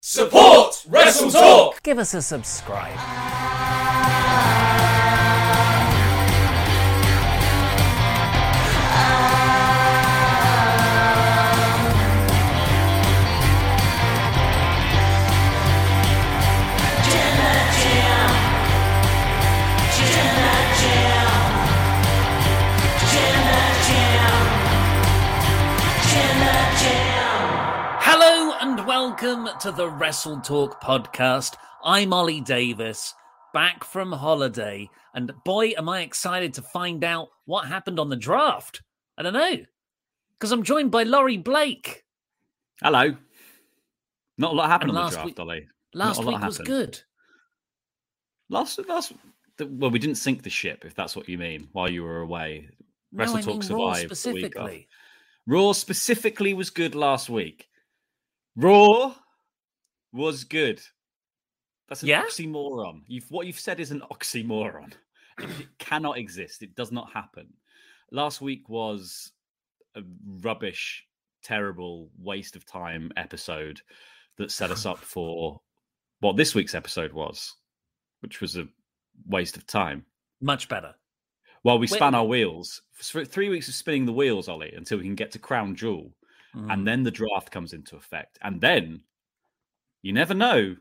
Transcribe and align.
Support 0.00 0.84
Wrestle 0.88 1.30
Talk! 1.30 1.82
Give 1.82 1.98
us 1.98 2.12
a 2.14 2.20
subscribe. 2.20 3.41
Welcome 29.12 29.46
to 29.60 29.70
the 29.70 29.90
Wrestle 29.90 30.40
Talk 30.40 30.82
podcast. 30.82 31.56
I'm 31.84 32.14
Ollie 32.14 32.40
Davis, 32.40 33.12
back 33.52 33.84
from 33.84 34.10
holiday, 34.10 34.88
and 35.14 35.30
boy, 35.44 35.74
am 35.76 35.86
I 35.86 36.00
excited 36.00 36.54
to 36.54 36.62
find 36.62 37.04
out 37.04 37.28
what 37.44 37.66
happened 37.68 38.00
on 38.00 38.08
the 38.08 38.16
draft. 38.16 38.80
I 39.18 39.22
don't 39.22 39.34
know, 39.34 39.56
because 40.32 40.50
I'm 40.50 40.62
joined 40.62 40.92
by 40.92 41.02
Laurie 41.02 41.36
Blake. 41.36 42.04
Hello. 42.82 43.14
Not 44.38 44.52
a 44.52 44.54
lot 44.54 44.70
happened 44.70 44.92
And 44.92 44.98
on 44.98 45.02
the 45.02 45.04
last 45.04 45.12
draft, 45.12 45.26
week- 45.26 45.40
Ollie. 45.40 45.68
Last 45.92 46.16
Not 46.16 46.24
a 46.24 46.30
lot 46.30 46.40
week 46.40 46.46
was 46.46 46.58
good. 46.58 47.00
Last, 48.48 48.88
last. 48.88 49.12
Well, 49.60 49.90
we 49.90 49.98
didn't 49.98 50.16
sink 50.16 50.42
the 50.42 50.48
ship, 50.48 50.86
if 50.86 50.94
that's 50.94 51.14
what 51.14 51.28
you 51.28 51.36
mean, 51.36 51.68
while 51.72 51.90
you 51.90 52.02
were 52.02 52.22
away. 52.22 52.70
Wrestle 53.12 53.34
no, 53.34 53.40
I 53.40 53.42
Talk 53.42 53.52
mean 53.52 53.62
survived 53.62 54.10
off. 54.10 54.16
specifically. 54.18 54.88
Raw 55.46 55.72
specifically 55.72 56.54
was 56.54 56.70
good 56.70 56.94
last 56.94 57.28
week. 57.28 57.68
Raw 58.56 59.14
was 60.12 60.44
good. 60.44 60.80
That's 61.88 62.02
an 62.02 62.08
Yeah? 62.08 62.22
oxymoron. 62.24 63.02
You've 63.06 63.30
what 63.30 63.46
you've 63.46 63.60
said 63.60 63.80
is 63.80 63.90
an 63.90 64.02
oxymoron. 64.10 64.92
It, 65.38 65.66
cannot 65.78 66.18
exist. 66.18 66.62
It 66.62 66.74
does 66.74 66.92
not 66.92 67.10
happen. 67.12 67.48
Last 68.10 68.40
week 68.40 68.68
was 68.68 69.32
a 69.96 70.02
rubbish, 70.26 71.04
terrible 71.42 72.10
waste 72.18 72.54
of 72.56 72.66
time 72.66 73.10
episode 73.16 73.80
that 74.36 74.50
set 74.50 74.70
us 74.70 74.84
up 74.86 74.98
for 75.14 75.60
what 76.20 76.36
this 76.36 76.54
week's 76.54 76.74
episode 76.74 77.12
was, 77.12 77.54
which 78.20 78.40
was 78.40 78.56
a 78.56 78.68
waste 79.26 79.56
of 79.56 79.66
time. 79.66 80.04
Much 80.40 80.68
better. 80.68 80.94
While 81.62 81.78
we 81.78 81.84
Wait- 81.84 81.96
span 81.96 82.14
our 82.14 82.24
wheels, 82.26 82.82
for 82.92 83.24
three 83.24 83.48
weeks 83.48 83.68
of 83.68 83.74
spinning 83.74 84.04
the 84.04 84.12
wheels, 84.12 84.48
Ollie, 84.48 84.72
until 84.74 84.98
we 84.98 85.04
can 85.04 85.14
get 85.14 85.30
to 85.32 85.38
Crown 85.38 85.74
Jewel 85.74 86.12
Mm. 86.54 86.72
and 86.72 86.86
then 86.86 87.02
the 87.02 87.10
draft 87.10 87.50
comes 87.50 87.72
into 87.72 87.96
effect. 87.96 88.38
And 88.42 88.60
then 88.60 89.02
you 90.02 90.12
never 90.12 90.34
know. 90.34 90.76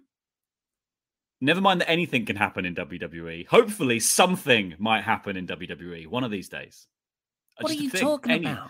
Never 1.40 1.62
mind 1.62 1.82
that 1.82 1.90
anything 1.90 2.26
can 2.26 2.36
happen 2.36 2.66
in 2.66 2.76
WWE. 2.76 3.48
Hopefully, 3.48 4.00
something 4.00 4.76
might 4.78 5.04
happen 5.04 5.36
in 5.38 5.48
WWE 5.48 6.08
one 6.08 6.24
of 6.24 6.30
these 6.32 6.50
days. 6.50 6.88
Uh, 7.58 7.64
What 7.64 7.72
are 7.72 7.76
you 7.76 7.90
thing, 7.90 8.02
talking 8.02 8.32
any- 8.32 8.46
about? 8.46 8.70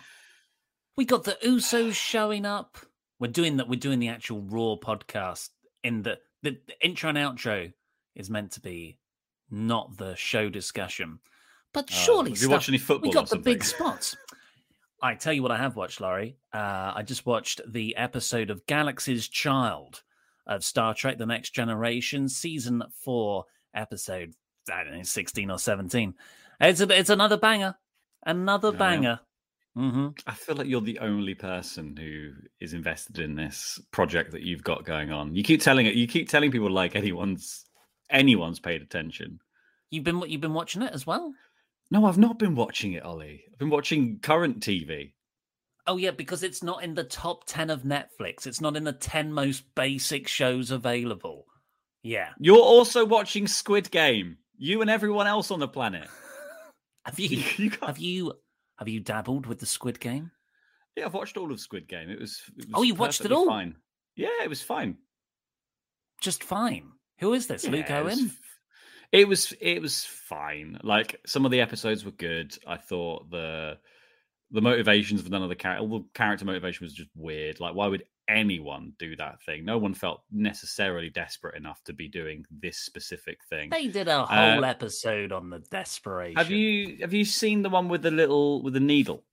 We 0.96 1.06
got 1.06 1.24
the 1.24 1.38
Usos 1.44 1.94
showing 1.96 2.46
up. 2.46 2.78
We're 3.20 3.32
doing 3.32 3.58
that. 3.58 3.68
We're 3.68 3.80
doing 3.80 4.00
the 4.00 4.10
actual 4.10 4.42
Raw 4.42 4.76
podcast. 4.82 5.50
In 5.84 6.04
the, 6.04 6.20
the 6.44 6.58
the 6.68 6.76
intro 6.86 7.10
and 7.10 7.18
outro 7.18 7.74
is 8.16 8.30
meant 8.30 8.52
to 8.52 8.62
be 8.62 9.00
not 9.50 9.98
the 9.98 10.16
show 10.16 10.48
discussion, 10.50 11.20
but 11.74 11.90
Oh, 11.92 11.96
surely 11.96 12.30
you 12.32 12.36
stuff- 12.38 12.52
watched 12.52 12.70
any 12.70 12.78
football 12.78 13.10
We 13.10 13.14
got 13.14 13.30
the 13.30 13.38
big 13.40 13.64
spots. 13.64 14.16
I 15.02 15.16
tell 15.16 15.34
you 15.34 15.42
what, 15.42 15.52
I 15.52 15.58
have 15.58 15.76
watched, 15.76 16.00
Laurie. 16.00 16.38
Uh, 16.54 16.94
I 16.96 17.04
just 17.04 17.26
watched 17.26 17.62
the 17.68 17.96
episode 17.96 18.50
of 18.50 18.66
Galaxy's 18.68 19.28
Child 19.28 20.04
of 20.46 20.64
Star 20.64 20.94
Trek: 20.94 21.18
The 21.18 21.26
Next 21.26 21.52
Generation, 21.52 22.30
season 22.30 22.84
four, 23.04 23.46
episode 23.74 24.34
I 24.72 24.84
don't 24.84 24.98
know, 24.98 25.04
sixteen 25.04 25.50
or 25.50 25.58
seventeen. 25.60 26.14
It's 26.60 26.82
a, 26.82 26.98
it's 27.00 27.10
another 27.10 27.38
banger, 27.38 27.76
another 28.26 28.68
Oh, 28.70 28.72
yeah. 28.74 28.78
banger. 28.78 29.20
hmm 29.76 30.08
I 30.28 30.34
feel 30.34 30.56
like 30.56 30.68
you're 30.68 30.82
the 30.82 31.00
only 31.00 31.34
person 31.34 31.98
who 31.98 32.34
is 32.60 32.74
invested 32.74 33.18
in 33.20 33.36
this 33.36 33.80
project 33.92 34.32
that 34.34 34.44
you've 34.44 34.64
got 34.64 34.86
going 34.86 35.12
on. 35.12 35.36
You 35.36 35.44
keep 35.44 35.62
telling 35.62 35.88
it. 35.88 35.96
You 35.96 36.08
keep 36.08 36.30
telling 36.30 36.52
people 36.52 36.70
like 36.70 36.96
anyone's 36.96 37.66
anyone's 38.10 38.60
paid 38.60 38.82
attention. 38.84 39.40
You've 39.90 40.04
been 40.04 40.20
what 40.20 40.30
you've 40.30 40.42
been 40.42 40.54
watching 40.54 40.84
it 40.84 40.94
as 40.94 41.08
well. 41.08 41.34
No, 41.92 42.06
I've 42.06 42.18
not 42.18 42.40
been 42.40 42.56
watching 42.56 42.94
it, 42.94 43.04
Ollie. 43.04 43.44
I've 43.52 43.60
been 43.60 43.70
watching 43.70 44.20
current 44.20 44.62
TV. 44.62 45.12
Oh 45.88 45.98
yeah, 45.98 46.12
because 46.12 46.42
it's 46.44 46.64
not 46.64 46.84
in 46.84 46.94
the 46.94 47.04
top 47.04 47.44
ten 47.46 47.70
of 47.70 47.82
Netflix. 47.84 48.48
It's 48.48 48.62
not 48.62 48.76
in 48.78 48.84
the 48.86 48.94
ten 48.94 49.34
most 49.34 49.64
basic 49.76 50.28
shows 50.28 50.72
available. 50.72 51.46
Yeah. 52.04 52.30
You're 52.40 52.58
also 52.58 53.06
watching 53.06 53.46
Squid 53.48 53.92
Game. 53.92 54.38
You 54.58 54.82
and 54.82 54.90
everyone 54.90 55.28
else 55.28 55.52
on 55.52 55.60
the 55.60 55.68
planet. 55.68 56.08
Have 57.06 57.20
you 57.20 57.44
You 57.58 57.70
got- 57.72 57.88
have 57.88 57.98
you 57.98 58.34
have 58.78 58.88
you 58.88 59.00
dabbled 59.00 59.46
with 59.48 59.60
the 59.60 59.66
Squid 59.66 60.00
Game? 60.00 60.32
Yeah, 60.96 61.06
I've 61.06 61.14
watched 61.14 61.36
all 61.38 61.52
of 61.52 61.60
Squid 61.60 61.88
Game. 61.88 62.10
It 62.10 62.20
was. 62.20 62.42
It 62.58 62.66
was 62.66 62.74
Oh, 62.76 62.82
you 62.84 62.94
watched 62.96 63.26
it 63.26 63.32
all? 63.32 63.48
Fine. 63.48 63.76
Yeah, 64.16 64.30
it 64.44 64.50
was 64.50 64.62
fine. 64.62 64.98
Just 66.22 66.44
fine. 66.44 66.92
Who 67.20 67.34
is 67.34 67.48
this? 67.48 67.68
Luke 67.68 67.88
Yeah, 67.90 68.02
was 68.02 68.20
Owen? 68.20 68.32
It 69.12 69.28
was 69.28 69.54
it 69.60 69.82
was 69.82 70.06
fine. 70.06 70.80
Like 70.84 71.20
some 71.26 71.46
of 71.46 71.52
the 71.52 71.62
episodes 71.62 72.06
were 72.06 72.12
good. 72.12 72.58
I 72.66 72.78
thought 72.78 73.30
the 73.30 73.78
the 74.52 74.62
motivations 74.62 75.22
of 75.22 75.30
none 75.30 75.44
of 75.44 75.50
the 75.50 75.56
character, 75.56 75.88
the 75.88 76.04
character 76.14 76.46
motivation 76.46 76.86
was 76.86 76.94
just 76.94 77.10
weird. 77.16 77.60
Like, 77.60 77.74
why 77.74 77.88
would 77.88 78.04
anyone 78.28 78.94
do 79.00 79.16
that 79.18 79.42
thing? 79.44 79.66
No 79.66 79.78
one 79.78 79.94
felt 79.94 80.24
necessarily 80.32 81.10
desperate 81.10 81.56
enough 81.56 81.84
to 81.86 81.94
be 81.94 82.08
doing 82.08 82.46
this 82.50 82.78
specific 82.78 83.40
thing. 83.50 83.70
They 83.70 83.88
did 83.88 84.08
a 84.08 84.20
Uh, 84.20 84.54
whole 84.54 84.66
episode 84.66 85.32
on 85.34 85.50
the 85.50 85.60
desperation. 85.60 86.38
Have 86.38 86.52
you 86.52 86.98
have 87.02 87.14
you 87.14 87.26
seen 87.26 87.64
the 87.64 87.70
one 87.70 87.90
with 87.90 88.04
the 88.04 88.12
little 88.12 88.62
with 88.64 88.74
the 88.74 88.80
needle? 88.80 89.26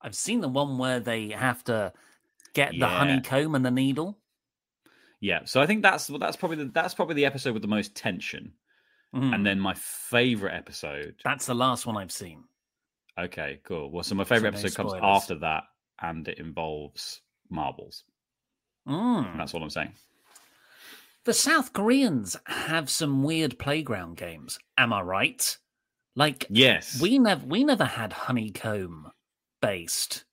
I've 0.00 0.14
seen 0.14 0.40
the 0.40 0.48
one 0.48 0.78
where 0.78 1.00
they 1.00 1.30
have 1.30 1.64
to 1.64 1.92
get 2.54 2.72
the 2.78 2.86
honeycomb 2.86 3.54
and 3.54 3.64
the 3.64 3.70
needle. 3.70 4.19
Yeah. 5.20 5.40
So 5.44 5.60
I 5.60 5.66
think 5.66 5.82
that's 5.82 6.06
that's 6.06 6.36
probably 6.36 6.56
the, 6.58 6.70
that's 6.72 6.94
probably 6.94 7.14
the 7.14 7.26
episode 7.26 7.52
with 7.52 7.62
the 7.62 7.68
most 7.68 7.94
tension. 7.94 8.52
Mhm. 9.14 9.34
And 9.34 9.46
then 9.46 9.58
my 9.60 9.74
favorite 9.74 10.54
episode. 10.54 11.16
That's 11.24 11.46
the 11.46 11.54
last 11.54 11.84
one 11.86 11.96
I've 11.96 12.12
seen. 12.12 12.44
Okay, 13.18 13.60
cool. 13.64 13.90
Well, 13.90 14.04
so 14.04 14.14
my 14.14 14.24
favorite 14.24 14.52
no 14.52 14.58
episode 14.58 14.76
comes 14.76 14.90
spoilers. 14.92 15.22
after 15.22 15.34
that, 15.40 15.64
and 16.00 16.26
it 16.28 16.38
involves 16.38 17.20
marbles. 17.50 18.04
Mm. 18.88 19.36
That's 19.36 19.52
all 19.52 19.62
I'm 19.62 19.68
saying. 19.70 19.92
The 21.24 21.34
South 21.34 21.72
Koreans 21.74 22.36
have 22.46 22.88
some 22.88 23.22
weird 23.22 23.58
playground 23.58 24.16
games. 24.16 24.58
Am 24.78 24.92
I 24.92 25.02
right? 25.02 25.58
Like 26.16 26.46
Yes. 26.48 27.00
we 27.00 27.18
never 27.18 27.44
we 27.44 27.62
never 27.64 27.84
had 27.84 28.12
honeycomb 28.12 29.10
based 29.60 30.24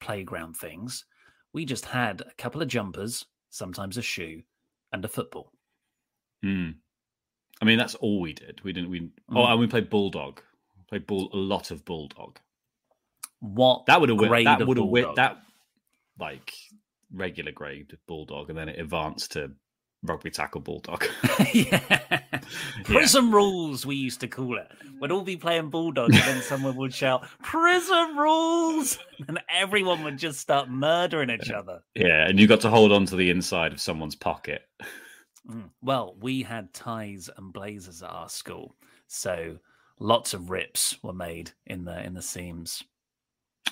playground 0.00 0.56
things. 0.56 1.04
We 1.52 1.64
just 1.64 1.86
had 1.86 2.20
a 2.20 2.34
couple 2.36 2.60
of 2.60 2.68
jumpers, 2.68 3.24
sometimes 3.54 3.96
a 3.96 4.02
shoe, 4.02 4.42
and 4.92 5.04
a 5.04 5.08
football. 5.08 5.52
Hmm. 6.42 6.70
I 7.62 7.64
mean, 7.64 7.78
that's 7.78 7.94
all 7.94 8.20
we 8.20 8.32
did. 8.32 8.60
We 8.64 8.72
didn't. 8.72 8.90
We 8.90 9.10
oh, 9.30 9.34
Mm. 9.34 9.50
and 9.52 9.60
we 9.60 9.66
played 9.68 9.88
bulldog. 9.88 10.40
We 10.76 10.82
played 10.88 11.06
bull 11.06 11.30
a 11.32 11.36
lot 11.36 11.70
of 11.70 11.84
bulldog. 11.84 12.38
What 13.40 13.86
That 13.86 14.00
would 14.00 14.08
have 14.08 14.18
grade 14.18 14.46
that 14.46 14.66
would 14.66 14.76
have 14.76 14.86
bulldog? 14.86 15.16
that 15.16 15.36
like 16.18 16.52
regular 17.12 17.52
grade 17.52 17.96
bulldog, 18.08 18.50
and 18.50 18.58
then 18.58 18.68
it 18.68 18.78
advanced 18.80 19.32
to 19.32 19.52
rugby 20.04 20.30
tackle 20.30 20.60
bulldog. 20.60 21.04
yeah. 21.52 22.20
Prison 22.84 23.30
rules, 23.30 23.84
we 23.86 23.96
used 23.96 24.20
to 24.20 24.28
call 24.28 24.58
it. 24.58 24.70
We'd 25.00 25.10
all 25.10 25.22
be 25.22 25.36
playing 25.36 25.70
Bulldog, 25.70 26.14
and 26.14 26.22
then 26.22 26.42
someone 26.42 26.76
would 26.76 26.94
shout, 26.94 27.26
Prison 27.42 28.16
rules! 28.16 28.98
And 29.28 29.40
everyone 29.48 30.02
would 30.02 30.18
just 30.18 30.40
start 30.40 30.68
murdering 30.68 31.30
each 31.30 31.48
other. 31.48 31.82
yeah, 31.94 32.26
and 32.26 32.38
you 32.38 32.48
got 32.48 32.60
to 32.62 32.68
hold 32.68 32.90
on 32.90 33.06
to 33.06 33.16
the 33.16 33.30
inside 33.30 33.72
of 33.72 33.80
someone's 33.80 34.16
pocket. 34.16 34.62
Mm. 35.48 35.70
Well, 35.80 36.16
we 36.20 36.42
had 36.42 36.74
ties 36.74 37.30
and 37.36 37.52
blazers 37.52 38.02
at 38.02 38.10
our 38.10 38.28
school. 38.28 38.74
So 39.06 39.58
lots 40.00 40.34
of 40.34 40.50
rips 40.50 40.98
were 41.02 41.12
made 41.12 41.52
in 41.66 41.84
the 41.84 42.02
in 42.02 42.12
the 42.12 42.22
seams. 42.22 42.82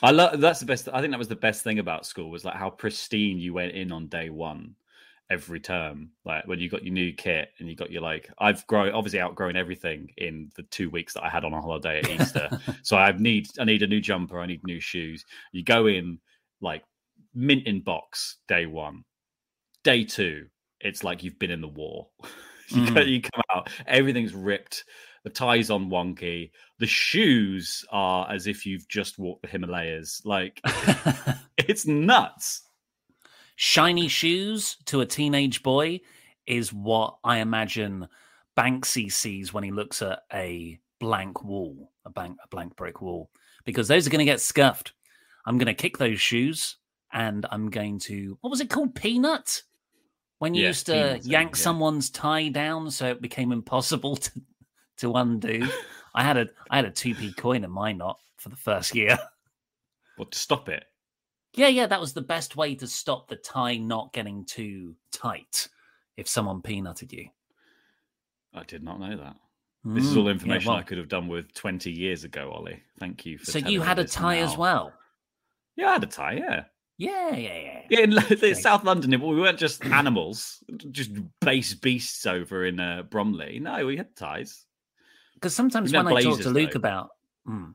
I 0.01 0.13
love 0.13 0.41
that's 0.41 0.61
the 0.61 0.67
best. 0.67 0.89
I 0.93 1.01
think 1.01 1.11
that 1.11 1.19
was 1.19 1.29
the 1.29 1.35
best 1.35 1.63
thing 1.65 1.81
about 1.81 2.07
school 2.07 2.31
was 2.31 2.45
like 2.45 2.55
how 2.55 2.71
pristine 2.71 3.39
you 3.39 3.53
went 3.53 3.73
in 3.73 3.91
on 3.91 4.07
day 4.07 4.31
one 4.31 4.77
every 5.33 5.59
term. 5.61 6.11
Like 6.25 6.47
when 6.47 6.59
you 6.59 6.69
got 6.69 6.85
your 6.85 6.93
new 6.93 7.13
kit 7.13 7.49
and 7.59 7.69
you 7.69 7.75
got 7.75 7.91
your 7.91 8.03
like, 8.03 8.31
I've 8.39 8.67
grown 8.67 8.93
obviously 8.93 9.21
outgrown 9.21 9.57
everything 9.57 10.11
in 10.19 10.51
the 10.57 10.63
two 10.65 10.91
weeks 10.91 11.15
that 11.15 11.25
I 11.25 11.29
had 11.31 11.45
on 11.45 11.53
a 11.55 11.61
holiday 11.61 12.01
at 12.01 12.11
Easter. 12.21 12.51
so 12.83 12.97
I 12.97 13.13
need 13.13 13.49
I 13.59 13.65
need 13.65 13.83
a 13.83 13.87
new 13.87 14.01
jumper. 14.01 14.39
I 14.41 14.47
need 14.47 14.63
new 14.65 14.81
shoes. 14.81 15.25
You 15.53 15.65
go 15.65 15.87
in 15.87 16.19
like 16.61 16.85
mint 17.35 17.67
in 17.67 17.81
box 17.81 18.37
day 18.47 18.67
one. 18.67 19.05
Day 19.85 20.05
two, 20.05 20.47
it's 20.81 21.03
like 21.03 21.25
you've 21.25 21.39
been 21.39 21.51
in 21.51 21.61
the 21.61 21.69
war. 21.69 22.09
you, 22.69 22.87
go, 22.87 23.01
Mm. 23.01 23.09
you 23.09 23.21
come 23.23 23.43
out, 23.55 23.69
everything's 23.87 24.35
ripped. 24.35 24.85
The 25.25 25.31
tie's 25.31 25.71
on 25.71 25.89
wonky. 25.89 26.51
The 26.79 26.87
shoes 26.87 27.85
are 27.91 28.29
as 28.31 28.47
if 28.49 28.67
you've 28.67 28.89
just 28.89 29.19
walked 29.19 29.43
the 29.43 29.49
Himalayas. 29.49 30.21
Like 30.25 30.61
it's 31.59 31.87
nuts. 31.87 32.63
Shiny 33.57 34.09
shoes 34.09 34.77
to 34.87 35.01
a 35.01 35.07
teenage 35.07 35.63
boy 35.63 36.01
is 36.47 36.73
what 36.73 37.19
I 37.23 37.39
imagine 37.39 38.09
Banksy 38.57 39.11
sees 39.13 39.53
when 39.53 39.65
he 39.65 39.71
looks 39.71 40.03
at 40.03 40.21
a 40.33 40.79
blank 40.99 41.43
wall, 41.45 41.91
a 42.05 42.11
blank, 42.11 42.37
a 42.43 42.49
blank 42.49 42.77
brick 42.77 43.01
wall, 43.01 43.31
because 43.65 43.89
those 43.89 44.07
are 44.07 44.11
going 44.11 44.25
to 44.25 44.31
get 44.31 44.41
scuffed. 44.41 44.93
I'm 45.47 45.59
going 45.59 45.67
to 45.67 45.75
kick 45.75 45.99
those 45.99 46.21
shoes 46.21 46.77
and 47.13 47.47
I'm 47.51 47.71
going 47.71 47.99
to, 48.01 48.39
what 48.41 48.51
was 48.51 48.61
it 48.61 48.71
called? 48.71 48.95
Peanut? 48.95 49.63
When 50.39 50.55
you 50.55 50.63
Yeah, 50.63 50.69
used 50.69 50.87
to 50.87 51.21
yank 51.23 51.57
yeah. 51.57 51.63
someone's 51.63 52.11
tie 52.11 52.49
down 52.49 52.91
so 52.91 53.09
it 53.09 53.23
became 53.23 53.53
impossible 53.53 54.17
to, 54.17 54.33
to 54.99 55.13
undo. 55.15 55.69
I 56.15 56.25
had 56.25 56.37
a 56.37 56.49
I 56.69 56.77
had 56.77 56.85
a 56.85 56.91
2p 56.91 57.37
coin 57.37 57.65
in 57.65 57.71
my 57.71 57.93
knot 57.93 58.19
for 58.37 58.49
the 58.51 58.57
first 58.57 58.95
year. 58.95 59.19
What 60.17 60.31
to 60.33 60.39
stop 60.39 60.69
it? 60.69 60.85
Yeah, 61.55 61.69
yeah, 61.69 61.87
that 61.87 62.01
was 62.01 62.15
the 62.15 62.23
best 62.23 62.57
way 62.57 62.75
to 62.77 62.87
stop 62.87 63.29
the 63.29 63.37
tie 63.37 63.77
not 63.77 64.13
getting 64.13 64.45
too 64.45 64.97
tight 65.13 65.69
if 66.17 66.29
someone 66.29 66.63
peanutted 66.63 67.13
you. 67.13 67.29
I 68.55 68.65
did 68.65 68.83
not 68.83 69.01
know 69.01 69.17
that. 69.17 69.37
This 69.85 70.05
is 70.05 70.17
all 70.17 70.25
Mm, 70.25 70.27
yeah, 70.27 70.33
information 70.33 70.73
I 70.73 70.83
could 70.83 70.99
have 70.99 71.09
done 71.09 71.27
with 71.27 71.53
20 71.55 71.91
years 71.91 72.25
ago, 72.25 72.53
Ollie. 72.53 72.83
Thank 73.01 73.27
you 73.27 73.39
for 73.39 73.47
So 73.51 73.59
you 73.59 73.81
had 73.81 73.99
a 73.99 74.05
tie 74.05 74.39
as 74.39 74.57
well. 74.57 74.93
Yeah, 75.77 75.89
I 75.89 75.93
had 75.95 76.05
a 76.05 76.07
tie, 76.07 76.35
yeah. 76.35 76.65
Yeah, 76.99 77.35
yeah, 77.35 77.59
yeah. 77.59 77.81
Yeah, 77.91 77.99
in 78.01 78.19
Okay. 78.19 78.55
South 78.55 78.85
London, 78.85 79.11
we 79.11 79.41
weren't 79.41 79.59
just 79.59 79.85
animals, 79.85 80.63
just 80.93 81.11
base 81.41 81.75
beasts 81.75 82.27
over 82.27 82.65
in 82.65 82.79
uh, 82.79 83.03
Bromley. 83.03 83.59
No, 83.59 83.85
we 83.87 83.97
had 83.97 84.15
ties. 84.15 84.67
Because 85.35 85.55
sometimes 85.55 85.91
We 85.91 85.99
when 85.99 86.07
I 86.07 86.23
talk 86.23 86.41
to 86.43 86.51
Luke 86.51 86.73
though. 86.73 86.77
about 86.79 87.11
mm, 87.49 87.75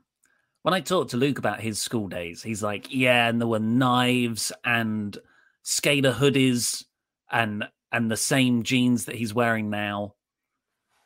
when 0.67 0.73
I 0.73 0.81
talk 0.81 1.07
to 1.09 1.17
Luke 1.17 1.39
about 1.39 1.61
his 1.61 1.81
school 1.81 2.09
days, 2.09 2.43
he's 2.43 2.61
like, 2.61 2.93
"Yeah, 2.93 3.29
and 3.29 3.39
there 3.39 3.47
were 3.47 3.57
knives 3.57 4.51
and 4.65 5.17
skater 5.63 6.11
hoodies 6.11 6.83
and 7.31 7.63
and 7.93 8.11
the 8.11 8.17
same 8.17 8.63
jeans 8.63 9.05
that 9.05 9.15
he's 9.15 9.33
wearing 9.33 9.69
now." 9.69 10.15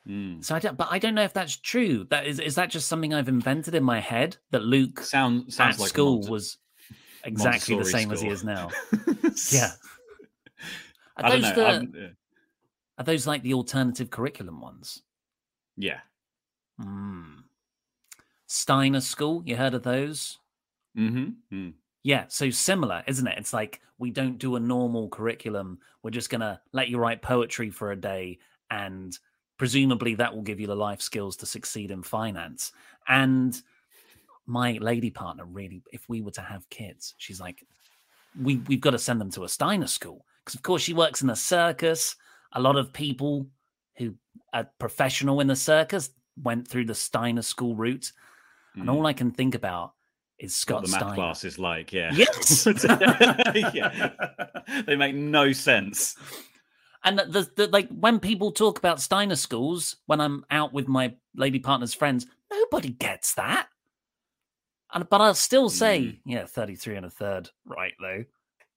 Mm. 0.09 0.43
So 0.43 0.55
I 0.55 0.59
don't, 0.59 0.75
but 0.75 0.87
I 0.89 0.97
don't 0.97 1.13
know 1.13 1.21
if 1.21 1.33
that's 1.33 1.57
true. 1.57 2.07
That 2.09 2.25
is, 2.25 2.39
is 2.39 2.55
that 2.55 2.71
just 2.71 2.87
something 2.87 3.13
I've 3.13 3.29
invented 3.29 3.75
in 3.75 3.83
my 3.83 3.99
head 3.99 4.35
that 4.49 4.63
Luke 4.63 4.99
Sound, 5.01 5.53
sounds 5.53 5.75
at 5.75 5.79
like 5.79 5.89
school 5.89 6.15
Monte- 6.15 6.31
was 6.31 6.57
exactly 7.23 7.75
the 7.75 7.81
Montessori 7.81 8.01
same 8.01 8.11
as 8.11 8.21
he 8.21 8.29
is 8.29 8.43
now. 8.43 8.71
Yeah. 9.51 9.69
Are 11.17 11.25
I 11.25 11.29
don't 11.29 11.41
those 11.41 11.55
know. 11.55 11.79
the 11.79 11.99
yeah. 11.99 12.07
are 12.97 13.03
those 13.03 13.27
like 13.27 13.43
the 13.43 13.53
alternative 13.53 14.09
curriculum 14.09 14.59
ones? 14.59 15.03
yeah. 15.77 15.99
Hmm. 16.79 17.40
Steiner 18.51 18.99
School, 18.99 19.41
you 19.45 19.55
heard 19.55 19.73
of 19.73 19.81
those? 19.81 20.37
Mm-hmm. 20.97 21.55
Mm. 21.55 21.73
Yeah, 22.03 22.25
so 22.27 22.49
similar, 22.49 23.01
isn't 23.07 23.25
it? 23.25 23.37
It's 23.37 23.53
like 23.53 23.79
we 23.97 24.11
don't 24.11 24.37
do 24.39 24.57
a 24.57 24.59
normal 24.59 25.07
curriculum. 25.07 25.79
We're 26.03 26.11
just 26.11 26.29
going 26.29 26.41
to 26.41 26.59
let 26.73 26.89
you 26.89 26.97
write 26.97 27.21
poetry 27.21 27.69
for 27.69 27.93
a 27.93 27.95
day 27.95 28.39
and 28.69 29.17
presumably 29.57 30.15
that 30.15 30.35
will 30.35 30.41
give 30.41 30.59
you 30.59 30.67
the 30.67 30.75
life 30.75 31.01
skills 31.01 31.37
to 31.37 31.45
succeed 31.45 31.91
in 31.91 32.03
finance. 32.03 32.73
And 33.07 33.59
my 34.47 34.77
lady 34.81 35.11
partner 35.11 35.45
really 35.45 35.81
if 35.93 36.09
we 36.09 36.21
were 36.21 36.31
to 36.31 36.41
have 36.41 36.69
kids, 36.69 37.13
she's 37.17 37.39
like 37.39 37.65
we 38.37 38.57
we've 38.67 38.81
got 38.81 38.91
to 38.91 38.99
send 38.99 39.21
them 39.21 39.31
to 39.31 39.45
a 39.45 39.49
Steiner 39.49 39.87
school 39.87 40.25
because 40.43 40.55
of 40.55 40.61
course 40.61 40.81
she 40.81 40.93
works 40.93 41.21
in 41.21 41.29
a 41.29 41.37
circus. 41.37 42.17
A 42.51 42.61
lot 42.61 42.75
of 42.75 42.91
people 42.91 43.47
who 43.95 44.13
are 44.51 44.69
professional 44.77 45.39
in 45.39 45.47
the 45.47 45.55
circus 45.55 46.09
went 46.43 46.67
through 46.67 46.85
the 46.85 46.95
Steiner 46.95 47.43
school 47.43 47.77
route. 47.77 48.11
And 48.75 48.89
all 48.89 49.05
I 49.05 49.13
can 49.13 49.31
think 49.31 49.53
about 49.55 49.93
is 50.39 50.51
What 50.51 50.55
Scott 50.55 50.83
the 50.85 50.89
math 50.91 50.99
Steiner. 51.01 51.15
class 51.15 51.43
is 51.43 51.59
like, 51.59 51.91
yeah. 51.93 52.11
Yes. 52.13 52.65
yeah. 53.73 54.09
They 54.85 54.95
make 54.95 55.13
no 55.15 55.51
sense. 55.51 56.15
And 57.03 57.19
the, 57.19 57.25
the, 57.25 57.51
the 57.55 57.67
like 57.67 57.89
when 57.89 58.19
people 58.19 58.51
talk 58.51 58.77
about 58.77 59.01
Steiner 59.01 59.35
schools, 59.35 59.97
when 60.05 60.21
I'm 60.21 60.45
out 60.51 60.71
with 60.71 60.87
my 60.87 61.13
lady 61.35 61.59
partner's 61.59 61.93
friends, 61.93 62.27
nobody 62.51 62.89
gets 62.91 63.33
that. 63.35 63.67
And 64.93 65.07
but 65.09 65.21
I'll 65.21 65.33
still 65.33 65.69
say, 65.69 66.01
Mm. 66.01 66.19
yeah, 66.25 66.45
33 66.45 66.95
and 66.97 67.05
a 67.05 67.09
third, 67.09 67.49
right 67.65 67.93
though. 67.99 68.23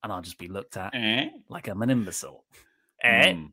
And 0.03 0.13
I'll 0.13 0.23
just 0.23 0.39
be 0.39 0.49
looked 0.49 0.77
at 0.77 0.95
Eh? 0.95 1.29
like 1.49 1.69
I'm 1.69 1.83
an 1.83 1.91
imbecile. 1.91 2.45
Eh? 3.03 3.33
Mm. 3.33 3.51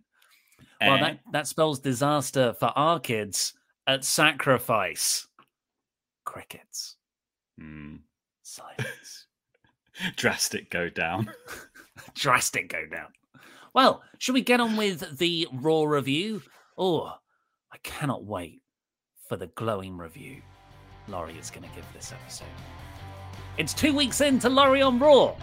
Well, 0.81 0.95
Eh? 0.95 0.99
that, 1.01 1.19
that 1.31 1.47
spells 1.47 1.79
disaster 1.79 2.53
for 2.53 2.67
our 2.75 2.99
kids 2.99 3.53
at 3.87 4.03
sacrifice. 4.05 5.27
Crickets. 6.31 6.95
Mm. 7.61 7.99
Silence. 8.41 9.27
Drastic 10.15 10.71
go 10.71 10.87
down. 10.87 11.29
drastic 12.15 12.69
go 12.69 12.85
down. 12.85 13.07
Well, 13.73 14.01
should 14.17 14.33
we 14.35 14.41
get 14.41 14.61
on 14.61 14.77
with 14.77 15.17
the 15.17 15.49
raw 15.51 15.83
review? 15.83 16.41
Oh, 16.77 17.13
I 17.73 17.77
cannot 17.83 18.23
wait 18.23 18.61
for 19.27 19.35
the 19.35 19.47
glowing 19.47 19.97
review 19.97 20.41
Laurie 21.09 21.37
is 21.37 21.51
going 21.51 21.67
to 21.67 21.75
give 21.75 21.85
this 21.93 22.13
episode. 22.13 22.47
It's 23.57 23.73
two 23.73 23.93
weeks 23.93 24.21
into 24.21 24.47
Laurie 24.47 24.81
on 24.81 24.99
Raw. 24.99 25.35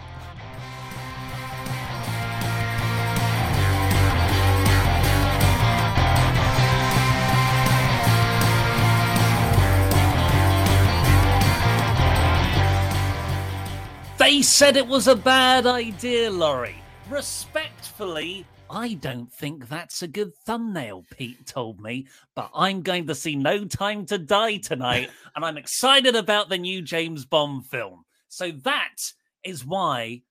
They 14.29 14.43
said 14.43 14.77
it 14.77 14.85
was 14.85 15.07
a 15.07 15.15
bad 15.15 15.65
idea, 15.65 16.29
Laurie. 16.29 16.83
Respectfully, 17.09 18.45
I 18.69 18.93
don't 18.93 19.33
think 19.33 19.67
that's 19.67 20.03
a 20.03 20.07
good 20.07 20.35
thumbnail, 20.45 21.03
Pete 21.17 21.47
told 21.47 21.81
me, 21.81 22.05
but 22.35 22.51
I'm 22.53 22.83
going 22.83 23.07
to 23.07 23.15
see 23.15 23.35
No 23.35 23.65
Time 23.65 24.05
to 24.05 24.19
Die 24.19 24.57
tonight, 24.57 25.09
and 25.35 25.43
I'm 25.43 25.57
excited 25.57 26.15
about 26.15 26.47
the 26.47 26.59
new 26.59 26.83
James 26.83 27.25
Bond 27.25 27.65
film. 27.65 28.05
So 28.27 28.51
that 28.51 28.97
is 29.43 29.65
why 29.65 30.21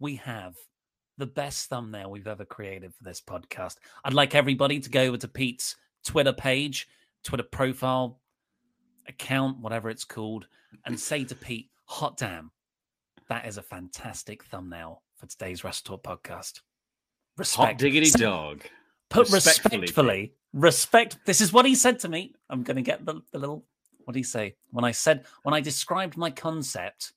we 0.00 0.16
have 0.16 0.54
the 1.18 1.26
best 1.26 1.68
thumbnail 1.68 2.10
we've 2.10 2.26
ever 2.26 2.46
created 2.46 2.94
for 2.94 3.04
this 3.04 3.20
podcast. 3.20 3.76
I'd 4.02 4.14
like 4.14 4.34
everybody 4.34 4.80
to 4.80 4.88
go 4.88 5.02
over 5.02 5.18
to 5.18 5.28
Pete's 5.28 5.76
Twitter 6.06 6.32
page, 6.32 6.88
Twitter 7.22 7.42
profile, 7.42 8.18
account, 9.06 9.58
whatever 9.58 9.90
it's 9.90 10.04
called, 10.04 10.46
and 10.86 10.98
say 10.98 11.24
to 11.24 11.34
Pete, 11.34 11.68
hot 11.84 12.16
damn, 12.16 12.50
that 13.32 13.46
is 13.46 13.56
a 13.56 13.62
fantastic 13.62 14.44
thumbnail 14.44 15.02
for 15.16 15.24
today's 15.26 15.64
Wrestle 15.64 15.96
Talk 15.96 16.02
podcast. 16.22 16.60
Respect. 17.38 17.66
Hot 17.66 17.78
diggity 17.78 18.10
dog. 18.18 18.60
Put 19.08 19.30
Respectfully, 19.30 19.80
respectfully, 19.80 20.32
respect. 20.52 21.16
This 21.24 21.40
is 21.40 21.50
what 21.50 21.64
he 21.64 21.74
said 21.74 21.98
to 22.00 22.10
me. 22.10 22.34
I'm 22.50 22.62
going 22.62 22.76
to 22.76 22.82
get 22.82 23.06
the, 23.06 23.22
the 23.32 23.38
little. 23.38 23.64
What 24.04 24.12
did 24.12 24.18
he 24.20 24.24
say? 24.24 24.56
When 24.70 24.84
I 24.84 24.90
said, 24.90 25.24
when 25.44 25.54
I 25.54 25.62
described 25.62 26.18
my 26.18 26.30
concept, 26.30 27.14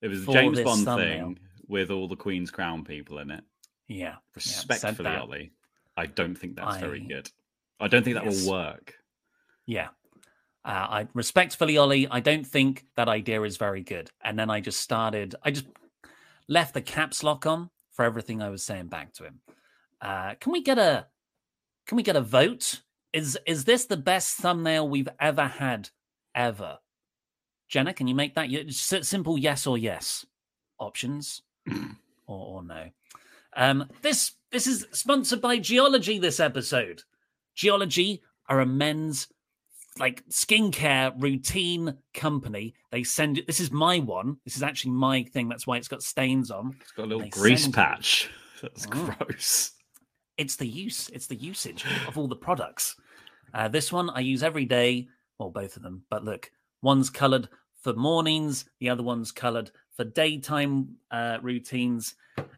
It 0.00 0.08
was 0.08 0.26
the 0.26 0.32
James 0.32 0.60
Bond 0.60 0.86
thumbnail. 0.86 1.24
thing 1.26 1.38
with 1.68 1.92
all 1.92 2.08
the 2.08 2.16
Queen's 2.16 2.50
Crown 2.50 2.82
people 2.82 3.18
in 3.20 3.30
it. 3.30 3.44
yeah, 3.86 4.16
Respectfully, 4.34 5.04
that. 5.04 5.20
Ollie, 5.22 5.52
I 5.96 6.06
don't 6.06 6.34
think 6.34 6.56
that's 6.56 6.78
very 6.78 6.98
good. 7.00 7.30
I 7.78 7.86
don't 7.86 8.02
think 8.02 8.16
that 8.16 8.24
Yes. 8.24 8.44
will 8.44 8.50
work. 8.54 8.94
yeah. 9.66 9.88
Uh, 10.64 10.68
I 10.68 11.08
respectfully, 11.14 11.76
Ollie, 11.76 12.06
I 12.08 12.20
don't 12.20 12.46
think 12.46 12.84
that 12.96 13.08
idea 13.08 13.42
is 13.42 13.56
very 13.56 13.82
good. 13.82 14.10
And 14.22 14.38
then 14.38 14.50
I 14.50 14.60
just 14.60 14.80
started, 14.80 15.34
I 15.42 15.50
just 15.50 15.66
left 16.48 16.74
the 16.74 16.82
caps 16.82 17.24
lock 17.24 17.46
on 17.46 17.70
for 17.90 18.04
everything 18.04 18.40
I 18.40 18.50
was 18.50 18.62
saying 18.62 18.86
back 18.86 19.12
to 19.14 19.24
him. 19.24 19.40
Uh, 20.00 20.34
can 20.40 20.52
we 20.52 20.62
get 20.62 20.78
a, 20.78 21.06
can 21.86 21.96
we 21.96 22.02
get 22.02 22.16
a 22.16 22.20
vote? 22.20 22.82
Is 23.12 23.38
is 23.46 23.64
this 23.64 23.84
the 23.84 23.96
best 23.96 24.36
thumbnail 24.36 24.88
we've 24.88 25.08
ever 25.20 25.46
had, 25.46 25.90
ever? 26.34 26.78
Jenna, 27.68 27.92
can 27.92 28.06
you 28.06 28.14
make 28.14 28.34
that 28.34 28.50
simple 28.72 29.38
yes 29.38 29.66
or 29.66 29.76
yes 29.76 30.24
options, 30.78 31.42
or, 32.26 32.46
or 32.46 32.62
no? 32.62 32.88
Um, 33.54 33.88
this 34.00 34.32
this 34.50 34.66
is 34.66 34.86
sponsored 34.92 35.40
by 35.40 35.58
Geologie. 35.58 36.18
This 36.18 36.40
episode, 36.40 37.02
Geologie 37.54 38.22
are 38.48 38.60
a 38.60 38.66
men's 38.66 39.28
like 39.98 40.24
skincare 40.28 41.12
routine 41.18 41.96
company. 42.14 42.74
They 42.90 43.02
send 43.04 43.38
it. 43.38 43.46
This 43.46 43.60
is 43.60 43.70
my 43.70 43.98
one. 43.98 44.38
This 44.44 44.56
is 44.56 44.62
actually 44.62 44.92
my 44.92 45.22
thing. 45.24 45.48
That's 45.48 45.66
why 45.66 45.76
it's 45.76 45.88
got 45.88 46.02
stains 46.02 46.50
on. 46.50 46.76
It's 46.80 46.92
got 46.92 47.04
a 47.04 47.06
little 47.06 47.28
grease 47.28 47.68
patch. 47.68 48.30
That's 48.62 48.86
oh. 48.86 48.90
gross. 48.90 49.72
It's 50.38 50.56
the 50.56 50.66
use. 50.66 51.08
It's 51.10 51.26
the 51.26 51.36
usage 51.36 51.84
of 52.06 52.16
all 52.16 52.28
the 52.28 52.36
products. 52.36 52.96
Uh, 53.54 53.68
this 53.68 53.92
one 53.92 54.10
I 54.10 54.20
use 54.20 54.42
every 54.42 54.64
day. 54.64 55.08
Well, 55.38 55.50
both 55.50 55.76
of 55.76 55.82
them. 55.82 56.04
But 56.08 56.24
look, 56.24 56.50
one's 56.80 57.10
coloured 57.10 57.48
for 57.80 57.92
mornings. 57.92 58.64
The 58.80 58.88
other 58.88 59.02
one's 59.02 59.32
coloured 59.32 59.70
for 59.94 60.04
daytime 60.04 60.96
uh, 61.10 61.38
routines, 61.42 62.14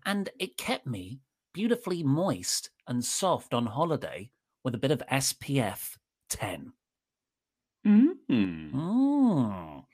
and 0.06 0.30
it 0.38 0.56
kept 0.56 0.86
me 0.86 1.20
beautifully 1.52 2.02
moist 2.02 2.70
and 2.86 3.04
soft 3.04 3.54
on 3.54 3.66
holiday 3.66 4.30
with 4.62 4.74
a 4.74 4.78
bit 4.78 4.90
of 4.90 5.02
SPF 5.10 5.96
10. 6.28 6.72
Mm. 8.30 8.72
Mm. 8.72 9.84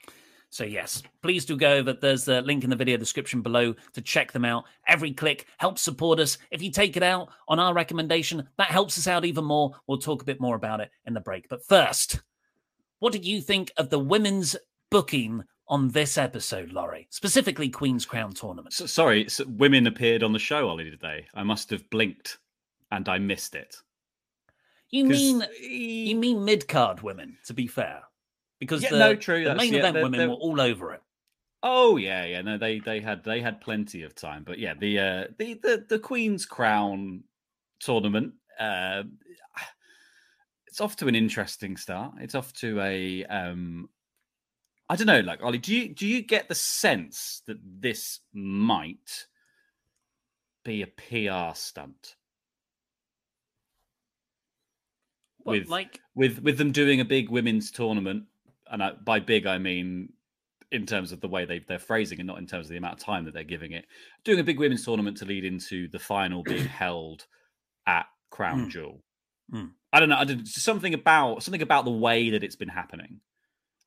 So, 0.53 0.65
yes, 0.65 1.03
please 1.23 1.45
do 1.45 1.57
go 1.57 1.75
over. 1.75 1.93
There's 1.93 2.25
the 2.25 2.43
link 2.43 2.65
in 2.65 2.71
the 2.71 2.77
video 2.77 2.97
description 2.97 3.41
below 3.41 3.75
to 3.93 4.01
check 4.01 4.33
them 4.33 4.45
out. 4.45 4.65
Every 4.89 5.13
click 5.13 5.47
helps 5.59 5.81
support 5.81 6.19
us. 6.19 6.39
If 6.51 6.61
you 6.61 6.73
take 6.73 6.97
it 6.97 7.05
out 7.05 7.29
on 7.47 7.61
our 7.61 7.73
recommendation, 7.73 8.49
that 8.59 8.67
helps 8.67 8.99
us 8.99 9.07
out 9.07 9.25
even 9.25 9.45
more. 9.45 9.73
We'll 9.87 9.99
talk 9.99 10.23
a 10.23 10.27
bit 10.27 10.41
more 10.41 10.57
about 10.57 10.81
it 10.81 10.91
in 11.07 11.15
the 11.15 11.21
break. 11.21 11.49
But 11.49 11.65
first, 11.65 12.21
what 12.99 13.13
did 13.13 13.25
you 13.25 13.41
think 13.41 13.73
of 13.77 13.91
the 13.91 14.01
women's 14.01 14.57
booking 14.91 15.45
on 15.69 15.89
this 15.89 16.19
episode, 16.19 16.73
Laurie? 16.73 17.07
Specifically, 17.11 17.69
Queen's 17.69 18.05
Crown 18.05 18.33
tournament. 18.33 18.73
So, 18.73 18.87
sorry, 18.87 19.29
so 19.29 19.45
women 19.47 19.87
appeared 19.87 20.25
on 20.25 20.33
the 20.33 20.41
show, 20.41 20.69
Ollie, 20.69 20.91
today. 20.91 21.27
I 21.33 21.45
must 21.45 21.71
have 21.71 21.89
blinked 21.91 22.39
and 22.91 23.09
I 23.09 23.19
missed 23.19 23.55
it. 23.55 23.77
You 24.91 25.05
mean 25.05 25.45
you 25.61 26.17
mean 26.17 26.45
mid 26.45 26.67
card 26.67 27.01
women? 27.03 27.39
To 27.45 27.55
be 27.55 27.69
fair, 27.69 28.03
because 28.61 28.83
yeah, 28.83 28.91
the, 28.91 28.99
no, 28.99 29.15
true. 29.17 29.45
the 29.45 29.55
main 29.57 29.73
yeah, 29.73 29.81
event 29.81 29.95
they're, 29.95 30.03
women 30.05 30.19
they're... 30.19 30.29
were 30.29 30.37
all 30.37 30.61
over 30.61 30.93
it. 30.93 31.03
Oh 31.63 31.97
yeah, 31.97 32.25
yeah. 32.25 32.43
No, 32.43 32.57
they 32.57 32.79
they 32.79 33.01
had 33.01 33.25
they 33.25 33.41
had 33.41 33.61
plenty 33.61 34.05
of 34.05 34.15
time, 34.15 34.45
but 34.47 34.59
yeah, 34.59 34.75
the 34.79 34.99
uh, 34.99 35.25
the 35.39 35.55
the 35.55 35.85
the 35.89 35.99
Queen's 35.99 36.47
Crown 36.47 37.25
tournament. 37.81 38.35
Uh, 38.59 39.03
it's 40.67 40.81
off 40.81 40.97
to 40.97 41.09
an 41.09 41.17
interesting 41.17 41.77
start. 41.77 42.15
It's 42.21 42.37
off 42.37 42.53
to 42.55 42.81
a 42.81 43.25
um, 43.25 43.89
I 44.91 44.97
don't 44.97 45.07
know, 45.07 45.21
like 45.21 45.41
Ollie, 45.43 45.59
do 45.59 45.73
you 45.73 45.95
do 45.95 46.07
you 46.07 46.21
get 46.21 46.49
the 46.49 46.55
sense 46.55 47.43
that 47.47 47.59
this 47.63 48.19
might 48.33 49.27
be 50.65 50.83
a 50.83 50.87
PR 50.87 51.55
stunt? 51.55 52.17
What, 55.39 55.61
with 55.61 55.69
like 55.69 56.01
with 56.17 56.41
with 56.41 56.59
them 56.59 56.73
doing 56.73 57.01
a 57.01 57.05
big 57.05 57.31
women's 57.31 57.71
tournament, 57.71 58.25
and 58.71 58.83
I, 58.83 58.93
by 58.93 59.21
big 59.21 59.47
I 59.47 59.59
mean 59.59 60.13
in 60.73 60.87
terms 60.87 61.11
of 61.11 61.21
the 61.21 61.29
way 61.29 61.45
they 61.45 61.61
they're 61.67 61.79
phrasing 61.79 62.21
and 62.21 62.27
not 62.27 62.39
in 62.39 62.47
terms 62.47 62.67
of 62.67 62.71
the 62.71 62.77
amount 62.77 63.01
of 63.01 63.05
time 63.05 63.25
that 63.25 63.35
they're 63.35 63.45
giving 63.45 63.73
it. 63.73 63.87
Doing 64.25 64.41
a 64.41 64.45
big 64.45 64.59
women's 64.59 64.85
tournament 64.85 65.17
to 65.19 65.25
lead 65.25 65.45
into 65.45 65.89
the 65.89 65.99
final 65.99 66.43
being 66.43 66.67
held 66.67 67.27
at 67.87 68.07
Crown 68.31 68.67
mm. 68.67 68.71
Jewel. 68.71 69.03
Mm. 69.53 69.71
I 69.93 70.01
don't 70.01 70.09
know. 70.09 70.19
I 70.19 70.25
did 70.25 70.47
something 70.47 70.95
about 70.95 71.43
something 71.43 71.63
about 71.63 71.85
the 71.85 71.91
way 71.91 72.31
that 72.31 72.45
it's 72.45 72.57
been 72.57 72.69
happening 72.69 73.21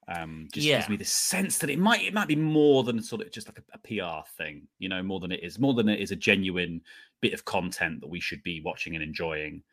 um, 0.07 0.47
just 0.51 0.65
yeah. 0.65 0.77
gives 0.77 0.89
me 0.89 0.97
the 0.97 1.05
sense 1.05 1.59
that 1.59 1.69
it 1.69 1.79
might 1.79 2.01
it 2.01 2.13
might 2.13 2.27
be 2.27 2.35
more 2.35 2.83
than 2.83 3.01
sort 3.01 3.21
of 3.21 3.31
just 3.31 3.47
like 3.47 3.59
a, 3.59 3.63
a, 3.73 3.77
PR 3.79 4.27
thing, 4.37 4.67
you 4.79 4.89
know, 4.89 5.01
more 5.01 5.19
than 5.19 5.31
it 5.31 5.43
is 5.43 5.59
more 5.59 5.73
than 5.73 5.87
it 5.87 5.99
is 5.99 6.11
a 6.11 6.15
genuine 6.15 6.81
bit 7.21 7.33
of 7.33 7.45
content 7.45 8.01
that 8.01 8.09
we 8.09 8.19
should 8.19 8.43
be 8.43 8.61
watching 8.61 8.95
and 8.95 9.03
enjoying 9.03 9.63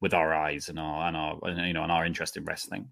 with 0.00 0.12
our 0.12 0.34
eyes 0.34 0.68
and 0.68 0.78
our 0.78 1.06
and 1.06 1.16
our 1.16 1.38
and, 1.44 1.66
you 1.66 1.72
know 1.72 1.82
and 1.82 1.92
our 1.92 2.04
interest 2.04 2.36
in 2.36 2.44
wrestling. 2.44 2.88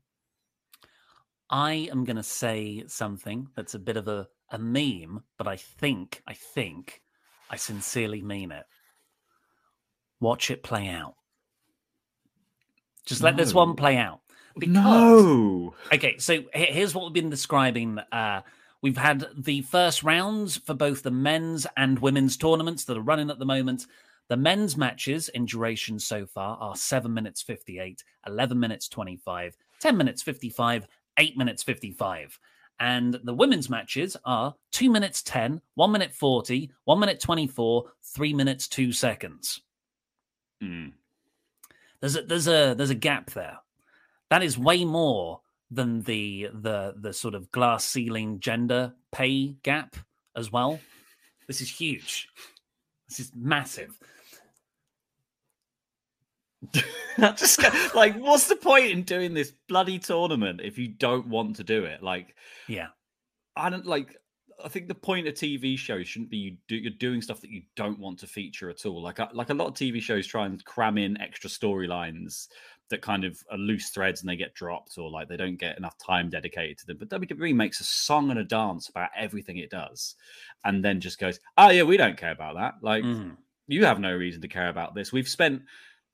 I 1.50 1.88
am 1.90 2.04
going 2.04 2.16
to 2.16 2.22
say 2.22 2.84
something 2.86 3.48
that's 3.56 3.74
a 3.74 3.78
bit 3.78 3.96
of 3.96 4.08
a, 4.08 4.28
a 4.50 4.58
meme, 4.58 5.22
but 5.36 5.46
I 5.46 5.56
think 5.56 6.22
I 6.26 6.34
think 6.34 7.02
I 7.50 7.56
sincerely 7.56 8.22
mean 8.22 8.52
it. 8.52 8.64
Watch 10.20 10.50
it 10.50 10.62
play 10.62 10.88
out. 10.88 11.14
Just 13.06 13.22
let 13.22 13.36
no. 13.36 13.42
this 13.42 13.54
one 13.54 13.74
play 13.74 13.96
out. 13.96 14.20
Because, 14.58 14.74
no. 14.74 15.74
Okay, 15.92 16.18
so 16.18 16.42
here's 16.52 16.94
what 16.94 17.04
we've 17.04 17.12
been 17.12 17.30
describing. 17.30 17.98
Uh, 18.12 18.42
we've 18.82 18.96
had 18.98 19.26
the 19.36 19.62
first 19.62 20.02
rounds 20.02 20.58
for 20.58 20.74
both 20.74 21.02
the 21.02 21.10
men's 21.10 21.66
and 21.76 21.98
women's 22.00 22.36
tournaments 22.36 22.84
that 22.84 22.98
are 22.98 23.02
running 23.02 23.30
at 23.30 23.38
the 23.38 23.46
moment. 23.46 23.86
The 24.28 24.36
men's 24.36 24.76
matches 24.76 25.30
in 25.30 25.46
duration 25.46 25.98
so 25.98 26.26
far 26.26 26.58
are 26.58 26.76
7 26.76 27.12
minutes 27.12 27.40
58, 27.40 28.04
11 28.26 28.60
minutes 28.60 28.88
25, 28.88 29.56
10 29.80 29.96
minutes 29.96 30.22
55, 30.22 30.86
8 31.18 31.36
minutes 31.36 31.62
55. 31.62 32.38
And 32.80 33.18
the 33.24 33.34
women's 33.34 33.68
matches 33.68 34.16
are 34.24 34.54
2 34.72 34.90
minutes 34.90 35.22
10, 35.22 35.60
1 35.74 35.92
minute 35.92 36.12
40, 36.12 36.70
1 36.84 37.00
minute 37.00 37.20
24, 37.20 37.84
3 38.14 38.34
minutes 38.34 38.68
2 38.68 38.92
seconds. 38.92 39.60
Mm. 40.62 40.92
There's 42.00 42.16
a 42.16 42.22
there's 42.22 42.48
a 42.48 42.74
there's 42.74 42.90
a 42.90 42.94
gap 42.94 43.30
there. 43.30 43.58
That 44.30 44.42
is 44.42 44.56
way 44.56 44.84
more 44.84 45.40
than 45.70 46.02
the 46.02 46.48
the 46.52 46.94
the 46.96 47.12
sort 47.12 47.34
of 47.34 47.50
glass 47.50 47.84
ceiling 47.84 48.40
gender 48.40 48.94
pay 49.10 49.56
gap 49.62 49.96
as 50.36 50.52
well. 50.52 50.78
This 51.46 51.60
is 51.60 51.70
huge. 51.70 52.28
This 53.08 53.20
is 53.20 53.32
massive. 53.34 53.98
just 57.36 57.62
like 57.94 58.16
what's 58.16 58.48
the 58.48 58.56
point 58.56 58.90
in 58.90 59.02
doing 59.02 59.32
this 59.32 59.52
bloody 59.68 59.98
tournament 59.98 60.60
if 60.62 60.76
you 60.76 60.88
don't 60.88 61.28
want 61.28 61.56
to 61.56 61.62
do 61.62 61.84
it 61.84 62.02
like 62.02 62.34
yeah 62.66 62.88
i 63.56 63.70
don't 63.70 63.86
like 63.86 64.16
i 64.64 64.68
think 64.68 64.88
the 64.88 64.94
point 64.94 65.28
of 65.28 65.34
tv 65.34 65.78
shows 65.78 66.08
shouldn't 66.08 66.30
be 66.30 66.36
you 66.36 66.56
do 66.66 66.74
you're 66.74 66.90
doing 66.98 67.22
stuff 67.22 67.40
that 67.40 67.50
you 67.50 67.62
don't 67.76 68.00
want 68.00 68.18
to 68.18 68.26
feature 68.26 68.68
at 68.68 68.84
all 68.84 69.00
like 69.00 69.20
like 69.32 69.50
a 69.50 69.54
lot 69.54 69.68
of 69.68 69.74
tv 69.74 70.02
shows 70.02 70.26
try 70.26 70.46
and 70.46 70.64
cram 70.64 70.98
in 70.98 71.20
extra 71.20 71.48
storylines 71.48 72.48
that 72.90 73.02
kind 73.02 73.24
of 73.24 73.42
are 73.50 73.58
loose 73.58 73.90
threads 73.90 74.20
and 74.20 74.28
they 74.28 74.36
get 74.36 74.54
dropped 74.54 74.96
or 74.98 75.10
like 75.10 75.28
they 75.28 75.36
don't 75.36 75.56
get 75.56 75.76
enough 75.76 75.96
time 75.98 76.30
dedicated 76.30 76.78
to 76.78 76.86
them. 76.86 76.96
But 76.98 77.10
WWE 77.10 77.54
makes 77.54 77.80
a 77.80 77.84
song 77.84 78.30
and 78.30 78.38
a 78.38 78.44
dance 78.44 78.88
about 78.88 79.10
everything 79.16 79.58
it 79.58 79.70
does 79.70 80.14
and 80.64 80.84
then 80.84 81.00
just 81.00 81.18
goes, 81.18 81.38
oh, 81.56 81.70
yeah, 81.70 81.82
we 81.82 81.96
don't 81.96 82.16
care 82.16 82.32
about 82.32 82.56
that. 82.56 82.74
Like, 82.82 83.04
mm. 83.04 83.36
you 83.66 83.84
have 83.84 84.00
no 84.00 84.14
reason 84.14 84.40
to 84.42 84.48
care 84.48 84.68
about 84.68 84.94
this. 84.94 85.12
We've 85.12 85.28
spent, 85.28 85.62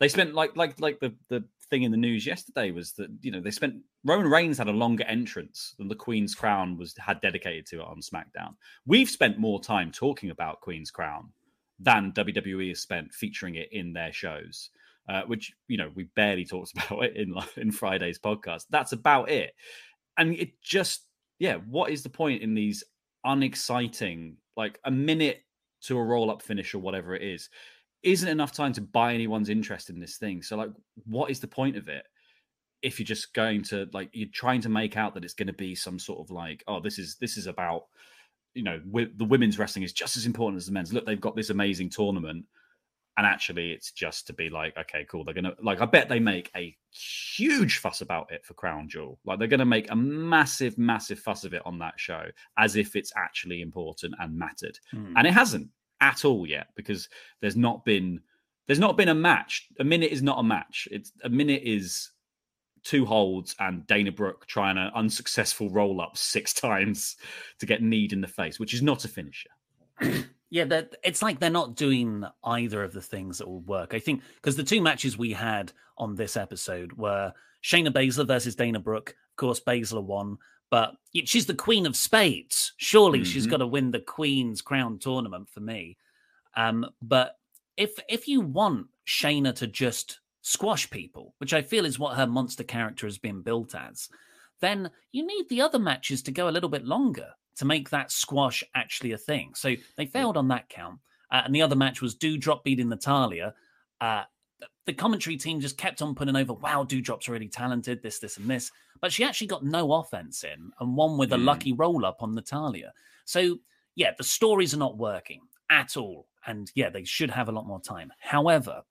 they 0.01 0.09
spent 0.09 0.35
like, 0.35 0.57
like, 0.57 0.81
like 0.81 1.01
the, 1.01 1.15
the 1.29 1.45
thing 1.71 1.83
in 1.83 1.91
the 1.91 1.97
news 1.97 2.27
yesterday 2.27 2.71
was 2.71 2.93
that, 2.95 3.09
you 3.21 3.31
know, 3.31 3.41
they 3.41 3.51
spent, 3.51 3.77
Roman 4.05 4.31
Reigns 4.31 4.59
had 4.59 4.69
a 4.69 4.73
longer 4.73 5.05
entrance 5.05 5.75
than 5.79 5.89
the 5.89 5.95
Queen's 5.95 6.35
Crown 6.35 6.77
was, 6.77 6.95
had 6.99 7.21
dedicated 7.21 7.67
to 7.67 7.81
it 7.81 7.87
on 7.87 8.01
SmackDown. 8.01 8.55
We've 8.87 9.09
spent 9.09 9.39
more 9.39 9.61
time 9.61 9.93
talking 9.93 10.31
about 10.31 10.61
Queen's 10.61 10.91
Crown 10.91 11.33
than 11.79 12.13
WWE 12.13 12.69
has 12.69 12.81
spent 12.81 13.13
featuring 13.13 13.55
it 13.57 13.69
in 13.73 13.93
their 13.93 14.13
shows 14.13 14.71
uh, 15.09 15.23
which 15.23 15.53
you 15.69 15.77
know 15.77 15.91
we 15.95 16.05
barely 16.17 16.45
talked 16.45 16.73
about 16.87 17.05
it 17.05 17.17
in 17.17 17.35
in 17.57 17.71
Friday's 17.71 18.19
podcast. 18.19 18.65
That's 18.71 18.93
about 18.93 19.31
it, 19.31 19.55
and 20.17 20.35
it 20.35 20.61
just 20.63 21.07
yeah. 21.39 21.57
What 21.57 21.91
is 21.91 22.03
the 22.03 22.11
point 22.11 22.43
in 22.43 22.55
these 22.55 22.85
unexciting 23.25 24.37
like 24.57 24.79
a 24.85 24.91
minute 24.91 25.43
to 25.83 25.99
a 25.99 26.03
roll 26.03 26.31
up 26.31 26.43
finish 26.43 26.75
or 26.75 26.79
whatever 26.79 27.15
it 27.15 27.23
is? 27.23 27.49
Isn't 28.05 28.29
enough 28.29 28.53
time 28.53 28.73
to 28.75 28.81
buy 28.81 29.15
anyone's 29.15 29.49
interest 29.49 29.91
in 29.91 29.99
this 29.99 30.17
thing. 30.17 30.43
So 30.43 30.57
like, 30.57 30.71
what 31.05 31.31
is 31.31 31.41
the 31.41 31.49
point 31.49 31.77
of 31.77 31.89
it? 31.89 32.05
If 32.83 32.99
you're 32.99 33.07
just 33.07 33.33
going 33.33 33.63
to 33.65 33.89
like 33.93 34.11
you're 34.13 34.29
trying 34.33 34.61
to 34.61 34.69
make 34.69 34.97
out 34.97 35.15
that 35.15 35.25
it's 35.25 35.35
going 35.35 35.47
to 35.47 35.55
be 35.55 35.75
some 35.75 35.99
sort 35.99 36.21
of 36.21 36.31
like 36.31 36.63
oh 36.69 36.81
this 36.81 36.99
is 36.99 37.17
this 37.19 37.39
is 37.39 37.47
about 37.47 37.87
you 38.53 38.63
know 38.63 38.79
the 39.17 39.25
women's 39.25 39.59
wrestling 39.59 39.85
is 39.85 39.93
just 39.93 40.17
as 40.17 40.27
important 40.27 40.59
as 40.59 40.67
the 40.67 40.73
men's. 40.73 40.93
Look, 40.93 41.07
they've 41.07 41.21
got 41.21 41.35
this 41.35 41.51
amazing 41.51 41.89
tournament 41.89 42.45
and 43.17 43.27
actually 43.27 43.71
it's 43.73 43.93
just 43.93 44.27
to 44.27 44.33
be 44.33 44.51
like 44.51 44.77
okay 44.77 45.07
cool 45.09 45.25
they're 45.25 45.35
gonna 45.35 45.55
like 45.63 45.81
i 45.81 45.85
bet 45.85 46.09
they 46.09 46.19
make 46.19 46.51
a 46.57 46.77
huge 46.91 47.79
fuss 47.79 48.01
about 48.01 48.31
it 48.33 48.45
for 48.45 48.55
crown 48.55 48.89
jewel 48.89 49.19
like 49.25 49.39
they're 49.39 49.49
gonna 49.49 49.65
make 49.65 49.91
a 49.91 49.97
massive 49.97 50.77
massive 50.79 51.19
fuss 51.19 51.45
of 51.45 51.55
it 51.55 51.63
on 51.65 51.79
that 51.79 51.95
show 51.97 52.25
as 52.59 52.77
if 52.77 52.97
it's 52.97 53.13
actually 53.17 53.63
important 53.63 54.15
and 54.19 54.37
mattered 54.37 54.79
mm. 54.93 55.13
and 55.17 55.27
it 55.27 55.33
hasn't 55.33 55.69
at 56.05 56.25
all 56.25 56.47
yet 56.47 56.69
because 56.77 57.09
there's 57.41 57.57
not 57.57 57.85
been 57.85 58.21
there's 58.67 58.79
not 58.79 58.97
been 58.97 59.09
a 59.09 59.15
match 59.15 59.69
a 59.81 59.85
minute 59.85 60.13
is 60.13 60.23
not 60.23 60.39
a 60.39 60.43
match 60.43 60.87
it's 60.91 61.13
a 61.25 61.29
minute 61.29 61.63
is 61.65 62.11
two 62.85 63.05
holds 63.05 63.57
and 63.59 63.87
Dana 63.87 64.13
Brooke 64.13 64.47
trying 64.47 64.77
an 64.77 64.91
unsuccessful 64.95 65.71
roll 65.71 66.01
up 66.01 66.17
six 66.17 66.53
times 66.53 67.17
to 67.59 67.67
get 67.67 67.83
kneed 67.83 68.13
in 68.13 68.21
the 68.21 68.29
face, 68.29 68.61
which 68.61 68.75
is 68.75 68.83
not 68.83 69.05
a 69.05 69.09
finisher. 69.09 69.51
yeah, 70.51 70.83
it's 71.03 71.23
like 71.23 71.41
they're 71.41 71.51
not 71.51 71.77
doing 71.77 72.25
either 72.45 72.85
of 72.85 72.93
the 72.93 73.01
things 73.01 73.39
that 73.39 73.49
will 73.49 73.63
work. 73.63 73.95
I 73.95 73.99
think 73.99 74.23
because 74.37 74.57
the 74.57 74.63
two 74.63 74.81
matches 74.81 75.19
we 75.19 75.33
had 75.33 75.73
on 75.97 76.15
this 76.15 76.37
episode 76.37 76.93
were 76.93 77.33
Shayna 77.63 77.89
Baszler 77.89 78.27
versus 78.27 78.55
Dana 78.55 78.81
Brooke. 78.81 79.17
Of 79.33 79.37
course, 79.37 79.61
Baszler 79.61 80.03
won, 80.03 80.39
but 80.75 80.97
she's 81.25 81.47
the 81.47 81.55
queen 81.55 81.87
of 81.87 81.95
spades. 81.95 82.73
Surely 82.79 83.21
mm-hmm. 83.21 83.27
she's 83.27 83.47
got 83.47 83.59
to 83.59 83.67
win 83.69 83.93
the 83.93 84.01
Queen's 84.01 84.61
Crown 84.61 84.99
tournament 84.99 85.49
for 85.49 85.61
me. 85.61 85.97
Um, 86.57 86.85
but 87.01 87.37
if 87.77 87.93
if 88.09 88.27
you 88.27 88.41
want 88.41 88.89
Shayna 89.07 89.55
to 89.55 89.69
just 89.69 90.19
squash 90.43 90.91
people, 90.91 91.33
which 91.39 91.55
I 91.55 91.63
feel 91.63 91.85
is 91.85 92.01
what 92.01 92.17
her 92.17 92.27
monster 92.27 92.65
character 92.65 93.07
has 93.07 93.19
been 93.19 93.41
built 93.41 93.77
as, 93.77 94.09
then 94.61 94.91
you 95.13 95.25
need 95.25 95.49
the 95.49 95.61
other 95.61 95.79
matches 95.79 96.23
to 96.23 96.33
go 96.33 96.49
a 96.49 96.51
little 96.51 96.69
bit 96.69 96.85
longer 96.85 97.29
to 97.59 97.65
make 97.65 97.91
that 97.91 98.11
squash 98.11 98.65
actually 98.75 99.13
a 99.13 99.19
thing. 99.19 99.53
So 99.55 99.77
they 99.97 100.07
failed 100.07 100.37
on 100.37 100.49
that 100.49 100.69
count. 100.69 100.99
Uh, 101.31 101.43
and 101.45 101.55
the 101.55 101.63
other 101.63 101.77
match 101.77 102.03
was 102.03 102.17
Doudrop 102.17 102.65
beating 102.65 102.89
Natalya. 102.89 103.55
Uh, 104.01 104.25
the 104.87 104.93
commentary 104.93 105.37
team 105.37 105.61
just 105.61 105.79
kept 105.79 106.03
on 106.03 106.17
putting 106.17 106.35
over, 106.35 106.53
wow, 106.53 106.83
Doudrop's 106.83 107.29
really 107.29 107.49
talented, 107.49 108.03
this, 108.03 108.19
this, 108.19 108.39
and 108.39 108.51
this. 108.51 108.73
But 109.01 109.13
she 109.13 109.25
actually 109.25 109.49
got 109.49 109.65
no 109.65 109.93
offense 109.93 110.45
in 110.45 110.71
and 110.81 110.97
won 110.97 111.19
with 111.19 111.33
a 111.33 111.37
mm. 111.37 111.45
lucky 111.45 111.73
roll 111.73 112.07
up 112.07 112.23
on 112.23 112.35
Natalya. 112.35 112.93
So, 113.25 113.59
yeah, 113.95 114.13
the 114.17 114.25
stories 114.25 114.75
are 114.75 114.79
not 114.79 114.97
working 114.97 115.41
at 115.71 115.97
all. 115.97 116.27
And 116.47 116.71
yeah, 116.75 116.91
they 116.91 117.05
should 117.05 117.31
have 117.31 117.49
a 117.49 117.53
lot 117.53 117.67
more 117.67 117.81
time. 117.81 118.13
However, 118.19 118.83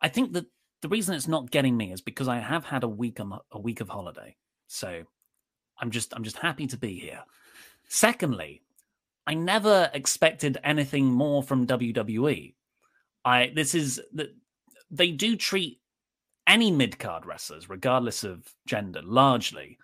I 0.00 0.08
think 0.08 0.32
that 0.34 0.46
the 0.82 0.88
reason 0.88 1.14
it's 1.14 1.28
not 1.28 1.50
getting 1.50 1.76
me 1.76 1.92
is 1.92 2.00
because 2.00 2.28
I 2.28 2.38
have 2.38 2.64
had 2.64 2.84
a 2.84 2.88
week 2.88 3.20
on 3.20 3.38
a 3.50 3.60
week 3.60 3.80
of 3.80 3.88
holiday. 3.88 4.36
So 4.66 5.02
I'm 5.80 5.90
just 5.90 6.14
I'm 6.14 6.24
just 6.24 6.38
happy 6.38 6.66
to 6.68 6.76
be 6.76 6.98
here. 6.98 7.22
Secondly, 7.88 8.62
I 9.26 9.34
never 9.34 9.90
expected 9.92 10.58
anything 10.62 11.06
more 11.06 11.42
from 11.42 11.66
WWE. 11.66 12.54
I 13.24 13.52
this 13.54 13.74
is 13.74 14.00
that 14.14 14.28
they 14.90 15.10
do 15.10 15.36
treat 15.36 15.80
any 16.48 16.70
mid 16.70 16.98
card 16.98 17.26
wrestlers, 17.26 17.68
regardless 17.68 18.24
of 18.24 18.52
gender, 18.66 19.00
largely 19.04 19.78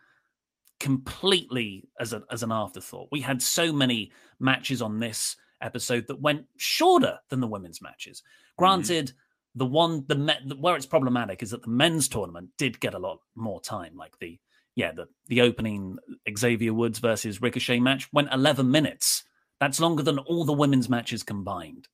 completely 0.81 1.89
as 2.01 2.13
a, 2.13 2.23
as 2.31 2.43
an 2.43 2.53
afterthought. 2.53 3.09
We 3.13 3.21
had 3.21 3.41
so 3.41 3.73
many 3.73 4.13
matches 4.41 4.83
on 4.83 4.99
this 4.99 5.37
episode 5.61 6.07
that 6.09 6.21
went 6.21 6.47
shorter 6.57 7.19
than 7.31 7.41
the 7.41 7.47
women's 7.47 7.81
matches. 7.81 8.21
Mm-hmm. 8.21 8.63
Granted, 8.63 9.07
mm-hmm. 9.07 9.59
the 9.59 9.67
one 9.67 10.05
the 10.09 10.57
where 10.59 10.77
it's 10.77 10.87
problematic 10.87 11.43
is 11.43 11.51
that 11.51 11.63
the 11.63 11.71
men's 11.71 12.09
tournament 12.09 12.51
did 12.59 12.81
get 12.81 12.95
a 12.95 12.99
lot 12.99 13.21
more 13.35 13.61
time. 13.61 13.97
Like 13.97 14.19
the 14.19 14.39
yeah 14.75 14.93
the 14.93 15.07
the 15.29 15.43
opening 15.43 15.99
Xavier 16.37 16.75
Woods 16.75 16.99
versus 16.99 17.41
Ricochet 17.41 17.81
match 17.81 18.13
went 18.13 18.33
11 18.33 18.71
minutes. 18.71 19.25
That's 19.61 19.81
longer 19.81 20.03
than 20.03 20.19
all 20.19 20.45
the 20.45 20.53
women's 20.53 20.89
matches 20.89 21.23
combined. 21.23 21.89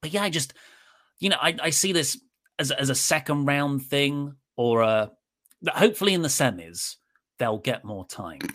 But 0.00 0.12
yeah, 0.12 0.22
I 0.22 0.30
just 0.30 0.54
you 1.18 1.28
know 1.28 1.38
I, 1.40 1.56
I 1.60 1.70
see 1.70 1.92
this 1.92 2.18
as 2.58 2.70
as 2.70 2.90
a 2.90 2.94
second 2.94 3.46
round 3.46 3.82
thing 3.84 4.34
or 4.56 4.82
a 4.82 5.10
hopefully 5.68 6.14
in 6.14 6.22
the 6.22 6.28
semis 6.28 6.96
they'll 7.38 7.58
get 7.58 7.84
more 7.84 8.06
time. 8.06 8.40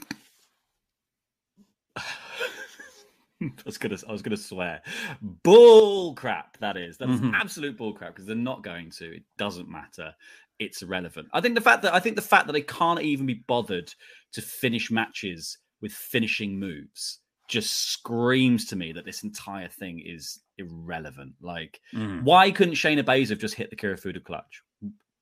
I 3.42 3.52
was 3.66 3.78
gonna, 3.78 3.98
I 4.08 4.12
was 4.12 4.22
gonna 4.22 4.38
swear, 4.38 4.82
bull 5.22 6.14
crap. 6.16 6.58
That 6.60 6.78
is, 6.78 6.98
that 6.98 7.10
is 7.10 7.20
mm-hmm. 7.20 7.36
absolute 7.36 7.78
bull 7.78 7.94
crap 7.94 8.14
because 8.14 8.26
they're 8.26 8.36
not 8.36 8.64
going 8.64 8.90
to. 8.92 9.16
It 9.16 9.24
doesn't 9.38 9.70
matter. 9.70 10.14
It's 10.60 10.82
irrelevant. 10.82 11.28
I 11.34 11.42
think 11.42 11.56
the 11.56 11.62
fact 11.62 11.82
that 11.82 11.94
I 11.94 12.00
think 12.00 12.16
the 12.16 12.22
fact 12.22 12.48
that 12.48 12.54
they 12.54 12.62
can't 12.62 13.02
even 13.02 13.26
be 13.26 13.44
bothered 13.48 13.94
to 14.34 14.42
finish 14.42 14.92
matches 14.92 15.58
with 15.82 15.92
finishing 15.92 16.58
moves 16.58 17.20
just 17.50 17.90
screams 17.90 18.66
to 18.66 18.76
me 18.76 18.94
that 18.94 19.04
this 19.04 19.24
entire 19.24 19.68
thing 19.68 20.02
is 20.06 20.40
irrelevant. 20.58 21.34
Like, 21.42 21.80
mm. 21.94 22.24
why 22.24 22.52
couldn't 22.52 22.76
Shayna 22.76 23.04
Baszler 23.04 23.38
just 23.38 23.56
hit 23.56 23.70
the 23.70 23.76
Kirifuda 23.76 24.24
clutch? 24.24 24.62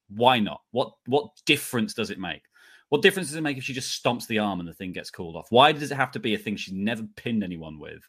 Why 0.09 0.39
not? 0.39 0.61
What 0.71 0.93
what 1.05 1.29
difference 1.45 1.93
does 1.93 2.09
it 2.09 2.19
make? 2.19 2.43
What 2.89 3.01
difference 3.01 3.29
does 3.29 3.37
it 3.37 3.41
make 3.41 3.57
if 3.57 3.63
she 3.63 3.73
just 3.73 4.03
stomps 4.03 4.27
the 4.27 4.39
arm 4.39 4.59
and 4.59 4.67
the 4.67 4.73
thing 4.73 4.91
gets 4.91 5.09
called 5.09 5.37
off? 5.37 5.47
Why 5.49 5.71
does 5.71 5.91
it 5.91 5.95
have 5.95 6.11
to 6.11 6.19
be 6.19 6.33
a 6.33 6.37
thing 6.37 6.57
she's 6.57 6.73
never 6.73 7.03
pinned 7.15 7.43
anyone 7.43 7.79
with? 7.79 8.01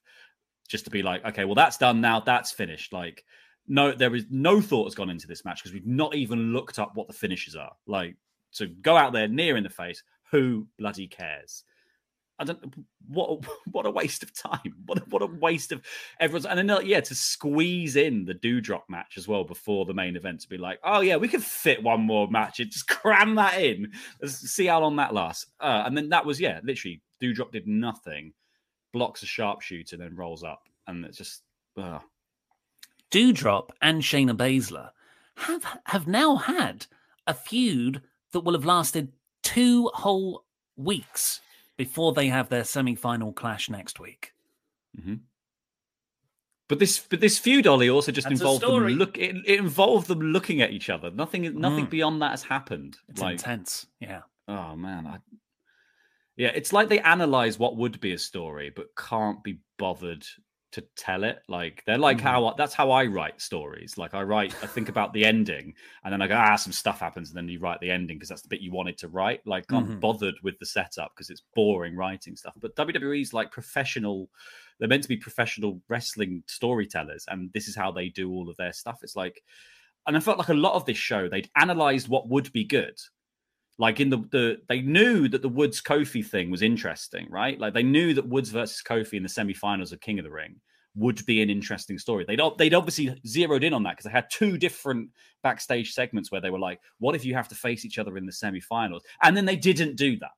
Just 0.69 0.85
to 0.87 0.91
be 0.91 1.03
like, 1.03 1.25
okay, 1.25 1.45
well, 1.45 1.55
that's 1.55 1.79
done 1.79 2.01
now, 2.01 2.19
that's 2.19 2.51
finished. 2.51 2.93
Like, 2.93 3.25
no, 3.69 3.93
there 3.93 4.15
is 4.17 4.25
no 4.29 4.61
thought 4.61 4.87
has 4.87 4.97
gone 4.97 5.11
into 5.11 5.29
this 5.29 5.45
match 5.45 5.63
because 5.63 5.73
we've 5.73 5.87
not 5.87 6.17
even 6.17 6.53
looked 6.53 6.81
up 6.81 6.93
what 6.95 7.07
the 7.07 7.13
finishes 7.13 7.55
are. 7.55 7.73
Like, 7.87 8.17
to 8.55 8.67
go 8.67 8.97
out 8.97 9.13
there 9.13 9.29
near 9.29 9.57
in 9.57 9.63
the 9.63 9.71
face, 9.71 10.03
who 10.33 10.67
bloody 10.79 11.07
cares? 11.07 11.63
I 12.43 12.45
don't 12.45 12.75
what 13.09 13.45
what 13.71 13.87
a 13.87 13.91
waste 13.91 14.23
of 14.23 14.35
time. 14.35 14.75
What 14.87 15.09
what 15.09 15.23
a 15.23 15.27
waste 15.27 15.73
of 15.73 15.83
everyone's 16.21 16.47
and 16.47 16.59
then 16.59 16.87
yeah 16.87 17.01
to 17.01 17.15
squeeze 17.15 17.97
in 17.97 18.25
the 18.25 18.35
Doudrop 18.35 18.83
match 18.89 19.17
as 19.17 19.29
well 19.29 19.45
before 19.45 19.87
the 19.87 19.95
main 19.95 20.17
event 20.17 20.41
to 20.41 20.49
be 20.49 20.59
like 20.59 20.79
oh 20.85 21.01
yeah 21.01 21.17
we 21.17 21.29
could 21.29 21.43
fit 21.43 21.83
one 21.83 22.01
more 22.01 22.29
match 22.29 22.61
and 22.61 22.71
just 22.73 22.89
cram 22.89 23.37
that 23.37 23.61
in. 23.61 23.93
Let's 24.21 24.35
see 24.51 24.67
how 24.67 24.81
long 24.81 24.97
that 24.97 25.15
lasts. 25.15 25.47
Uh, 25.61 25.85
and 25.87 25.97
then 25.97 26.09
that 26.11 26.27
was 26.27 26.41
yeah 26.41 26.61
literally 26.63 27.01
Doudrop 27.23 27.53
did 27.53 27.67
nothing 27.67 28.33
blocks 28.93 29.23
a 29.23 29.27
sharpshooter 29.27 29.97
then 29.97 30.17
rolls 30.17 30.45
up. 30.45 30.63
And 30.87 31.05
it's 31.05 31.19
just 31.19 31.43
uh. 31.77 32.01
Doudrop 33.11 33.71
and 33.81 34.03
Shayna 34.03 34.37
Baszler 34.37 34.91
have 35.37 35.65
have 35.87 36.07
now 36.07 36.37
had 36.37 36.87
a 37.27 37.35
feud 37.35 38.03
that 38.33 38.41
will 38.41 38.55
have 38.55 38.65
lasted 38.65 39.13
two 39.43 39.91
whole 39.95 40.45
weeks 40.77 41.41
before 41.77 42.13
they 42.13 42.29
have 42.29 42.49
their 42.49 42.65
semi-final 42.65 43.33
clash 43.33 43.69
next 43.71 43.99
week. 44.01 44.33
Mm-hmm. 44.99 45.15
But 46.69 46.79
this, 46.79 47.01
but 47.01 47.21
this 47.21 47.39
feud, 47.39 47.67
Ollie, 47.67 47.91
also 47.91 48.13
just 48.13 48.29
That's 48.29 48.41
involved 48.41 48.63
them 48.63 48.87
look. 48.87 49.19
It, 49.19 49.37
it, 49.47 49.59
involved 49.59 50.09
them 50.09 50.21
looking 50.21 50.63
at 50.63 50.71
each 50.71 50.89
other. 50.89 51.11
Nothing, 51.11 51.43
nothing 51.61 51.87
mm. 51.87 51.91
beyond 51.91 52.23
that 52.23 52.31
has 52.31 52.43
happened. 52.43 52.97
It's 53.09 53.21
like, 53.21 53.33
intense. 53.33 53.87
Yeah. 54.01 54.23
Oh 54.49 54.75
man, 54.75 55.07
I, 55.07 55.19
yeah, 56.37 56.51
it's 56.55 56.73
like 56.73 56.89
they 56.89 57.01
analyze 57.01 57.59
what 57.59 57.77
would 57.77 58.01
be 58.01 58.13
a 58.13 58.19
story, 58.19 58.73
but 58.75 58.87
can't 58.97 59.43
be 59.45 59.61
bothered 59.79 60.25
to 60.73 60.83
tell 60.97 61.25
it. 61.25 61.43
Like 61.49 61.83
they're 61.87 61.99
like 61.99 62.19
mm-hmm. 62.19 62.27
how 62.27 62.55
that's 62.57 62.75
how 62.75 62.91
I 62.91 63.07
write 63.07 63.41
stories. 63.41 63.97
Like 63.97 64.15
I 64.15 64.23
write, 64.23 64.55
I 64.63 64.67
think 64.67 64.89
about 64.89 65.13
the 65.13 65.25
ending, 65.25 65.75
and 66.05 66.13
then 66.13 66.21
I 66.23 66.27
go, 66.27 66.37
ah, 66.37 66.57
some 66.57 66.73
stuff 66.73 67.01
happens, 67.01 67.31
and 67.31 67.37
then 67.37 67.49
you 67.49 67.61
write 67.61 67.81
the 67.81 67.91
ending 67.91 68.17
because 68.17 68.31
that's 68.31 68.43
the 68.43 68.49
bit 68.49 68.61
you 68.61 68.73
wanted 68.73 68.99
to 68.99 69.09
write. 69.09 69.41
Like 69.47 69.71
I'm 69.71 69.85
mm-hmm. 69.85 70.01
bothered 70.01 70.35
with 70.43 70.59
the 70.59 70.67
setup 70.67 71.13
because 71.15 71.31
it's 71.31 71.43
boring 71.55 71.97
writing 71.97 72.37
stuff. 72.37 72.55
But 72.61 72.77
WWE's 72.77 73.33
like 73.33 73.51
professional. 73.51 74.29
They're 74.79 74.89
meant 74.89 75.05
to 75.05 75.09
be 75.09 75.17
professional 75.17 75.81
wrestling 75.89 76.43
storytellers, 76.47 77.27
and 77.29 77.53
this 77.53 77.69
is 77.69 77.77
how 77.77 77.93
they 77.93 78.09
do 78.09 78.31
all 78.33 78.49
of 78.49 78.57
their 78.57 78.73
stuff. 78.73 79.01
It's 79.03 79.17
like, 79.17 79.43
and 80.07 80.17
I 80.17 80.21
felt 80.21 80.39
like 80.39 80.49
a 80.49 80.55
lot 80.55 80.75
of 80.75 80.87
this 80.87 80.97
show 80.97 81.29
they'd 81.29 81.51
analyzed 81.57 82.09
what 82.09 82.29
would 82.29 82.51
be 82.53 82.65
good. 82.65 82.99
Like 83.83 83.99
in 83.99 84.11
the, 84.11 84.19
the 84.31 84.59
they 84.69 84.81
knew 84.81 85.27
that 85.27 85.43
the 85.43 85.49
Woods 85.49 85.83
Kofi 85.83 86.25
thing 86.25 86.53
was 86.53 86.63
interesting, 86.63 87.27
right? 87.29 87.59
Like 87.59 87.75
they 87.75 87.83
knew 87.83 88.15
that 88.15 88.29
Woods 88.29 88.51
versus 88.51 88.81
Kofi 88.81 89.15
in 89.15 89.25
the 89.25 89.29
semifinals 89.29 89.91
of 89.91 90.01
King 90.01 90.21
of 90.21 90.25
the 90.25 90.31
Ring 90.31 90.55
would 90.95 91.27
be 91.27 91.43
an 91.43 91.51
interesting 91.51 91.99
story. 91.99 92.25
They'd 92.25 92.39
they'd 92.59 92.75
obviously 92.75 93.21
zeroed 93.27 93.65
in 93.65 93.75
on 93.75 93.83
that 93.83 93.97
because 93.97 94.05
they 94.05 94.13
had 94.13 94.31
two 94.31 94.57
different 94.57 95.11
backstage 95.43 95.95
segments 95.95 96.31
where 96.31 96.41
they 96.41 96.51
were 96.51 96.61
like, 96.61 96.79
"What 97.01 97.17
if 97.17 97.25
you 97.25 97.35
have 97.35 97.49
to 97.49 97.57
face 97.57 97.85
each 97.85 97.99
other 97.99 98.17
in 98.17 98.25
the 98.25 98.31
semifinals?" 98.31 99.01
And 99.21 99.37
then 99.37 99.47
they 99.47 99.57
didn't 99.57 99.97
do 99.97 100.17
that. 100.21 100.31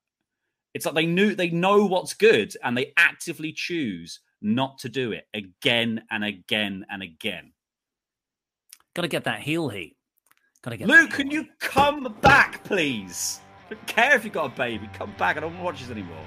It's 0.73 0.87
like 0.87 0.95
they 0.95 1.05
knew 1.05 1.35
they 1.35 1.51
know 1.51 1.85
what's 1.85 2.15
good 2.15 2.57
and 2.63 2.75
they 2.75 2.95
actively 2.97 3.53
choose 3.53 4.21
not 4.41 4.79
to 4.79 4.89
do 4.89 5.13
it 5.13 5.29
again 5.35 6.03
and 6.11 6.25
again 6.25 6.87
and 6.89 7.03
again. 7.03 7.53
Got 8.95 9.03
to 9.03 9.09
get 9.09 9.25
that 9.25 9.41
heel 9.41 9.69
heat. 9.69 9.99
Gotta 10.65 10.79
get 10.79 10.89
Luke, 10.89 11.11
can 11.11 11.31
you 11.31 11.47
come 11.59 12.17
back, 12.23 12.65
please? 12.65 13.41
I 13.67 13.75
don't 13.75 13.87
care 13.87 14.17
if 14.17 14.25
you've 14.25 14.33
got 14.33 14.47
a 14.47 14.57
baby. 14.57 14.89
Come 14.95 15.13
back. 15.19 15.37
I 15.37 15.41
don't 15.41 15.51
want 15.51 15.61
to 15.61 15.65
watch 15.65 15.81
this 15.83 15.91
anymore. 15.91 16.27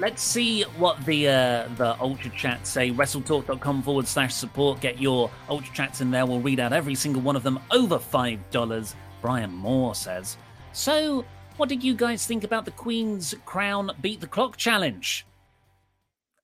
Let's 0.00 0.22
see 0.22 0.62
what 0.78 1.04
the 1.06 1.26
uh, 1.26 1.68
the 1.76 2.00
Ultra 2.00 2.30
Chats 2.30 2.70
say. 2.70 2.92
WrestleTalk.com 2.92 3.82
forward 3.82 4.06
slash 4.06 4.32
support. 4.32 4.80
Get 4.80 5.00
your 5.00 5.28
Ultra 5.48 5.74
Chats 5.74 6.00
in 6.00 6.12
there. 6.12 6.24
We'll 6.24 6.40
read 6.40 6.60
out 6.60 6.72
every 6.72 6.94
single 6.94 7.20
one 7.20 7.34
of 7.34 7.42
them 7.42 7.58
over 7.72 7.98
$5. 7.98 8.94
Brian 9.20 9.52
Moore 9.52 9.96
says. 9.96 10.36
So, 10.72 11.24
what 11.56 11.68
did 11.68 11.82
you 11.82 11.96
guys 11.96 12.24
think 12.24 12.44
about 12.44 12.64
the 12.64 12.70
Queen's 12.70 13.34
Crown 13.44 13.90
Beat 14.00 14.20
the 14.20 14.28
Clock 14.28 14.56
challenge? 14.56 15.26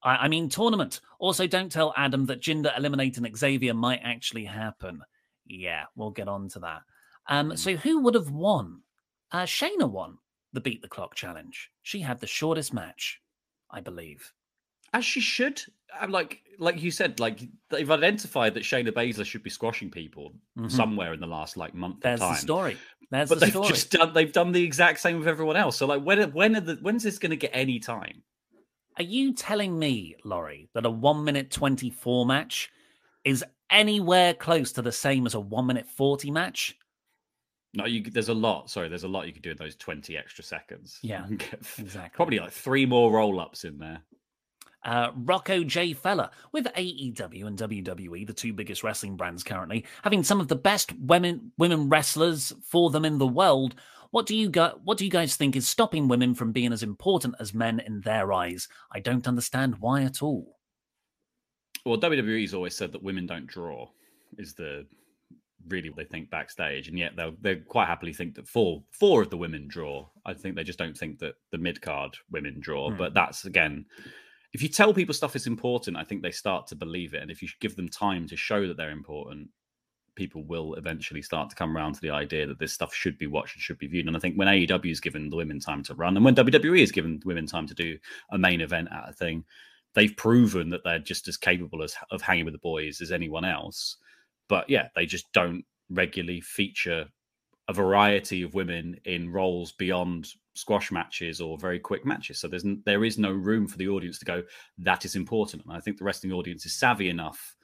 I, 0.02 0.16
I 0.16 0.28
mean, 0.28 0.48
tournament. 0.48 1.00
Also, 1.20 1.46
don't 1.46 1.70
tell 1.70 1.94
Adam 1.96 2.26
that 2.26 2.40
Jinder 2.40 2.76
eliminating 2.76 3.32
Xavier 3.36 3.72
might 3.72 4.00
actually 4.02 4.46
happen. 4.46 5.00
Yeah, 5.46 5.84
we'll 5.94 6.10
get 6.10 6.26
on 6.26 6.48
to 6.48 6.58
that. 6.58 6.82
Um, 7.28 7.56
so, 7.56 7.76
who 7.76 8.00
would 8.00 8.16
have 8.16 8.32
won? 8.32 8.80
Uh, 9.30 9.44
Shayna 9.44 9.88
won 9.88 10.18
the 10.52 10.60
Beat 10.60 10.82
the 10.82 10.88
Clock 10.88 11.14
challenge. 11.14 11.70
She 11.82 12.00
had 12.00 12.18
the 12.18 12.26
shortest 12.26 12.74
match. 12.74 13.20
I 13.74 13.80
believe. 13.80 14.32
As 14.92 15.04
she 15.04 15.20
should. 15.20 15.60
I'm 16.00 16.10
like, 16.10 16.42
like 16.58 16.80
you 16.80 16.90
said, 16.90 17.20
like 17.20 17.40
they've 17.68 17.90
identified 17.90 18.54
that 18.54 18.62
Shayna 18.62 18.92
Baszler 18.92 19.24
should 19.24 19.42
be 19.42 19.50
squashing 19.50 19.90
people 19.90 20.32
mm-hmm. 20.56 20.68
somewhere 20.68 21.12
in 21.12 21.20
the 21.20 21.26
last 21.26 21.56
like 21.56 21.74
month. 21.74 22.00
Time. 22.00 22.18
the 22.18 22.34
story. 22.34 22.76
There's 23.10 23.28
but 23.28 23.40
the 23.40 23.46
they've 23.46 23.52
story. 23.52 23.68
just 23.68 23.90
done. 23.90 24.12
They've 24.12 24.32
done 24.32 24.52
the 24.52 24.62
exact 24.62 25.00
same 25.00 25.18
with 25.18 25.28
everyone 25.28 25.56
else. 25.56 25.76
So 25.76 25.86
like, 25.86 26.02
when 26.02 26.32
when 26.32 26.56
are 26.56 26.60
the 26.60 26.76
when's 26.76 27.02
this 27.02 27.18
going 27.18 27.30
to 27.30 27.36
get 27.36 27.50
any 27.52 27.80
time? 27.80 28.22
Are 28.96 29.04
you 29.04 29.34
telling 29.34 29.76
me, 29.76 30.14
Laurie, 30.24 30.68
that 30.74 30.86
a 30.86 30.90
one 30.90 31.24
minute 31.24 31.50
twenty 31.50 31.90
four 31.90 32.24
match 32.24 32.70
is 33.24 33.44
anywhere 33.70 34.34
close 34.34 34.70
to 34.72 34.82
the 34.82 34.92
same 34.92 35.26
as 35.26 35.34
a 35.34 35.40
one 35.40 35.66
minute 35.66 35.86
forty 35.86 36.30
match? 36.30 36.76
No, 37.74 37.86
you, 37.86 38.02
there's 38.02 38.28
a 38.28 38.34
lot. 38.34 38.70
Sorry, 38.70 38.88
there's 38.88 39.04
a 39.04 39.08
lot 39.08 39.26
you 39.26 39.32
could 39.32 39.42
do 39.42 39.50
in 39.50 39.56
those 39.56 39.76
20 39.76 40.16
extra 40.16 40.44
seconds. 40.44 40.98
Yeah, 41.02 41.26
exactly. 41.78 42.10
Probably 42.14 42.38
like 42.38 42.52
three 42.52 42.86
more 42.86 43.10
roll 43.12 43.40
ups 43.40 43.64
in 43.64 43.78
there. 43.78 44.02
Uh, 44.84 45.10
Rocco 45.16 45.64
J. 45.64 45.94
Fella 45.94 46.30
with 46.52 46.66
AEW 46.66 47.46
and 47.46 47.58
WWE, 47.58 48.26
the 48.26 48.32
two 48.34 48.52
biggest 48.52 48.82
wrestling 48.82 49.16
brands 49.16 49.42
currently, 49.42 49.84
having 50.02 50.22
some 50.22 50.40
of 50.40 50.48
the 50.48 50.56
best 50.56 50.92
women 50.98 51.52
women 51.56 51.88
wrestlers 51.88 52.52
for 52.62 52.90
them 52.90 53.04
in 53.04 53.18
the 53.18 53.26
world. 53.26 53.74
What 54.10 54.26
do 54.26 54.36
you 54.36 54.50
got? 54.50 54.84
What 54.84 54.98
do 54.98 55.04
you 55.04 55.10
guys 55.10 55.36
think 55.36 55.56
is 55.56 55.66
stopping 55.66 56.06
women 56.06 56.34
from 56.34 56.52
being 56.52 56.72
as 56.72 56.82
important 56.82 57.34
as 57.40 57.54
men 57.54 57.80
in 57.80 58.02
their 58.02 58.32
eyes? 58.32 58.68
I 58.92 59.00
don't 59.00 59.26
understand 59.26 59.76
why 59.80 60.02
at 60.02 60.22
all. 60.22 60.58
Well, 61.84 61.98
WWE's 61.98 62.54
always 62.54 62.76
said 62.76 62.92
that 62.92 63.02
women 63.02 63.26
don't 63.26 63.46
draw. 63.46 63.88
Is 64.38 64.54
the 64.54 64.86
really 65.68 65.90
what 65.90 65.98
they 65.98 66.04
think 66.04 66.30
backstage, 66.30 66.88
and 66.88 66.98
yet 66.98 67.16
they'll 67.16 67.34
they 67.40 67.56
quite 67.56 67.86
happily 67.86 68.12
think 68.12 68.34
that 68.34 68.48
four 68.48 68.82
four 68.90 69.22
of 69.22 69.30
the 69.30 69.36
women 69.36 69.66
draw. 69.68 70.08
I 70.24 70.34
think 70.34 70.56
they 70.56 70.64
just 70.64 70.78
don't 70.78 70.96
think 70.96 71.18
that 71.20 71.34
the 71.50 71.58
mid 71.58 71.80
card 71.80 72.16
women 72.30 72.60
draw. 72.60 72.90
Mm. 72.90 72.98
But 72.98 73.14
that's 73.14 73.44
again, 73.44 73.86
if 74.52 74.62
you 74.62 74.68
tell 74.68 74.94
people 74.94 75.14
stuff 75.14 75.36
is 75.36 75.46
important, 75.46 75.96
I 75.96 76.04
think 76.04 76.22
they 76.22 76.30
start 76.30 76.66
to 76.68 76.76
believe 76.76 77.14
it, 77.14 77.22
and 77.22 77.30
if 77.30 77.42
you 77.42 77.48
give 77.60 77.76
them 77.76 77.88
time 77.88 78.26
to 78.28 78.36
show 78.36 78.66
that 78.66 78.76
they're 78.76 78.90
important, 78.90 79.48
people 80.14 80.44
will 80.44 80.74
eventually 80.74 81.22
start 81.22 81.50
to 81.50 81.56
come 81.56 81.76
around 81.76 81.94
to 81.94 82.00
the 82.00 82.10
idea 82.10 82.46
that 82.46 82.58
this 82.58 82.72
stuff 82.72 82.94
should 82.94 83.18
be 83.18 83.26
watched 83.26 83.56
and 83.56 83.62
should 83.62 83.78
be 83.78 83.86
viewed. 83.86 84.06
And 84.06 84.16
I 84.16 84.20
think 84.20 84.36
when 84.36 84.48
AEW 84.48 84.90
is 84.90 85.00
given 85.00 85.28
the 85.28 85.36
women 85.36 85.60
time 85.60 85.82
to 85.84 85.94
run, 85.94 86.16
and 86.16 86.24
when 86.24 86.34
WWE 86.34 86.80
is 86.80 86.92
given 86.92 87.20
women 87.24 87.46
time 87.46 87.66
to 87.66 87.74
do 87.74 87.98
a 88.30 88.38
main 88.38 88.60
event 88.60 88.88
at 88.92 89.08
a 89.08 89.12
thing, 89.12 89.44
they've 89.94 90.16
proven 90.16 90.70
that 90.70 90.84
they're 90.84 90.98
just 90.98 91.28
as 91.28 91.36
capable 91.36 91.82
as 91.82 91.96
of 92.10 92.22
hanging 92.22 92.44
with 92.44 92.54
the 92.54 92.58
boys 92.58 93.00
as 93.00 93.12
anyone 93.12 93.44
else 93.44 93.96
but 94.48 94.68
yeah, 94.68 94.88
they 94.94 95.06
just 95.06 95.30
don't 95.32 95.64
regularly 95.90 96.40
feature 96.40 97.06
a 97.68 97.72
variety 97.72 98.42
of 98.42 98.54
women 98.54 98.98
in 99.04 99.30
roles 99.30 99.72
beyond 99.72 100.28
squash 100.54 100.92
matches 100.92 101.40
or 101.40 101.58
very 101.58 101.78
quick 101.78 102.04
matches. 102.04 102.38
So 102.38 102.48
there's 102.48 102.64
there 102.84 103.04
is 103.04 103.18
no 103.18 103.32
room 103.32 103.66
for 103.66 103.78
the 103.78 103.88
audience 103.88 104.18
to 104.18 104.24
go 104.24 104.42
that 104.78 105.04
is 105.04 105.16
important. 105.16 105.64
And 105.64 105.72
I 105.72 105.80
think 105.80 105.98
the 105.98 106.04
wrestling 106.04 106.32
audience 106.32 106.66
is 106.66 106.74
savvy 106.74 107.08
enough 107.08 107.56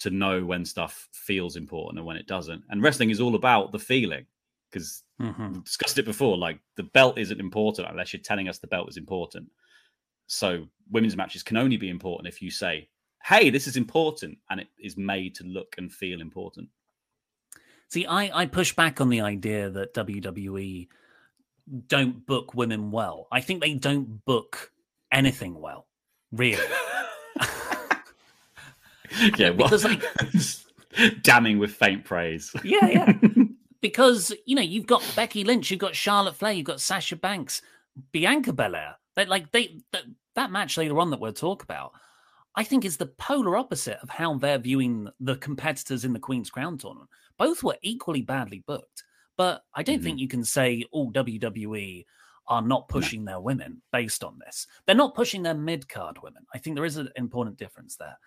to 0.00 0.10
know 0.10 0.44
when 0.44 0.64
stuff 0.64 1.08
feels 1.12 1.56
important 1.56 1.98
and 1.98 2.06
when 2.06 2.16
it 2.16 2.26
doesn't. 2.26 2.62
And 2.70 2.82
wrestling 2.82 3.10
is 3.10 3.20
all 3.20 3.34
about 3.34 3.72
the 3.72 3.78
feeling 3.78 4.26
because 4.70 5.02
mm-hmm. 5.20 5.52
we 5.54 5.60
discussed 5.60 5.98
it 5.98 6.04
before. 6.04 6.36
Like 6.36 6.60
the 6.76 6.84
belt 6.84 7.18
isn't 7.18 7.40
important 7.40 7.88
unless 7.88 8.12
you're 8.12 8.22
telling 8.22 8.48
us 8.48 8.58
the 8.58 8.66
belt 8.66 8.88
is 8.88 8.96
important. 8.96 9.48
So 10.26 10.66
women's 10.90 11.16
matches 11.16 11.42
can 11.42 11.56
only 11.56 11.76
be 11.76 11.88
important 11.88 12.28
if 12.28 12.42
you 12.42 12.50
say 12.50 12.88
hey, 13.28 13.50
this 13.50 13.66
is 13.66 13.76
important, 13.76 14.38
and 14.50 14.60
it 14.60 14.68
is 14.78 14.96
made 14.96 15.34
to 15.36 15.44
look 15.44 15.74
and 15.76 15.92
feel 15.92 16.20
important. 16.20 16.68
See, 17.88 18.06
I, 18.06 18.42
I 18.42 18.46
push 18.46 18.74
back 18.74 19.00
on 19.00 19.10
the 19.10 19.20
idea 19.20 19.68
that 19.70 19.94
WWE 19.94 20.88
don't 21.86 22.24
book 22.26 22.54
women 22.54 22.90
well. 22.90 23.28
I 23.30 23.40
think 23.42 23.60
they 23.60 23.74
don't 23.74 24.24
book 24.24 24.72
anything 25.12 25.60
well, 25.60 25.86
really. 26.32 26.62
yeah, 29.36 29.50
well, 29.50 29.68
because 29.68 29.84
like 29.84 30.02
damning 31.22 31.58
with 31.58 31.72
faint 31.72 32.04
praise. 32.04 32.54
yeah, 32.64 32.86
yeah. 32.86 33.12
Because 33.80 34.34
you 34.44 34.56
know 34.56 34.62
you've 34.62 34.86
got 34.86 35.04
Becky 35.14 35.44
Lynch, 35.44 35.70
you've 35.70 35.80
got 35.80 35.94
Charlotte 35.94 36.34
Flair, 36.34 36.52
you've 36.52 36.66
got 36.66 36.80
Sasha 36.80 37.16
Banks, 37.16 37.62
Bianca 38.12 38.52
Belair. 38.52 38.96
They 39.14 39.26
like 39.26 39.52
they 39.52 39.78
that, 39.92 40.02
that 40.34 40.50
match 40.50 40.76
later 40.76 40.98
on 40.98 41.10
that 41.10 41.20
we'll 41.20 41.32
talk 41.32 41.62
about. 41.62 41.92
I 42.58 42.64
think 42.64 42.84
is 42.84 42.96
the 42.96 43.06
polar 43.06 43.56
opposite 43.56 43.98
of 44.02 44.10
how 44.10 44.34
they're 44.34 44.58
viewing 44.58 45.08
the 45.20 45.36
competitors 45.36 46.04
in 46.04 46.12
the 46.12 46.18
Queen's 46.18 46.50
Crown 46.50 46.76
tournament. 46.76 47.08
Both 47.38 47.62
were 47.62 47.76
equally 47.82 48.20
badly 48.20 48.64
booked, 48.66 49.04
but 49.36 49.62
I 49.74 49.84
don't 49.84 49.98
mm-hmm. 49.98 50.04
think 50.04 50.18
you 50.18 50.26
can 50.26 50.42
say 50.42 50.84
all 50.90 51.12
oh, 51.14 51.22
WWE 51.22 52.04
are 52.48 52.60
not 52.60 52.88
pushing 52.88 53.22
no. 53.22 53.30
their 53.30 53.40
women 53.40 53.80
based 53.92 54.24
on 54.24 54.40
this. 54.44 54.66
They're 54.84 54.96
not 54.96 55.14
pushing 55.14 55.44
their 55.44 55.54
mid 55.54 55.88
card 55.88 56.20
women. 56.20 56.44
I 56.52 56.58
think 56.58 56.74
there 56.74 56.84
is 56.84 56.96
an 56.96 57.10
important 57.14 57.58
difference 57.58 57.94
there. 57.94 58.18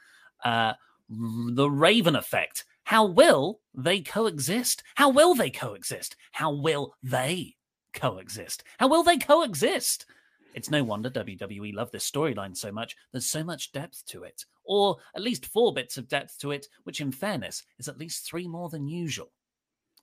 Uh, 0.46 0.74
the 1.10 1.70
Raven 1.70 2.16
effect. 2.16 2.64
How 2.86 3.04
will 3.06 3.60
they 3.74 4.00
coexist? 4.00 4.82
How 4.96 5.10
will 5.10 5.36
they 5.36 5.50
coexist? 5.50 6.16
How 6.32 6.54
will 6.54 6.96
they 7.04 7.58
coexist? 7.92 8.64
How 8.78 8.88
will 8.88 9.04
they 9.04 9.18
coexist? 9.18 10.06
It's 10.54 10.70
no 10.70 10.84
wonder 10.84 11.10
WWE 11.10 11.74
love 11.74 11.92
this 11.92 12.10
storyline 12.10 12.56
so 12.56 12.72
much. 12.72 12.96
There's 13.12 13.26
so 13.26 13.44
much 13.44 13.72
depth 13.72 14.06
to 14.08 14.24
it, 14.24 14.46
or 14.64 14.98
at 15.16 15.22
least 15.22 15.46
four 15.46 15.74
bits 15.74 15.98
of 15.98 16.08
depth 16.08 16.40
to 16.40 16.52
it, 16.52 16.68
which, 16.84 17.02
in 17.02 17.12
fairness, 17.12 17.64
is 17.80 17.88
at 17.88 17.98
least 17.98 18.26
three 18.26 18.48
more 18.48 18.70
than 18.70 18.88
usual. 18.88 19.32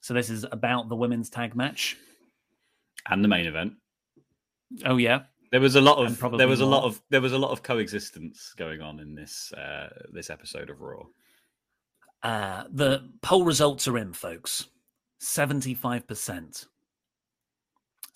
So, 0.01 0.15
this 0.15 0.31
is 0.31 0.47
about 0.51 0.89
the 0.89 0.97
women's 0.97 1.31
tag 1.31 1.55
match 1.55 1.97
and 3.09 3.23
the 3.23 3.29
main 3.29 3.47
event. 3.47 3.75
Oh 4.85 4.97
yeah, 4.97 5.21
there 5.51 5.61
was 5.61 5.77
a 5.77 5.81
lot 5.81 5.99
of 5.99 6.39
there 6.39 6.49
was 6.49 6.61
more. 6.61 6.69
a 6.69 6.71
lot 6.71 6.85
of 6.85 7.01
there 7.11 7.21
was 7.21 7.33
a 7.33 7.39
lot 7.39 7.51
of 7.51 7.63
coexistence 7.63 8.55
going 8.57 8.81
on 8.81 9.01
in 9.01 9.15
this 9.15 9.53
uh, 9.53 9.89
this 10.13 10.31
episode 10.31 10.71
of 10.71 10.81
Raw. 10.81 11.05
Uh, 12.23 12.65
the 12.71 13.11
poll 13.23 13.45
results 13.45 13.89
are 13.89 13.99
in, 13.99 14.13
folks. 14.13 14.67
Seventy 15.21 15.75
five 15.75 16.07
percent 16.07 16.67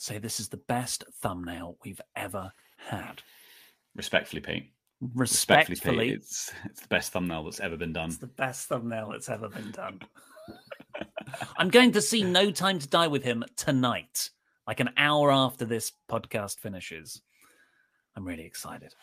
say 0.03 0.19
this 0.19 0.41
is 0.41 0.49
the 0.49 0.57
best 0.57 1.05
thumbnail 1.21 1.77
we've 1.85 2.01
ever 2.17 2.53
had. 2.77 3.23
Respectfully, 3.95 4.41
Pete. 4.41 4.73
Respectfully, 5.15 5.75
Respectfully 5.75 6.09
Pete, 6.09 6.19
it's 6.19 6.53
it's 6.65 6.81
the 6.81 6.89
best 6.89 7.13
thumbnail 7.13 7.45
that's 7.45 7.61
ever 7.61 7.77
been 7.77 7.93
done. 7.93 8.09
It's 8.09 8.19
the 8.19 8.27
best 8.27 8.69
thumbnail 8.69 9.11
that's 9.11 9.29
ever 9.29 9.49
been 9.49 9.71
done. 9.71 10.01
I'm 11.57 11.71
going 11.71 11.93
to 11.93 12.01
see 12.01 12.23
No 12.23 12.51
Time 12.51 12.79
to 12.79 12.89
Die 12.89 13.07
with 13.07 13.23
him 13.23 13.45
tonight, 13.57 14.31
like 14.67 14.81
an 14.81 14.91
hour 14.97 15.31
after 15.31 15.65
this 15.65 15.93
podcast 16.11 16.59
finishes. 16.59 17.23
I'm 18.17 18.27
really 18.27 18.45
excited. 18.45 18.95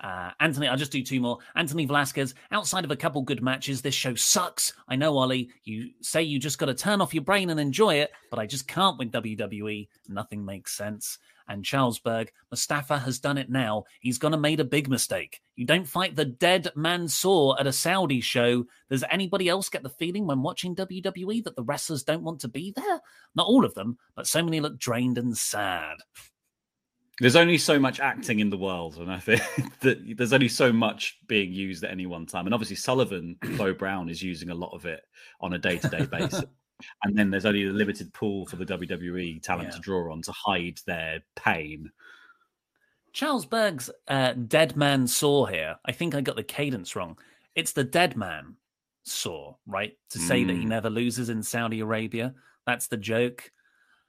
Uh, 0.00 0.30
Anthony, 0.40 0.68
I'll 0.68 0.76
just 0.76 0.92
do 0.92 1.02
two 1.02 1.20
more. 1.20 1.38
Anthony 1.54 1.86
Velasquez, 1.86 2.34
outside 2.52 2.84
of 2.84 2.90
a 2.90 2.96
couple 2.96 3.22
good 3.22 3.42
matches, 3.42 3.80
this 3.80 3.94
show 3.94 4.14
sucks. 4.14 4.74
I 4.88 4.96
know, 4.96 5.16
Ollie, 5.16 5.50
you 5.64 5.90
say 6.02 6.22
you 6.22 6.38
just 6.38 6.58
got 6.58 6.66
to 6.66 6.74
turn 6.74 7.00
off 7.00 7.14
your 7.14 7.24
brain 7.24 7.50
and 7.50 7.58
enjoy 7.58 7.96
it, 7.96 8.10
but 8.30 8.38
I 8.38 8.46
just 8.46 8.68
can't 8.68 8.98
with 8.98 9.12
WWE. 9.12 9.88
Nothing 10.08 10.44
makes 10.44 10.76
sense. 10.76 11.18
And 11.48 11.64
Charles 11.64 11.98
Berg, 11.98 12.32
Mustafa 12.50 12.98
has 12.98 13.20
done 13.20 13.38
it 13.38 13.48
now. 13.48 13.84
He's 14.00 14.18
gonna 14.18 14.36
made 14.36 14.58
a 14.58 14.64
big 14.64 14.88
mistake. 14.88 15.40
You 15.54 15.64
don't 15.64 15.86
fight 15.86 16.16
the 16.16 16.24
dead 16.24 16.68
Mansoor 16.74 17.58
at 17.60 17.68
a 17.68 17.72
Saudi 17.72 18.20
show. 18.20 18.64
Does 18.90 19.04
anybody 19.10 19.48
else 19.48 19.68
get 19.68 19.84
the 19.84 19.88
feeling 19.88 20.26
when 20.26 20.42
watching 20.42 20.74
WWE 20.74 21.44
that 21.44 21.54
the 21.54 21.62
wrestlers 21.62 22.02
don't 22.02 22.24
want 22.24 22.40
to 22.40 22.48
be 22.48 22.72
there? 22.74 23.00
Not 23.36 23.46
all 23.46 23.64
of 23.64 23.74
them, 23.74 23.96
but 24.16 24.26
so 24.26 24.42
many 24.42 24.58
look 24.58 24.76
drained 24.78 25.18
and 25.18 25.38
sad. 25.38 25.98
There's 27.20 27.36
only 27.36 27.56
so 27.56 27.78
much 27.78 27.98
acting 27.98 28.40
in 28.40 28.50
the 28.50 28.58
world, 28.58 28.98
and 28.98 29.10
I 29.10 29.18
think 29.18 29.42
that 29.80 30.16
there's 30.16 30.34
only 30.34 30.48
so 30.48 30.72
much 30.72 31.18
being 31.26 31.52
used 31.52 31.82
at 31.82 31.90
any 31.90 32.06
one 32.06 32.26
time. 32.26 32.46
And 32.46 32.54
obviously, 32.54 32.76
Sullivan, 32.76 33.36
Bo 33.56 33.72
Brown, 33.72 34.08
is 34.08 34.22
using 34.22 34.50
a 34.50 34.54
lot 34.54 34.74
of 34.74 34.84
it 34.84 35.02
on 35.40 35.54
a 35.54 35.58
day 35.58 35.78
to 35.78 35.88
day 35.88 36.04
basis. 36.04 36.44
And 37.04 37.16
then 37.16 37.30
there's 37.30 37.46
only 37.46 37.66
a 37.66 37.72
limited 37.72 38.12
pool 38.12 38.44
for 38.44 38.56
the 38.56 38.66
WWE 38.66 39.42
talent 39.42 39.68
yeah. 39.68 39.76
to 39.76 39.80
draw 39.80 40.12
on 40.12 40.20
to 40.22 40.32
hide 40.32 40.78
their 40.86 41.22
pain. 41.34 41.90
Charles 43.14 43.46
Berg's 43.46 43.88
uh, 44.08 44.34
Dead 44.34 44.76
Man 44.76 45.06
Saw 45.06 45.46
here. 45.46 45.76
I 45.86 45.92
think 45.92 46.14
I 46.14 46.20
got 46.20 46.36
the 46.36 46.42
cadence 46.42 46.94
wrong. 46.94 47.16
It's 47.54 47.72
the 47.72 47.82
Dead 47.82 48.14
Man 48.14 48.56
Saw, 49.04 49.54
right? 49.66 49.96
To 50.10 50.18
say 50.18 50.42
mm. 50.42 50.48
that 50.48 50.56
he 50.56 50.64
mm. 50.64 50.68
never 50.68 50.90
loses 50.90 51.30
in 51.30 51.42
Saudi 51.42 51.80
Arabia. 51.80 52.34
That's 52.66 52.88
the 52.88 52.98
joke. 52.98 53.50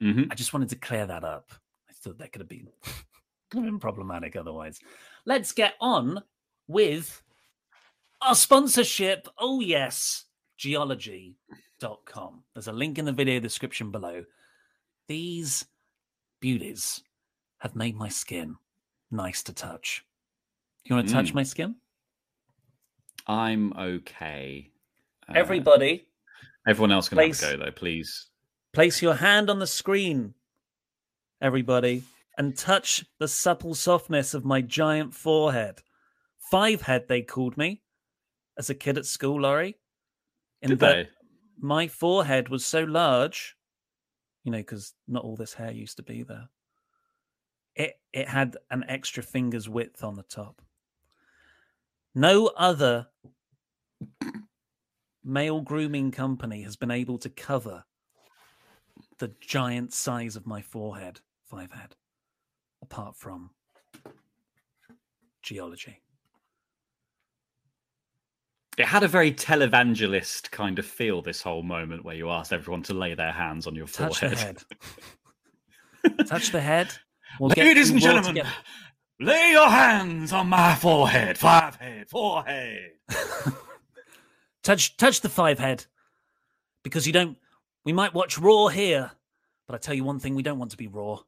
Mm-hmm. 0.02 0.24
I 0.30 0.34
just 0.34 0.52
wanted 0.52 0.68
to 0.68 0.76
clear 0.76 1.06
that 1.06 1.24
up 1.24 1.50
thought 1.98 2.18
that 2.18 2.32
could 2.32 2.40
have 2.40 2.48
been 2.48 2.68
could 3.50 3.58
have 3.58 3.64
been 3.64 3.78
problematic 3.78 4.36
otherwise. 4.36 4.78
Let's 5.24 5.52
get 5.52 5.74
on 5.80 6.22
with 6.66 7.22
our 8.20 8.34
sponsorship. 8.34 9.28
Oh 9.38 9.60
yes, 9.60 10.24
geologie.com. 10.56 12.44
There's 12.54 12.68
a 12.68 12.72
link 12.72 12.98
in 12.98 13.04
the 13.04 13.12
video 13.12 13.40
description 13.40 13.90
below. 13.90 14.24
These 15.08 15.64
beauties 16.40 17.02
have 17.58 17.74
made 17.74 17.96
my 17.96 18.08
skin 18.08 18.56
nice 19.10 19.42
to 19.44 19.52
touch. 19.52 20.04
You 20.84 20.96
want 20.96 21.08
to 21.08 21.14
touch 21.14 21.32
mm. 21.32 21.34
my 21.34 21.42
skin? 21.42 21.76
I'm 23.26 23.72
okay. 23.74 24.70
Uh, 25.28 25.32
Everybody. 25.36 26.06
Everyone 26.66 26.92
else 26.92 27.08
can 27.08 27.16
place, 27.16 27.40
have 27.40 27.54
a 27.54 27.56
go 27.56 27.64
though, 27.64 27.72
please. 27.72 28.28
Place 28.72 29.00
your 29.00 29.14
hand 29.14 29.50
on 29.50 29.58
the 29.58 29.66
screen 29.66 30.34
everybody, 31.40 32.02
and 32.36 32.56
touch 32.56 33.04
the 33.18 33.28
supple 33.28 33.74
softness 33.74 34.34
of 34.34 34.44
my 34.44 34.60
giant 34.60 35.14
forehead. 35.14 35.82
Five 36.38 36.82
head, 36.82 37.06
they 37.08 37.22
called 37.22 37.56
me 37.56 37.82
as 38.56 38.70
a 38.70 38.74
kid 38.74 38.98
at 38.98 39.06
school, 39.06 39.42
Laurie. 39.42 39.76
In 40.62 40.70
Did 40.70 40.78
that 40.80 40.94
they? 40.94 41.08
my 41.60 41.88
forehead 41.88 42.48
was 42.48 42.66
so 42.66 42.84
large, 42.84 43.56
you 44.44 44.52
know, 44.52 44.58
because 44.58 44.94
not 45.06 45.24
all 45.24 45.36
this 45.36 45.54
hair 45.54 45.70
used 45.70 45.96
to 45.98 46.02
be 46.02 46.22
there. 46.22 46.48
It 47.74 48.00
it 48.12 48.28
had 48.28 48.56
an 48.70 48.84
extra 48.88 49.22
finger's 49.22 49.68
width 49.68 50.02
on 50.02 50.16
the 50.16 50.24
top. 50.24 50.60
No 52.14 52.48
other 52.56 53.06
male 55.24 55.60
grooming 55.60 56.10
company 56.10 56.62
has 56.62 56.74
been 56.74 56.90
able 56.90 57.18
to 57.18 57.28
cover 57.28 57.84
the 59.18 59.32
giant 59.40 59.92
size 59.92 60.34
of 60.34 60.46
my 60.46 60.62
forehead 60.62 61.20
Five 61.48 61.72
had, 61.72 61.96
apart 62.82 63.16
from 63.16 63.50
Geologie. 65.42 66.02
It 68.76 68.84
had 68.84 69.02
a 69.02 69.08
very 69.08 69.32
televangelist 69.32 70.50
kind 70.50 70.78
of 70.78 70.84
feel, 70.84 71.22
this 71.22 71.40
whole 71.40 71.62
moment 71.62 72.04
where 72.04 72.14
you 72.14 72.28
asked 72.28 72.52
everyone 72.52 72.82
to 72.84 72.94
lay 72.94 73.14
their 73.14 73.32
hands 73.32 73.66
on 73.66 73.74
your 73.74 73.86
Touch 73.86 74.20
forehead. 74.20 74.62
The 76.02 76.10
head. 76.10 76.28
Touch 76.28 76.50
the 76.50 76.60
head. 76.60 76.92
We'll 77.40 77.48
Ladies 77.48 77.90
and 77.90 77.98
gentlemen, 77.98 78.34
together. 78.34 78.50
lay 79.18 79.52
your 79.52 79.70
hands 79.70 80.34
on 80.34 80.48
my 80.48 80.74
forehead. 80.74 81.38
Five 81.38 81.76
head, 81.76 82.10
forehead. 82.10 82.90
touch 84.62 84.98
touch 84.98 85.22
the 85.22 85.28
five 85.30 85.58
head. 85.58 85.86
Because 86.84 87.06
you 87.06 87.12
don't 87.12 87.38
we 87.84 87.92
might 87.92 88.14
watch 88.14 88.38
Raw 88.38 88.68
here, 88.68 89.12
but 89.66 89.74
I 89.74 89.78
tell 89.78 89.94
you 89.94 90.04
one 90.04 90.18
thing 90.18 90.34
we 90.34 90.42
don't 90.42 90.58
want 90.58 90.72
to 90.72 90.76
be 90.76 90.86
Raw 90.88 91.20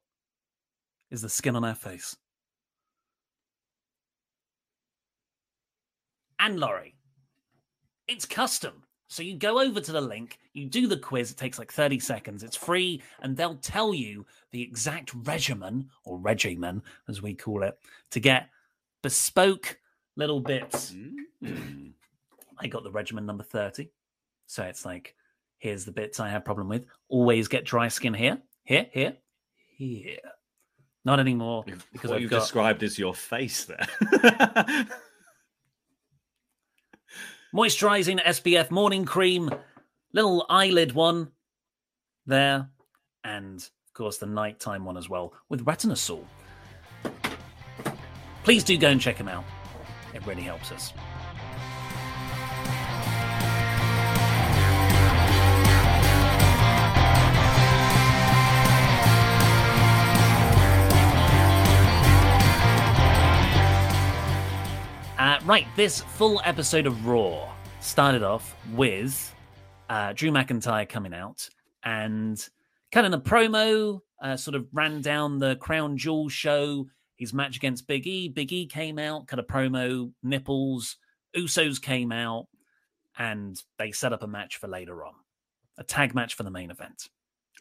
is 1.10 1.22
the 1.22 1.28
skin 1.28 1.56
on 1.56 1.64
our 1.64 1.74
face. 1.74 2.16
And 6.38 6.58
Laurie, 6.58 6.96
it's 8.08 8.24
custom. 8.24 8.82
So 9.08 9.22
you 9.22 9.36
go 9.36 9.60
over 9.60 9.80
to 9.80 9.92
the 9.92 10.00
link, 10.00 10.38
you 10.52 10.66
do 10.66 10.86
the 10.86 10.96
quiz, 10.96 11.32
it 11.32 11.36
takes 11.36 11.58
like 11.58 11.72
30 11.72 11.98
seconds, 11.98 12.44
it's 12.44 12.56
free, 12.56 13.02
and 13.22 13.36
they'll 13.36 13.56
tell 13.56 13.92
you 13.92 14.24
the 14.52 14.62
exact 14.62 15.12
regimen, 15.24 15.90
or 16.04 16.16
regimen 16.16 16.80
as 17.08 17.20
we 17.20 17.34
call 17.34 17.64
it, 17.64 17.76
to 18.12 18.20
get 18.20 18.48
bespoke 19.02 19.78
little 20.16 20.40
bits. 20.40 20.92
Mm-hmm. 21.42 21.88
I 22.60 22.66
got 22.68 22.84
the 22.84 22.90
regimen 22.90 23.26
number 23.26 23.42
30. 23.42 23.90
So 24.46 24.62
it's 24.62 24.84
like, 24.84 25.16
here's 25.58 25.84
the 25.84 25.92
bits 25.92 26.20
I 26.20 26.28
have 26.28 26.44
problem 26.44 26.68
with. 26.68 26.86
Always 27.08 27.48
get 27.48 27.64
dry 27.64 27.88
skin 27.88 28.14
here, 28.14 28.38
here, 28.64 28.86
here, 28.92 29.16
here. 29.76 30.18
Not 31.10 31.18
anymore. 31.18 31.64
Because 31.92 32.08
what 32.08 32.20
you've 32.20 32.30
got... 32.30 32.38
described 32.38 32.84
as 32.84 32.96
your 32.96 33.16
face 33.16 33.64
there. 33.64 33.84
Moisturizing 37.52 38.22
SPF 38.24 38.70
morning 38.70 39.04
cream, 39.04 39.50
little 40.12 40.46
eyelid 40.48 40.92
one 40.92 41.32
there, 42.26 42.68
and 43.24 43.58
of 43.58 43.92
course 43.92 44.18
the 44.18 44.26
nighttime 44.26 44.84
one 44.84 44.96
as 44.96 45.08
well 45.08 45.32
with 45.48 45.64
Retinasol. 45.64 46.24
Please 48.44 48.62
do 48.62 48.78
go 48.78 48.90
and 48.90 49.00
check 49.00 49.18
them 49.18 49.26
out. 49.26 49.42
It 50.14 50.24
really 50.28 50.42
helps 50.42 50.70
us. 50.70 50.92
Uh, 65.20 65.38
right, 65.44 65.66
this 65.76 66.00
full 66.00 66.40
episode 66.46 66.86
of 66.86 67.06
Raw 67.06 67.52
started 67.80 68.22
off 68.22 68.56
with 68.72 69.34
uh, 69.90 70.14
Drew 70.14 70.30
McIntyre 70.30 70.88
coming 70.88 71.12
out 71.12 71.46
and 71.84 72.42
cutting 72.90 73.12
a 73.12 73.20
promo, 73.20 74.00
uh, 74.22 74.38
sort 74.38 74.54
of 74.54 74.66
ran 74.72 75.02
down 75.02 75.38
the 75.38 75.56
Crown 75.56 75.98
Jewel 75.98 76.30
show, 76.30 76.86
his 77.16 77.34
match 77.34 77.56
against 77.56 77.86
Big 77.86 78.06
E. 78.06 78.30
Big 78.30 78.50
E 78.50 78.64
came 78.64 78.98
out, 78.98 79.26
cut 79.26 79.38
a 79.38 79.42
promo, 79.42 80.10
nipples. 80.22 80.96
Usos 81.36 81.82
came 81.82 82.12
out, 82.12 82.46
and 83.18 83.62
they 83.78 83.92
set 83.92 84.14
up 84.14 84.22
a 84.22 84.26
match 84.26 84.56
for 84.56 84.68
later 84.68 85.04
on. 85.04 85.12
A 85.76 85.84
tag 85.84 86.14
match 86.14 86.32
for 86.32 86.44
the 86.44 86.50
main 86.50 86.70
event. 86.70 87.10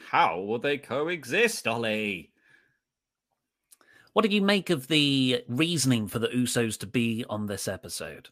How 0.09 0.39
will 0.39 0.59
they 0.59 0.77
coexist, 0.77 1.67
Ollie? 1.67 2.31
What 4.19 4.23
did 4.23 4.33
you 4.33 4.41
make 4.41 4.69
of 4.69 4.89
the 4.89 5.45
reasoning 5.47 6.09
for 6.09 6.19
the 6.19 6.27
Usos 6.27 6.77
to 6.79 6.85
be 6.85 7.23
on 7.29 7.45
this 7.45 7.69
episode? 7.69 8.27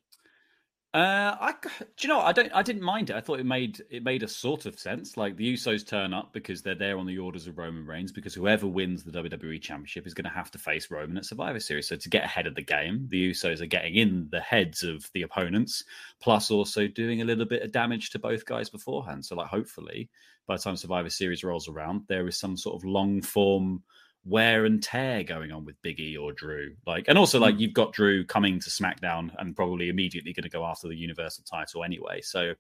Uh, 0.94 1.34
I 1.40 1.54
do 1.62 1.86
you 2.02 2.10
know 2.10 2.20
I 2.20 2.34
don't 2.34 2.52
I 2.54 2.62
didn't 2.62 2.82
mind 2.82 3.10
it. 3.10 3.16
I 3.16 3.22
thought 3.22 3.40
it 3.40 3.46
made 3.46 3.82
it 3.90 4.04
made 4.04 4.22
a 4.22 4.28
sort 4.28 4.66
of 4.66 4.78
sense. 4.78 5.16
Like 5.16 5.38
the 5.38 5.54
Usos 5.54 5.88
turn 5.88 6.14
up 6.14 6.34
because 6.34 6.62
they're 6.62 6.76
there 6.76 6.98
on 6.98 7.06
the 7.06 7.18
orders 7.18 7.48
of 7.48 7.58
Roman 7.58 7.86
Reigns 7.86 8.12
because 8.12 8.34
whoever 8.34 8.68
wins 8.68 9.06
the 9.06 9.14
WWE 9.14 9.62
Championship 9.62 10.06
is 10.06 10.14
going 10.14 10.26
to 10.26 10.30
have 10.30 10.52
to 10.52 10.58
face 10.58 10.92
Roman 10.92 11.20
at 11.20 11.26
Survivor 11.26 11.62
Series. 11.62 11.88
So 11.88 11.96
to 11.96 12.10
get 12.10 12.26
ahead 12.26 12.48
of 12.48 12.56
the 12.56 12.64
game, 12.64 13.08
the 13.10 13.32
Usos 13.32 13.62
are 13.62 13.66
getting 13.66 13.96
in 13.96 14.28
the 14.30 14.42
heads 14.42 14.84
of 14.84 15.10
the 15.14 15.22
opponents, 15.22 15.86
plus 16.20 16.52
also 16.52 16.86
doing 16.90 17.22
a 17.22 17.26
little 17.26 17.46
bit 17.46 17.64
of 17.64 17.72
damage 17.72 18.10
to 18.10 18.20
both 18.20 18.46
guys 18.46 18.70
beforehand. 18.70 19.24
So 19.24 19.38
like 19.38 19.48
hopefully 19.48 20.10
by 20.48 20.58
the 20.58 20.64
time 20.64 20.76
Survivor 20.76 21.10
Series 21.10 21.46
rolls 21.46 21.70
around, 21.70 22.02
there 22.10 22.28
is 22.28 22.38
some 22.38 22.58
sort 22.58 22.76
of 22.76 22.84
long 22.84 23.22
form 23.22 23.84
wear 24.28 24.66
and 24.66 24.84
tear 24.84 25.24
going 25.24 25.52
on 25.52 25.66
with 25.66 25.82
Biggie 25.82 26.20
or 26.20 26.34
Drew. 26.34 26.76
Like, 26.86 27.06
and 27.08 27.18
also 27.18 27.40
like 27.40 27.56
mm. 27.56 27.60
you've 27.60 27.74
got 27.74 27.94
Drew 27.94 28.26
coming 28.26 28.60
to 28.60 28.70
SmackDown 28.70 29.32
and 29.40 29.56
probably 29.56 29.90
immediately 29.90 30.34
going 30.34 30.44
to 30.44 30.50
go 30.50 30.66
after 30.66 30.88
the 30.88 30.96
Universal 30.96 31.46
title 31.50 31.84
anyway. 31.84 32.22
So 32.22 32.54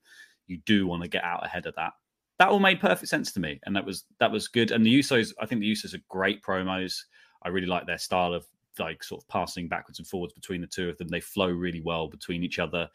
you 0.47 0.59
do 0.65 0.87
want 0.87 1.03
to 1.03 1.09
get 1.09 1.23
out 1.23 1.45
ahead 1.45 1.65
of 1.65 1.75
that. 1.75 1.93
That 2.39 2.49
all 2.49 2.59
made 2.59 2.79
perfect 2.79 3.09
sense 3.09 3.31
to 3.33 3.39
me, 3.39 3.59
and 3.65 3.75
that 3.75 3.85
was 3.85 4.05
that 4.19 4.31
was 4.31 4.47
good. 4.47 4.71
And 4.71 4.85
the 4.85 4.99
Usos, 4.99 5.33
I 5.41 5.47
think 5.47 5.61
the 5.61 5.71
Usos 5.71 5.95
are 5.95 6.03
great 6.07 6.43
promos. 6.43 6.99
I 7.43 7.49
really 7.49 7.67
like 7.67 7.87
their 7.87 7.97
style 7.97 8.33
of 8.33 8.45
like 8.79 9.03
sort 9.03 9.23
of 9.23 9.27
passing 9.27 9.67
backwards 9.67 9.97
and 9.97 10.07
forwards 10.07 10.33
between 10.33 10.61
the 10.61 10.67
two 10.67 10.87
of 10.87 10.97
them. 10.97 11.07
They 11.07 11.19
flow 11.19 11.49
really 11.49 11.81
well 11.81 12.07
between 12.07 12.43
each 12.43 12.59
other. 12.59 12.87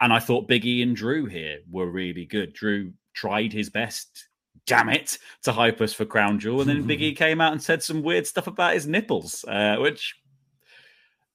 And 0.00 0.12
I 0.12 0.18
thought 0.18 0.48
Biggie 0.48 0.82
and 0.82 0.96
Drew 0.96 1.26
here 1.26 1.58
were 1.70 1.90
really 1.90 2.24
good. 2.24 2.52
Drew 2.52 2.92
tried 3.14 3.52
his 3.52 3.70
best 3.70 4.28
damn 4.66 4.88
it, 4.88 5.18
to 5.42 5.52
hype 5.52 5.80
us 5.80 5.92
for 5.92 6.04
Crown 6.04 6.38
Jewel. 6.38 6.60
And 6.60 6.70
then 6.70 6.84
Biggie 6.88 7.16
came 7.16 7.40
out 7.40 7.52
and 7.52 7.62
said 7.62 7.82
some 7.82 8.02
weird 8.02 8.26
stuff 8.26 8.46
about 8.46 8.74
his 8.74 8.86
nipples, 8.86 9.44
uh, 9.46 9.76
which 9.78 10.14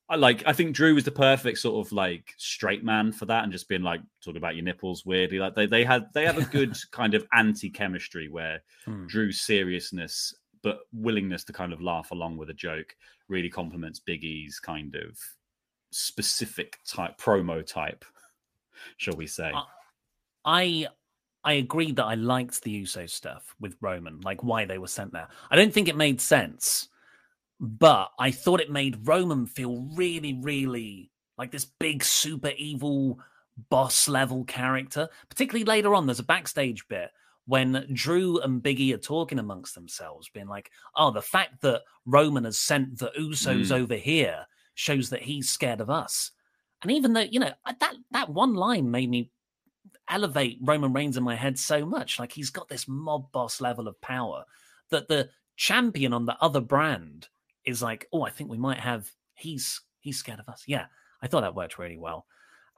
I 0.09 0.15
like. 0.15 0.43
I 0.45 0.53
think 0.53 0.75
Drew 0.75 0.95
was 0.95 1.03
the 1.03 1.11
perfect 1.11 1.57
sort 1.57 1.85
of 1.85 1.91
like 1.91 2.33
straight 2.37 2.83
man 2.83 3.11
for 3.11 3.25
that, 3.25 3.43
and 3.43 3.51
just 3.51 3.67
being 3.67 3.83
like 3.83 4.01
talking 4.23 4.37
about 4.37 4.55
your 4.55 4.65
nipples 4.65 5.05
weirdly. 5.05 5.39
Like 5.39 5.55
they 5.55 5.65
they 5.65 5.83
had 5.83 6.07
they 6.13 6.25
have 6.25 6.37
a 6.37 6.45
good 6.45 6.77
kind 6.91 7.13
of 7.13 7.27
anti 7.33 7.69
chemistry 7.69 8.29
where 8.29 8.61
hmm. 8.85 9.07
Drew's 9.07 9.41
seriousness 9.41 10.33
but 10.65 10.79
willingness 10.91 11.43
to 11.43 11.53
kind 11.53 11.71
of 11.71 11.79
laugh 11.79 12.09
along 12.09 12.35
with 12.37 12.49
a 12.49 12.53
joke 12.53 12.95
really 13.27 13.51
complements 13.51 13.99
Big 13.99 14.23
E's 14.23 14.59
kind 14.59 14.95
of 14.95 15.15
specific 15.91 16.79
type 16.87 17.17
promo 17.19 17.65
type, 17.65 18.03
shall 18.97 19.15
we 19.15 19.27
say? 19.27 19.51
I 20.43 20.87
I 21.45 21.53
agree 21.53 21.91
that 21.91 22.03
I 22.03 22.15
liked 22.15 22.63
the 22.63 22.71
USO 22.71 23.05
stuff 23.05 23.55
with 23.59 23.77
Roman, 23.79 24.19
like 24.21 24.43
why 24.43 24.65
they 24.65 24.79
were 24.79 24.87
sent 24.87 25.13
there. 25.13 25.27
I 25.51 25.55
don't 25.55 25.71
think 25.71 25.87
it 25.87 25.95
made 25.95 26.19
sense, 26.19 26.89
but 27.59 28.09
I 28.19 28.31
thought 28.31 28.59
it 28.59 28.71
made 28.71 29.07
Roman 29.07 29.45
feel 29.45 29.87
really, 29.95 30.39
really 30.41 31.11
like 31.37 31.51
this 31.51 31.65
big, 31.65 32.03
super 32.03 32.51
evil 32.57 33.19
boss 33.69 34.07
level 34.07 34.43
character. 34.45 35.07
Particularly 35.29 35.65
later 35.65 35.93
on, 35.93 36.07
there's 36.07 36.19
a 36.19 36.23
backstage 36.23 36.87
bit 36.87 37.11
when 37.45 37.85
Drew 37.93 38.39
and 38.39 38.63
Biggie 38.63 38.93
are 38.95 38.97
talking 38.97 39.37
amongst 39.37 39.75
themselves, 39.75 40.29
being 40.29 40.47
like, 40.47 40.71
oh, 40.95 41.11
the 41.11 41.21
fact 41.21 41.61
that 41.61 41.83
Roman 42.07 42.45
has 42.45 42.57
sent 42.57 42.97
the 42.97 43.11
Usos 43.19 43.67
mm. 43.67 43.71
over 43.71 43.95
here 43.95 44.47
shows 44.73 45.11
that 45.11 45.21
he's 45.21 45.47
scared 45.47 45.79
of 45.79 45.91
us. 45.91 46.31
And 46.81 46.91
even 46.91 47.13
though, 47.13 47.21
you 47.21 47.39
know, 47.39 47.51
that, 47.79 47.93
that 48.11 48.29
one 48.29 48.55
line 48.55 48.89
made 48.89 49.09
me 49.09 49.31
elevate 50.09 50.59
Roman 50.61 50.93
Reigns 50.93 51.17
in 51.17 51.23
my 51.23 51.35
head 51.35 51.57
so 51.57 51.85
much. 51.85 52.19
Like 52.19 52.31
he's 52.31 52.49
got 52.49 52.67
this 52.67 52.87
mob 52.87 53.31
boss 53.31 53.61
level 53.61 53.87
of 53.87 53.99
power 54.01 54.43
that 54.89 55.07
the 55.07 55.29
champion 55.55 56.13
on 56.13 56.25
the 56.25 56.37
other 56.41 56.61
brand 56.61 57.27
is 57.65 57.81
like, 57.81 58.07
oh, 58.13 58.23
I 58.23 58.29
think 58.29 58.49
we 58.49 58.57
might 58.57 58.79
have. 58.79 59.09
He's 59.33 59.81
he's 59.99 60.17
scared 60.17 60.39
of 60.39 60.49
us. 60.49 60.63
Yeah, 60.67 60.85
I 61.21 61.27
thought 61.27 61.41
that 61.41 61.55
worked 61.55 61.77
really 61.77 61.97
well. 61.97 62.25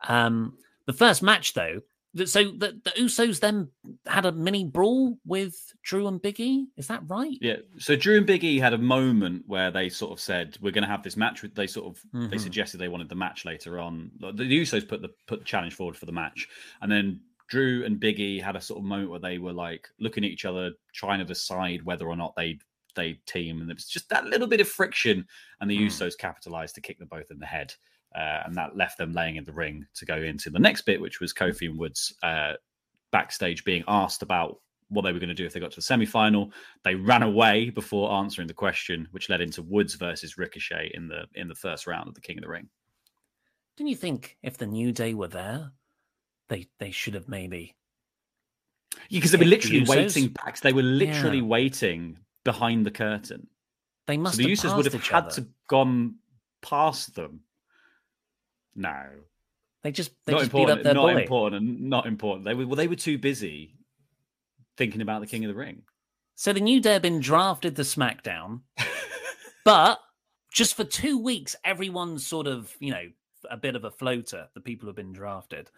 Um, 0.07 0.57
the 0.85 0.93
first 0.93 1.21
match 1.21 1.53
though, 1.53 1.81
so 2.25 2.43
the, 2.45 2.79
the 2.83 2.91
Usos 2.97 3.39
then 3.39 3.69
had 4.05 4.25
a 4.25 4.31
mini 4.31 4.65
brawl 4.65 5.17
with 5.25 5.55
Drew 5.83 6.07
and 6.07 6.21
Biggie. 6.21 6.65
Is 6.75 6.87
that 6.87 7.03
right? 7.07 7.37
Yeah. 7.41 7.57
So 7.77 7.95
Drew 7.95 8.17
and 8.17 8.27
Biggie 8.27 8.59
had 8.59 8.73
a 8.73 8.77
moment 8.77 9.43
where 9.45 9.71
they 9.71 9.89
sort 9.89 10.11
of 10.11 10.19
said, 10.19 10.57
"We're 10.61 10.71
going 10.71 10.83
to 10.83 10.89
have 10.89 11.03
this 11.03 11.17
match." 11.17 11.43
They 11.53 11.67
sort 11.67 11.87
of 11.87 12.01
mm-hmm. 12.13 12.29
they 12.29 12.37
suggested 12.37 12.77
they 12.77 12.87
wanted 12.87 13.09
the 13.09 13.15
match 13.15 13.45
later 13.45 13.79
on. 13.79 14.11
The, 14.19 14.31
the 14.31 14.61
Usos 14.61 14.87
put 14.87 15.01
the 15.01 15.09
put 15.27 15.39
the 15.39 15.45
challenge 15.45 15.73
forward 15.73 15.97
for 15.97 16.05
the 16.05 16.11
match, 16.11 16.47
and 16.81 16.91
then 16.91 17.19
Drew 17.49 17.85
and 17.85 17.99
Biggie 17.99 18.41
had 18.41 18.55
a 18.55 18.61
sort 18.61 18.79
of 18.79 18.85
moment 18.85 19.09
where 19.09 19.19
they 19.19 19.37
were 19.37 19.53
like 19.53 19.87
looking 19.99 20.23
at 20.23 20.31
each 20.31 20.45
other, 20.45 20.71
trying 20.93 21.19
to 21.19 21.25
decide 21.25 21.83
whether 21.83 22.07
or 22.07 22.15
not 22.15 22.35
they 22.35 22.59
they 22.95 23.19
team, 23.25 23.61
and 23.61 23.69
it 23.69 23.75
was 23.75 23.87
just 23.87 24.09
that 24.09 24.25
little 24.25 24.47
bit 24.47 24.61
of 24.61 24.67
friction, 24.67 25.25
and 25.61 25.69
the 25.69 25.77
mm. 25.77 25.85
Usos 25.85 26.17
capitalized 26.17 26.75
to 26.75 26.81
kick 26.81 26.99
them 26.99 27.07
both 27.09 27.31
in 27.31 27.39
the 27.39 27.45
head. 27.45 27.73
Uh, 28.17 28.41
and 28.45 28.55
that 28.55 28.75
left 28.75 28.97
them 28.97 29.13
laying 29.13 29.35
in 29.35 29.43
the 29.43 29.53
ring 29.53 29.85
to 29.93 30.03
go 30.03 30.15
into 30.15 30.49
the 30.49 30.57
next 30.57 30.81
bit, 30.81 30.99
which 30.99 31.19
was 31.19 31.33
Kofi 31.33 31.69
and 31.69 31.77
Woods 31.77 32.15
uh, 32.23 32.53
backstage 33.11 33.63
being 33.63 33.83
asked 33.87 34.23
about 34.23 34.59
what 34.89 35.03
they 35.03 35.11
were 35.11 35.19
going 35.19 35.29
to 35.29 35.35
do 35.35 35.45
if 35.45 35.53
they 35.53 35.59
got 35.59 35.71
to 35.71 35.75
the 35.77 35.81
semi-final. 35.83 36.51
They 36.83 36.95
ran 36.95 37.21
away 37.21 37.69
before 37.69 38.11
answering 38.13 38.47
the 38.47 38.53
question, 38.53 39.07
which 39.11 39.29
led 39.29 39.41
into 39.41 39.61
Woods 39.61 39.93
versus 39.95 40.37
Ricochet 40.37 40.91
in 40.95 41.07
the 41.07 41.25
in 41.35 41.47
the 41.47 41.55
first 41.55 41.85
round 41.85 42.07
of 42.07 42.15
the 42.15 42.21
King 42.21 42.39
of 42.39 42.43
the 42.43 42.49
Ring. 42.49 42.67
Didn't 43.75 43.89
you 43.89 43.95
think 43.95 44.37
if 44.41 44.57
the 44.57 44.65
New 44.65 44.91
Day 44.91 45.13
were 45.13 45.27
there, 45.27 45.71
they 46.49 46.67
they 46.79 46.91
should 46.91 47.13
have 47.13 47.27
maybe? 47.27 47.75
Yeah, 49.09 49.19
because 49.19 49.31
they 49.31 49.37
were 49.37 49.45
literally 49.45 49.83
the 49.83 49.91
waiting 49.91 50.29
back. 50.29 50.59
They 50.59 50.73
were 50.73 50.81
literally 50.81 51.37
yeah. 51.37 51.43
waiting 51.43 52.17
behind 52.43 52.83
the 52.83 52.91
curtain. 52.91 53.47
They 54.07 54.17
must. 54.17 54.37
So 54.37 54.43
the 54.43 54.51
Usos 54.51 54.75
would 54.75 54.91
have 54.91 55.03
had 55.03 55.25
other. 55.25 55.41
to 55.41 55.47
gone 55.67 56.15
past 56.63 57.13
them 57.13 57.41
no. 58.77 59.03
They 59.83 59.91
just 59.91 60.11
they 60.25 60.33
not 60.33 60.39
just 60.39 60.53
important. 60.53 60.83
not 60.83 60.95
bully. 60.95 61.21
important. 61.21 61.81
Not 61.81 62.07
important. 62.07 62.45
They 62.45 62.53
were 62.53 62.67
well, 62.67 62.75
they 62.75 62.87
were 62.87 62.95
too 62.95 63.17
busy 63.17 63.75
thinking 64.77 65.01
about 65.01 65.21
the 65.21 65.27
King 65.27 65.43
of 65.43 65.49
the 65.49 65.55
Ring. 65.55 65.81
So 66.35 66.53
the 66.53 66.59
New 66.59 66.79
Day 66.79 66.93
have 66.93 67.01
been 67.01 67.19
drafted 67.19 67.75
to 67.75 67.81
SmackDown, 67.81 68.61
but 69.65 69.99
just 70.51 70.75
for 70.75 70.83
two 70.83 71.17
weeks, 71.17 71.55
everyone's 71.63 72.25
sort 72.25 72.47
of 72.47 72.75
you 72.79 72.91
know 72.91 73.09
a 73.49 73.57
bit 73.57 73.75
of 73.75 73.83
a 73.83 73.91
floater. 73.91 74.47
The 74.53 74.61
people 74.61 74.87
have 74.87 74.95
been 74.95 75.13
drafted. 75.13 75.69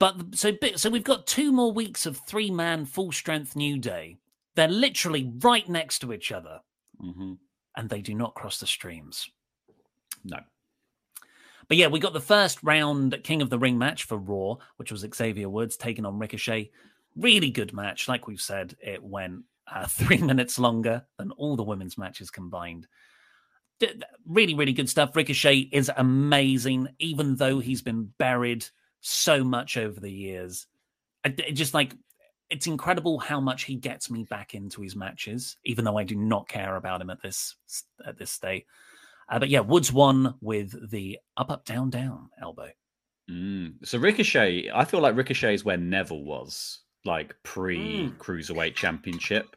But 0.00 0.34
so 0.34 0.52
so 0.76 0.90
we've 0.90 1.04
got 1.04 1.26
two 1.26 1.52
more 1.52 1.72
weeks 1.72 2.06
of 2.06 2.16
three 2.16 2.50
man 2.50 2.86
full 2.86 3.12
strength 3.12 3.56
New 3.56 3.78
Day. 3.78 4.18
They're 4.56 4.68
literally 4.68 5.32
right 5.40 5.68
next 5.68 5.98
to 6.00 6.12
each 6.12 6.32
other, 6.32 6.60
mm-hmm. 7.02 7.34
and 7.76 7.90
they 7.90 8.00
do 8.00 8.14
not 8.14 8.34
cross 8.34 8.58
the 8.58 8.66
streams. 8.66 9.28
No. 10.24 10.38
But 11.68 11.76
yeah, 11.76 11.86
we 11.88 11.98
got 11.98 12.12
the 12.12 12.20
first 12.20 12.62
round 12.62 13.18
King 13.24 13.42
of 13.42 13.50
the 13.50 13.58
Ring 13.58 13.78
match 13.78 14.04
for 14.04 14.18
Raw, 14.18 14.56
which 14.76 14.92
was 14.92 15.06
Xavier 15.14 15.48
Woods 15.48 15.76
taking 15.76 16.04
on 16.04 16.18
Ricochet. 16.18 16.70
Really 17.16 17.50
good 17.50 17.72
match. 17.72 18.08
Like 18.08 18.26
we've 18.26 18.40
said, 18.40 18.76
it 18.80 19.02
went 19.02 19.44
uh, 19.72 19.86
three 19.88 20.18
minutes 20.18 20.58
longer 20.58 21.04
than 21.18 21.30
all 21.32 21.56
the 21.56 21.62
women's 21.62 21.98
matches 21.98 22.30
combined. 22.30 22.86
D- 23.80 24.02
really, 24.26 24.54
really 24.54 24.72
good 24.72 24.88
stuff. 24.88 25.16
Ricochet 25.16 25.68
is 25.72 25.90
amazing, 25.96 26.88
even 26.98 27.36
though 27.36 27.58
he's 27.58 27.82
been 27.82 28.12
buried 28.18 28.66
so 29.00 29.44
much 29.44 29.76
over 29.76 29.98
the 29.98 30.12
years. 30.12 30.66
It 31.24 31.52
just 31.52 31.74
like 31.74 31.94
it's 32.50 32.66
incredible 32.66 33.18
how 33.18 33.40
much 33.40 33.64
he 33.64 33.76
gets 33.76 34.10
me 34.10 34.24
back 34.24 34.54
into 34.54 34.82
his 34.82 34.94
matches, 34.94 35.56
even 35.64 35.84
though 35.84 35.98
I 35.98 36.04
do 36.04 36.14
not 36.14 36.48
care 36.48 36.76
about 36.76 37.00
him 37.00 37.10
at 37.10 37.22
this 37.22 37.56
at 38.06 38.18
this 38.18 38.30
state. 38.30 38.66
Uh, 39.28 39.38
but 39.38 39.48
yeah, 39.48 39.60
Woods 39.60 39.92
won 39.92 40.34
with 40.40 40.90
the 40.90 41.18
up, 41.36 41.50
up, 41.50 41.64
down, 41.64 41.90
down 41.90 42.30
elbow. 42.40 42.70
Mm. 43.30 43.74
So 43.84 43.98
Ricochet, 43.98 44.70
I 44.74 44.84
feel 44.84 45.00
like 45.00 45.16
Ricochet 45.16 45.54
is 45.54 45.64
where 45.64 45.76
Neville 45.76 46.24
was, 46.24 46.80
like 47.04 47.34
pre 47.42 47.78
mm. 47.78 48.16
cruiserweight 48.18 48.74
championship. 48.74 49.56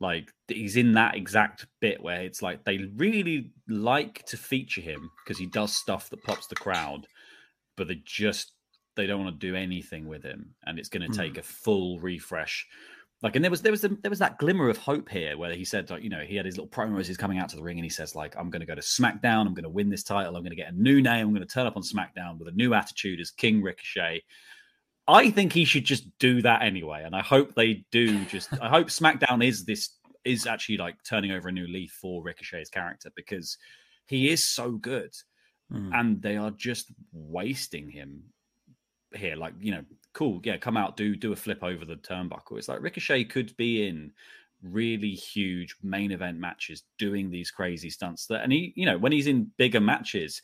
Like 0.00 0.30
he's 0.46 0.76
in 0.76 0.92
that 0.92 1.16
exact 1.16 1.66
bit 1.80 2.00
where 2.00 2.20
it's 2.20 2.40
like 2.40 2.64
they 2.64 2.78
really 2.96 3.50
like 3.68 4.24
to 4.26 4.36
feature 4.36 4.80
him 4.80 5.10
because 5.24 5.38
he 5.38 5.46
does 5.46 5.74
stuff 5.74 6.08
that 6.10 6.22
pops 6.22 6.46
the 6.46 6.54
crowd, 6.54 7.08
but 7.76 7.88
they 7.88 8.00
just 8.04 8.52
they 8.94 9.06
don't 9.06 9.24
want 9.24 9.40
to 9.40 9.46
do 9.46 9.56
anything 9.56 10.06
with 10.06 10.22
him, 10.22 10.54
and 10.64 10.78
it's 10.78 10.88
going 10.88 11.10
to 11.10 11.16
take 11.16 11.34
mm. 11.34 11.38
a 11.38 11.42
full 11.42 11.98
refresh 11.98 12.66
like, 13.20 13.34
and 13.34 13.44
there 13.44 13.50
was 13.50 13.62
there 13.62 13.72
was 13.72 13.82
a, 13.84 13.88
there 13.88 14.10
was 14.10 14.20
that 14.20 14.38
glimmer 14.38 14.68
of 14.68 14.76
hope 14.76 15.08
here 15.08 15.36
where 15.36 15.52
he 15.52 15.64
said, 15.64 15.90
like, 15.90 16.04
you 16.04 16.08
know, 16.08 16.20
he 16.20 16.36
had 16.36 16.46
his 16.46 16.56
little 16.56 16.70
promo 16.70 17.00
as 17.00 17.08
he's 17.08 17.16
coming 17.16 17.38
out 17.38 17.48
to 17.48 17.56
the 17.56 17.62
ring, 17.62 17.76
and 17.76 17.84
he 17.84 17.90
says, 17.90 18.14
like, 18.14 18.36
I'm 18.36 18.48
going 18.48 18.60
to 18.60 18.66
go 18.66 18.76
to 18.76 18.80
SmackDown, 18.80 19.46
I'm 19.46 19.54
going 19.54 19.64
to 19.64 19.68
win 19.68 19.90
this 19.90 20.04
title, 20.04 20.36
I'm 20.36 20.42
going 20.42 20.50
to 20.50 20.56
get 20.56 20.72
a 20.72 20.82
new 20.82 21.02
name, 21.02 21.26
I'm 21.26 21.34
going 21.34 21.46
to 21.46 21.52
turn 21.52 21.66
up 21.66 21.76
on 21.76 21.82
SmackDown 21.82 22.38
with 22.38 22.48
a 22.48 22.52
new 22.52 22.74
attitude 22.74 23.20
as 23.20 23.30
King 23.30 23.62
Ricochet. 23.62 24.22
I 25.08 25.30
think 25.30 25.52
he 25.52 25.64
should 25.64 25.84
just 25.84 26.06
do 26.18 26.42
that 26.42 26.62
anyway, 26.62 27.02
and 27.04 27.16
I 27.16 27.22
hope 27.22 27.54
they 27.54 27.84
do. 27.90 28.24
Just, 28.26 28.52
I 28.60 28.68
hope 28.68 28.88
SmackDown 28.88 29.44
is 29.44 29.64
this 29.64 29.96
is 30.24 30.46
actually 30.46 30.76
like 30.76 30.96
turning 31.02 31.32
over 31.32 31.48
a 31.48 31.52
new 31.52 31.66
leaf 31.66 31.96
for 32.00 32.22
Ricochet's 32.22 32.68
character 32.68 33.10
because 33.16 33.56
he 34.06 34.30
is 34.30 34.44
so 34.44 34.72
good, 34.72 35.12
mm. 35.72 35.90
and 35.92 36.22
they 36.22 36.36
are 36.36 36.50
just 36.50 36.92
wasting 37.12 37.90
him 37.90 38.22
here. 39.14 39.34
Like, 39.34 39.54
you 39.58 39.72
know, 39.72 39.84
cool, 40.18 40.40
yeah, 40.44 40.56
come 40.56 40.76
out, 40.76 40.96
do 40.96 41.16
do 41.16 41.32
a 41.32 41.36
flip 41.36 41.62
over 41.62 41.84
the 41.84 41.96
turnbuckle. 41.96 42.58
It's 42.58 42.68
like 42.68 42.82
Ricochet 42.82 43.24
could 43.24 43.56
be 43.56 43.86
in 43.86 44.12
really 44.62 45.12
huge 45.12 45.76
main 45.82 46.10
event 46.10 46.38
matches 46.38 46.82
doing 46.98 47.30
these 47.30 47.48
crazy 47.48 47.88
stunts 47.88 48.26
that 48.26 48.42
and 48.42 48.52
he 48.52 48.72
you 48.74 48.84
know 48.84 48.98
when 48.98 49.12
he's 49.12 49.28
in 49.28 49.48
bigger 49.56 49.80
matches 49.80 50.42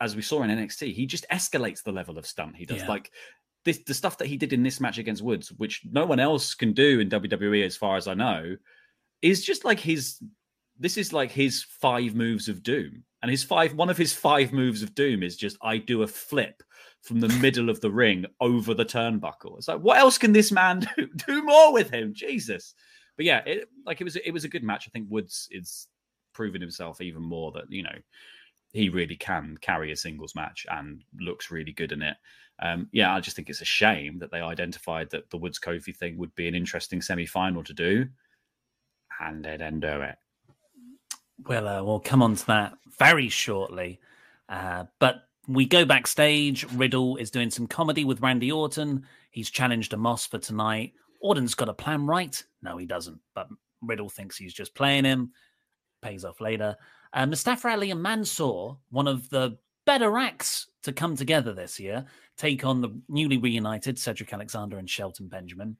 as 0.00 0.16
we 0.16 0.22
saw 0.22 0.42
in 0.42 0.50
NXT, 0.50 0.92
he 0.92 1.06
just 1.06 1.26
escalates 1.30 1.82
the 1.82 1.92
level 1.92 2.18
of 2.18 2.26
stunt 2.26 2.56
he 2.56 2.66
does. 2.66 2.78
Yeah. 2.78 2.88
Like 2.88 3.12
this, 3.64 3.78
the 3.86 3.94
stuff 3.94 4.18
that 4.18 4.26
he 4.26 4.36
did 4.36 4.52
in 4.52 4.62
this 4.62 4.80
match 4.80 4.98
against 4.98 5.22
Woods, 5.22 5.52
which 5.52 5.82
no 5.90 6.04
one 6.04 6.20
else 6.20 6.54
can 6.54 6.72
do 6.72 7.00
in 7.00 7.08
WWE, 7.08 7.64
as 7.64 7.76
far 7.76 7.96
as 7.96 8.06
I 8.06 8.14
know, 8.14 8.56
is 9.22 9.44
just 9.44 9.64
like 9.64 9.80
his. 9.80 10.22
This 10.78 10.96
is 10.96 11.12
like 11.12 11.30
his 11.30 11.62
five 11.62 12.14
moves 12.14 12.48
of 12.48 12.62
doom, 12.62 13.04
and 13.22 13.30
his 13.30 13.44
five. 13.44 13.74
One 13.74 13.90
of 13.90 13.96
his 13.96 14.12
five 14.12 14.52
moves 14.52 14.82
of 14.82 14.94
doom 14.94 15.22
is 15.22 15.36
just 15.36 15.56
I 15.62 15.78
do 15.78 16.02
a 16.02 16.06
flip 16.06 16.62
from 17.02 17.20
the 17.20 17.28
middle 17.40 17.68
of 17.68 17.80
the 17.80 17.90
ring 17.90 18.24
over 18.40 18.72
the 18.72 18.84
turnbuckle. 18.84 19.58
It's 19.58 19.68
like, 19.68 19.80
what 19.80 19.98
else 19.98 20.16
can 20.16 20.32
this 20.32 20.50
man 20.50 20.80
do? 20.96 21.06
Do 21.26 21.42
more 21.44 21.72
with 21.72 21.90
him, 21.90 22.14
Jesus. 22.14 22.74
But 23.16 23.26
yeah, 23.26 23.42
it, 23.44 23.68
like 23.86 24.00
it 24.00 24.04
was, 24.04 24.16
it 24.16 24.32
was 24.32 24.44
a 24.44 24.48
good 24.48 24.64
match. 24.64 24.86
I 24.88 24.90
think 24.90 25.06
Woods 25.10 25.48
is 25.50 25.86
proving 26.32 26.60
himself 26.60 27.00
even 27.00 27.22
more 27.22 27.52
that 27.52 27.70
you 27.70 27.82
know 27.82 27.96
he 28.72 28.88
really 28.88 29.16
can 29.16 29.56
carry 29.60 29.92
a 29.92 29.96
singles 29.96 30.34
match 30.34 30.66
and 30.68 31.02
looks 31.20 31.50
really 31.50 31.72
good 31.72 31.92
in 31.92 32.02
it. 32.02 32.16
Um, 32.60 32.88
yeah, 32.92 33.14
I 33.14 33.20
just 33.20 33.36
think 33.36 33.48
it's 33.48 33.60
a 33.60 33.66
shame 33.66 34.18
that 34.18 34.30
they 34.30 34.40
identified 34.40 35.10
that 35.10 35.30
the 35.30 35.36
Woods 35.36 35.60
Kofi 35.60 35.96
thing 35.96 36.18
would 36.18 36.34
be 36.34 36.48
an 36.48 36.54
interesting 36.54 37.00
semi 37.00 37.26
final 37.26 37.62
to 37.64 37.72
do, 37.72 38.06
and 39.20 39.44
they 39.44 39.52
didn't 39.52 39.80
do 39.80 40.00
it. 40.02 40.16
Well, 41.46 41.68
uh, 41.68 41.82
we'll 41.82 42.00
come 42.00 42.22
on 42.22 42.36
to 42.36 42.46
that 42.46 42.74
very 42.98 43.28
shortly. 43.28 44.00
Uh, 44.48 44.84
but 45.00 45.24
we 45.48 45.66
go 45.66 45.84
backstage. 45.84 46.64
Riddle 46.72 47.16
is 47.16 47.30
doing 47.30 47.50
some 47.50 47.66
comedy 47.66 48.04
with 48.04 48.20
Randy 48.20 48.52
Orton. 48.52 49.04
He's 49.30 49.50
challenged 49.50 49.92
Omos 49.92 50.28
for 50.28 50.38
tonight. 50.38 50.92
Orton's 51.20 51.54
got 51.54 51.68
a 51.68 51.74
plan 51.74 52.06
right. 52.06 52.42
No, 52.62 52.76
he 52.76 52.86
doesn't. 52.86 53.18
But 53.34 53.48
Riddle 53.82 54.08
thinks 54.08 54.36
he's 54.36 54.54
just 54.54 54.74
playing 54.74 55.04
him. 55.04 55.32
Pays 56.02 56.24
off 56.24 56.40
later. 56.40 56.76
Uh, 57.12 57.26
Mustafa 57.26 57.68
Ali 57.68 57.90
and 57.90 58.02
Mansoor, 58.02 58.78
one 58.90 59.08
of 59.08 59.28
the 59.30 59.58
better 59.86 60.18
acts 60.18 60.68
to 60.82 60.92
come 60.92 61.16
together 61.16 61.52
this 61.52 61.78
year, 61.78 62.04
take 62.36 62.64
on 62.64 62.80
the 62.80 62.90
newly 63.08 63.38
reunited 63.38 63.98
Cedric 63.98 64.32
Alexander 64.32 64.78
and 64.78 64.88
Shelton 64.88 65.28
Benjamin. 65.28 65.76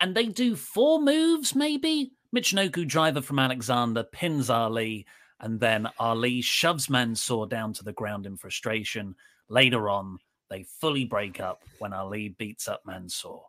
And 0.00 0.14
they 0.14 0.26
do 0.26 0.56
four 0.56 1.00
moves, 1.00 1.54
maybe? 1.54 2.12
Michinoku 2.34 2.86
driver 2.86 3.22
from 3.22 3.38
Alexander 3.38 4.02
pins 4.02 4.50
Ali, 4.50 5.06
and 5.40 5.60
then 5.60 5.88
Ali 5.98 6.40
shoves 6.40 6.90
Mansoor 6.90 7.46
down 7.46 7.72
to 7.74 7.84
the 7.84 7.92
ground 7.92 8.26
in 8.26 8.36
frustration. 8.36 9.14
Later 9.48 9.88
on, 9.88 10.18
they 10.50 10.64
fully 10.64 11.04
break 11.04 11.40
up 11.40 11.62
when 11.78 11.92
Ali 11.92 12.30
beats 12.30 12.66
up 12.66 12.82
Mansoor. 12.84 13.44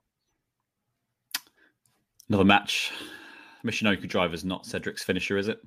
Another 2.30 2.46
match. 2.46 2.92
Michinoku 3.66 4.08
driver's 4.08 4.46
not 4.46 4.66
Cedric's 4.66 5.04
finisher, 5.04 5.38
is 5.38 5.48
it? 5.48 5.60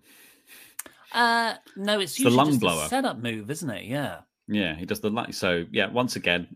Uh, 1.12 1.54
no, 1.76 1.98
it's 1.98 2.16
the 2.16 2.24
usually 2.24 2.36
lung 2.36 2.48
just 2.50 2.60
blower. 2.60 2.84
a 2.84 2.88
setup 2.88 3.18
move, 3.18 3.50
isn't 3.50 3.70
it? 3.70 3.84
Yeah. 3.84 4.20
Yeah, 4.48 4.74
he 4.74 4.86
does 4.86 5.00
the 5.00 5.10
light. 5.10 5.34
So 5.34 5.64
yeah, 5.70 5.88
once 5.88 6.16
again, 6.16 6.48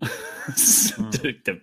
Hmm. 0.44 1.10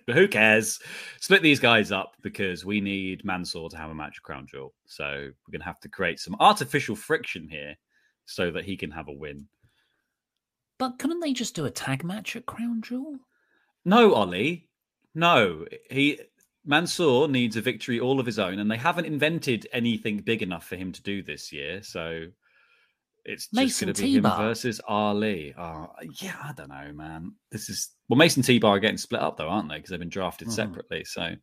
who 0.12 0.28
cares? 0.28 0.78
Split 1.20 1.42
these 1.42 1.60
guys 1.60 1.92
up 1.92 2.14
because 2.22 2.64
we 2.64 2.80
need 2.80 3.24
Mansoor 3.24 3.68
to 3.70 3.76
have 3.76 3.90
a 3.90 3.94
match 3.94 4.16
of 4.18 4.22
Crown 4.22 4.46
Jewel. 4.48 4.72
So 4.86 5.04
we're 5.04 5.52
gonna 5.52 5.64
have 5.64 5.80
to 5.80 5.88
create 5.88 6.18
some 6.20 6.36
artificial 6.40 6.96
friction 6.96 7.48
here 7.48 7.74
so 8.24 8.50
that 8.52 8.64
he 8.64 8.76
can 8.76 8.90
have 8.90 9.08
a 9.08 9.12
win. 9.12 9.48
But 10.78 10.98
couldn't 10.98 11.20
they 11.20 11.32
just 11.34 11.54
do 11.54 11.66
a 11.66 11.70
tag 11.70 12.04
match 12.04 12.36
at 12.36 12.46
Crown 12.46 12.80
Jewel? 12.80 13.18
No, 13.84 14.14
Ollie. 14.14 14.68
No, 15.14 15.66
he 15.90 16.20
Mansoor 16.64 17.26
needs 17.28 17.56
a 17.56 17.60
victory 17.60 17.98
all 18.00 18.20
of 18.20 18.26
his 18.26 18.38
own, 18.38 18.60
and 18.60 18.70
they 18.70 18.76
haven't 18.76 19.06
invented 19.06 19.66
anything 19.72 20.18
big 20.18 20.42
enough 20.42 20.66
for 20.66 20.76
him 20.76 20.92
to 20.92 21.02
do 21.02 21.22
this 21.22 21.52
year. 21.52 21.82
So 21.82 22.26
it's 23.24 23.44
just 23.44 23.54
Mason 23.54 23.86
going 23.86 23.94
to 23.94 24.02
be 24.02 24.08
him 24.14 24.22
T-Bar. 24.22 24.38
versus 24.38 24.80
Ali. 24.88 25.54
Oh, 25.58 25.88
yeah, 26.20 26.36
I 26.42 26.52
don't 26.52 26.68
know, 26.70 26.92
man. 26.94 27.34
This 27.50 27.68
is 27.68 27.90
well, 28.08 28.16
Mace 28.18 28.36
and 28.36 28.44
T 28.44 28.58
Bar 28.58 28.76
are 28.76 28.80
getting 28.80 28.96
split 28.98 29.20
up 29.20 29.36
though, 29.36 29.48
aren't 29.48 29.68
they? 29.68 29.76
Because 29.76 29.90
they've 29.90 29.98
been 29.98 30.08
drafted 30.08 30.48
Mhm. 30.48 30.52
separately. 30.52 31.04
So 31.04 31.34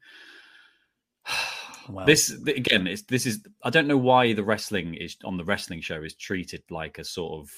Well, 1.89 2.05
this 2.05 2.31
again, 2.31 2.85
it's, 2.85 3.03
this 3.03 3.25
is 3.25 3.45
I 3.63 3.69
don't 3.69 3.87
know 3.87 3.97
why 3.97 4.33
the 4.33 4.43
wrestling 4.43 4.95
is 4.95 5.15
on 5.23 5.37
the 5.37 5.45
wrestling 5.45 5.79
show 5.81 6.03
is 6.03 6.15
treated 6.15 6.63
like 6.69 6.99
a 6.99 7.03
sort 7.05 7.39
of 7.41 7.49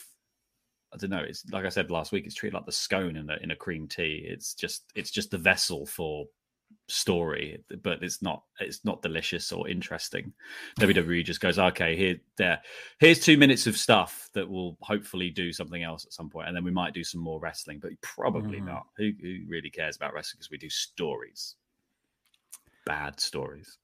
I 0.93 0.97
don't 0.97 1.09
know. 1.09 1.23
It's 1.27 1.43
like 1.51 1.65
I 1.65 1.69
said 1.69 1.89
last 1.91 2.11
week. 2.11 2.25
It's 2.25 2.35
treated 2.35 2.55
like 2.55 2.65
the 2.65 2.71
scone 2.71 3.15
in 3.15 3.29
a 3.29 3.37
in 3.41 3.51
a 3.51 3.55
cream 3.55 3.87
tea. 3.87 4.25
It's 4.27 4.53
just 4.53 4.83
it's 4.95 5.11
just 5.11 5.31
the 5.31 5.37
vessel 5.39 5.85
for 5.87 6.25
story, 6.87 7.63
but 7.83 8.01
it's 8.03 8.21
not 8.21 8.43
it's 8.59 8.83
not 8.83 9.01
delicious 9.01 9.51
or 9.51 9.67
interesting. 9.67 10.33
WWE 10.79 11.23
just 11.23 11.39
goes 11.41 11.59
okay 11.59 11.95
here 11.95 12.19
there. 12.37 12.61
Here's 12.99 13.19
two 13.19 13.37
minutes 13.37 13.67
of 13.67 13.77
stuff 13.77 14.29
that 14.33 14.49
will 14.49 14.77
hopefully 14.81 15.29
do 15.29 15.53
something 15.53 15.83
else 15.83 16.05
at 16.05 16.13
some 16.13 16.29
point, 16.29 16.47
and 16.47 16.55
then 16.57 16.63
we 16.63 16.71
might 16.71 16.93
do 16.93 17.03
some 17.03 17.21
more 17.21 17.39
wrestling, 17.39 17.79
but 17.79 17.91
probably 18.01 18.59
Mhm. 18.59 18.65
not. 18.65 18.87
Who 18.97 19.11
who 19.21 19.39
really 19.47 19.69
cares 19.69 19.95
about 19.95 20.13
wrestling? 20.13 20.39
Because 20.39 20.51
we 20.51 20.57
do 20.57 20.69
stories, 20.69 21.55
bad 22.85 23.19
stories. 23.19 23.77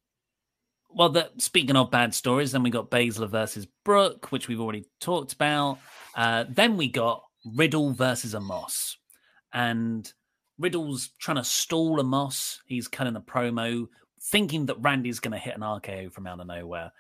Well, 0.90 1.10
the, 1.10 1.32
speaking 1.38 1.76
of 1.76 1.92
bad 1.92 2.14
stories, 2.14 2.54
then 2.54 2.64
we 2.64 2.70
got 2.70 2.90
Baszler 2.90 3.30
versus 3.30 3.68
Brooke, 3.84 4.32
which 4.32 4.48
we've 4.48 4.62
already 4.62 4.86
talked 5.02 5.34
about. 5.34 5.80
Uh, 6.16 6.46
then 6.48 6.78
we 6.78 6.88
got 6.88 7.24
Riddle 7.54 7.92
versus 7.92 8.34
Omos. 8.34 8.96
And 9.52 10.12
Riddle's 10.58 11.10
trying 11.20 11.38
to 11.38 11.44
stall 11.44 12.02
Omos. 12.02 12.60
He's 12.66 12.88
cutting 12.88 13.16
a 13.16 13.22
promo, 13.22 13.88
thinking 14.22 14.66
that 14.68 14.82
Randy's 14.82 15.20
going 15.20 15.34
to 15.34 15.38
hit 15.38 15.56
an 15.56 15.62
RKO 15.62 16.12
from 16.12 16.28
out 16.28 16.40
of 16.40 16.48
nowhere. 16.48 16.92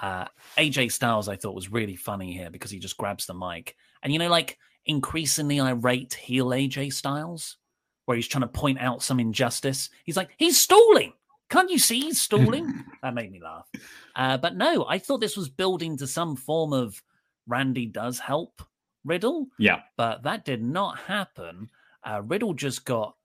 Uh, 0.00 0.26
AJ 0.58 0.92
Styles, 0.92 1.28
I 1.28 1.36
thought, 1.36 1.54
was 1.54 1.72
really 1.72 1.96
funny 1.96 2.32
here 2.32 2.50
because 2.50 2.70
he 2.70 2.78
just 2.78 2.96
grabs 2.96 3.26
the 3.26 3.34
mic. 3.34 3.76
And, 4.02 4.12
you 4.12 4.18
know, 4.18 4.28
like 4.28 4.58
increasingly 4.84 5.60
irate 5.60 6.14
heel 6.14 6.46
AJ 6.48 6.92
Styles, 6.92 7.56
where 8.04 8.16
he's 8.16 8.28
trying 8.28 8.42
to 8.42 8.48
point 8.48 8.80
out 8.80 9.02
some 9.02 9.20
injustice. 9.20 9.90
He's 10.04 10.16
like, 10.16 10.30
he's 10.36 10.60
stalling. 10.60 11.12
Can't 11.48 11.70
you 11.70 11.78
see 11.78 12.00
he's 12.00 12.20
stalling? 12.20 12.84
that 13.02 13.14
made 13.14 13.30
me 13.30 13.40
laugh. 13.42 13.68
Uh, 14.14 14.36
but 14.36 14.56
no, 14.56 14.84
I 14.88 14.98
thought 14.98 15.20
this 15.20 15.36
was 15.36 15.48
building 15.48 15.96
to 15.98 16.06
some 16.06 16.36
form 16.36 16.72
of 16.72 17.00
Randy 17.46 17.86
does 17.86 18.18
help 18.18 18.62
Riddle, 19.04 19.46
Yeah, 19.58 19.82
but 19.96 20.24
that 20.24 20.44
did 20.44 20.62
not 20.62 20.98
happen. 20.98 21.70
Uh, 22.06 22.22
Riddle 22.22 22.54
just 22.54 22.84
got, 22.84 23.16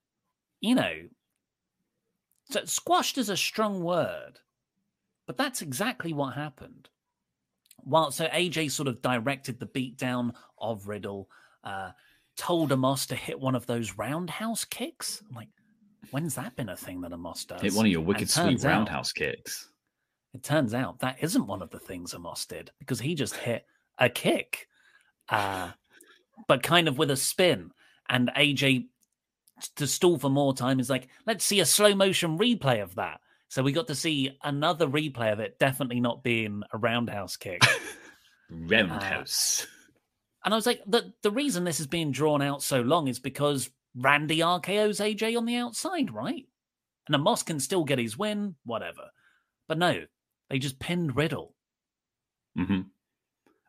you 0.59 0.75
know, 0.75 0.93
so 2.49 2.65
squashed 2.65 3.17
is 3.17 3.29
a 3.29 3.37
strong 3.37 3.83
word, 3.83 4.39
but 5.27 5.37
that's 5.37 5.61
exactly 5.61 6.13
what 6.13 6.33
happened. 6.33 6.89
While 7.83 8.11
so 8.11 8.25
AJ 8.27 8.71
sort 8.71 8.87
of 8.87 9.01
directed 9.01 9.59
the 9.59 9.67
beatdown 9.67 10.33
of 10.57 10.87
Riddle, 10.87 11.29
uh, 11.63 11.91
told 12.35 12.71
Omos 12.71 13.07
to 13.07 13.15
hit 13.15 13.39
one 13.39 13.55
of 13.55 13.65
those 13.65 13.97
roundhouse 13.97 14.65
kicks. 14.65 15.21
I'm 15.29 15.35
like, 15.35 15.49
when's 16.11 16.35
that 16.35 16.55
been 16.55 16.69
a 16.69 16.75
thing 16.75 17.01
that 17.01 17.11
Omos 17.11 17.47
does? 17.47 17.61
hit 17.61 17.73
one 17.73 17.85
of 17.85 17.91
your 17.91 18.01
wicked 18.01 18.29
sweet 18.29 18.43
turns 18.43 18.65
out- 18.65 18.69
roundhouse 18.69 19.11
kicks. 19.11 19.69
it 20.33 20.43
turns 20.43 20.73
out 20.73 20.99
that 20.99 21.17
isn't 21.21 21.47
one 21.47 21.61
of 21.61 21.69
the 21.69 21.79
things 21.79 22.13
Omos 22.13 22.47
did 22.47 22.71
because 22.79 22.99
he 22.99 23.15
just 23.15 23.35
hit 23.35 23.65
a 23.99 24.09
kick, 24.09 24.67
uh, 25.29 25.71
but 26.47 26.63
kind 26.63 26.87
of 26.87 26.97
with 26.97 27.11
a 27.11 27.17
spin. 27.17 27.71
And 28.11 28.29
AJ, 28.37 28.87
to 29.77 29.87
stall 29.87 30.19
for 30.19 30.29
more 30.29 30.53
time, 30.53 30.81
is 30.81 30.89
like, 30.89 31.07
let's 31.25 31.45
see 31.45 31.61
a 31.61 31.65
slow 31.65 31.95
motion 31.95 32.37
replay 32.37 32.83
of 32.83 32.95
that. 32.95 33.21
So 33.47 33.63
we 33.63 33.71
got 33.71 33.87
to 33.87 33.95
see 33.95 34.37
another 34.43 34.85
replay 34.85 35.31
of 35.31 35.39
it, 35.39 35.57
definitely 35.59 36.01
not 36.01 36.23
being 36.23 36.61
a 36.71 36.77
roundhouse 36.77 37.37
kick. 37.37 37.61
Roundhouse. 38.49 39.65
and 40.43 40.53
I 40.53 40.57
was 40.57 40.65
like, 40.65 40.81
the, 40.85 41.13
the 41.21 41.31
reason 41.31 41.63
this 41.63 41.79
is 41.79 41.87
being 41.87 42.11
drawn 42.11 42.41
out 42.41 42.61
so 42.61 42.81
long 42.81 43.07
is 43.07 43.19
because 43.19 43.69
Randy 43.95 44.39
RKO's 44.39 44.99
AJ 44.99 45.37
on 45.37 45.45
the 45.45 45.55
outside, 45.55 46.13
right? 46.13 46.45
And 47.07 47.15
Omos 47.15 47.45
can 47.45 47.61
still 47.61 47.85
get 47.85 47.97
his 47.97 48.17
win, 48.17 48.55
whatever. 48.65 49.11
But 49.69 49.77
no, 49.77 50.03
they 50.49 50.59
just 50.59 50.79
pinned 50.79 51.15
Riddle. 51.15 51.55
hmm 52.57 52.81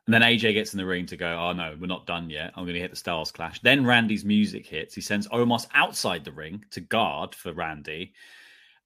And 0.05 0.13
then 0.13 0.21
AJ 0.21 0.53
gets 0.53 0.73
in 0.73 0.77
the 0.77 0.85
ring 0.85 1.05
to 1.05 1.17
go, 1.17 1.27
oh 1.27 1.53
no, 1.53 1.77
we're 1.79 1.87
not 1.87 2.05
done 2.05 2.29
yet. 2.29 2.51
I'm 2.55 2.65
going 2.65 2.73
to 2.73 2.79
hit 2.81 2.91
the 2.91 2.97
Styles 2.97 3.31
Clash. 3.31 3.61
Then 3.61 3.85
Randy's 3.85 4.25
music 4.25 4.65
hits. 4.65 4.93
He 4.93 4.99
sends 5.01 5.29
Omos 5.29 5.65
outside 5.73 6.25
the 6.25 6.31
ring 6.33 6.65
to 6.71 6.81
guard 6.81 7.33
for 7.33 7.53
Randy. 7.53 8.13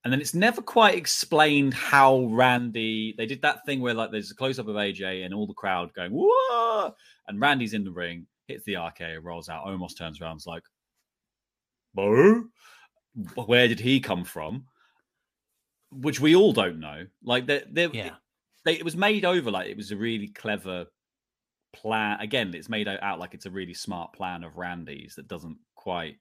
And 0.04 0.14
then 0.14 0.22
it's 0.22 0.36
never 0.36 0.62
quite 0.62 0.96
explained 0.96 1.74
how 1.74 2.26
Randy. 2.26 3.16
They 3.18 3.26
did 3.26 3.42
that 3.42 3.66
thing 3.66 3.82
where 3.82 3.96
like 3.96 4.12
there's 4.12 4.30
a 4.32 4.36
close 4.36 4.60
up 4.60 4.68
of 4.68 4.76
AJ 4.76 5.26
and 5.26 5.34
all 5.34 5.48
the 5.48 5.54
crowd 5.54 5.92
going 5.96 6.12
whoa, 6.14 6.94
and 7.28 7.42
Randy's 7.42 7.74
in 7.74 7.84
the 7.84 7.92
ring, 7.92 8.28
hits 8.48 8.64
the 8.66 8.74
RKO, 8.74 9.20
rolls 9.24 9.50
out. 9.50 9.66
Omos 9.66 9.98
turns 9.98 10.22
around, 10.22 10.38
is 10.38 10.48
like, 10.48 10.64
"Bo, 11.94 12.44
where 13.48 13.68
did 13.68 13.80
he 13.80 14.00
come 14.00 14.24
from?" 14.24 14.66
Which 15.92 16.20
we 16.22 16.36
all 16.36 16.54
don't 16.54 16.80
know. 16.80 17.08
Like 17.24 17.48
they, 17.48 17.64
they, 17.70 17.88
Yeah. 17.88 18.16
they, 18.66 18.74
it 18.76 18.86
was 18.86 18.96
made 18.96 19.26
over 19.26 19.50
like 19.52 19.68
it 19.68 19.76
was 19.78 19.92
a 19.92 19.98
really 19.98 20.28
clever 20.28 20.86
plan. 21.82 22.20
Again, 22.20 22.54
it's 22.54 22.70
made 22.70 22.88
out- 22.88 23.20
like 23.20 23.34
it's 23.34 23.46
a 23.46 23.52
really 23.52 23.74
smart 23.74 24.14
plan 24.14 24.44
of 24.44 24.58
Randy's 24.58 25.16
that 25.16 25.28
doesn't 25.28 25.58
quite. 25.76 26.18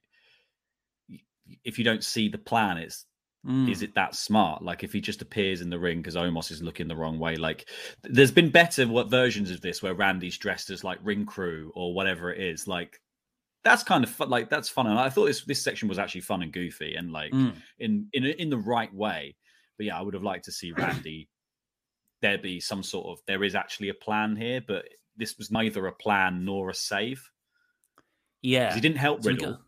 If 1.63 1.77
you 1.77 1.83
don't 1.85 2.03
see 2.03 2.27
the 2.29 2.37
plan, 2.37 2.77
it's 2.77 3.05
Mm. 3.45 3.69
is 3.71 3.81
it 3.81 3.93
that 3.95 4.15
smart? 4.15 4.61
Like 4.63 4.83
if 4.83 4.91
he 4.91 4.99
just 4.99 5.21
appears 5.21 5.61
in 5.61 5.69
the 5.69 5.79
ring 5.79 5.99
because 5.99 6.15
Omos 6.15 6.51
is 6.51 6.61
looking 6.61 6.87
the 6.87 6.95
wrong 6.95 7.17
way. 7.19 7.35
Like 7.37 7.69
there's 8.03 8.31
been 8.31 8.49
better 8.49 8.85
what 8.87 9.09
versions 9.09 9.51
of 9.51 9.61
this 9.61 9.81
where 9.81 9.93
Randy's 9.93 10.37
dressed 10.37 10.69
as 10.69 10.83
like 10.83 10.99
ring 11.01 11.25
crew 11.25 11.71
or 11.75 11.93
whatever 11.93 12.33
it 12.33 12.41
is. 12.41 12.67
Like 12.67 12.99
that's 13.63 13.83
kind 13.83 14.03
of 14.03 14.09
fun, 14.09 14.29
like 14.29 14.49
that's 14.49 14.67
fun. 14.69 14.87
And 14.87 14.99
I 14.99 15.09
thought 15.09 15.25
this 15.27 15.45
this 15.45 15.61
section 15.63 15.87
was 15.87 15.99
actually 15.99 16.21
fun 16.21 16.41
and 16.41 16.51
goofy 16.51 16.95
and 16.95 17.11
like 17.13 17.31
Mm. 17.31 17.55
in 17.79 18.09
in 18.11 18.25
in 18.25 18.49
the 18.49 18.57
right 18.57 18.93
way. 18.93 19.35
But 19.77 19.85
yeah, 19.85 19.97
I 19.97 20.01
would 20.01 20.15
have 20.15 20.23
liked 20.23 20.45
to 20.45 20.51
see 20.51 20.71
Randy. 20.73 21.29
there 22.21 22.39
be 22.39 22.59
some 22.59 22.81
sort 22.81 23.05
of 23.07 23.23
there 23.27 23.43
is 23.43 23.53
actually 23.55 23.89
a 23.89 23.93
plan 23.93 24.35
here, 24.35 24.59
but 24.59 24.85
this 25.17 25.37
was 25.37 25.51
neither 25.51 25.87
a 25.87 25.91
plan 25.91 26.45
nor 26.45 26.69
a 26.69 26.73
save. 26.73 27.29
Yeah, 28.41 28.73
He 28.73 28.81
didn't 28.81 28.97
help 28.97 29.23
So 29.23 29.29
Riddle. 29.31 29.51
got- 29.53 29.61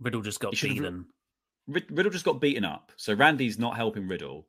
Riddle 0.00 0.22
just 0.22 0.40
got 0.40 0.52
beaten. 0.52 1.06
Riddle 1.66 2.10
just 2.12 2.24
got 2.24 2.40
beaten 2.40 2.64
up. 2.64 2.92
So 2.96 3.12
Randy's 3.14 3.58
not 3.58 3.76
helping 3.76 4.06
Riddle. 4.08 4.46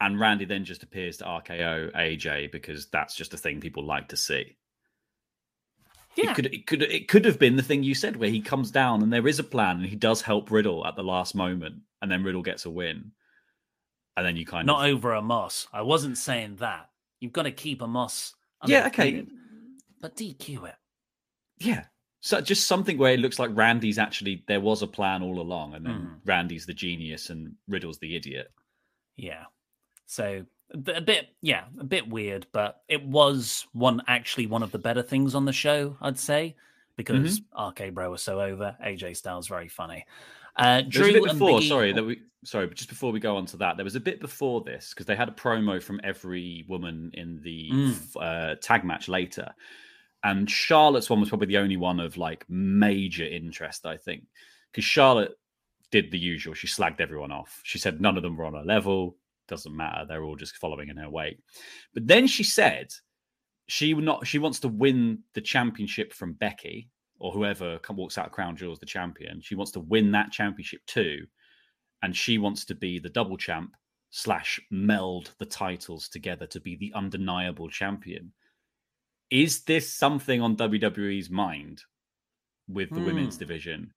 And 0.00 0.20
Randy 0.20 0.44
then 0.44 0.64
just 0.64 0.82
appears 0.82 1.16
to 1.18 1.24
RKO 1.24 1.92
AJ 1.94 2.52
because 2.52 2.86
that's 2.90 3.14
just 3.16 3.32
a 3.32 3.36
thing 3.38 3.60
people 3.60 3.84
like 3.84 4.08
to 4.08 4.16
see. 4.16 4.56
Yeah. 6.16 6.30
It 6.30 6.34
could 6.34 6.46
it 6.46 6.66
could 6.66 6.82
it 6.82 7.08
could 7.08 7.24
have 7.24 7.38
been 7.38 7.56
the 7.56 7.62
thing 7.62 7.82
you 7.82 7.94
said 7.94 8.16
where 8.16 8.28
he 8.30 8.40
comes 8.40 8.70
down 8.70 9.02
and 9.02 9.12
there 9.12 9.26
is 9.26 9.38
a 9.40 9.44
plan 9.44 9.76
and 9.78 9.86
he 9.86 9.96
does 9.96 10.20
help 10.22 10.50
Riddle 10.50 10.86
at 10.86 10.94
the 10.94 11.02
last 11.02 11.34
moment 11.34 11.80
and 12.02 12.10
then 12.10 12.22
Riddle 12.22 12.42
gets 12.42 12.66
a 12.66 12.70
win. 12.70 13.12
And 14.16 14.24
then 14.24 14.36
you 14.36 14.46
kind 14.46 14.66
Not 14.66 14.88
of 14.88 14.90
not 14.92 14.96
over 14.96 15.08
Omos. 15.10 15.66
I 15.72 15.82
wasn't 15.82 16.18
saying 16.18 16.56
that. 16.56 16.90
You've 17.18 17.32
got 17.32 17.44
to 17.44 17.50
keep 17.50 17.80
Omos. 17.80 18.32
Yeah, 18.68 18.86
okay. 18.86 19.08
undefeated. 19.08 19.28
But 20.00 20.16
DQ 20.16 20.68
it. 20.68 20.74
Yeah. 21.58 21.84
So 22.20 22.40
just 22.40 22.66
something 22.66 22.96
where 22.98 23.12
it 23.14 23.20
looks 23.20 23.38
like 23.38 23.50
Randy's 23.54 23.98
actually 23.98 24.44
there 24.48 24.60
was 24.60 24.82
a 24.82 24.86
plan 24.86 25.22
all 25.22 25.40
along 25.40 25.74
and 25.74 25.84
then 25.86 25.94
Mhm. 25.94 26.20
Randy's 26.24 26.66
the 26.66 26.74
genius 26.74 27.30
and 27.30 27.54
Riddle's 27.68 27.98
the 27.98 28.16
idiot. 28.16 28.50
Yeah. 29.16 29.44
So 30.06 30.46
a 30.72 30.76
bit- 30.76 30.96
a 30.96 31.00
bit, 31.02 31.28
yeah, 31.42 31.66
a 31.78 31.84
bit 31.84 32.08
weird, 32.08 32.46
but 32.52 32.82
it 32.88 33.04
was 33.04 33.66
one 33.72 34.02
actually 34.06 34.46
one 34.46 34.62
of 34.62 34.72
the 34.72 34.78
better 34.78 35.02
things 35.02 35.34
on 35.34 35.44
the 35.44 35.52
show, 35.52 35.96
I'd 36.00 36.18
say, 36.18 36.56
because 36.96 37.40
Mm-hmm. 37.40 37.68
RK 37.68 37.90
Bro 37.90 38.10
was 38.10 38.22
so 38.22 38.40
over. 38.40 38.76
AJ 38.82 39.14
Styles 39.16 39.46
very 39.48 39.68
funny. 39.68 40.04
Uh, 40.56 40.76
There 40.76 40.84
was 40.84 40.92
Drew 40.92 41.08
a 41.08 41.12
bit 41.12 41.22
before, 41.32 41.50
Biggie- 41.60 41.68
sorry, 41.68 41.92
that 41.92 42.04
we 42.04 42.20
sorry, 42.44 42.66
but 42.66 42.76
just 42.76 42.88
before 42.90 43.10
we 43.10 43.20
go 43.20 43.36
on 43.36 43.46
to 43.46 43.56
that, 43.56 43.76
there 43.76 43.84
was 43.84 43.96
a 43.96 44.00
bit 44.00 44.20
before 44.20 44.62
this 44.62 44.90
because 44.90 45.06
they 45.06 45.16
had 45.16 45.28
a 45.28 45.32
promo 45.32 45.82
from 45.82 46.00
every 46.04 46.64
woman 46.68 47.10
in 47.14 47.40
the 47.42 47.70
Mm. 47.72 48.16
uh, 48.20 48.54
tag 48.60 48.84
match 48.84 49.08
later, 49.08 49.52
and 50.22 50.48
Charlotte's 50.50 51.10
one 51.10 51.20
was 51.20 51.28
probably 51.30 51.46
the 51.48 51.58
only 51.58 51.76
one 51.76 52.00
of 52.00 52.16
like 52.16 52.44
major 52.48 53.24
interest, 53.26 53.86
I 53.86 53.96
think, 53.96 54.24
because 54.70 54.84
Charlotte 54.84 55.32
did 55.90 56.10
the 56.10 56.18
usual. 56.18 56.54
She 56.54 56.66
slagged 56.66 57.00
everyone 57.00 57.32
off. 57.32 57.60
She 57.64 57.78
said 57.78 58.00
none 58.00 58.16
of 58.16 58.22
them 58.22 58.36
were 58.36 58.44
on 58.44 58.54
her 58.54 58.64
level. 58.64 59.16
Doesn't 59.48 59.76
matter. 59.76 60.04
They're 60.06 60.24
all 60.24 60.36
just 60.36 60.56
following 60.56 60.88
in 60.88 60.96
her 60.96 61.10
wake. 61.10 61.38
But 61.92 62.06
then 62.06 62.26
she 62.26 62.42
said 62.44 62.88
she 63.68 63.92
would 63.94 64.04
not. 64.04 64.26
She 64.26 64.38
wants 64.38 64.60
to 64.60 64.68
win 64.68 65.20
the 65.34 65.40
championship 65.40 66.12
from 66.12 66.32
Becky 66.34 66.88
or 67.24 67.32
whoever 67.32 67.80
walks 67.90 68.18
out 68.18 68.26
of 68.26 68.32
Crown 68.32 68.54
Jewels 68.54 68.78
the 68.78 68.84
champion. 68.84 69.40
She 69.40 69.54
wants 69.54 69.72
to 69.72 69.80
win 69.80 70.12
that 70.12 70.30
championship 70.30 70.82
too, 70.86 71.26
and 72.02 72.14
she 72.14 72.36
wants 72.36 72.66
to 72.66 72.74
be 72.74 72.98
the 72.98 73.08
double 73.08 73.38
champ 73.38 73.74
slash 74.10 74.60
meld 74.70 75.30
the 75.38 75.46
titles 75.46 76.06
together 76.10 76.46
to 76.48 76.60
be 76.60 76.76
the 76.76 76.92
undeniable 76.94 77.70
champion. 77.70 78.30
Is 79.30 79.62
this 79.64 79.90
something 79.90 80.42
on 80.42 80.54
WWE's 80.56 81.30
mind 81.30 81.82
with 82.68 82.90
the 82.90 83.00
women's 83.00 83.36
Hmm. 83.36 83.38
division? 83.38 83.94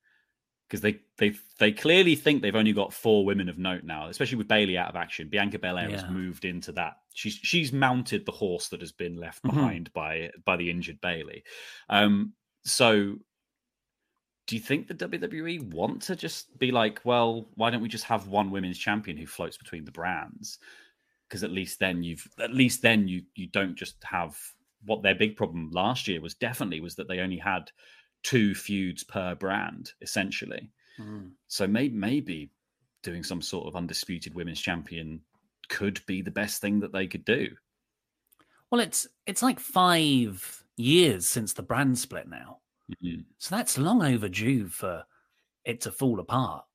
Because 0.69 0.79
they 0.79 0.99
they 1.17 1.33
they 1.59 1.73
clearly 1.73 2.15
think 2.15 2.41
they've 2.41 2.55
only 2.55 2.71
got 2.73 2.93
four 2.93 3.25
women 3.25 3.49
of 3.49 3.57
note 3.57 3.83
now, 3.83 4.07
especially 4.07 4.37
with 4.37 4.47
Bayley 4.47 4.77
out 4.77 4.89
of 4.89 4.95
action. 4.95 5.27
Bianca 5.27 5.59
Belair 5.59 5.89
has 5.89 6.09
moved 6.09 6.45
into 6.45 6.71
that. 6.73 6.93
She's 7.13 7.35
she's 7.35 7.73
mounted 7.73 8.25
the 8.25 8.31
horse 8.31 8.69
that 8.69 8.79
has 8.81 8.93
been 8.93 9.17
left 9.17 9.43
Mhm. 9.43 9.49
behind 9.49 9.93
by 9.93 10.31
by 10.45 10.55
the 10.55 10.69
injured 10.69 11.01
Bayley. 11.01 11.43
Um, 11.89 12.33
so 12.67 13.15
do 14.45 14.55
you 14.55 14.61
think 14.61 14.87
the 14.87 14.93
WWE 14.93 15.73
want 15.73 16.01
to 16.03 16.15
just 16.15 16.57
be 16.57 16.71
like, 16.71 17.01
well, 17.03 17.47
why 17.55 17.69
don't 17.69 17.81
we 17.81 17.89
just 17.89 18.05
have 18.05 18.27
one 18.27 18.51
women's 18.51 18.77
champion 18.77 19.17
who 19.17 19.25
floats 19.25 19.57
between 19.57 19.85
the 19.85 19.91
brands? 19.91 20.59
Because 21.27 21.43
at 21.43 21.51
least 21.51 21.79
then 21.79 22.03
you've 22.03 22.27
at 22.39 22.53
least 22.53 22.81
then 22.81 23.07
you 23.07 23.23
you 23.35 23.47
don't 23.47 23.75
just 23.75 23.95
have 24.03 24.37
what 24.85 25.03
their 25.03 25.15
big 25.15 25.35
problem 25.35 25.69
last 25.73 26.07
year 26.07 26.21
was 26.21 26.33
definitely 26.35 26.79
was 26.79 26.95
that 26.95 27.07
they 27.09 27.19
only 27.19 27.37
had 27.37 27.71
two 28.23 28.55
feuds 28.55 29.03
per 29.03 29.35
brand 29.35 29.91
essentially. 30.01 30.69
Mm. 30.99 31.31
So 31.47 31.67
maybe 31.67 31.95
maybe 31.95 32.51
doing 33.03 33.23
some 33.23 33.41
sort 33.41 33.67
of 33.67 33.75
undisputed 33.75 34.33
women's 34.33 34.61
champion 34.61 35.21
could 35.67 36.01
be 36.05 36.21
the 36.21 36.31
best 36.31 36.61
thing 36.61 36.79
that 36.79 36.93
they 36.93 37.07
could 37.07 37.25
do. 37.25 37.49
Well, 38.71 38.79
it's 38.81 39.07
it's 39.25 39.43
like 39.43 39.59
five 39.59 40.63
years 40.77 41.27
since 41.27 41.53
the 41.53 41.63
brand 41.63 41.97
split 41.99 42.27
now, 42.29 42.59
Mhm. 43.03 43.25
so 43.37 43.55
that's 43.55 43.77
long 43.77 44.01
overdue 44.03 44.67
for 44.69 45.05
it 45.65 45.81
to 45.81 45.91
fall 45.91 46.19
apart. 46.19 46.65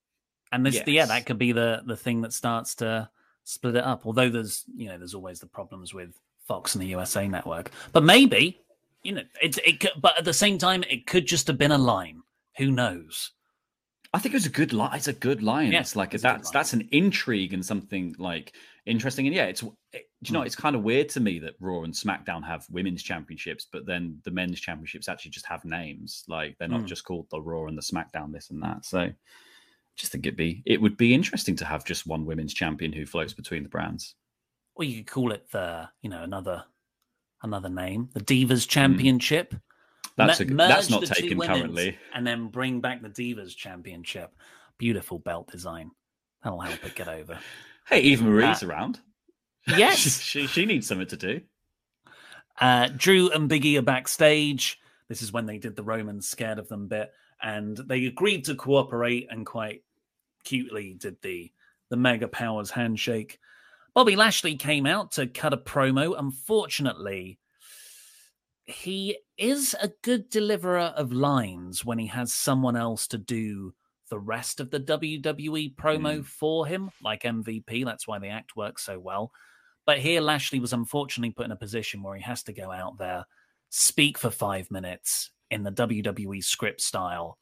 And 0.53 0.67
this, 0.67 0.83
yeah, 0.87 1.07
that 1.07 1.25
could 1.25 1.39
be 1.39 1.53
the 1.53 1.83
the 1.87 1.97
thing 1.97 2.21
that 2.23 2.33
starts 2.35 2.75
to 2.77 3.09
split 3.45 3.77
it 3.77 3.85
up. 3.85 4.05
Although 4.05 4.29
there's 4.29 4.65
you 4.75 4.89
know 4.89 4.99
there's 4.99 5.15
always 5.15 5.41
the 5.41 5.47
problems 5.47 5.95
with 5.95 6.19
Fox 6.47 6.75
and 6.75 6.83
the 6.83 6.89
USA 6.89 7.27
Network, 7.27 7.71
but 7.93 8.03
maybe 8.03 8.61
you 9.03 9.13
know 9.13 9.23
it 9.41 9.57
it 9.67 9.81
could, 9.81 9.93
but 10.01 10.19
at 10.19 10.25
the 10.27 10.35
same 10.35 10.59
time 10.59 10.83
it 10.91 11.07
could 11.07 11.27
just 11.27 11.47
have 11.47 11.57
been 11.57 11.73
a 11.73 11.79
line. 11.79 12.23
Who 12.59 12.71
knows? 12.71 13.31
I 14.13 14.19
think 14.19 14.35
it 14.35 14.37
was 14.37 14.47
a 14.47 14.51
good 14.51 14.75
line. 14.75 14.95
It's 14.95 15.09
a 15.09 15.15
good 15.15 15.43
line. 15.43 15.73
Yeah, 15.73 15.81
it's 15.81 15.97
like 15.97 16.13
it's 16.13 16.23
that's 16.23 16.51
that's 16.51 16.75
an 16.75 16.87
intrigue 16.93 17.55
and 17.55 17.65
something 17.65 18.15
like 18.19 18.53
interesting. 18.87 19.27
And 19.27 19.35
yeah, 19.37 19.45
it's 19.47 19.63
it, 19.93 20.09
do 20.23 20.29
you 20.29 20.33
know 20.33 20.41
Mm. 20.43 20.47
it's 20.47 20.57
kind 20.57 20.75
of 20.77 20.83
weird 20.83 21.09
to 21.11 21.21
me 21.21 21.39
that 21.41 21.55
Raw 21.61 21.83
and 21.83 21.93
SmackDown 21.95 22.45
have 22.47 22.67
women's 22.71 23.03
championships, 23.03 23.67
but 23.71 23.87
then 23.87 24.19
the 24.25 24.31
men's 24.31 24.61
championships 24.61 25.09
actually 25.09 25.31
just 25.33 25.47
have 25.47 25.65
names. 25.65 26.25
Like 26.29 26.57
they're 26.59 26.69
not 26.69 26.83
Mm. 26.83 26.87
just 26.87 27.05
called 27.05 27.29
the 27.31 27.41
Raw 27.41 27.67
and 27.67 27.77
the 27.79 27.83
SmackDown 27.83 28.33
this 28.33 28.51
and 28.51 28.63
that. 28.63 28.85
So 28.85 29.01
I 29.01 29.15
just 29.97 30.13
think 30.13 30.27
it'd 30.27 30.37
be 30.37 30.63
it 30.67 30.81
would 30.81 30.97
be 30.97 31.15
interesting 31.15 31.57
to 31.57 31.65
have 31.65 31.85
just 31.85 32.07
one 32.07 32.25
women's 32.27 32.55
champion 32.55 32.93
who 32.93 33.07
floats 33.07 33.33
between 33.35 33.63
the 33.63 33.69
brands. 33.69 34.15
Or 34.75 34.85
you 34.85 34.99
could 34.99 35.13
call 35.13 35.33
it 35.33 35.51
the 35.51 35.89
you 36.01 36.09
know 36.11 36.23
another 36.23 36.65
another 37.43 37.69
name, 37.69 38.09
the 38.15 38.21
Divas 38.21 38.67
Championship. 38.69 39.55
That's 40.17 40.41
Me- 40.41 40.47
a, 40.53 40.57
that's 40.57 40.91
not 40.91 41.05
taken 41.05 41.41
currently. 41.41 41.99
and 42.15 42.27
then 42.27 42.49
bring 42.49 42.81
back 42.81 43.01
the 43.03 43.09
Divas 43.09 43.57
Championship. 43.57 44.31
Beautiful 44.79 45.19
belt 45.19 45.51
design. 45.51 45.91
That'll 46.43 46.61
help 46.61 46.85
it 46.85 46.95
get 46.95 47.09
over. 47.09 47.39
Hey, 47.89 48.01
Eva 48.01 48.25
Marie's 48.25 48.63
Uh, 48.63 48.67
around. 48.69 49.01
Yes. 49.67 49.99
she, 49.99 50.11
she 50.11 50.47
she 50.49 50.67
needs 50.67 50.89
something 50.89 51.07
to 51.09 51.17
do. 51.17 51.41
Uh, 52.61 52.89
Drew 52.97 53.31
and 53.31 53.49
Biggie 53.49 53.79
are 53.79 53.83
backstage. 53.83 54.79
This 55.09 55.23
is 55.23 55.33
when 55.33 55.47
they 55.47 55.59
did 55.59 55.77
the 55.77 55.83
Romans 55.85 56.29
scared 56.29 56.59
of 56.59 56.69
them 56.69 56.89
bit, 56.89 57.13
and 57.41 57.77
they 57.77 58.07
agreed 58.07 58.45
to 58.47 58.55
cooperate 58.57 59.29
and 59.31 59.47
quite 59.47 59.85
cutely 60.45 60.95
did 60.95 61.17
the 61.23 61.53
the 61.91 61.97
Mega 61.97 62.27
Powers 62.27 62.71
handshake. 62.71 63.39
Bobby 63.95 64.17
Lashley 64.17 64.57
came 64.57 64.87
out 64.87 65.13
to 65.13 65.27
cut 65.27 65.53
a 65.53 65.59
promo. 65.59 66.19
Unfortunately, 66.19 67.39
he 68.65 69.19
is 69.37 69.77
a 69.81 69.93
good 70.03 70.29
deliverer 70.31 70.93
of 70.97 71.13
lines 71.13 71.85
when 71.85 71.99
he 71.99 72.07
has 72.07 72.33
someone 72.33 72.77
else 72.77 73.07
to 73.09 73.19
do 73.19 73.75
the 74.13 74.19
rest 74.19 74.61
of 74.61 74.71
the 74.71 74.79
WWE 74.79 75.75
promo 75.75 76.17
hmm. 76.17 76.23
for 76.23 76.67
him, 76.67 76.91
like 77.03 77.23
MVP. 77.23 77.83
That's 77.83 78.07
why 78.07 78.19
the 78.19 78.29
act 78.29 78.55
works 78.55 78.85
so 78.85 78.99
well. 78.99 79.33
But 79.87 80.01
here, 80.01 80.21
Lashley 80.21 80.61
was 80.61 80.75
unfortunately 80.75 81.31
put 81.31 81.47
in 81.47 81.51
a 81.51 81.57
position 81.57 82.03
where 82.03 82.15
he 82.15 82.23
has 82.23 82.43
to 82.43 82.53
go 82.53 82.71
out 82.71 82.99
there, 82.99 83.25
speak 83.71 84.19
for 84.19 84.29
five 84.29 84.71
minutes 84.71 85.31
in 85.51 85.63
the 85.63 85.73
WWE 85.73 86.45
script 86.45 86.83
style. 86.83 87.39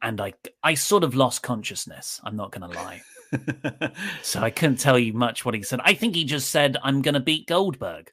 And 0.00 0.20
I, 0.20 0.34
I 0.62 0.74
sort 0.74 1.02
of 1.02 1.16
lost 1.16 1.42
consciousness. 1.42 2.20
I'm 2.22 2.36
not 2.36 2.52
going 2.52 2.70
to 2.70 2.78
lie. 2.78 3.02
so 4.22 4.40
I 4.40 4.50
couldn't 4.50 4.78
tell 4.78 5.00
you 5.00 5.12
much 5.12 5.44
what 5.44 5.54
he 5.54 5.64
said. 5.64 5.80
I 5.82 5.94
think 5.94 6.14
he 6.14 6.24
just 6.24 6.52
said, 6.52 6.76
I'm 6.84 7.02
going 7.02 7.14
to 7.14 7.20
beat 7.20 7.48
Goldberg. 7.48 8.12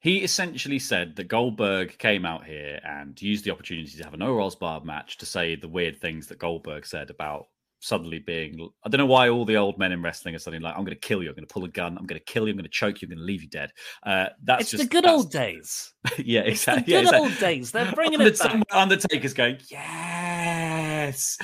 He 0.00 0.18
essentially 0.18 0.78
said 0.78 1.16
that 1.16 1.28
Goldberg 1.28 1.98
came 1.98 2.24
out 2.24 2.44
here 2.46 2.80
and 2.84 3.20
used 3.20 3.44
the 3.44 3.50
opportunity 3.50 3.90
to 3.98 4.04
have 4.04 4.14
an 4.14 4.20
no 4.20 4.34
rolls 4.34 4.56
bar 4.56 4.80
match 4.82 5.18
to 5.18 5.26
say 5.26 5.56
the 5.56 5.68
weird 5.68 6.00
things 6.00 6.26
that 6.28 6.38
Goldberg 6.38 6.86
said 6.86 7.10
about 7.10 7.46
suddenly 7.80 8.18
being. 8.18 8.68
I 8.84 8.88
don't 8.88 8.98
know 8.98 9.06
why 9.06 9.28
all 9.28 9.44
the 9.44 9.56
old 9.56 9.78
men 9.78 9.92
in 9.92 10.02
wrestling 10.02 10.34
are 10.34 10.38
suddenly 10.38 10.62
like, 10.62 10.74
"I'm 10.74 10.84
going 10.84 10.94
to 10.96 11.00
kill 11.00 11.22
you. 11.22 11.28
I'm 11.28 11.34
going 11.34 11.46
to 11.46 11.52
pull 11.52 11.64
a 11.64 11.68
gun. 11.68 11.98
I'm 11.98 12.06
going 12.06 12.18
to 12.18 12.24
kill 12.24 12.46
you. 12.46 12.52
I'm 12.52 12.56
going 12.56 12.64
to 12.64 12.70
choke 12.70 13.02
you. 13.02 13.06
I'm 13.06 13.10
going 13.10 13.18
to 13.18 13.24
leave 13.24 13.42
you 13.42 13.48
dead." 13.48 13.72
Uh, 14.02 14.26
that's 14.42 14.62
it's 14.62 14.70
just 14.70 14.82
the 14.84 14.88
good 14.88 15.06
old 15.06 15.30
days. 15.30 15.92
yeah, 16.18 16.40
It's 16.40 16.64
the 16.64 16.72
exactly. 16.72 16.82
good 16.84 16.92
yeah, 16.92 17.00
exactly. 17.00 17.20
old 17.20 17.38
days. 17.38 17.70
They're 17.70 17.92
bringing 17.94 18.20
it 18.20 18.38
back. 18.38 18.62
Undertaker's 18.70 19.34
going, 19.34 19.58
yes. 19.68 21.36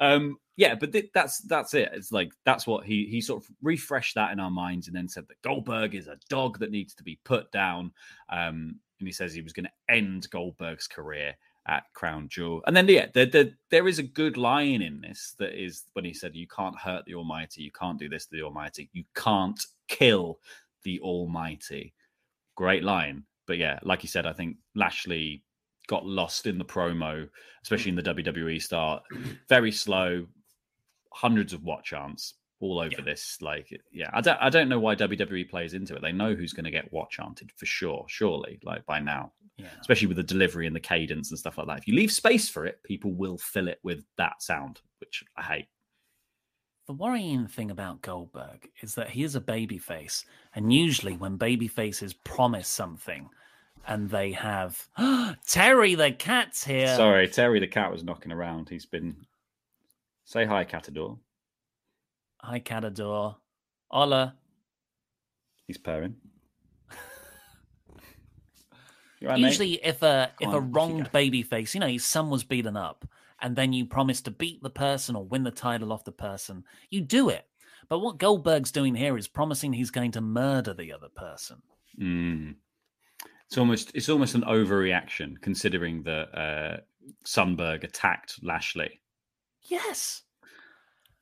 Um, 0.00 0.38
yeah, 0.56 0.74
but 0.74 0.92
th- 0.92 1.10
that's 1.14 1.38
that's 1.40 1.74
it. 1.74 1.90
It's 1.92 2.12
like 2.12 2.30
that's 2.44 2.66
what 2.66 2.84
he 2.84 3.06
he 3.06 3.20
sort 3.20 3.42
of 3.42 3.50
refreshed 3.62 4.14
that 4.14 4.32
in 4.32 4.40
our 4.40 4.50
minds, 4.50 4.86
and 4.86 4.96
then 4.96 5.08
said 5.08 5.26
that 5.28 5.42
Goldberg 5.42 5.94
is 5.94 6.06
a 6.06 6.18
dog 6.28 6.58
that 6.60 6.70
needs 6.70 6.94
to 6.94 7.02
be 7.02 7.18
put 7.24 7.50
down. 7.50 7.92
Um, 8.28 8.78
and 9.00 9.08
he 9.08 9.12
says 9.12 9.34
he 9.34 9.42
was 9.42 9.52
going 9.52 9.66
to 9.66 9.94
end 9.94 10.28
Goldberg's 10.30 10.86
career 10.86 11.34
at 11.66 11.84
Crown 11.94 12.28
Jewel. 12.28 12.62
And 12.66 12.76
then 12.76 12.86
yeah, 12.88 13.06
there, 13.14 13.26
there 13.26 13.50
there 13.70 13.88
is 13.88 13.98
a 13.98 14.04
good 14.04 14.36
line 14.36 14.82
in 14.82 15.00
this 15.00 15.34
that 15.38 15.60
is 15.60 15.84
when 15.94 16.04
he 16.04 16.14
said, 16.14 16.36
"You 16.36 16.46
can't 16.46 16.78
hurt 16.78 17.04
the 17.04 17.14
Almighty. 17.14 17.62
You 17.62 17.72
can't 17.72 17.98
do 17.98 18.08
this 18.08 18.26
to 18.26 18.36
the 18.36 18.42
Almighty. 18.42 18.90
You 18.92 19.04
can't 19.14 19.60
kill 19.88 20.38
the 20.82 21.00
Almighty." 21.00 21.94
Great 22.56 22.84
line, 22.84 23.24
but 23.46 23.58
yeah, 23.58 23.80
like 23.82 24.04
you 24.04 24.08
said, 24.08 24.26
I 24.26 24.32
think 24.32 24.56
Lashley 24.76 25.42
got 25.86 26.06
lost 26.06 26.46
in 26.46 26.58
the 26.58 26.64
promo, 26.64 27.28
especially 27.62 27.90
in 27.90 27.96
the 27.96 28.02
mm. 28.02 28.24
WWE 28.24 28.62
start. 28.62 29.02
Very 29.48 29.72
slow, 29.72 30.26
hundreds 31.12 31.52
of 31.52 31.62
what 31.62 31.84
chants 31.84 32.34
all 32.60 32.78
over 32.78 32.96
yeah. 32.98 33.04
this. 33.04 33.38
Like, 33.40 33.68
yeah, 33.92 34.10
I 34.12 34.20
don't, 34.20 34.38
I 34.40 34.50
don't 34.50 34.68
know 34.68 34.80
why 34.80 34.94
WWE 34.94 35.48
plays 35.48 35.74
into 35.74 35.94
it. 35.94 36.02
They 36.02 36.12
know 36.12 36.34
who's 36.34 36.52
going 36.52 36.64
to 36.64 36.70
get 36.70 36.92
what 36.92 37.10
chanted 37.10 37.50
for 37.56 37.66
sure, 37.66 38.04
surely, 38.08 38.58
like 38.64 38.84
by 38.86 39.00
now. 39.00 39.32
Yeah. 39.56 39.66
Especially 39.80 40.08
with 40.08 40.16
the 40.16 40.24
delivery 40.24 40.66
and 40.66 40.74
the 40.74 40.80
cadence 40.80 41.30
and 41.30 41.38
stuff 41.38 41.58
like 41.58 41.68
that. 41.68 41.78
If 41.78 41.86
you 41.86 41.94
leave 41.94 42.10
space 42.10 42.48
for 42.48 42.66
it, 42.66 42.82
people 42.82 43.12
will 43.12 43.38
fill 43.38 43.68
it 43.68 43.78
with 43.84 44.04
that 44.18 44.42
sound, 44.42 44.80
which 44.98 45.22
I 45.36 45.42
hate. 45.42 45.66
The 46.86 46.92
worrying 46.92 47.46
thing 47.46 47.70
about 47.70 48.02
Goldberg 48.02 48.68
is 48.82 48.94
that 48.96 49.08
he 49.08 49.22
is 49.22 49.36
a 49.36 49.40
babyface, 49.40 50.24
and 50.54 50.72
usually 50.72 51.16
when 51.16 51.38
babyfaces 51.38 52.14
promise 52.24 52.68
something, 52.68 53.30
and 53.86 54.10
they 54.10 54.32
have 54.32 54.88
Terry 55.46 55.94
the 55.94 56.12
cat's 56.12 56.64
here. 56.64 56.94
Sorry, 56.96 57.28
Terry 57.28 57.60
the 57.60 57.66
cat 57.66 57.90
was 57.90 58.04
knocking 58.04 58.32
around. 58.32 58.68
He's 58.68 58.86
been 58.86 59.16
say 60.24 60.44
hi, 60.44 60.64
Catador. 60.64 61.18
Hi, 62.40 62.60
Catador. 62.60 63.36
Hola. 63.88 64.34
He's 65.66 65.78
purring. 65.78 66.16
right, 69.22 69.38
Usually, 69.38 69.70
mate? 69.70 69.80
if 69.82 70.02
a 70.02 70.32
if 70.40 70.48
on, 70.48 70.54
a 70.54 70.60
wronged 70.60 71.12
baby 71.12 71.42
face, 71.42 71.74
you 71.74 71.80
know, 71.80 71.86
his 71.86 72.04
son 72.04 72.30
was 72.30 72.44
beaten 72.44 72.76
up, 72.76 73.06
and 73.40 73.56
then 73.56 73.72
you 73.72 73.86
promise 73.86 74.20
to 74.22 74.30
beat 74.30 74.62
the 74.62 74.70
person 74.70 75.16
or 75.16 75.24
win 75.24 75.44
the 75.44 75.50
title 75.50 75.92
off 75.92 76.04
the 76.04 76.12
person, 76.12 76.64
you 76.90 77.00
do 77.00 77.28
it. 77.28 77.46
But 77.88 78.00
what 78.00 78.18
Goldberg's 78.18 78.72
doing 78.72 78.94
here 78.94 79.16
is 79.16 79.28
promising 79.28 79.72
he's 79.72 79.90
going 79.90 80.12
to 80.12 80.20
murder 80.20 80.74
the 80.74 80.92
other 80.92 81.08
person. 81.08 81.62
Mm. 82.00 82.56
It's 83.54 83.58
almost 83.60 83.92
it's 83.94 84.08
almost 84.08 84.34
an 84.34 84.42
overreaction 84.42 85.40
considering 85.40 86.02
that 86.02 86.36
uh, 86.36 86.76
Sunberg 87.24 87.84
attacked 87.84 88.42
Lashley. 88.42 89.00
Yes. 89.62 90.22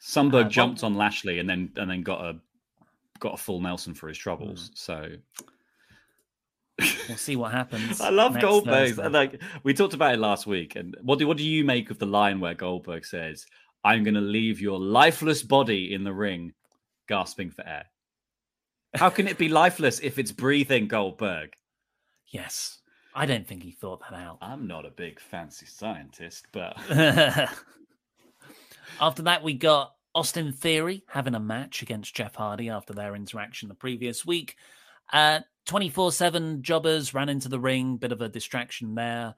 Sunberg 0.00 0.46
uh, 0.46 0.48
jumped 0.48 0.82
on 0.82 0.94
Lashley 0.94 1.40
and 1.40 1.50
then 1.50 1.72
and 1.76 1.90
then 1.90 2.00
got 2.00 2.24
a 2.24 2.38
got 3.20 3.34
a 3.34 3.36
full 3.36 3.60
Nelson 3.60 3.92
for 3.92 4.08
his 4.08 4.16
troubles. 4.16 4.70
Mm. 4.70 4.78
So 4.78 5.08
we'll 7.06 7.18
see 7.18 7.36
what 7.36 7.52
happens. 7.52 8.00
I 8.00 8.08
love 8.08 8.40
Goldberg. 8.40 8.96
Like 8.96 9.42
we 9.62 9.74
talked 9.74 9.92
about 9.92 10.14
it 10.14 10.18
last 10.18 10.46
week. 10.46 10.74
And 10.74 10.96
what 11.02 11.18
do 11.18 11.26
what 11.26 11.36
do 11.36 11.44
you 11.44 11.64
make 11.64 11.90
of 11.90 11.98
the 11.98 12.06
line 12.06 12.40
where 12.40 12.54
Goldberg 12.54 13.04
says, 13.04 13.44
"I'm 13.84 14.04
going 14.04 14.14
to 14.14 14.22
leave 14.22 14.58
your 14.58 14.80
lifeless 14.80 15.42
body 15.42 15.92
in 15.92 16.02
the 16.02 16.14
ring, 16.14 16.54
gasping 17.08 17.50
for 17.50 17.68
air"? 17.68 17.90
How 18.94 19.10
can 19.10 19.28
it 19.28 19.36
be 19.36 19.50
lifeless 19.50 20.00
if 20.00 20.18
it's 20.18 20.32
breathing, 20.32 20.88
Goldberg? 20.88 21.52
Yes, 22.32 22.78
I 23.14 23.26
don't 23.26 23.46
think 23.46 23.62
he 23.62 23.70
thought 23.70 24.00
that 24.00 24.16
out. 24.16 24.38
I'm 24.40 24.66
not 24.66 24.84
a 24.84 24.90
big 24.90 25.20
fancy 25.20 25.66
scientist, 25.66 26.46
but 26.50 26.76
After 29.00 29.22
that, 29.22 29.42
we 29.42 29.54
got 29.54 29.94
Austin 30.14 30.52
Theory 30.52 31.04
having 31.08 31.34
a 31.34 31.40
match 31.40 31.82
against 31.82 32.14
Jeff 32.14 32.34
Hardy 32.34 32.68
after 32.68 32.92
their 32.92 33.14
interaction 33.14 33.68
the 33.68 33.74
previous 33.74 34.26
week. 34.26 34.56
Uh, 35.12 35.40
24 35.66 36.12
7 36.12 36.62
jobbers 36.62 37.14
ran 37.14 37.28
into 37.28 37.48
the 37.48 37.60
ring, 37.60 37.96
bit 37.96 38.12
of 38.12 38.20
a 38.20 38.28
distraction 38.28 38.94
there. 38.94 39.34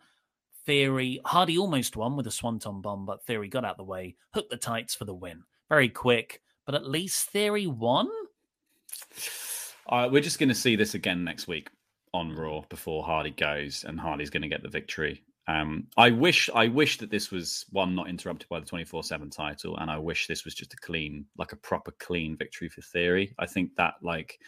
Theory, 0.66 1.20
Hardy 1.24 1.58
almost 1.58 1.96
won 1.96 2.16
with 2.16 2.26
a 2.26 2.30
swanton 2.30 2.80
bomb, 2.80 3.04
but 3.04 3.24
Theory 3.24 3.48
got 3.48 3.64
out 3.64 3.76
the 3.76 3.84
way, 3.84 4.16
hooked 4.32 4.50
the 4.50 4.56
tights 4.56 4.94
for 4.94 5.04
the 5.04 5.14
win. 5.14 5.42
Very 5.68 5.88
quick, 5.88 6.40
but 6.64 6.74
at 6.74 6.88
least 6.88 7.28
Theory 7.30 7.66
won. 7.66 8.08
All 9.86 9.98
right, 9.98 10.10
we're 10.10 10.22
just 10.22 10.38
going 10.38 10.48
to 10.48 10.54
see 10.54 10.76
this 10.76 10.94
again 10.94 11.24
next 11.24 11.46
week 11.46 11.68
on 12.14 12.34
Raw 12.34 12.62
before 12.70 13.04
Hardy 13.04 13.32
goes, 13.32 13.84
and 13.86 14.00
Hardy's 14.00 14.30
going 14.30 14.42
to 14.42 14.48
get 14.48 14.62
the 14.62 14.68
victory. 14.68 15.22
Um, 15.46 15.88
I 15.98 16.10
wish 16.10 16.48
I 16.54 16.68
wish 16.68 16.96
that 16.98 17.10
this 17.10 17.30
was 17.30 17.66
one 17.70 17.94
not 17.94 18.08
interrupted 18.08 18.48
by 18.48 18.60
the 18.60 18.66
twenty 18.66 18.86
four 18.86 19.04
seven 19.04 19.28
title, 19.28 19.76
and 19.76 19.90
I 19.90 19.98
wish 19.98 20.26
this 20.26 20.44
was 20.46 20.54
just 20.54 20.72
a 20.72 20.78
clean, 20.78 21.26
like 21.36 21.52
a 21.52 21.56
proper 21.56 21.90
clean 21.98 22.36
victory 22.36 22.70
for 22.70 22.80
Theory. 22.80 23.34
I 23.38 23.44
think 23.44 23.76
that 23.76 23.94
like 24.00 24.38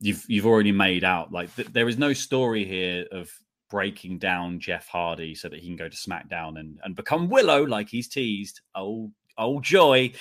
you've 0.00 0.24
you've 0.26 0.46
already 0.46 0.72
made 0.72 1.04
out 1.04 1.30
like 1.30 1.54
th- 1.54 1.68
there 1.68 1.88
is 1.88 1.98
no 1.98 2.12
story 2.12 2.64
here 2.64 3.06
of 3.12 3.30
breaking 3.70 4.18
down 4.18 4.58
Jeff 4.58 4.88
Hardy 4.88 5.34
so 5.34 5.48
that 5.48 5.60
he 5.60 5.66
can 5.66 5.76
go 5.76 5.88
to 5.88 5.96
SmackDown 5.96 6.58
and 6.58 6.80
and 6.82 6.96
become 6.96 7.28
Willow 7.28 7.64
like 7.64 7.88
he's 7.88 8.08
teased. 8.08 8.60
Oh 8.74 9.12
oh 9.38 9.60
joy! 9.60 10.12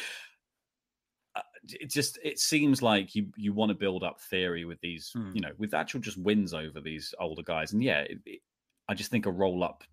It 1.70 1.90
just 1.90 2.20
it 2.24 2.40
seems 2.40 2.82
like 2.82 3.16
you 3.16 3.28
you 3.38 3.54
want 3.54 3.70
to 3.70 3.76
build 3.76 4.04
up 4.04 4.20
Theory 4.20 4.66
with 4.66 4.82
these 4.82 5.12
hmm. 5.14 5.32
you 5.34 5.42
know 5.42 5.52
with 5.58 5.74
actual 5.74 6.02
just 6.02 6.18
wins 6.18 6.54
over 6.54 6.82
these 6.82 7.14
older 7.20 7.44
guys, 7.44 7.74
and 7.74 7.84
yeah. 7.84 8.02
It, 8.02 8.20
it, 8.26 8.40
I 8.90 8.94
just 8.94 9.12
think 9.12 9.26
a 9.26 9.32
roll 9.32 9.64
up 9.64 9.84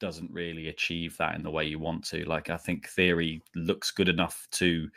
doesn't 0.00 0.32
really 0.32 0.68
achieve 0.68 1.16
that 1.18 1.36
in 1.36 1.42
the 1.42 1.50
way 1.50 1.64
you 1.66 1.78
want 1.78 2.04
to. 2.06 2.24
Like 2.24 2.50
I 2.50 2.56
think 2.56 2.88
Theory 2.88 3.42
looks 3.54 3.90
good 3.90 4.08
enough 4.08 4.48
to 4.52 4.88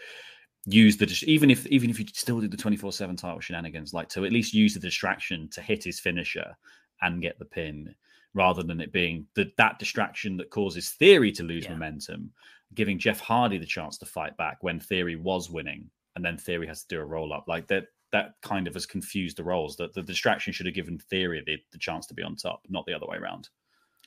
use 0.66 0.98
the 0.98 1.24
even 1.28 1.52
if 1.52 1.68
even 1.68 1.90
if 1.90 2.00
you 2.00 2.06
still 2.14 2.40
do 2.40 2.48
the 2.48 2.58
24/7 2.58 3.18
title 3.18 3.40
shenanigans 3.42 3.94
like 3.94 4.08
to 4.10 4.26
at 4.26 4.32
least 4.32 4.54
use 4.54 4.74
the 4.74 4.80
distraction 4.80 5.50
to 5.50 5.62
hit 5.62 5.84
his 5.84 6.00
finisher 6.00 6.56
and 7.02 7.22
get 7.22 7.38
the 7.38 7.46
pin 7.46 7.94
rather 8.34 8.64
than 8.64 8.80
it 8.80 8.94
being 8.94 9.28
the, 9.36 9.52
that 9.58 9.78
distraction 9.78 10.38
that 10.38 10.50
causes 10.50 10.92
Theory 10.92 11.32
to 11.34 11.44
lose 11.44 11.66
yeah. 11.66 11.72
momentum, 11.72 12.32
giving 12.74 12.98
Jeff 12.98 13.20
Hardy 13.20 13.58
the 13.58 13.66
chance 13.66 13.98
to 14.00 14.06
fight 14.06 14.36
back 14.38 14.58
when 14.62 14.80
Theory 14.80 15.16
was 15.16 15.50
winning 15.50 15.90
and 16.16 16.24
then 16.24 16.38
Theory 16.38 16.68
has 16.68 16.84
to 16.84 16.96
do 16.96 17.02
a 17.02 17.06
roll 17.06 17.34
up 17.34 17.46
like 17.48 17.68
that 17.68 17.88
that 18.12 18.36
kind 18.44 18.68
of 18.68 18.76
has 18.76 18.86
confused 18.86 19.38
the 19.38 19.44
roles 19.44 19.76
that 19.78 19.94
the 19.94 20.04
distraction 20.04 20.54
should 20.54 20.68
have 20.68 20.76
given 20.76 21.00
Theory 21.00 21.44
the, 21.46 21.58
the 21.72 21.80
chance 21.80 22.06
to 22.08 22.14
be 22.14 22.22
on 22.22 22.36
top, 22.36 22.62
not 22.70 22.86
the 22.86 22.94
other 22.94 23.08
way 23.08 23.18
around. 23.18 23.50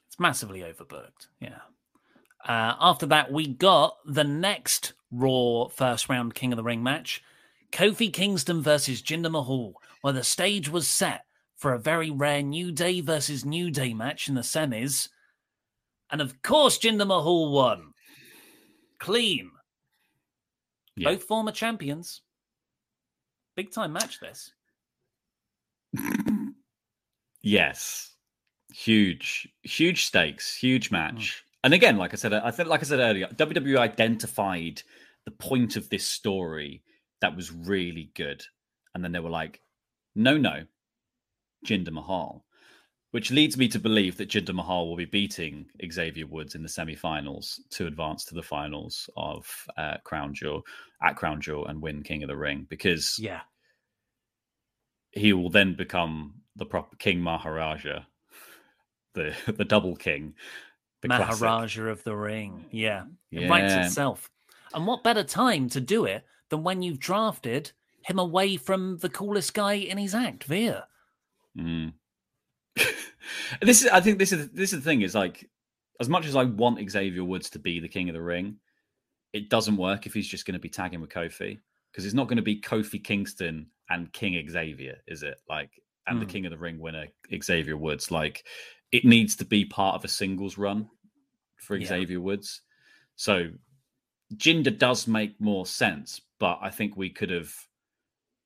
It's 0.07 0.21
massively 0.21 0.61
overbooked. 0.61 1.27
Yeah. 1.41 1.59
Uh, 2.47 2.77
after 2.81 3.07
that, 3.07 3.33
we 3.33 3.49
got 3.49 3.97
the 4.07 4.23
next 4.23 4.93
Raw 5.11 5.67
first 5.69 6.09
round 6.09 6.35
King 6.35 6.53
of 6.53 6.57
the 6.57 6.63
Ring 6.63 6.83
match 6.83 7.23
Kofi 7.73 8.13
Kingston 8.13 8.63
versus 8.63 9.03
Jinder 9.03 9.31
Mahal, 9.31 9.75
where 10.01 10.13
the 10.13 10.23
stage 10.23 10.69
was 10.69 10.87
set 10.89 11.25
for 11.57 11.73
a 11.73 11.79
very 11.79 12.11
rare 12.11 12.43
New 12.43 12.71
Day 12.71 13.01
versus 13.01 13.45
New 13.45 13.71
Day 13.71 13.93
match 13.93 14.29
in 14.29 14.35
the 14.35 14.43
semis. 14.43 15.09
And 16.11 16.21
of 16.21 16.41
course, 16.43 16.79
Jinder 16.79 17.07
Mahal 17.07 17.51
won. 17.51 17.93
Clean. 19.01 19.51
Yeah. 20.97 21.11
Both 21.11 21.25
former 21.25 21.53
champions. 21.53 22.23
Big 23.57 23.71
time 23.71 23.93
match, 23.93 24.21
this. 24.21 24.53
yes. 27.43 28.13
Huge, 28.73 29.49
huge 29.63 30.07
stakes, 30.07 30.57
huge 30.57 30.91
match. 30.91 31.15
Mm. 31.15 31.43
And 31.65 31.75
again, 31.75 31.97
like 31.97 32.13
I 32.13 32.17
said, 32.17 32.33
I 32.33 32.51
think, 32.51 32.69
like 32.69 32.81
I 32.81 32.85
said 32.85 33.01
earlier, 33.01 33.27
WWE 33.29 33.79
identified 33.79 34.83
the 35.25 35.31
point 35.33 35.77
of 35.77 35.89
this 35.89 36.07
story 36.07 36.83
that 37.21 37.35
was 37.35 37.53
really 37.53 38.11
good, 38.15 38.45
and 38.95 39.03
then 39.03 39.13
they 39.13 39.19
were 39.19 39.31
like, 39.31 39.61
"No, 40.15 40.37
no, 40.37 40.67
Jinder 41.67 41.91
Mahal," 41.91 42.46
which 43.13 43.31
leads 43.31 43.57
me 43.57 43.69
to 43.69 43.79
believe 43.79 44.17
that 44.17 44.29
Jinder 44.29 44.55
Mahal 44.55 44.89
will 44.89 44.97
be 44.97 45.05
beating 45.05 45.67
Xavier 45.91 46.27
Woods 46.27 46.55
in 46.55 46.63
the 46.63 46.69
semi-finals 46.69 47.61
to 47.71 47.87
advance 47.87 48.25
to 48.27 48.35
the 48.35 48.43
finals 48.43 49.09
of 49.17 49.47
uh, 49.79 49.97
Crown 50.05 50.35
Jewel 50.35 50.63
at 51.03 51.17
Crown 51.17 51.41
Jewel 51.41 51.67
and 51.67 51.81
win 51.81 52.03
King 52.03 52.23
of 52.23 52.29
the 52.29 52.37
Ring 52.37 52.67
because 52.69 53.17
yeah, 53.19 53.41
he 55.13 55.33
will 55.33 55.51
then 55.51 55.75
become 55.75 56.35
the 56.57 56.67
proper 56.67 56.97
King 56.97 57.21
Maharaja 57.21 58.05
the 59.17 59.35
the 59.53 59.65
double 59.65 59.97
king, 59.97 60.35
the 61.03 61.09
Maharaja 61.09 61.37
classic. 61.37 61.83
of 61.83 62.05
the 62.05 62.15
Ring. 62.15 62.67
Yeah, 62.71 63.05
it 63.33 63.43
yeah. 63.43 63.49
writes 63.49 63.75
itself. 63.75 64.31
And 64.73 64.87
what 64.87 65.03
better 65.03 65.25
time 65.25 65.69
to 65.71 65.81
do 65.81 66.05
it 66.05 66.25
than 66.51 66.63
when 66.63 66.83
you've 66.83 67.01
drafted 67.01 67.73
him 68.03 68.21
away 68.21 68.57
from 68.57 68.99
the 68.99 69.09
coolest 69.09 69.55
guy 69.55 69.75
in 69.75 69.99
his 69.99 70.15
act, 70.15 70.45
Veer? 70.45 70.85
Mm. 71.59 71.95
this 73.63 73.83
is, 73.83 73.89
I 73.89 74.01
think, 74.01 74.19
this 74.19 74.33
is 74.33 74.51
this 74.51 74.73
is 74.73 74.81
the 74.81 74.85
thing. 74.85 75.03
Is 75.03 75.15
like, 75.15 75.49
as 76.01 76.09
much 76.09 76.27
as 76.27 76.37
I 76.37 76.45
want 76.45 76.91
Xavier 76.91 77.25
Woods 77.25 77.51
to 77.51 77.59
be 77.59 77.81
the 77.81 77.89
king 77.89 78.09
of 78.09 78.15
the 78.15 78.23
ring, 78.23 78.57
it 79.33 79.49
doesn't 79.51 79.77
work 79.77 80.07
if 80.07 80.15
he's 80.15 80.29
just 80.29 80.47
going 80.47 80.55
to 80.55 80.61
be 80.61 80.69
tagging 80.69 81.01
with 81.01 81.11
Kofi 81.11 81.59
because 81.91 82.05
it's 82.05 82.15
not 82.15 82.29
going 82.29 82.37
to 82.37 82.43
be 82.43 82.61
Kofi 82.61 83.03
Kingston 83.03 83.67
and 83.89 84.13
King 84.13 84.47
Xavier, 84.49 84.99
is 85.07 85.23
it? 85.23 85.39
Like, 85.49 85.71
and 86.07 86.17
mm. 86.17 86.21
the 86.21 86.27
hmm. 86.27 86.31
King 86.31 86.47
of 86.47 86.51
the 86.51 86.59
Ring 86.59 86.79
winner 86.79 87.07
Xavier 87.43 87.77
Woods. 87.77 88.11
Like, 88.11 88.45
it 88.93 89.05
needs 89.05 89.37
to 89.37 89.45
be 89.45 89.65
part 89.65 89.97
of 89.97 90.05
a 90.05 90.09
singles 90.09 90.59
run 90.59 90.89
for 91.57 91.77
yeah. 91.77 91.87
Xavier 91.87 92.21
Woods. 92.21 92.63
So 93.17 93.49
Jinder 94.35 94.77
does 94.77 95.07
make 95.07 95.41
more 95.41 95.67
sense, 95.67 96.21
but 96.39 96.59
I 96.61 96.71
think 96.71 96.97
we 96.97 97.11
could 97.11 97.31
have 97.31 97.53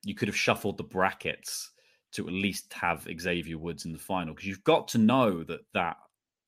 you 0.02 0.14
could 0.14 0.28
have 0.28 0.36
shuffled 0.36 0.78
the 0.78 0.84
brackets 0.84 1.70
to 2.12 2.26
at 2.26 2.32
least 2.32 2.72
have 2.72 3.06
Xavier 3.20 3.58
Woods 3.58 3.84
in 3.84 3.92
the 3.92 3.98
final 3.98 4.34
because 4.34 4.48
you've 4.48 4.64
got 4.64 4.88
to 4.88 4.98
know 4.98 5.44
that 5.44 5.60
that 5.74 5.96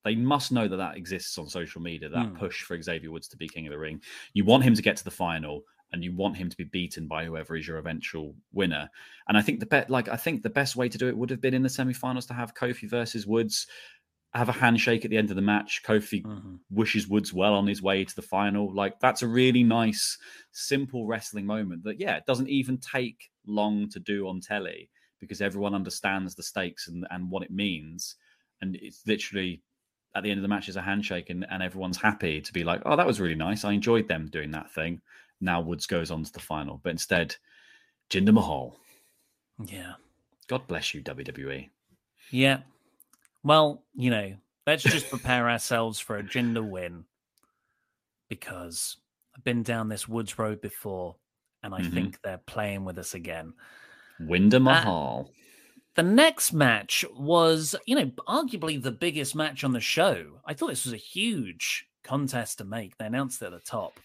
they 0.04 0.14
must 0.16 0.50
know 0.50 0.66
that 0.66 0.76
that 0.76 0.96
exists 0.96 1.38
on 1.38 1.48
social 1.48 1.80
media 1.80 2.08
that 2.08 2.26
mm. 2.26 2.38
push 2.38 2.62
for 2.62 2.80
Xavier 2.80 3.10
Woods 3.10 3.28
to 3.28 3.36
be 3.36 3.48
king 3.48 3.66
of 3.66 3.70
the 3.70 3.78
ring. 3.78 4.00
You 4.34 4.44
want 4.44 4.64
him 4.64 4.74
to 4.74 4.82
get 4.82 4.96
to 4.96 5.04
the 5.04 5.10
final 5.10 5.62
and 5.92 6.02
you 6.02 6.14
want 6.14 6.36
him 6.36 6.48
to 6.48 6.56
be 6.56 6.64
beaten 6.64 7.06
by 7.06 7.24
whoever 7.24 7.54
is 7.54 7.68
your 7.68 7.78
eventual 7.78 8.34
winner. 8.52 8.88
And 9.28 9.36
I 9.36 9.42
think 9.42 9.60
the 9.60 9.66
bet, 9.66 9.90
like 9.90 10.08
I 10.08 10.16
think 10.16 10.42
the 10.42 10.50
best 10.50 10.74
way 10.74 10.88
to 10.88 10.98
do 10.98 11.08
it 11.08 11.16
would 11.16 11.30
have 11.30 11.40
been 11.40 11.54
in 11.54 11.62
the 11.62 11.68
semi-finals 11.68 12.26
to 12.26 12.34
have 12.34 12.54
Kofi 12.54 12.88
versus 12.88 13.26
Woods. 13.26 13.66
have 14.34 14.48
a 14.48 14.52
handshake 14.52 15.04
at 15.04 15.10
the 15.10 15.18
end 15.18 15.30
of 15.30 15.36
the 15.36 15.42
match. 15.42 15.82
Kofi 15.84 16.22
mm-hmm. 16.22 16.54
wishes 16.70 17.06
Woods 17.06 17.32
well 17.32 17.54
on 17.54 17.66
his 17.66 17.82
way 17.82 18.04
to 18.04 18.16
the 18.16 18.22
final. 18.22 18.74
Like 18.74 18.98
that's 18.98 19.22
a 19.22 19.28
really 19.28 19.62
nice, 19.62 20.18
simple 20.50 21.06
wrestling 21.06 21.46
moment 21.46 21.84
that 21.84 22.00
yeah, 22.00 22.16
it 22.16 22.26
doesn't 22.26 22.48
even 22.48 22.78
take 22.78 23.30
long 23.46 23.88
to 23.90 24.00
do 24.00 24.26
on 24.26 24.40
telly 24.40 24.88
because 25.22 25.40
everyone 25.40 25.74
understands 25.74 26.34
the 26.34 26.42
stakes 26.42 26.88
and, 26.88 27.06
and 27.10 27.30
what 27.30 27.44
it 27.44 27.50
means. 27.52 28.16
And 28.60 28.76
it's 28.76 29.02
literally 29.06 29.62
at 30.16 30.24
the 30.24 30.30
end 30.30 30.38
of 30.38 30.42
the 30.42 30.48
match 30.48 30.68
is 30.68 30.76
a 30.76 30.82
handshake 30.82 31.30
and, 31.30 31.46
and 31.48 31.62
everyone's 31.62 31.96
happy 31.96 32.40
to 32.40 32.52
be 32.52 32.64
like, 32.64 32.82
oh, 32.84 32.96
that 32.96 33.06
was 33.06 33.20
really 33.20 33.36
nice. 33.36 33.64
I 33.64 33.72
enjoyed 33.72 34.08
them 34.08 34.28
doing 34.30 34.50
that 34.50 34.70
thing. 34.72 35.00
Now 35.40 35.60
Woods 35.60 35.86
goes 35.86 36.10
on 36.10 36.24
to 36.24 36.32
the 36.32 36.40
final. 36.40 36.80
But 36.82 36.90
instead, 36.90 37.36
Jinder 38.10 38.34
Mahal. 38.34 38.76
Yeah. 39.64 39.92
God 40.48 40.66
bless 40.66 40.92
you, 40.92 41.02
WWE. 41.02 41.70
Yeah. 42.30 42.58
Well, 43.44 43.84
you 43.94 44.10
know, 44.10 44.34
let's 44.66 44.82
just 44.82 45.08
prepare 45.08 45.48
ourselves 45.48 46.00
for 46.00 46.16
a 46.16 46.22
Jinder 46.22 46.68
win 46.68 47.04
because 48.28 48.96
I've 49.36 49.44
been 49.44 49.62
down 49.62 49.88
this 49.88 50.08
woods 50.08 50.36
road 50.36 50.60
before 50.60 51.14
and 51.62 51.72
I 51.74 51.80
mm-hmm. 51.80 51.94
think 51.94 52.18
they're 52.22 52.40
playing 52.44 52.84
with 52.84 52.98
us 52.98 53.14
again. 53.14 53.54
Jinder 54.20 54.56
uh, 54.56 54.60
Mahal. 54.60 55.26
Uh, 55.28 55.32
the 55.94 56.02
next 56.02 56.52
match 56.52 57.04
was, 57.14 57.74
you 57.86 57.94
know, 57.94 58.10
arguably 58.26 58.82
the 58.82 58.92
biggest 58.92 59.34
match 59.34 59.62
on 59.62 59.72
the 59.72 59.80
show. 59.80 60.40
I 60.46 60.54
thought 60.54 60.68
this 60.68 60.84
was 60.84 60.94
a 60.94 60.98
huge 60.98 61.86
contest 62.02 62.58
to 62.58 62.64
make. 62.64 62.96
They 62.96 63.06
announced 63.06 63.42
it 63.42 63.46
at 63.46 63.52
the 63.52 63.60
top. 63.60 64.00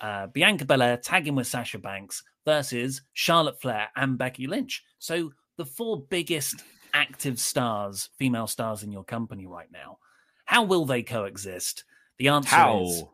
Uh, 0.00 0.28
Bianca 0.28 0.64
Belair 0.64 0.96
tagging 0.96 1.34
with 1.34 1.46
Sasha 1.46 1.78
Banks 1.78 2.22
versus 2.44 3.02
Charlotte 3.12 3.60
Flair 3.60 3.88
and 3.96 4.18
Becky 4.18 4.46
Lynch. 4.46 4.84
So 4.98 5.32
the 5.56 5.66
four 5.66 6.00
biggest 6.00 6.62
active 6.94 7.38
stars, 7.38 8.10
female 8.18 8.46
stars 8.46 8.82
in 8.82 8.92
your 8.92 9.04
company 9.04 9.46
right 9.46 9.70
now. 9.72 9.98
How 10.44 10.62
will 10.62 10.84
they 10.84 11.02
coexist? 11.02 11.84
The 12.18 12.28
answer 12.28 12.54
How? 12.54 12.82
is 12.82 13.04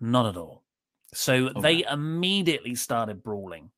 not 0.00 0.26
at 0.26 0.36
all. 0.36 0.62
So 1.12 1.48
okay. 1.48 1.60
they 1.60 1.84
immediately 1.90 2.74
started 2.74 3.22
brawling 3.22 3.70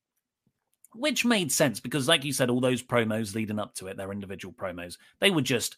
which 0.95 1.25
made 1.25 1.51
sense 1.51 1.79
because, 1.79 2.07
like 2.07 2.23
you 2.23 2.33
said, 2.33 2.49
all 2.49 2.61
those 2.61 2.83
promos 2.83 3.35
leading 3.35 3.59
up 3.59 3.73
to 3.75 3.87
it, 3.87 3.97
their 3.97 4.11
individual 4.11 4.53
promos, 4.53 4.97
they 5.19 5.31
were 5.31 5.41
just 5.41 5.77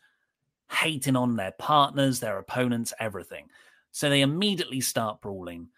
hating 0.71 1.15
on 1.15 1.35
their 1.35 1.53
partners, 1.59 2.19
their 2.19 2.37
opponents, 2.37 2.93
everything. 2.99 3.47
So 3.91 4.09
they 4.09 4.21
immediately 4.21 4.81
start 4.81 5.21
brawling. 5.21 5.69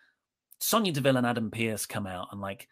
Sonya 0.59 0.91
Deville 0.91 1.17
and 1.17 1.27
Adam 1.27 1.51
Pearce 1.51 1.85
come 1.85 2.07
out 2.07 2.29
and 2.31 2.41
like 2.41 2.67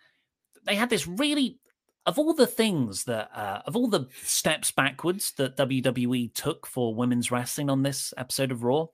they 0.63 0.75
had 0.75 0.89
this 0.89 1.07
really 1.07 1.59
of 2.05 2.19
all 2.19 2.33
the 2.33 2.47
things 2.47 3.03
that 3.05 3.29
uh, 3.35 3.61
of 3.65 3.75
all 3.75 3.87
the 3.87 4.07
steps 4.23 4.71
backwards 4.71 5.33
that 5.33 5.57
WWE 5.57 6.33
took 6.33 6.65
for 6.65 6.95
women's 6.95 7.31
wrestling 7.31 7.69
on 7.69 7.83
this 7.83 8.13
episode 8.17 8.51
of 8.51 8.63
Raw, 8.63 8.87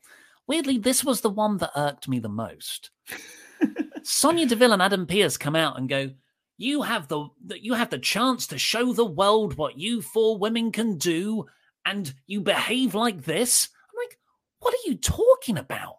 weirdly 0.48 0.78
this 0.78 1.04
was 1.04 1.22
the 1.22 1.30
one 1.30 1.58
that 1.58 1.72
irked 1.76 2.08
me 2.08 2.20
the 2.20 2.30
most. 2.30 2.92
Sonya 4.04 4.46
Deville 4.46 4.74
and 4.74 4.82
Adam 4.82 5.06
Pearce 5.06 5.38
come 5.38 5.56
out 5.56 5.78
and 5.78 5.88
go, 5.88 6.10
you 6.62 6.84
have 6.84 7.08
the 7.08 7.28
you 7.60 7.74
have 7.74 7.90
the 7.90 7.98
chance 7.98 8.48
to 8.48 8.58
show 8.58 8.94
the 8.94 9.06
world 9.06 9.58
what 9.58 9.80
you 9.80 10.02
four 10.02 10.38
women 10.38 10.72
can 10.72 10.98
do, 10.98 11.46
and 11.86 12.14
you 12.28 12.42
behave 12.42 12.94
like 12.94 13.24
this. 13.24 13.70
I'm 13.90 13.98
like, 14.08 14.20
what 14.60 14.74
are 14.74 14.90
you 14.90 14.96
talking 14.96 15.58
about? 15.58 15.96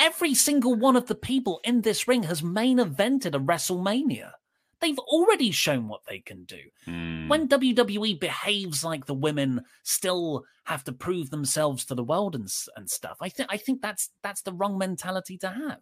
Every 0.00 0.34
single 0.34 0.74
one 0.74 0.96
of 0.96 1.06
the 1.06 1.14
people 1.14 1.60
in 1.62 1.82
this 1.82 2.08
ring 2.08 2.24
has 2.24 2.42
main 2.42 2.78
evented 2.78 3.36
a 3.36 3.38
WrestleMania. 3.38 4.32
They've 4.80 4.98
already 4.98 5.50
shown 5.50 5.88
what 5.88 6.00
they 6.08 6.20
can 6.20 6.44
do. 6.44 6.58
Mm. 6.88 7.28
When 7.28 7.48
WWE 7.48 8.18
behaves 8.18 8.82
like 8.82 9.04
the 9.06 9.14
women 9.14 9.62
still 9.84 10.44
have 10.64 10.82
to 10.84 10.92
prove 10.92 11.30
themselves 11.30 11.84
to 11.84 11.94
the 11.94 12.02
world 12.02 12.34
and, 12.34 12.48
and 12.76 12.90
stuff, 12.90 13.18
I 13.20 13.28
think 13.28 13.48
I 13.52 13.58
think 13.58 13.80
that's 13.80 14.10
that's 14.22 14.42
the 14.42 14.52
wrong 14.52 14.76
mentality 14.76 15.38
to 15.38 15.48
have. 15.48 15.80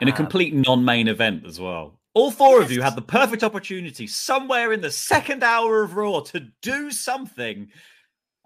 In 0.00 0.08
a 0.08 0.10
um, 0.10 0.16
complete 0.16 0.54
non-main 0.54 1.08
event 1.08 1.46
as 1.46 1.58
well. 1.58 1.99
All 2.14 2.30
four 2.30 2.56
yes. 2.56 2.64
of 2.64 2.72
you 2.72 2.82
had 2.82 2.96
the 2.96 3.02
perfect 3.02 3.44
opportunity 3.44 4.06
somewhere 4.06 4.72
in 4.72 4.80
the 4.80 4.90
second 4.90 5.44
hour 5.44 5.82
of 5.82 5.94
Raw 5.94 6.20
to 6.20 6.48
do 6.60 6.90
something, 6.90 7.68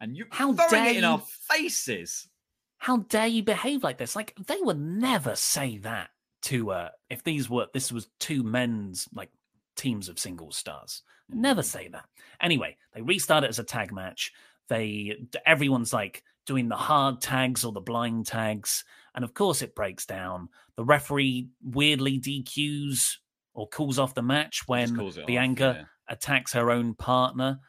and 0.00 0.16
you 0.16 0.26
how 0.30 0.52
throwing 0.52 0.84
it 0.84 0.96
in 0.96 1.02
you, 1.02 1.08
our 1.08 1.22
faces. 1.48 2.28
How 2.76 2.98
dare 2.98 3.26
you 3.26 3.42
behave 3.42 3.82
like 3.82 3.96
this? 3.96 4.14
Like 4.14 4.34
they 4.46 4.58
would 4.60 4.78
never 4.78 5.34
say 5.34 5.78
that 5.78 6.10
to 6.42 6.72
uh 6.72 6.88
if 7.08 7.24
these 7.24 7.48
were 7.48 7.66
this 7.72 7.90
was 7.90 8.08
two 8.20 8.42
men's 8.42 9.08
like 9.14 9.30
teams 9.76 10.10
of 10.10 10.18
single 10.18 10.52
stars. 10.52 11.02
Never 11.30 11.62
mm. 11.62 11.64
say 11.64 11.88
that. 11.88 12.04
Anyway, 12.42 12.76
they 12.92 13.00
restart 13.00 13.44
it 13.44 13.50
as 13.50 13.58
a 13.58 13.64
tag 13.64 13.92
match. 13.92 14.32
They 14.68 15.26
everyone's 15.46 15.92
like 15.92 16.22
doing 16.46 16.68
the 16.68 16.76
hard 16.76 17.22
tags 17.22 17.64
or 17.64 17.72
the 17.72 17.80
blind 17.80 18.26
tags, 18.26 18.84
and 19.14 19.24
of 19.24 19.32
course 19.32 19.62
it 19.62 19.74
breaks 19.74 20.04
down. 20.04 20.50
The 20.76 20.84
referee 20.84 21.48
weirdly 21.62 22.20
DQs 22.20 23.16
or 23.54 23.68
calls 23.68 23.98
off 23.98 24.14
the 24.14 24.22
match 24.22 24.62
when 24.66 24.94
Bianca 25.26 25.68
off, 25.68 25.76
yeah. 25.76 25.84
attacks 26.08 26.52
her 26.52 26.70
own 26.70 26.94
partner, 26.94 27.60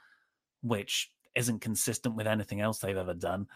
which 0.62 1.12
isn't 1.36 1.62
consistent 1.62 2.16
with 2.16 2.28
anything 2.28 2.62
else 2.62 2.80
they've 2.80 2.98
ever 2.98 3.14
done. 3.14 3.48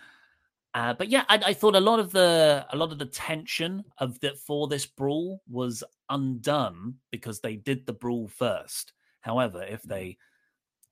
Uh, 0.75 0.93
but 0.93 1.09
yeah, 1.09 1.25
I, 1.27 1.41
I, 1.47 1.53
thought 1.53 1.75
a 1.75 1.79
lot 1.79 1.99
of 1.99 2.11
the 2.11 2.63
a 2.71 2.77
lot 2.77 2.91
of 2.91 2.99
the 2.99 3.05
tension 3.05 3.83
of 3.97 4.19
that 4.19 4.37
for 4.37 4.67
this 4.67 4.85
brawl 4.85 5.41
was 5.49 5.83
undone 6.09 6.95
because 7.09 7.39
they 7.39 7.55
did 7.55 7.87
the 7.87 7.93
brawl 7.93 8.27
first. 8.27 8.93
However, 9.21 9.63
if 9.63 9.81
they 9.81 10.17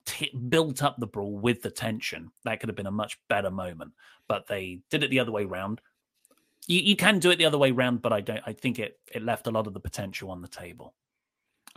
t- 0.07 0.35
built 0.49 0.81
up 0.81 0.95
the 0.97 1.05
brawl 1.05 1.37
with 1.37 1.61
the 1.61 1.69
tension, 1.69 2.31
that 2.43 2.59
could 2.59 2.69
have 2.69 2.75
been 2.75 2.87
a 2.87 2.91
much 2.91 3.19
better 3.29 3.51
moment. 3.51 3.91
But 4.27 4.47
they 4.47 4.81
did 4.89 5.03
it 5.03 5.11
the 5.11 5.19
other 5.19 5.31
way 5.31 5.45
round. 5.45 5.79
You, 6.65 6.81
you 6.81 6.95
can 6.95 7.19
do 7.19 7.29
it 7.29 7.35
the 7.35 7.45
other 7.45 7.59
way 7.59 7.69
round, 7.69 8.01
but 8.01 8.11
I 8.11 8.21
don't. 8.21 8.41
I 8.47 8.53
think 8.53 8.79
it 8.79 8.99
it 9.13 9.21
left 9.21 9.45
a 9.45 9.51
lot 9.51 9.67
of 9.67 9.75
the 9.75 9.79
potential 9.79 10.31
on 10.31 10.41
the 10.41 10.47
table. 10.47 10.95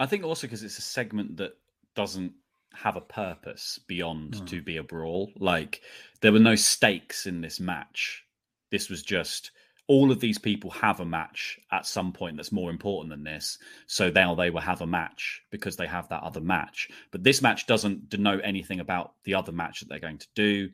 I 0.01 0.07
think 0.07 0.25
also 0.25 0.47
because 0.47 0.63
it's 0.63 0.79
a 0.79 0.83
segment 0.83 1.37
that 1.37 1.53
doesn't 1.95 2.33
have 2.73 2.97
a 2.97 3.03
purpose 3.03 3.79
beyond 3.87 4.33
mm. 4.33 4.47
to 4.47 4.63
be 4.63 4.79
a 4.79 4.83
brawl. 4.83 5.31
Like 5.39 5.83
there 6.23 6.33
were 6.33 6.39
no 6.39 6.55
stakes 6.55 7.27
in 7.27 7.41
this 7.41 7.61
match. 7.61 8.25
This 8.71 8.89
was 8.89 9.03
just 9.03 9.51
all 9.89 10.11
of 10.11 10.21
these 10.21 10.39
people 10.39 10.71
have 10.71 11.01
a 11.01 11.05
match 11.05 11.59
at 11.73 11.85
some 11.85 12.13
point 12.13 12.37
that's 12.37 12.53
more 12.53 12.71
important 12.71 13.11
than 13.11 13.25
this. 13.25 13.59
So 13.89 14.09
now 14.09 14.35
they 14.35 14.49
will 14.49 14.61
have 14.61 14.81
a 14.81 14.87
match 14.87 15.43
because 15.51 15.77
they 15.77 15.89
have 15.89 16.09
that 16.09 16.23
other 16.23 16.41
match. 16.41 16.89
But 17.11 17.25
this 17.25 17.43
match 17.43 17.67
doesn't 17.67 18.09
denote 18.09 18.41
anything 18.45 18.81
about 18.81 19.15
the 19.25 19.35
other 19.35 19.53
match 19.53 19.81
that 19.81 19.89
they're 19.89 19.99
going 19.99 20.19
to 20.19 20.29
do. 20.35 20.69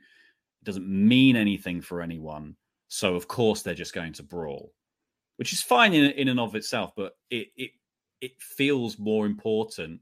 It 0.60 0.64
doesn't 0.64 0.86
mean 0.86 1.34
anything 1.34 1.80
for 1.80 2.02
anyone. 2.02 2.56
So 2.88 3.16
of 3.16 3.26
course 3.26 3.62
they're 3.62 3.74
just 3.74 3.94
going 3.94 4.12
to 4.12 4.22
brawl, 4.22 4.72
which 5.36 5.52
is 5.52 5.62
fine 5.62 5.94
in 5.94 6.12
in 6.12 6.28
and 6.28 6.38
of 6.38 6.54
itself. 6.54 6.92
But 6.94 7.16
it 7.30 7.48
it 7.56 7.70
it 8.20 8.32
feels 8.40 8.98
more 8.98 9.26
important 9.26 10.00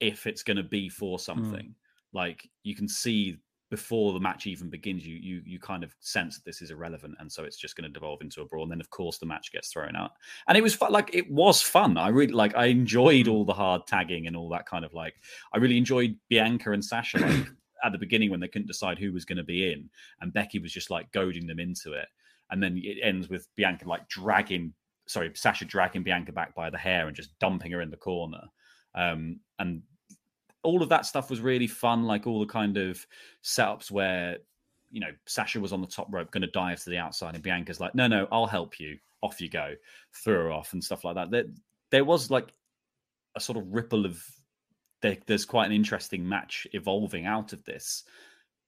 if 0.00 0.26
it's 0.26 0.42
going 0.42 0.56
to 0.56 0.62
be 0.62 0.88
for 0.88 1.18
something. 1.18 1.66
Mm. 1.66 1.74
Like 2.12 2.48
you 2.62 2.74
can 2.74 2.88
see 2.88 3.38
before 3.72 4.12
the 4.12 4.20
match 4.20 4.46
even 4.46 4.68
begins, 4.68 5.06
you 5.06 5.16
you 5.16 5.40
you 5.46 5.58
kind 5.58 5.82
of 5.82 5.96
sense 6.00 6.36
that 6.36 6.44
this 6.44 6.60
is 6.60 6.70
irrelevant, 6.70 7.14
and 7.18 7.32
so 7.32 7.44
it's 7.44 7.56
just 7.56 7.74
going 7.74 7.90
to 7.90 7.92
devolve 7.92 8.20
into 8.20 8.42
a 8.42 8.44
brawl. 8.44 8.64
And 8.64 8.70
then, 8.70 8.82
of 8.82 8.90
course, 8.90 9.16
the 9.16 9.24
match 9.24 9.50
gets 9.50 9.72
thrown 9.72 9.96
out. 9.96 10.10
And 10.46 10.58
it 10.58 10.62
was 10.62 10.74
fun, 10.74 10.92
like 10.92 11.08
it 11.14 11.30
was 11.30 11.62
fun. 11.62 11.96
I 11.96 12.08
really 12.08 12.34
like. 12.34 12.54
I 12.54 12.66
enjoyed 12.66 13.28
hmm. 13.28 13.32
all 13.32 13.46
the 13.46 13.54
hard 13.54 13.86
tagging 13.86 14.26
and 14.26 14.36
all 14.36 14.50
that 14.50 14.66
kind 14.66 14.84
of 14.84 14.92
like. 14.92 15.14
I 15.54 15.58
really 15.58 15.78
enjoyed 15.78 16.18
Bianca 16.28 16.72
and 16.72 16.84
Sasha 16.84 17.16
like 17.18 17.46
at 17.84 17.92
the 17.92 17.98
beginning 17.98 18.30
when 18.30 18.40
they 18.40 18.48
couldn't 18.48 18.68
decide 18.68 18.98
who 18.98 19.10
was 19.10 19.24
going 19.24 19.38
to 19.38 19.42
be 19.42 19.72
in, 19.72 19.88
and 20.20 20.34
Becky 20.34 20.58
was 20.58 20.70
just 20.70 20.90
like 20.90 21.10
goading 21.12 21.46
them 21.46 21.58
into 21.58 21.94
it. 21.94 22.08
And 22.50 22.62
then 22.62 22.78
it 22.84 22.98
ends 23.02 23.30
with 23.30 23.48
Bianca 23.56 23.88
like 23.88 24.06
dragging 24.10 24.74
sorry, 25.06 25.30
Sasha 25.34 25.64
dragging 25.64 26.02
Bianca 26.02 26.32
back 26.32 26.54
by 26.54 26.70
the 26.70 26.78
hair 26.78 27.06
and 27.06 27.16
just 27.16 27.38
dumping 27.38 27.72
her 27.72 27.80
in 27.80 27.90
the 27.90 27.96
corner. 27.96 28.42
Um, 28.94 29.40
and 29.58 29.82
all 30.62 30.82
of 30.82 30.88
that 30.90 31.06
stuff 31.06 31.30
was 31.30 31.40
really 31.40 31.66
fun, 31.66 32.04
like 32.04 32.26
all 32.26 32.40
the 32.40 32.46
kind 32.46 32.76
of 32.76 33.04
setups 33.42 33.90
where, 33.90 34.38
you 34.90 35.00
know, 35.00 35.10
Sasha 35.26 35.60
was 35.60 35.72
on 35.72 35.80
the 35.80 35.86
top 35.86 36.06
rope, 36.10 36.30
going 36.30 36.42
to 36.42 36.50
dive 36.50 36.82
to 36.84 36.90
the 36.90 36.98
outside, 36.98 37.34
and 37.34 37.42
Bianca's 37.42 37.80
like, 37.80 37.94
no, 37.94 38.06
no, 38.06 38.28
I'll 38.30 38.46
help 38.46 38.78
you. 38.78 38.98
Off 39.22 39.40
you 39.40 39.48
go. 39.48 39.74
Threw 40.12 40.34
her 40.34 40.52
off 40.52 40.72
and 40.72 40.82
stuff 40.82 41.04
like 41.04 41.14
that. 41.14 41.30
There, 41.30 41.44
there 41.90 42.04
was 42.04 42.28
like 42.28 42.52
a 43.36 43.40
sort 43.40 43.56
of 43.56 43.72
ripple 43.72 44.04
of, 44.04 44.20
there, 45.00 45.16
there's 45.26 45.44
quite 45.44 45.66
an 45.66 45.72
interesting 45.72 46.28
match 46.28 46.66
evolving 46.72 47.24
out 47.24 47.52
of 47.52 47.62
this. 47.64 48.02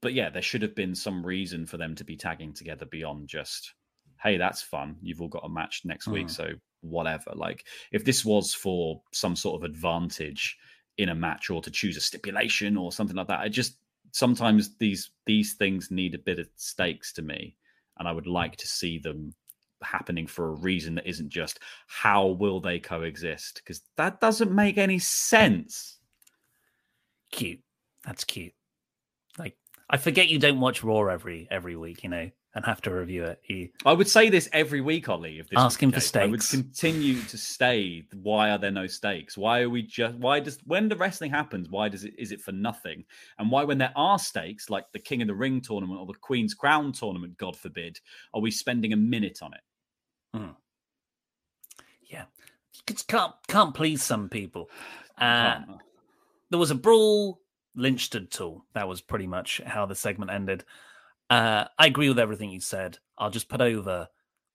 But 0.01 0.15
yeah, 0.15 0.31
there 0.31 0.43
should 0.43 0.63
have 0.63 0.77
been 0.77 0.95
some 0.95 1.27
reason 1.27 1.67
for 1.67 1.77
them 1.77 1.97
to 1.97 2.05
be 2.05 2.17
tagging 2.17 2.53
together 2.53 2.87
beyond 2.87 3.27
just 3.27 3.75
hey, 4.23 4.37
that's 4.37 4.63
fun. 4.63 4.97
You've 5.03 5.21
all 5.21 5.29
got 5.29 5.45
a 5.45 5.49
match 5.49 5.83
next 5.85 6.09
week, 6.09 6.27
hmm. 6.27 6.33
so 6.33 6.53
whatever. 6.81 7.33
Like 7.35 7.67
if 7.93 8.05
this 8.05 8.25
was 8.25 8.55
for 8.55 9.03
some 9.13 9.37
sort 9.37 9.61
of 9.61 9.65
advantage 9.65 10.57
in 10.97 11.09
a 11.09 11.15
match 11.15 11.51
or 11.51 11.61
to 11.63 11.71
choose 11.71 11.97
a 11.97 12.01
stipulation 12.01 12.77
or 12.77 12.93
something 12.93 13.17
like 13.17 13.29
that, 13.29 13.41
I 13.41 13.49
just 13.49 13.77
sometimes 14.13 14.77
these 14.79 15.11
these 15.27 15.55
things 15.55 15.91
need 15.91 16.15
a 16.15 16.19
bit 16.19 16.39
of 16.39 16.49
stakes 16.57 17.13
to 17.15 17.23
me, 17.23 17.57
and 17.99 18.09
I 18.09 18.13
would 18.13 18.27
like 18.27 18.57
to 18.57 18.67
see 18.67 18.99
them 18.99 19.35
happening 19.83 20.27
for 20.27 20.47
a 20.47 20.55
reason 20.55 20.95
that 20.95 21.07
isn't 21.07 21.29
just 21.29 21.61
how 21.87 22.29
will 22.29 22.61
they 22.61 22.79
coexist 22.79 23.57
because 23.57 23.83
that 23.97 24.21
doesn't 24.21 24.53
make 24.53 24.79
any 24.79 24.99
sense. 24.99 25.99
Cute. 27.31 27.61
That's 28.05 28.25
cute. 28.25 28.55
Like 29.39 29.57
I 29.91 29.97
forget 29.97 30.29
you 30.29 30.39
don't 30.39 30.61
watch 30.61 30.83
Raw 30.83 31.07
every 31.07 31.49
every 31.51 31.77
week, 31.77 32.03
you 32.03 32.11
know. 32.11 32.31
And 32.55 32.65
have 32.65 32.81
to 32.83 32.91
review 32.93 33.25
it. 33.25 33.41
He, 33.43 33.73
I 33.85 33.93
would 33.93 34.09
say 34.09 34.31
this 34.31 34.49
every 34.53 34.81
week, 34.81 35.09
Ollie. 35.09 35.39
If 35.39 35.49
this 35.49 35.59
asking 35.59 35.93
for 35.93 36.01
stakes, 36.01 36.25
I 36.25 36.27
would 36.27 36.49
continue 36.49 37.21
to 37.23 37.37
stay. 37.37 38.05
Why 38.13 38.51
are 38.51 38.59
there 38.59 38.71
no 38.71 38.87
stakes? 38.87 39.37
Why 39.37 39.61
are 39.63 39.71
we 39.71 39.83
just? 39.83 40.15
Why 40.17 40.41
does 40.41 40.59
when 40.65 40.89
the 40.89 40.97
wrestling 40.97 41.31
happens? 41.31 41.69
Why 41.69 41.89
does 41.89 42.05
it? 42.05 42.15
Is 42.17 42.33
it 42.33 42.41
for 42.41 42.53
nothing? 42.53 43.05
And 43.39 43.51
why 43.51 43.65
when 43.65 43.79
there 43.79 43.93
are 43.97 44.19
stakes, 44.19 44.71
like 44.71 44.85
the 44.93 45.01
King 45.01 45.23
of 45.23 45.29
the 45.29 45.35
Ring 45.35 45.61
tournament 45.61 46.01
or 46.01 46.07
the 46.07 46.15
Queen's 46.15 46.55
Crown 46.55 46.93
tournament, 46.93 47.37
God 47.39 47.57
forbid, 47.57 47.99
are 48.33 48.41
we 48.41 48.51
spending 48.51 48.93
a 48.93 48.97
minute 48.97 49.41
on 49.43 49.53
it? 49.55 50.39
Mm. 50.39 50.55
Yeah, 52.09 52.25
can't 53.09 53.33
can't 53.49 53.75
please 53.75 54.03
some 54.03 54.29
people. 54.29 54.71
Uh, 55.17 55.61
there 56.51 56.59
was 56.59 56.73
a 56.73 56.75
brawl. 56.75 57.41
Lynch 57.77 58.07
stood 58.07 58.33
tall. 58.33 58.65
That 58.75 58.89
was 58.89 59.01
pretty 59.01 59.29
much 59.29 59.61
how 59.65 59.87
the 59.87 59.95
segment 59.95 60.33
ended. 60.33 60.65
Uh, 61.31 61.65
I 61.79 61.87
agree 61.87 62.09
with 62.09 62.19
everything 62.19 62.51
you 62.51 62.61
said. 62.61 62.99
I'll 63.19 63.31
just 63.31 63.49
put 63.49 63.61
over 63.61 64.09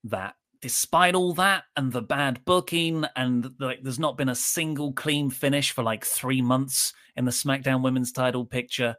that 0.04 0.34
despite 0.60 1.14
all 1.14 1.32
that 1.34 1.64
and 1.76 1.92
the 1.92 2.02
bad 2.02 2.44
booking 2.44 3.04
and 3.16 3.50
like 3.58 3.82
there's 3.82 3.98
not 3.98 4.18
been 4.18 4.28
a 4.28 4.34
single 4.34 4.92
clean 4.92 5.30
finish 5.30 5.72
for 5.72 5.82
like 5.82 6.04
three 6.04 6.42
months 6.42 6.92
in 7.16 7.24
the 7.24 7.30
SmackDown 7.30 7.82
Women's 7.82 8.12
Title 8.12 8.44
picture. 8.44 8.96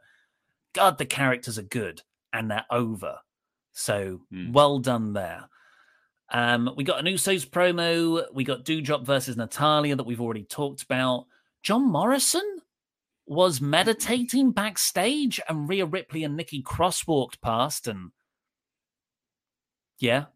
God, 0.74 0.98
the 0.98 1.06
characters 1.06 1.58
are 1.58 1.62
good 1.62 2.02
and 2.32 2.50
they're 2.50 2.66
over. 2.70 3.18
So 3.72 4.22
mm. 4.32 4.52
well 4.52 4.78
done 4.78 5.12
there. 5.12 5.48
Um, 6.30 6.70
we 6.76 6.84
got 6.84 6.98
an 6.98 7.06
Usos 7.06 7.48
promo. 7.48 8.24
We 8.32 8.44
got 8.44 8.64
Doudrop 8.64 9.04
versus 9.04 9.36
Natalya 9.36 9.96
that 9.96 10.06
we've 10.06 10.20
already 10.20 10.44
talked 10.44 10.82
about. 10.82 11.26
John 11.62 11.90
Morrison 11.90 12.58
was 13.32 13.60
meditating 13.60 14.52
backstage, 14.52 15.40
and 15.48 15.68
Rhea 15.68 15.86
Ripley 15.86 16.24
and 16.24 16.36
Nikki 16.36 16.62
Cross 16.62 17.06
walked 17.06 17.40
past, 17.40 17.88
and 17.88 18.10
yeah, 19.98 20.26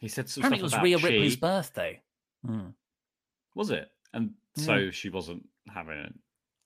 he 0.00 0.08
said 0.08 0.28
some 0.28 0.42
apparently 0.42 0.60
it 0.60 0.62
was 0.62 0.78
Rhea 0.78 0.98
Ripley's 0.98 1.36
birthday. 1.36 2.00
Hmm. 2.44 2.68
Was 3.54 3.70
it? 3.70 3.90
And 4.12 4.32
so 4.56 4.72
mm. 4.72 4.92
she 4.92 5.08
wasn't 5.08 5.48
having 5.72 5.98
it. 5.98 6.14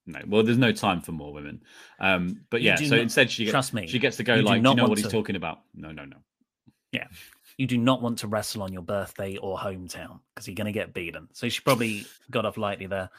No, 0.07 0.21
well, 0.29 0.43
there's 0.45 0.59
no 0.59 0.73
time 0.73 1.01
for 1.01 1.13
more 1.13 1.33
women. 1.33 1.63
Um, 1.99 2.43
but 2.51 2.63
yeah, 2.63 2.77
so 2.77 2.85
not, 2.91 2.99
instead 3.01 3.31
she 3.31 3.45
gets, 3.45 3.53
trust 3.53 3.75
me, 3.75 3.89
she 3.89 3.99
gets 3.99 4.17
to 4.19 4.23
go 4.23 4.37
you 4.37 4.43
like, 4.43 4.63
do, 4.63 4.69
you 4.69 4.75
know 4.77 4.87
what 4.87 4.99
he's 4.99 5.09
talking 5.09 5.35
about? 5.35 5.61
No, 5.75 5.91
no, 5.91 6.05
no. 6.05 6.17
Yeah, 6.93 7.09
you 7.57 7.67
do 7.67 7.77
not 7.77 8.03
want 8.03 8.19
to 8.19 8.29
wrestle 8.29 8.63
on 8.63 8.73
your 8.73 8.83
birthday 8.83 9.37
or 9.37 9.59
hometown 9.59 10.21
because 10.35 10.47
you're 10.47 10.55
going 10.55 10.67
to 10.67 10.73
get 10.73 10.95
beaten. 10.95 11.29
So 11.33 11.49
she 11.49 11.61
probably 11.61 12.07
got 12.31 12.45
off 12.45 12.57
lightly 12.57 12.87
there. 12.87 13.11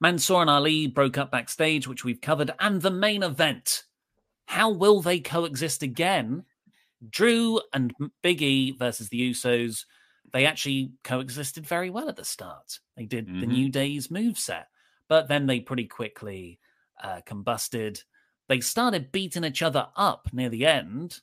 Mansoor 0.00 0.42
and 0.42 0.50
Ali 0.50 0.86
broke 0.86 1.18
up 1.18 1.30
backstage, 1.30 1.86
which 1.86 2.04
we've 2.04 2.20
covered, 2.20 2.52
and 2.58 2.82
the 2.82 2.90
main 2.90 3.22
event. 3.22 3.84
How 4.46 4.70
will 4.70 5.00
they 5.00 5.20
coexist 5.20 5.82
again? 5.82 6.44
Drew 7.08 7.60
and 7.72 7.92
Big 8.22 8.42
E 8.42 8.72
versus 8.72 9.08
the 9.08 9.30
Usos. 9.30 9.84
They 10.32 10.46
actually 10.46 10.92
coexisted 11.02 11.66
very 11.66 11.90
well 11.90 12.08
at 12.08 12.16
the 12.16 12.24
start. 12.24 12.78
They 12.96 13.06
did 13.06 13.26
mm-hmm. 13.26 13.40
the 13.40 13.46
New 13.46 13.68
Day's 13.68 14.10
move 14.10 14.38
set, 14.38 14.68
but 15.08 15.28
then 15.28 15.46
they 15.46 15.60
pretty 15.60 15.86
quickly 15.86 16.58
uh, 17.02 17.20
combusted. 17.26 18.02
They 18.48 18.60
started 18.60 19.12
beating 19.12 19.44
each 19.44 19.62
other 19.62 19.88
up 19.96 20.28
near 20.32 20.48
the 20.48 20.66
end, 20.66 21.20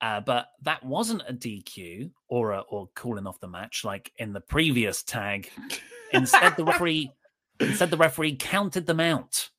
uh, 0.00 0.20
but 0.20 0.48
that 0.62 0.84
wasn't 0.84 1.22
a 1.28 1.32
DQ 1.32 2.10
or 2.28 2.52
a, 2.52 2.60
or 2.60 2.88
calling 2.94 3.26
off 3.26 3.40
the 3.40 3.48
match 3.48 3.84
like 3.84 4.12
in 4.16 4.32
the 4.32 4.40
previous 4.40 5.02
tag. 5.02 5.50
Instead, 6.12 6.56
the 6.56 6.64
referee 6.64 7.12
Instead, 7.60 7.90
the 7.90 7.96
referee 7.96 8.36
counted 8.36 8.86
them 8.86 9.00
out. 9.00 9.50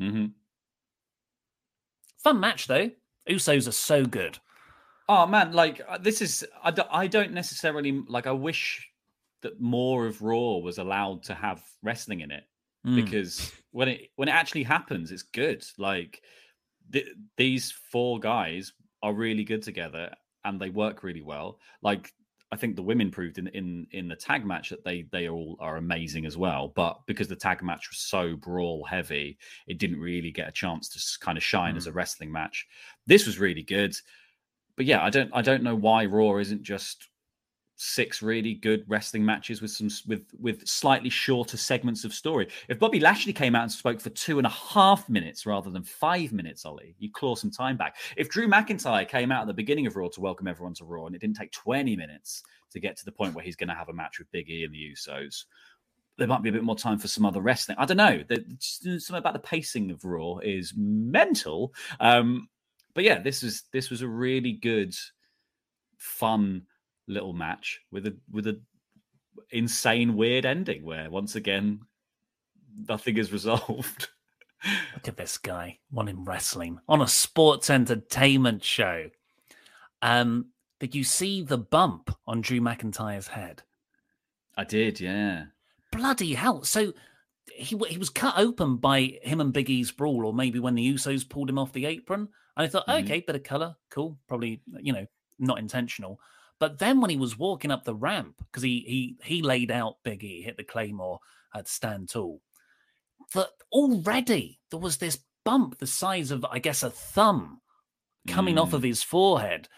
Mm-hmm. 0.00 0.26
Fun 2.18 2.40
match 2.40 2.66
though. 2.66 2.90
Usos 3.28 3.68
are 3.68 3.72
so 3.72 4.04
good. 4.04 4.38
Oh 5.08 5.26
man, 5.26 5.52
like 5.52 5.80
uh, 5.88 5.98
this 5.98 6.22
is 6.22 6.44
I 6.62 6.70
don't, 6.70 6.88
I 6.92 7.06
don't 7.06 7.32
necessarily 7.32 8.02
like. 8.06 8.26
I 8.26 8.32
wish 8.32 8.88
that 9.42 9.60
more 9.60 10.06
of 10.06 10.22
Raw 10.22 10.58
was 10.58 10.78
allowed 10.78 11.22
to 11.24 11.34
have 11.34 11.62
wrestling 11.82 12.20
in 12.20 12.30
it 12.30 12.44
mm. 12.86 12.94
because 12.94 13.52
when 13.70 13.88
it 13.88 14.10
when 14.16 14.28
it 14.28 14.32
actually 14.32 14.62
happens, 14.62 15.10
it's 15.10 15.22
good. 15.22 15.64
Like 15.78 16.22
th- 16.92 17.08
these 17.36 17.72
four 17.90 18.20
guys 18.20 18.72
are 19.02 19.14
really 19.14 19.44
good 19.44 19.62
together 19.62 20.14
and 20.44 20.60
they 20.60 20.70
work 20.70 21.02
really 21.02 21.22
well. 21.22 21.58
Like 21.82 22.12
I 22.52 22.56
think 22.56 22.74
the 22.74 22.82
women 22.82 23.10
proved 23.10 23.38
in 23.38 23.46
in 23.48 23.86
in 23.92 24.08
the 24.08 24.16
tag 24.16 24.44
match 24.44 24.70
that 24.70 24.84
they 24.84 25.02
they 25.12 25.28
all 25.28 25.56
are 25.60 25.76
amazing 25.76 26.26
as 26.26 26.36
well. 26.36 26.72
But 26.74 27.00
because 27.06 27.28
the 27.28 27.36
tag 27.36 27.62
match 27.62 27.88
was 27.88 27.98
so 27.98 28.34
brawl 28.36 28.84
heavy, 28.84 29.38
it 29.66 29.78
didn't 29.78 30.00
really 30.00 30.32
get 30.32 30.48
a 30.48 30.52
chance 30.52 30.88
to 30.90 31.24
kind 31.24 31.38
of 31.38 31.44
shine 31.44 31.74
mm. 31.74 31.76
as 31.76 31.86
a 31.86 31.92
wrestling 31.92 32.32
match. 32.32 32.66
This 33.06 33.26
was 33.26 33.38
really 33.38 33.62
good, 33.62 33.94
but 34.76 34.86
yeah, 34.86 35.02
I 35.02 35.10
don't 35.10 35.30
I 35.32 35.42
don't 35.42 35.62
know 35.62 35.76
why 35.76 36.06
Raw 36.06 36.38
isn't 36.38 36.62
just 36.62 37.09
six 37.82 38.20
really 38.20 38.52
good 38.52 38.84
wrestling 38.88 39.24
matches 39.24 39.62
with 39.62 39.70
some 39.70 39.88
with 40.06 40.26
with 40.38 40.68
slightly 40.68 41.08
shorter 41.08 41.56
segments 41.56 42.04
of 42.04 42.12
story. 42.12 42.46
If 42.68 42.78
Bobby 42.78 43.00
Lashley 43.00 43.32
came 43.32 43.54
out 43.54 43.62
and 43.62 43.72
spoke 43.72 44.00
for 44.00 44.10
two 44.10 44.36
and 44.36 44.46
a 44.46 44.50
half 44.50 45.08
minutes 45.08 45.46
rather 45.46 45.70
than 45.70 45.82
five 45.82 46.30
minutes, 46.30 46.66
Ollie, 46.66 46.94
you 46.98 47.10
claw 47.10 47.34
some 47.34 47.50
time 47.50 47.78
back. 47.78 47.96
If 48.18 48.28
Drew 48.28 48.48
McIntyre 48.48 49.08
came 49.08 49.32
out 49.32 49.42
at 49.42 49.46
the 49.46 49.54
beginning 49.54 49.86
of 49.86 49.96
Raw 49.96 50.08
to 50.08 50.20
welcome 50.20 50.46
everyone 50.46 50.74
to 50.74 50.84
Raw 50.84 51.06
and 51.06 51.14
it 51.14 51.22
didn't 51.22 51.36
take 51.36 51.52
20 51.52 51.96
minutes 51.96 52.42
to 52.72 52.80
get 52.80 52.98
to 52.98 53.04
the 53.06 53.12
point 53.12 53.34
where 53.34 53.44
he's 53.44 53.56
going 53.56 53.68
to 53.68 53.74
have 53.74 53.88
a 53.88 53.94
match 53.94 54.18
with 54.18 54.30
Big 54.30 54.50
E 54.50 54.64
and 54.64 54.74
the 54.74 54.92
Usos, 54.92 55.44
there 56.18 56.28
might 56.28 56.42
be 56.42 56.50
a 56.50 56.52
bit 56.52 56.62
more 56.62 56.76
time 56.76 56.98
for 56.98 57.08
some 57.08 57.24
other 57.24 57.40
wrestling. 57.40 57.78
I 57.80 57.86
don't 57.86 57.96
know. 57.96 58.22
something 58.58 59.14
about 59.16 59.32
the 59.32 59.38
pacing 59.38 59.90
of 59.90 60.04
Raw 60.04 60.36
is 60.42 60.74
mental. 60.76 61.72
Um, 61.98 62.50
but 62.92 63.04
yeah, 63.04 63.22
this 63.22 63.42
was 63.42 63.62
this 63.72 63.88
was 63.88 64.02
a 64.02 64.08
really 64.08 64.52
good, 64.52 64.94
fun 65.96 66.66
little 67.10 67.32
match 67.32 67.80
with 67.90 68.06
a 68.06 68.16
with 68.30 68.46
a 68.46 68.60
insane 69.50 70.16
weird 70.16 70.46
ending 70.46 70.84
where 70.84 71.10
once 71.10 71.34
again 71.34 71.80
nothing 72.88 73.16
is 73.16 73.32
resolved. 73.38 74.08
Look 74.94 75.08
at 75.08 75.16
this 75.16 75.38
guy 75.38 75.78
one 75.90 76.08
in 76.08 76.24
wrestling 76.24 76.80
on 76.88 77.00
a 77.00 77.08
sports 77.08 77.70
entertainment 77.70 78.62
show. 78.62 79.10
Um, 80.02 80.46
did 80.78 80.94
you 80.94 81.04
see 81.04 81.42
the 81.42 81.58
bump 81.58 82.14
on 82.26 82.40
Drew 82.40 82.60
McIntyre's 82.60 83.28
head? 83.28 83.62
I 84.56 84.64
did, 84.64 85.00
yeah. 85.00 85.44
Bloody 85.92 86.34
hell! 86.34 86.64
So 86.64 86.92
he 87.54 87.76
he 87.88 87.98
was 87.98 88.10
cut 88.10 88.34
open 88.36 88.76
by 88.76 89.18
him 89.22 89.40
and 89.40 89.52
Big 89.52 89.70
E's 89.70 89.90
brawl, 89.90 90.26
or 90.26 90.32
maybe 90.32 90.58
when 90.58 90.74
the 90.74 90.94
Usos 90.94 91.28
pulled 91.28 91.50
him 91.50 91.58
off 91.58 91.72
the 91.72 91.86
apron. 91.86 92.28
And 92.56 92.64
I 92.64 92.68
thought, 92.68 92.86
mm-hmm. 92.86 93.04
okay, 93.04 93.20
bit 93.20 93.36
of 93.36 93.42
color, 93.42 93.76
cool, 93.90 94.18
probably 94.28 94.62
you 94.80 94.92
know 94.92 95.06
not 95.38 95.58
intentional. 95.58 96.20
But 96.60 96.78
then 96.78 97.00
when 97.00 97.10
he 97.10 97.16
was 97.16 97.38
walking 97.38 97.70
up 97.70 97.84
the 97.84 97.94
ramp, 97.94 98.36
because 98.38 98.62
he 98.62 98.84
he 98.86 99.16
he 99.24 99.42
laid 99.42 99.70
out 99.70 99.96
Biggie, 100.04 100.44
hit 100.44 100.58
the 100.58 100.62
claymore 100.62 101.18
at 101.54 101.66
stand 101.66 102.10
tall, 102.10 102.42
that 103.34 103.48
already 103.72 104.60
there 104.70 104.78
was 104.78 104.98
this 104.98 105.18
bump 105.44 105.78
the 105.78 105.86
size 105.86 106.30
of 106.30 106.44
I 106.44 106.58
guess 106.58 106.82
a 106.82 106.90
thumb 106.90 107.62
coming 108.28 108.56
mm. 108.56 108.62
off 108.62 108.74
of 108.74 108.82
mm. 108.82 108.88
his 108.88 109.02
forehead. 109.02 109.68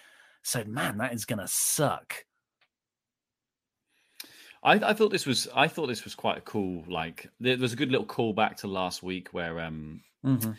So 0.42 0.64
man, 0.64 0.98
that 0.98 1.14
is 1.14 1.24
gonna 1.24 1.46
suck. 1.46 2.24
I, 4.64 4.74
I, 4.74 4.92
thought 4.92 5.10
this 5.10 5.26
was 5.26 5.48
I 5.54 5.66
thought 5.66 5.88
this 5.88 6.04
was 6.04 6.14
quite 6.14 6.38
a 6.38 6.42
cool 6.42 6.84
like 6.88 7.28
there 7.40 7.56
was 7.58 7.72
a 7.72 7.76
good 7.76 7.90
little 7.90 8.06
callback 8.06 8.56
to 8.58 8.68
last 8.68 9.02
week 9.02 9.28
where 9.30 9.60
um 9.60 10.02
mm-hmm. 10.24 10.52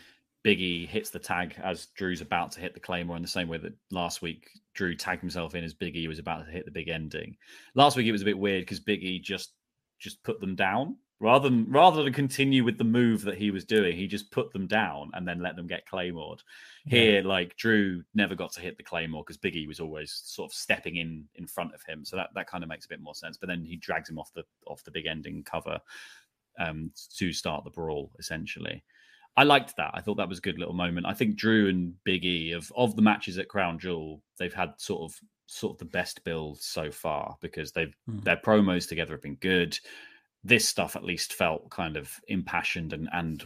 Biggie 0.46 0.88
hits 0.88 1.10
the 1.10 1.20
tag 1.20 1.56
as 1.62 1.88
Drew's 1.98 2.22
about 2.22 2.52
to 2.54 2.62
hit 2.62 2.74
the 2.74 2.82
claymore 2.82 3.16
in 3.16 3.22
the 3.22 3.28
same 3.30 3.48
way 3.48 3.58
that 3.58 3.74
last 3.92 4.22
week 4.22 4.50
Drew 4.74 4.96
tagged 4.96 5.22
himself 5.22 5.56
in 5.56 5.64
as 5.64 5.74
Biggie 5.74 6.08
was 6.08 6.20
about 6.20 6.46
to 6.46 6.52
hit 6.52 6.66
the 6.66 6.72
big 6.72 6.90
ending. 6.90 7.36
Last 7.76 7.98
week 7.98 8.08
it 8.08 8.12
was 8.12 8.22
a 8.22 8.26
bit 8.26 8.38
weird 8.38 8.62
because 8.62 8.80
Biggie 8.80 9.22
just 9.22 9.54
just 10.00 10.22
put 10.24 10.42
them 10.42 10.56
down 10.56 10.98
rather 11.20 11.50
than 11.50 11.66
rather 11.72 12.04
than 12.04 12.12
continue 12.12 12.64
with 12.64 12.78
the 12.78 12.84
move 12.84 13.22
that 13.24 13.38
he 13.38 13.50
was 13.50 13.64
doing. 13.64 13.96
He 13.96 14.08
just 14.08 14.32
put 14.32 14.52
them 14.52 14.68
down 14.68 15.12
and 15.14 15.28
then 15.28 15.42
let 15.42 15.56
them 15.56 15.68
get 15.68 15.88
claymored. 15.88 16.42
Here, 16.86 17.22
yeah. 17.22 17.28
like 17.28 17.56
Drew 17.56 18.04
never 18.14 18.36
got 18.36 18.52
to 18.54 18.62
hit 18.62 18.76
the 18.78 18.84
claymore 18.84 19.24
because 19.26 19.38
Biggie 19.38 19.68
was 19.68 19.80
always 19.80 20.22
sort 20.26 20.52
of 20.52 20.56
stepping 20.56 20.98
in 20.98 21.26
in 21.36 21.48
front 21.48 21.74
of 21.74 21.82
him. 21.88 22.04
So 22.04 22.18
that 22.18 22.30
that 22.36 22.48
kind 22.48 22.64
of 22.64 22.70
makes 22.70 22.86
a 22.86 22.90
bit 22.90 23.02
more 23.02 23.16
sense. 23.16 23.38
But 23.38 23.48
then 23.48 23.64
he 23.64 23.78
drags 23.78 24.10
him 24.10 24.20
off 24.20 24.34
the 24.34 24.44
off 24.68 24.84
the 24.84 24.92
big 24.92 25.06
ending 25.06 25.44
cover 25.44 25.80
um, 26.60 26.92
to 27.18 27.32
start 27.32 27.64
the 27.64 27.72
brawl 27.72 28.12
essentially. 28.20 28.84
I 29.36 29.44
liked 29.44 29.78
that. 29.78 29.92
I 29.94 30.02
thought 30.02 30.18
that 30.18 30.30
was 30.30 30.38
a 30.38 30.44
good 30.44 30.60
little 30.60 30.76
moment. 30.76 31.08
I 31.08 31.14
think 31.14 31.36
Drew 31.36 31.68
and 31.68 31.96
Big 32.04 32.24
E 32.26 32.52
of 32.52 32.72
of 32.76 32.96
the 32.96 33.02
matches 33.02 33.38
at 33.38 33.48
Crown 33.48 33.80
Jewel, 33.80 34.22
they've 34.38 34.54
had 34.54 34.74
sort 34.78 35.02
of 35.02 35.20
sort 35.48 35.74
of 35.76 35.80
the 35.80 35.86
best 35.86 36.24
build 36.24 36.62
so 36.62 36.92
far 36.92 37.36
because 37.42 37.72
they've 37.72 37.96
mm. 38.10 38.24
their 38.24 38.38
promos 38.38 38.88
together 38.88 39.14
have 39.14 39.22
been 39.22 39.36
good. 39.36 39.78
This 40.44 40.68
stuff 40.68 40.96
at 40.96 41.04
least 41.04 41.34
felt 41.34 41.70
kind 41.70 41.98
of 41.98 42.12
impassioned 42.28 42.94
and 42.94 43.10
and 43.12 43.44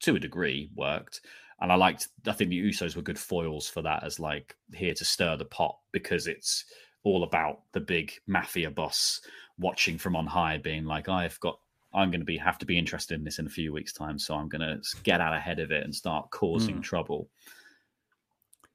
to 0.00 0.16
a 0.16 0.20
degree 0.20 0.70
worked. 0.74 1.20
And 1.60 1.72
I 1.72 1.74
liked 1.74 2.08
I 2.26 2.32
think 2.32 2.50
the 2.50 2.62
Usos 2.68 2.94
were 2.94 3.02
good 3.02 3.18
foils 3.18 3.68
for 3.68 3.82
that 3.82 4.04
as 4.04 4.20
like 4.20 4.54
here 4.74 4.94
to 4.94 5.04
stir 5.04 5.36
the 5.36 5.44
pot 5.44 5.76
because 5.92 6.26
it's 6.26 6.64
all 7.02 7.24
about 7.24 7.62
the 7.72 7.80
big 7.80 8.12
mafia 8.26 8.70
boss 8.70 9.20
watching 9.58 9.96
from 9.96 10.14
on 10.14 10.26
high 10.26 10.58
being 10.58 10.84
like 10.84 11.08
I've 11.08 11.40
got 11.40 11.58
I'm 11.96 12.10
going 12.10 12.20
to 12.20 12.26
be 12.26 12.36
have 12.36 12.58
to 12.58 12.66
be 12.66 12.78
interested 12.78 13.14
in 13.14 13.24
this 13.24 13.38
in 13.38 13.46
a 13.46 13.50
few 13.50 13.72
weeks' 13.72 13.92
time, 13.92 14.18
so 14.18 14.34
I'm 14.34 14.48
going 14.48 14.60
to 14.60 14.80
get 15.02 15.20
out 15.20 15.34
ahead 15.34 15.58
of 15.58 15.72
it 15.72 15.82
and 15.82 15.94
start 15.94 16.30
causing 16.30 16.76
mm. 16.76 16.82
trouble. 16.82 17.28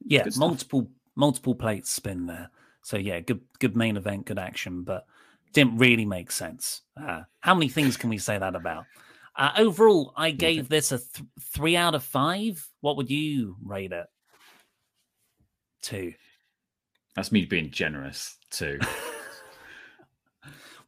Yeah, 0.04 0.26
multiple 0.36 0.90
multiple 1.16 1.54
plates 1.54 1.92
spin 1.92 2.26
there. 2.26 2.50
So 2.82 2.98
yeah, 2.98 3.20
good 3.20 3.42
good 3.60 3.76
main 3.78 3.96
event, 3.96 4.26
good 4.26 4.40
action, 4.40 4.84
but 4.84 5.06
didn't 5.54 5.78
really 5.78 6.06
make 6.06 6.32
sense. 6.32 6.82
Uh, 7.00 7.22
how 7.42 7.54
many 7.54 7.70
things 7.70 7.96
can 7.96 8.10
we 8.10 8.18
say 8.18 8.38
that 8.38 8.56
about? 8.56 8.86
Uh, 9.36 9.52
overall, 9.58 10.14
I 10.18 10.32
gave 10.32 10.68
this 10.68 10.92
a 10.92 10.98
th- 10.98 11.28
three 11.54 11.76
out 11.76 11.96
of 11.96 12.04
five. 12.04 12.68
What 12.82 12.98
would 12.98 13.10
you 13.10 13.56
rate 13.64 13.92
it? 13.92 14.08
Two. 15.82 16.14
That's 17.16 17.32
me 17.32 17.46
being 17.46 17.72
generous 17.72 18.38
too. 18.50 18.80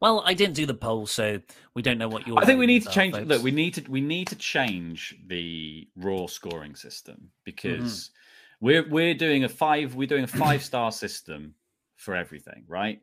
well, 0.03 0.21
I 0.25 0.33
didn't 0.33 0.55
do 0.55 0.65
the 0.65 0.73
poll, 0.73 1.07
so 1.07 1.39
we 1.75 1.81
don't 1.81 1.97
know 1.97 2.09
what 2.09 2.27
your. 2.27 2.37
I 2.37 2.43
think 2.43 2.59
we 2.59 2.65
need 2.65 2.83
to 2.83 2.89
change. 2.89 3.15
folks. 3.15 3.25
Look, 3.25 3.41
we 3.41 3.51
need 3.51 3.75
to 3.75 3.89
we 3.89 4.01
need 4.01 4.27
to 4.27 4.35
change 4.35 5.15
the 5.27 5.87
raw 5.95 6.25
scoring 6.25 6.75
system 6.75 7.29
because 7.45 8.11
mm-hmm. 8.59 8.65
we're 8.65 8.89
we're 8.89 9.13
doing 9.13 9.45
a 9.45 9.49
five 9.49 9.95
we're 9.95 10.09
doing 10.09 10.25
a 10.25 10.27
five 10.27 10.61
star 10.61 10.91
system 11.03 11.55
for 11.95 12.17
everything, 12.17 12.65
right? 12.67 13.01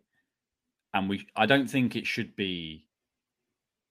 And 0.93 1.09
we 1.09 1.27
I 1.35 1.47
don't 1.47 1.71
think 1.71 1.97
it 1.97 2.07
should 2.07 2.37
be 2.37 2.85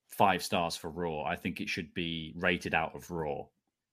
five 0.05 0.43
stars 0.43 0.75
for 0.75 0.91
raw. 0.91 1.23
I 1.23 1.35
think 1.35 1.61
it 1.61 1.69
should 1.69 1.91
be 1.95 2.35
rated 2.37 2.75
out 2.75 2.93
of 2.93 3.09
raw. 3.09 3.41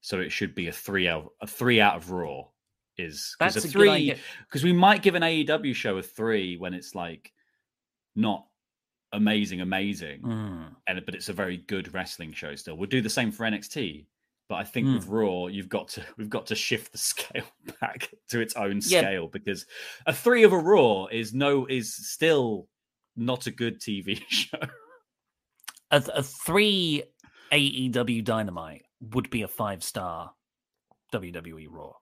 So 0.03 0.21
it 0.21 0.31
should 0.31 0.55
be 0.55 0.69
a 0.69 0.73
three 0.73 1.09
out 1.09 1.33
a 1.41 1.47
three 1.47 1.81
out 1.81 1.97
of 1.97 2.11
raw 2.11 2.43
is 2.99 3.35
because 3.39 3.55
That's 3.55 3.65
a 3.65 3.69
a 3.69 3.71
three 3.71 4.15
because 4.47 4.63
we 4.63 4.75
might 4.75 5.01
give 5.01 5.15
an 5.15 5.23
AEW 5.23 5.75
show 5.75 5.97
a 5.97 6.03
three 6.03 6.59
when 6.59 6.75
it's 6.75 6.95
like 6.95 7.33
not 8.15 8.45
amazing, 9.13 9.61
amazing, 9.61 10.21
Mm. 10.23 10.75
and 10.87 11.05
but 11.07 11.15
it's 11.15 11.29
a 11.29 11.33
very 11.33 11.57
good 11.57 11.93
wrestling 11.95 12.33
show 12.33 12.55
still. 12.55 12.77
We'll 12.77 12.89
do 12.89 13.01
the 13.01 13.11
same 13.11 13.31
for 13.33 13.45
NXT, 13.45 14.07
but 14.49 14.57
I 14.57 14.65
think 14.65 14.87
Hmm. 14.89 14.95
with 14.95 15.07
Raw, 15.09 15.47
you've 15.47 15.69
got 15.69 15.89
to 15.91 16.05
we've 16.17 16.31
got 16.31 16.47
to 16.47 16.55
shift 16.55 16.93
the 16.93 16.99
scale 17.13 17.45
back 17.81 18.11
to 18.31 18.41
its 18.41 18.55
own 18.57 18.81
Yeah. 18.85 19.01
scale 19.01 19.29
because 19.29 19.67
a 20.07 20.13
three 20.13 20.43
of 20.45 20.53
a 20.53 20.59
Raw 20.59 21.07
is 21.07 21.33
no 21.35 21.67
is 21.67 21.95
still 21.95 22.69
not 23.17 23.47
a 23.47 23.51
good 23.51 23.81
TV 23.81 24.21
show. 24.29 24.59
a, 25.91 26.03
a 26.15 26.23
three 26.23 27.03
AEW 27.53 28.25
Dynamite 28.25 28.83
would 29.01 29.31
be 29.31 29.43
a 29.43 29.49
five 29.49 29.83
star 29.85 30.33
WWE 31.13 31.67
Raw, 31.71 31.93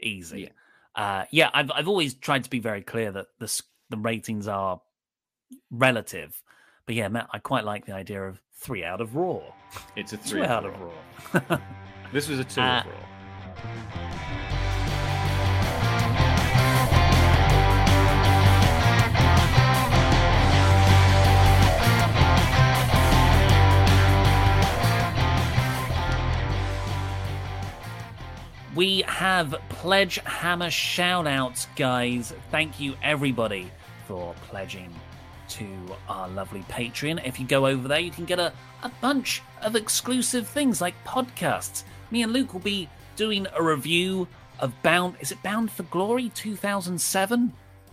easy. 0.00 0.42
Yeah. 0.42 0.48
Uh, 0.94 1.24
yeah, 1.32 1.50
I've 1.52 1.70
I've 1.72 1.88
always 1.88 2.14
tried 2.14 2.44
to 2.44 2.50
be 2.50 2.60
very 2.60 2.80
clear 2.82 3.10
that 3.12 3.26
the 3.40 3.62
the 3.90 3.96
ratings 3.98 4.46
are 4.46 4.80
relative, 5.70 6.42
but 6.86 6.94
yeah, 6.94 7.08
Matt, 7.08 7.28
I 7.32 7.38
quite 7.38 7.64
like 7.64 7.86
the 7.86 7.94
idea 7.94 8.22
of 8.22 8.40
three 8.52 8.84
out 8.84 9.00
of 9.00 9.14
Raw. 9.16 9.40
It's 9.96 10.12
a 10.12 10.16
Three 10.16 10.42
out 10.44 10.64
of. 10.64 10.74
Raw. 10.80 11.58
This 12.12 12.28
was 12.28 12.38
a 12.38 12.44
two 12.44 12.60
Uh, 12.60 12.80
of 12.80 12.86
Raw. 12.86 14.04
We 28.74 29.02
have 29.02 29.54
Pledge 29.68 30.16
Hammer 30.24 30.70
shout 30.70 31.26
outs, 31.28 31.68
guys. 31.76 32.34
Thank 32.50 32.80
you, 32.80 32.96
everybody, 33.02 33.70
for 34.08 34.34
pledging 34.48 34.92
to 35.50 35.66
our 36.08 36.28
lovely 36.28 36.62
Patreon. 36.62 37.24
If 37.26 37.38
you 37.38 37.46
go 37.46 37.66
over 37.66 37.88
there, 37.88 38.00
you 38.00 38.10
can 38.10 38.24
get 38.24 38.38
a, 38.38 38.52
a 38.82 38.90
bunch 39.00 39.42
of 39.62 39.76
exclusive 39.76 40.46
things 40.46 40.80
like 40.80 40.94
podcasts. 41.04 41.84
Me 42.10 42.22
and 42.22 42.32
Luke 42.32 42.52
will 42.52 42.60
be 42.60 42.88
doing 43.16 43.46
a 43.54 43.62
review 43.62 44.28
of 44.60 44.72
Bound. 44.82 45.16
Is 45.20 45.32
it 45.32 45.42
Bound 45.42 45.70
for 45.70 45.84
Glory 45.84 46.30
2007? 46.30 47.52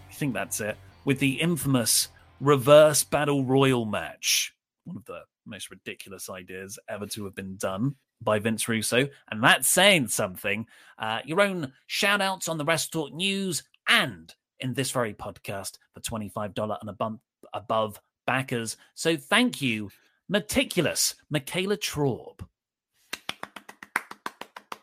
I 0.09 0.13
think 0.13 0.33
that's 0.33 0.61
it. 0.61 0.77
With 1.05 1.19
the 1.19 1.41
infamous 1.41 2.09
reverse 2.39 3.03
battle 3.03 3.45
royal 3.45 3.85
match. 3.85 4.53
One 4.85 4.97
of 4.97 5.05
the 5.05 5.21
most 5.45 5.69
ridiculous 5.69 6.29
ideas 6.29 6.77
ever 6.89 7.05
to 7.07 7.25
have 7.25 7.35
been 7.35 7.55
done 7.57 7.95
by 8.21 8.39
Vince 8.39 8.67
Russo. 8.67 9.07
And 9.29 9.43
that's 9.43 9.69
saying 9.69 10.09
something. 10.09 10.67
Uh, 10.97 11.19
your 11.25 11.41
own 11.41 11.73
shout 11.87 12.21
outs 12.21 12.47
on 12.47 12.57
the 12.57 12.65
Wrestle 12.65 13.07
Talk 13.07 13.13
News 13.13 13.63
and 13.87 14.33
in 14.59 14.73
this 14.73 14.91
very 14.91 15.13
podcast 15.13 15.77
for 15.93 16.01
$25 16.01 16.77
and 16.79 16.89
above, 16.89 17.19
above 17.53 17.99
backers. 18.27 18.77
So 18.95 19.17
thank 19.17 19.61
you, 19.61 19.89
Meticulous 20.29 21.15
Michaela 21.29 21.77
Traub. 21.77 22.39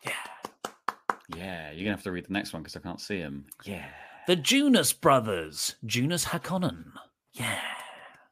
Yeah, 0.03 0.11
Yeah, 1.35 1.71
you're 1.71 1.83
gonna 1.85 1.95
have 1.95 2.03
to 2.03 2.11
read 2.11 2.25
the 2.25 2.33
next 2.33 2.53
one 2.53 2.61
because 2.61 2.75
I 2.75 2.79
can't 2.79 3.01
see 3.01 3.17
him. 3.17 3.45
Yeah, 3.63 3.85
The 4.27 4.35
Junus 4.35 4.93
Brothers, 4.99 5.75
Junus 5.85 6.25
Hakonnen. 6.25 6.85
Yeah. 7.33 7.59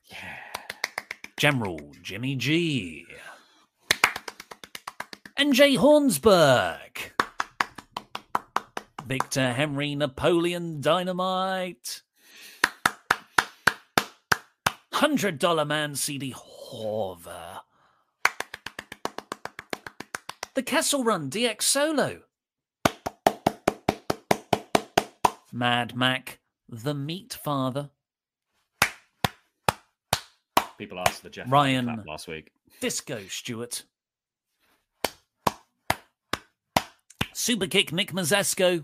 yeah. 0.06 0.38
General 1.38 1.80
Jimmy 2.02 2.36
G. 2.36 3.06
NJ 5.38 5.78
Hornsberg. 5.78 7.12
Victor 9.06 9.54
Henry 9.54 9.96
Napoleon 9.96 10.82
Dynamite. 10.82 12.02
$100 14.98 15.68
man 15.68 15.94
CD 15.94 16.34
Horver. 16.34 17.60
The 20.56 20.64
Kessel 20.64 21.04
Run 21.04 21.30
DX 21.30 21.62
Solo. 21.62 22.22
Mad 25.54 25.96
Mac, 25.96 26.40
the 26.68 26.96
Meat 26.96 27.38
Father. 27.44 27.92
People 30.80 30.98
asked 30.98 31.22
the 31.22 31.30
Jeff 31.30 31.46
Ryan. 31.48 32.04
last 32.08 32.28
week. 32.28 32.50
Disco 32.82 33.22
Stewart. 33.30 33.84
Superkick 37.36 37.92
Nick 37.92 38.14
Mazesco. 38.14 38.84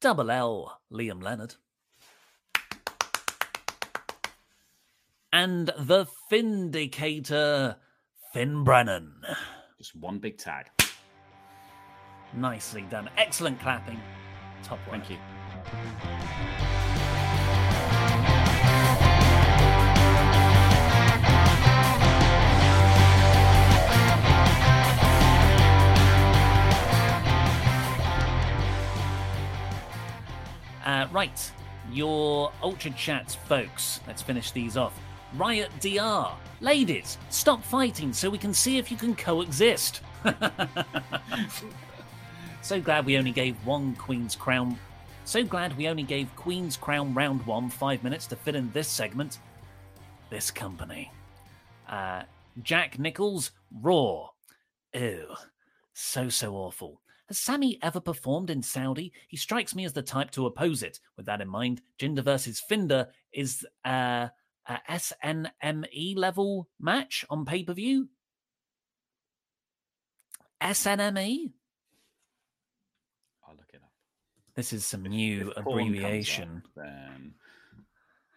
Double 0.00 0.30
L 0.30 0.80
Liam 0.92 1.20
Leonard. 1.20 1.56
And 5.32 5.70
the 5.78 6.06
Findicator 6.30 7.76
Finn 8.32 8.64
Brennan. 8.64 9.22
Just 9.78 9.94
one 9.94 10.18
big 10.18 10.38
tag. 10.38 10.66
Nicely 12.34 12.82
done. 12.82 13.08
Excellent 13.16 13.60
clapping. 13.60 14.00
Top 14.64 14.78
work. 14.88 15.04
Thank 15.04 15.10
you. 15.10 15.16
Uh, 30.84 31.06
right, 31.12 31.52
your 31.92 32.50
Ultra 32.62 32.90
Chats, 32.92 33.36
folks. 33.36 34.00
Let's 34.08 34.22
finish 34.22 34.50
these 34.50 34.76
off. 34.76 34.98
Riot 35.36 35.70
DR. 35.80 36.32
Ladies, 36.60 37.18
stop 37.30 37.62
fighting 37.64 38.12
so 38.12 38.28
we 38.28 38.38
can 38.38 38.52
see 38.52 38.78
if 38.78 38.90
you 38.90 38.96
can 38.96 39.14
coexist. 39.14 40.00
so 42.62 42.80
glad 42.80 43.06
we 43.06 43.16
only 43.16 43.30
gave 43.30 43.56
one 43.64 43.94
Queen's 43.94 44.34
Crown. 44.34 44.78
So 45.24 45.44
glad 45.44 45.76
we 45.76 45.88
only 45.88 46.02
gave 46.02 46.34
Queen's 46.36 46.76
Crown 46.76 47.14
round 47.14 47.46
one 47.46 47.70
five 47.70 48.02
minutes 48.02 48.26
to 48.26 48.36
fit 48.36 48.56
in 48.56 48.70
this 48.72 48.88
segment. 48.88 49.38
This 50.28 50.50
company. 50.50 51.12
Uh, 51.88 52.22
Jack 52.62 52.98
Nichols, 52.98 53.52
Raw. 53.80 54.28
Ew. 54.94 55.28
So, 55.94 56.28
so 56.28 56.54
awful. 56.54 57.00
Has 57.28 57.38
Sammy 57.38 57.78
ever 57.80 58.00
performed 58.00 58.50
in 58.50 58.60
Saudi? 58.62 59.12
He 59.28 59.36
strikes 59.36 59.74
me 59.74 59.84
as 59.84 59.92
the 59.92 60.02
type 60.02 60.32
to 60.32 60.46
oppose 60.46 60.82
it. 60.82 60.98
With 61.16 61.26
that 61.26 61.40
in 61.40 61.48
mind, 61.48 61.80
Jinder 61.98 62.24
versus 62.24 62.58
Finder 62.58 63.06
is 63.32 63.64
uh, 63.84 64.28
a 64.70 64.80
SNME 64.88 66.16
level 66.16 66.68
match 66.78 67.24
on 67.28 67.44
pay 67.44 67.64
per 67.64 67.72
view. 67.74 68.08
SNME? 70.62 71.52
I'll 73.46 73.56
look 73.56 73.70
it 73.72 73.80
up. 73.82 73.90
This 74.54 74.72
is 74.72 74.84
some 74.84 75.02
new 75.02 75.48
If 75.50 75.54
comes 75.54 75.56
up, 75.56 75.66
abbreviation. 75.72 76.62
then 76.76 77.34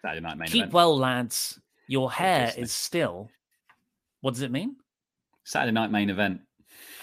Saturday 0.02 0.22
night 0.22 0.38
main 0.38 0.48
Keep 0.48 0.62
event. 0.64 0.74
well, 0.74 0.98
lads. 0.98 1.60
Your 1.88 2.12
hair 2.12 2.52
is 2.58 2.72
still. 2.72 3.30
What 4.22 4.34
does 4.34 4.42
it 4.42 4.52
mean? 4.52 4.78
Saturday 5.44 5.74
night 5.74 5.92
main 5.92 6.10
event. 6.10 6.42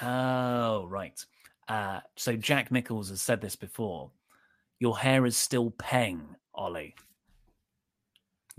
Oh, 0.02 0.86
right. 0.88 1.22
Uh, 1.68 2.00
so 2.16 2.34
Jack 2.34 2.72
Nichols 2.72 3.10
has 3.10 3.20
said 3.20 3.40
this 3.40 3.56
before. 3.56 4.10
Your 4.80 4.98
hair 4.98 5.26
is 5.26 5.36
still 5.36 5.70
peng, 5.70 6.34
Ollie. 6.54 6.94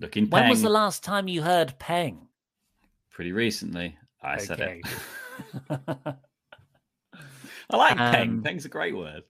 Looking 0.01 0.27
When 0.31 0.49
was 0.49 0.63
the 0.63 0.69
last 0.69 1.03
time 1.03 1.27
you 1.27 1.43
heard 1.43 1.77
peng? 1.77 2.27
Pretty 3.11 3.33
recently. 3.33 3.95
I 4.23 4.37
said 4.37 4.59
it. 4.59 4.81
I 7.69 7.77
like 7.77 7.99
um, 7.99 8.11
peng. 8.11 8.41
Peng's 8.41 8.65
a 8.65 8.69
great 8.69 8.97
word. 8.97 9.21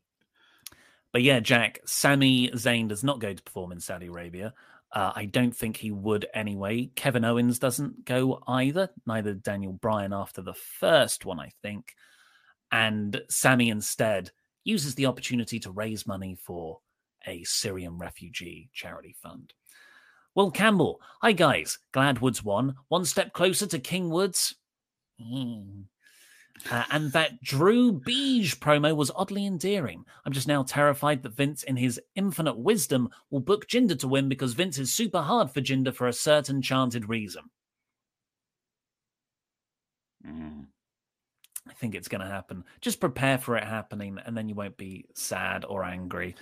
But 1.11 1.23
yeah, 1.23 1.41
Jack, 1.41 1.81
Sammy 1.85 2.51
Zayn 2.51 2.87
does 2.87 3.03
not 3.03 3.19
go 3.19 3.33
to 3.33 3.43
perform 3.43 3.73
in 3.73 3.81
Saudi 3.81 4.07
Arabia. 4.07 4.53
Uh, 4.93 5.11
I 5.13 5.25
don't 5.25 5.53
think 5.53 5.75
he 5.75 5.91
would 5.91 6.25
anyway. 6.33 6.85
Kevin 6.95 7.25
Owens 7.25 7.59
doesn't 7.59 8.05
go 8.05 8.41
either. 8.47 8.89
Neither 9.05 9.33
Daniel 9.33 9.73
Bryan 9.73 10.13
after 10.13 10.41
the 10.41 10.53
first 10.53 11.25
one, 11.25 11.41
I 11.41 11.51
think. 11.61 11.95
And 12.71 13.21
Sammy 13.29 13.69
instead 13.69 14.31
uses 14.63 14.95
the 14.95 15.07
opportunity 15.07 15.59
to 15.59 15.71
raise 15.71 16.07
money 16.07 16.35
for 16.35 16.79
a 17.27 17.43
Syrian 17.43 17.97
refugee 17.97 18.69
charity 18.73 19.17
fund. 19.21 19.53
Well, 20.33 20.49
Campbell, 20.49 21.01
hi 21.21 21.33
guys. 21.33 21.77
Glad 21.91 22.19
Woods 22.19 22.43
won. 22.43 22.75
One 22.87 23.03
step 23.03 23.33
closer 23.33 23.67
to 23.67 23.79
King 23.79 24.09
Woods. 24.09 24.55
Mm. 25.21 25.83
Uh, 26.69 26.83
and 26.91 27.11
that 27.11 27.41
Drew 27.41 27.91
Beige 27.91 28.55
promo 28.55 28.95
was 28.95 29.11
oddly 29.15 29.45
endearing. 29.45 30.05
I'm 30.25 30.31
just 30.31 30.47
now 30.47 30.63
terrified 30.63 31.23
that 31.23 31.35
Vince, 31.35 31.63
in 31.63 31.75
his 31.75 31.99
infinite 32.15 32.57
wisdom, 32.57 33.09
will 33.29 33.39
book 33.41 33.67
Jinder 33.67 33.97
to 33.99 34.07
win 34.07 34.29
because 34.29 34.53
Vince 34.53 34.77
is 34.77 34.93
super 34.93 35.21
hard 35.21 35.51
for 35.51 35.59
Jinder 35.59 35.93
for 35.93 36.07
a 36.07 36.13
certain 36.13 36.61
chanted 36.61 37.09
reason. 37.09 37.43
Mm. 40.25 40.67
I 41.67 41.73
think 41.73 41.95
it's 41.95 42.07
going 42.07 42.21
to 42.21 42.27
happen. 42.27 42.63
Just 42.79 43.01
prepare 43.01 43.37
for 43.37 43.57
it 43.57 43.63
happening, 43.63 44.17
and 44.25 44.37
then 44.37 44.47
you 44.47 44.55
won't 44.55 44.77
be 44.77 45.05
sad 45.13 45.65
or 45.65 45.83
angry. 45.83 46.35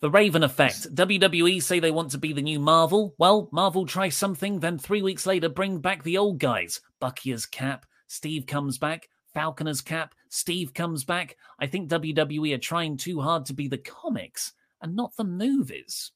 The 0.00 0.10
Raven 0.10 0.42
effect. 0.42 0.94
WWE 0.94 1.62
say 1.62 1.80
they 1.80 1.90
want 1.90 2.10
to 2.10 2.18
be 2.18 2.32
the 2.32 2.42
new 2.42 2.60
Marvel. 2.60 3.14
Well, 3.18 3.48
Marvel 3.52 3.86
tries 3.86 4.16
something, 4.16 4.60
then 4.60 4.78
three 4.78 5.02
weeks 5.02 5.26
later 5.26 5.48
bring 5.48 5.78
back 5.78 6.02
the 6.02 6.18
old 6.18 6.38
guys. 6.38 6.80
Bucky 7.00 7.32
as 7.32 7.46
Cap, 7.46 7.86
Steve 8.06 8.46
comes 8.46 8.76
back, 8.76 9.08
Falcon 9.32 9.66
as 9.66 9.80
Cap, 9.80 10.14
Steve 10.28 10.74
comes 10.74 11.04
back. 11.04 11.36
I 11.58 11.66
think 11.66 11.90
WWE 11.90 12.54
are 12.54 12.58
trying 12.58 12.96
too 12.96 13.20
hard 13.20 13.46
to 13.46 13.54
be 13.54 13.68
the 13.68 13.78
comics 13.78 14.52
and 14.82 14.94
not 14.94 15.16
the 15.16 15.24
movies. 15.24 16.12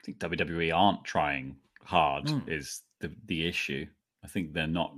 I 0.00 0.02
think 0.04 0.18
WWE 0.18 0.74
aren't 0.74 1.04
trying 1.04 1.56
hard 1.84 2.26
mm. 2.26 2.48
is 2.48 2.82
the 3.00 3.12
the 3.26 3.46
issue. 3.46 3.86
I 4.24 4.28
think 4.28 4.52
they're 4.52 4.66
not 4.66 4.94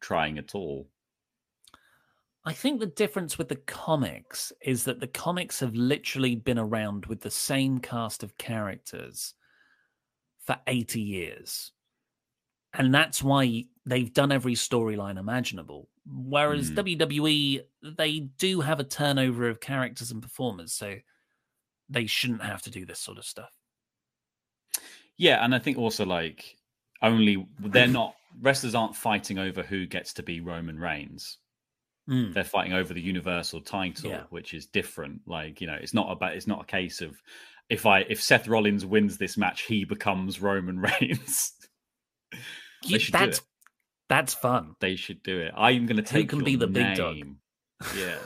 trying 0.00 0.38
at 0.38 0.54
all. 0.54 0.88
I 2.46 2.52
think 2.52 2.78
the 2.78 2.86
difference 2.86 3.38
with 3.38 3.48
the 3.48 3.56
comics 3.56 4.52
is 4.60 4.84
that 4.84 5.00
the 5.00 5.06
comics 5.06 5.60
have 5.60 5.74
literally 5.74 6.36
been 6.36 6.58
around 6.58 7.06
with 7.06 7.20
the 7.20 7.30
same 7.30 7.78
cast 7.78 8.22
of 8.22 8.36
characters 8.36 9.34
for 10.44 10.56
80 10.66 11.00
years. 11.00 11.72
And 12.74 12.92
that's 12.92 13.22
why 13.22 13.64
they've 13.86 14.12
done 14.12 14.30
every 14.30 14.54
storyline 14.54 15.18
imaginable. 15.18 15.88
Whereas 16.06 16.70
mm. 16.70 16.76
WWE, 16.76 17.62
they 17.96 18.20
do 18.20 18.60
have 18.60 18.78
a 18.78 18.84
turnover 18.84 19.48
of 19.48 19.60
characters 19.60 20.10
and 20.10 20.20
performers, 20.20 20.72
so 20.74 20.96
they 21.88 22.06
shouldn't 22.06 22.42
have 22.42 22.60
to 22.62 22.70
do 22.70 22.84
this 22.84 22.98
sort 22.98 23.16
of 23.16 23.24
stuff. 23.24 23.52
Yeah, 25.16 25.42
and 25.44 25.54
I 25.54 25.60
think 25.60 25.78
also 25.78 26.04
like 26.04 26.56
only 27.00 27.46
they're 27.58 27.86
not 27.88 28.16
wrestlers 28.42 28.74
aren't 28.74 28.96
fighting 28.96 29.38
over 29.38 29.62
who 29.62 29.86
gets 29.86 30.12
to 30.14 30.22
be 30.22 30.40
Roman 30.40 30.78
Reigns. 30.78 31.38
Mm. 32.08 32.34
They're 32.34 32.44
fighting 32.44 32.74
over 32.74 32.92
the 32.92 33.00
universal 33.00 33.60
title, 33.60 34.10
yeah. 34.10 34.22
which 34.30 34.52
is 34.52 34.66
different. 34.66 35.22
Like, 35.26 35.60
you 35.60 35.66
know, 35.66 35.78
it's 35.80 35.94
not 35.94 36.10
about 36.10 36.34
it's 36.34 36.46
not 36.46 36.62
a 36.62 36.66
case 36.66 37.00
of 37.00 37.20
if 37.70 37.86
I 37.86 38.00
if 38.00 38.22
Seth 38.22 38.46
Rollins 38.46 38.84
wins 38.84 39.16
this 39.16 39.36
match, 39.36 39.62
he 39.62 39.84
becomes 39.84 40.40
Roman 40.40 40.78
Reigns. 41.00 41.52
yeah, 42.82 42.98
that's 43.10 43.40
that's 44.08 44.34
fun. 44.34 44.76
They 44.80 44.96
should 44.96 45.22
do 45.22 45.38
it. 45.38 45.52
I'm 45.56 45.86
going 45.86 45.96
to 45.96 46.02
take. 46.02 46.30
Who 46.30 46.38
can 46.38 46.44
be 46.44 46.56
the 46.56 46.66
name. 46.66 46.72
big 46.72 46.96
dog? 46.96 47.16
Yeah. 47.96 48.18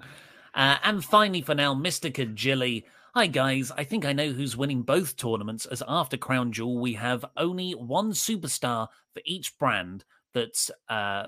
uh, 0.54 0.78
and 0.82 1.04
finally, 1.04 1.42
for 1.42 1.54
now, 1.54 1.74
Mister 1.74 2.10
Kajili. 2.10 2.84
Hi 3.14 3.26
guys, 3.26 3.70
I 3.76 3.84
think 3.84 4.06
I 4.06 4.14
know 4.14 4.30
who's 4.30 4.56
winning 4.56 4.80
both 4.80 5.18
tournaments. 5.18 5.66
As 5.66 5.82
after 5.86 6.16
Crown 6.16 6.50
Jewel, 6.50 6.78
we 6.78 6.94
have 6.94 7.26
only 7.36 7.72
one 7.72 8.12
superstar 8.12 8.88
for 9.12 9.20
each 9.26 9.58
brand 9.58 10.06
that's 10.32 10.70
uh, 10.88 11.26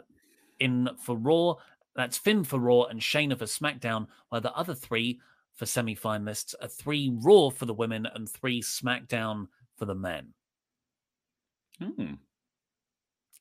in 0.61 0.91
for 1.01 1.17
Raw. 1.17 1.55
That's 1.97 2.19
Finn 2.19 2.45
for 2.45 2.59
Raw 2.59 2.85
and 2.85 3.01
Shayna 3.01 3.39
for 3.39 3.45
SmackDown, 3.45 4.07
while 4.29 4.41
the 4.41 4.55
other 4.55 4.75
three 4.75 5.21
for 5.55 5.67
semi 5.67 5.95
finalists 5.95 6.55
are 6.61 6.69
three 6.69 7.13
Raw 7.13 7.51
for 7.51 7.67
the 7.67 7.75
women 7.75 8.07
and 8.13 8.29
three 8.29 8.61
SmackDown 8.61 9.49
for 9.77 9.85
the 9.85 9.95
men. 9.95 10.35
Hmm. 11.81 12.15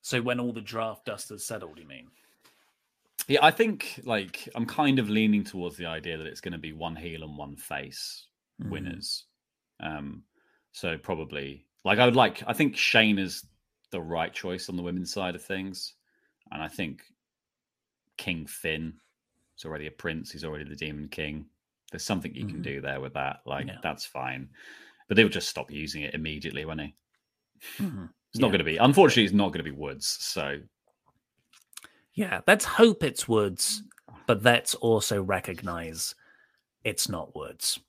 So 0.01 0.22
when 0.22 0.39
all 0.39 0.53
the 0.53 0.61
draft 0.61 1.05
dust 1.05 1.30
has 1.30 1.45
settled, 1.45 1.80
you 1.80 1.88
mean? 1.88 2.07
Yeah, 3.28 3.39
I 3.41 3.51
think 3.51 4.01
like 4.03 4.49
I'm 4.53 4.66
kind 4.66 4.99
of 4.99 5.09
leaning 5.09 5.43
towards 5.43 5.78
the 5.78 5.86
idea 5.86 6.18
that 6.18 6.28
it's 6.28 6.41
going 6.41 6.51
to 6.51 6.57
be 6.57 6.74
one 6.74 6.95
heel 6.95 7.24
and 7.24 7.38
one 7.38 7.55
face 7.55 8.28
mm. 8.61 8.70
winners. 8.70 9.26
Um, 9.80 10.24
so 10.74 10.97
probably 10.97 11.66
like 11.86 11.99
I 11.99 12.05
would 12.05 12.16
like 12.16 12.43
I 12.47 12.53
think 12.53 12.76
Shayna 12.76 13.20
is 13.20 13.45
the 13.91 14.01
right 14.01 14.34
choice 14.34 14.70
on 14.70 14.76
the 14.76 14.84
women's 14.84 15.14
side 15.14 15.36
of 15.36 15.43
things, 15.43 15.93
and 16.54 16.62
I 16.62 16.68
think 16.68 17.01
King 18.18 18.45
Finn 18.45 18.93
is 19.58 19.66
already 19.66 19.88
a 19.88 19.91
prince. 19.91 20.32
He's 20.32 20.45
already 20.45 20.64
the 20.64 20.76
Demon 20.76 21.10
King. 21.10 21.45
There's 21.91 22.04
something 22.04 22.34
you 22.34 22.45
mm-hmm. 22.45 22.54
can 22.54 22.62
do 22.62 22.82
there 22.82 23.01
with 23.01 23.14
that. 23.16 23.41
Like 23.45 23.68
yeah. 23.68 23.78
that's 23.84 24.06
fine, 24.06 24.49
but 25.08 25.18
they'll 25.18 25.30
just 25.30 25.49
stop 25.49 25.72
using 25.72 26.04
it 26.04 26.14
immediately, 26.14 26.66
won't 26.66 26.80
they? 26.80 26.93
Mm-hmm. 27.80 28.06
It's 28.30 28.39
yeah. 28.39 28.41
not 28.41 28.49
going 28.49 28.60
to 28.60 28.66
be. 28.66 28.78
Unfortunately, 28.78 29.26
it's 29.26 29.34
not 29.34 29.49
going 29.49 29.64
to 29.64 29.72
be 29.72 29.72
Woods. 29.72 30.08
So 30.08 30.60
yeah, 32.14 32.41
let's 32.47 32.66
hope 32.66 33.04
it's 33.04 33.28
Woods, 33.28 33.84
but 34.28 34.43
let's 34.43 34.76
also 34.76 35.22
recognize 35.22 36.16
it's 36.84 37.10
not 37.10 37.36
Woods. 37.36 37.80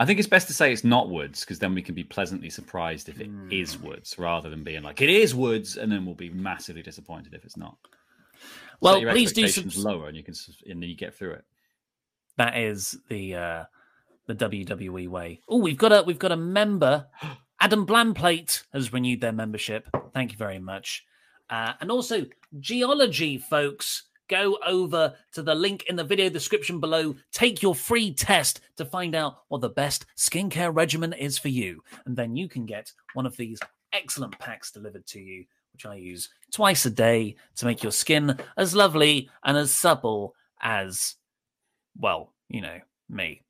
I 0.00 0.04
think 0.04 0.18
it's 0.18 0.28
best 0.28 0.48
to 0.48 0.52
say 0.54 0.72
it's 0.72 0.82
not 0.82 1.10
Woods 1.10 1.40
because 1.40 1.60
then 1.60 1.74
we 1.74 1.82
can 1.82 1.94
be 1.94 2.02
pleasantly 2.02 2.50
surprised 2.50 3.08
if 3.08 3.20
it 3.20 3.30
mm. 3.30 3.52
is 3.52 3.78
Woods 3.78 4.18
rather 4.18 4.50
than 4.50 4.64
being 4.64 4.82
like 4.82 5.00
it 5.00 5.08
is 5.08 5.32
Woods 5.32 5.76
and 5.76 5.92
then 5.92 6.04
we'll 6.04 6.16
be 6.16 6.30
massively 6.30 6.82
disappointed 6.82 7.34
if 7.34 7.44
it's 7.44 7.56
not. 7.56 7.76
Well, 8.82 9.00
please 9.00 9.32
do 9.32 9.48
some 9.48 9.70
lower 9.76 10.08
and 10.08 10.16
you 10.16 10.24
can 10.24 10.34
and 10.68 10.82
then 10.82 10.88
you 10.88 10.96
get 10.96 11.14
through 11.14 11.34
it. 11.34 11.44
That 12.36 12.56
is 12.56 12.98
the 13.08 13.34
uh 13.34 13.64
the 14.26 14.34
WWE 14.34 15.08
way. 15.08 15.40
Oh, 15.48 15.58
we've 15.58 15.78
got 15.78 15.92
a 15.92 16.02
we've 16.02 16.18
got 16.18 16.32
a 16.32 16.36
member. 16.36 17.06
Adam 17.60 17.86
Blamplate 17.86 18.64
has 18.72 18.92
renewed 18.92 19.20
their 19.20 19.32
membership. 19.32 19.86
Thank 20.12 20.32
you 20.32 20.38
very 20.38 20.58
much. 20.58 21.04
Uh, 21.48 21.74
and 21.80 21.92
also 21.92 22.26
Geologie, 22.58 23.38
folks 23.38 24.04
go 24.28 24.58
over 24.66 25.14
to 25.32 25.42
the 25.42 25.54
link 25.54 25.84
in 25.88 25.94
the 25.94 26.02
video 26.02 26.28
description 26.28 26.80
below. 26.80 27.14
Take 27.30 27.62
your 27.62 27.74
free 27.74 28.12
test 28.12 28.60
to 28.78 28.84
find 28.84 29.14
out 29.14 29.42
what 29.48 29.60
the 29.60 29.68
best 29.68 30.06
skincare 30.16 30.74
regimen 30.74 31.12
is 31.12 31.38
for 31.38 31.48
you. 31.48 31.84
And 32.04 32.16
then 32.16 32.34
you 32.34 32.48
can 32.48 32.66
get 32.66 32.90
one 33.14 33.26
of 33.26 33.36
these 33.36 33.60
excellent 33.92 34.38
packs 34.38 34.72
delivered 34.72 35.06
to 35.08 35.20
you, 35.20 35.44
which 35.72 35.86
I 35.86 35.94
use 35.94 36.28
twice 36.52 36.86
a 36.86 36.90
day 36.90 37.36
to 37.56 37.66
make 37.66 37.82
your 37.82 37.92
skin 37.92 38.38
as 38.56 38.74
lovely 38.74 39.30
and 39.44 39.56
as 39.56 39.72
supple 39.72 40.34
as, 40.60 41.16
well, 41.98 42.32
you 42.48 42.60
know, 42.60 42.78
me. 43.08 43.42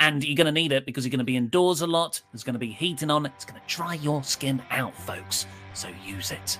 And 0.00 0.22
you're 0.24 0.36
going 0.36 0.46
to 0.46 0.52
need 0.52 0.72
it 0.72 0.86
because 0.86 1.04
you're 1.04 1.10
going 1.10 1.18
to 1.18 1.24
be 1.24 1.36
indoors 1.36 1.80
a 1.80 1.86
lot. 1.86 2.20
There's 2.32 2.44
going 2.44 2.54
to 2.54 2.58
be 2.60 2.70
heating 2.70 3.10
on. 3.10 3.26
It's 3.26 3.44
going 3.44 3.60
to 3.60 3.74
dry 3.74 3.94
your 3.94 4.22
skin 4.22 4.62
out, 4.70 4.94
folks. 4.94 5.46
So 5.74 5.88
use 6.04 6.30
it. 6.30 6.58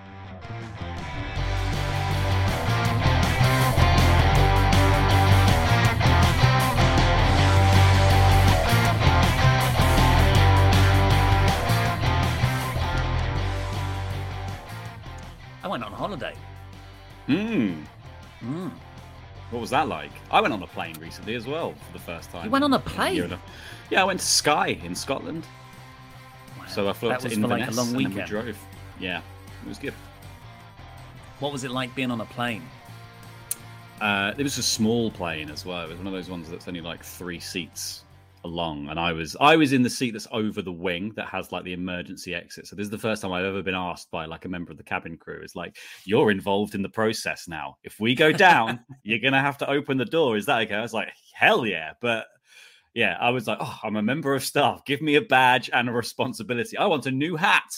I 15.69 15.71
went 15.71 15.85
on 15.85 15.93
holiday. 15.93 16.35
Hmm. 17.27 17.83
Hmm. 18.41 18.69
What 19.51 19.61
was 19.61 19.69
that 19.69 19.87
like? 19.87 20.11
I 20.31 20.41
went 20.41 20.55
on 20.55 20.63
a 20.63 20.67
plane 20.67 20.97
recently 20.99 21.35
as 21.35 21.47
well 21.47 21.75
for 21.75 21.93
the 21.93 21.99
first 21.99 22.31
time. 22.31 22.47
You 22.47 22.51
went 22.51 22.65
on 22.65 22.73
a 22.73 22.79
plane? 22.79 23.37
Yeah, 23.91 24.01
I 24.01 24.05
went 24.05 24.21
to 24.21 24.25
Skye 24.25 24.81
in 24.83 24.95
Scotland. 24.95 25.45
Wow. 26.59 26.65
So 26.69 26.89
I 26.89 26.95
flew 26.95 27.11
up 27.11 27.21
to 27.21 27.31
Inverness 27.31 27.69
like 27.69 27.71
a 27.71 27.75
long 27.75 27.95
weekend. 27.95 28.19
and 28.19 28.23
we 28.23 28.29
drove. 28.29 28.59
Yeah, 28.99 29.19
it 29.63 29.69
was 29.69 29.79
good. 29.79 29.93
What 31.39 31.53
was 31.53 31.65
it 31.65 31.71
like 31.71 31.95
being 31.95 32.11
on 32.11 32.23
a 32.23 32.27
plane? 32.27 32.63
Uh, 34.01 34.33
it 34.39 34.43
was 34.43 34.57
a 34.57 34.63
small 34.63 35.11
plane 35.11 35.51
as 35.51 35.67
well. 35.67 35.85
It 35.85 35.91
was 35.91 35.99
one 35.99 36.07
of 36.07 36.15
those 36.15 36.31
ones 36.31 36.49
that's 36.49 36.67
only 36.67 36.81
like 36.81 37.05
three 37.05 37.41
seats 37.41 38.05
along 38.45 38.89
and 38.89 39.01
i 39.01 39.13
was 39.13 39.37
i 39.41 39.57
was 39.57 39.73
in 39.73 39.83
the 39.83 39.91
seat 39.91 40.13
that's 40.13 40.29
over 40.33 40.63
the 40.63 40.73
wing 40.73 41.13
that 41.17 41.29
has 41.29 41.51
like 41.53 41.65
the 41.65 41.73
emergency 41.73 42.35
exit. 42.35 42.67
So 42.67 42.77
this 42.77 42.85
is 42.85 42.91
the 42.91 42.99
first 42.99 43.23
time 43.23 43.33
i've 43.33 43.45
ever 43.45 43.63
been 43.63 43.75
asked 43.75 44.11
by 44.11 44.27
like 44.27 44.45
a 44.45 44.49
member 44.49 44.71
of 44.71 44.79
the 44.79 44.85
cabin 44.85 45.17
crew. 45.17 45.41
It's 45.43 45.57
like 45.57 45.77
you're 46.05 46.31
involved 46.31 46.75
in 46.75 46.83
the 46.83 46.89
process 46.89 47.49
now. 47.49 47.77
If 47.83 47.99
we 48.01 48.15
go 48.15 48.33
down 48.33 48.81
you're 49.03 49.19
gonna 49.19 49.41
have 49.41 49.59
to 49.59 49.71
open 49.71 49.97
the 49.97 50.05
door. 50.05 50.37
Is 50.37 50.47
that 50.47 50.63
okay? 50.63 50.75
I 50.75 50.83
was 50.83 50.95
like 50.95 51.09
hell 51.35 51.67
yeah. 51.67 51.93
But 52.01 52.27
yeah 52.95 53.19
i 53.21 53.29
was 53.29 53.47
like 53.47 53.59
oh 53.61 53.79
i'm 53.83 53.97
a 53.97 54.03
member 54.03 54.35
of 54.35 54.45
staff. 54.45 54.85
Give 54.85 55.03
me 55.03 55.17
a 55.17 55.23
badge 55.23 55.71
and 55.73 55.89
a 55.89 55.93
responsibility. 55.93 56.77
I 56.77 56.87
want 56.87 57.07
a 57.07 57.11
new 57.11 57.37
hat. 57.37 57.71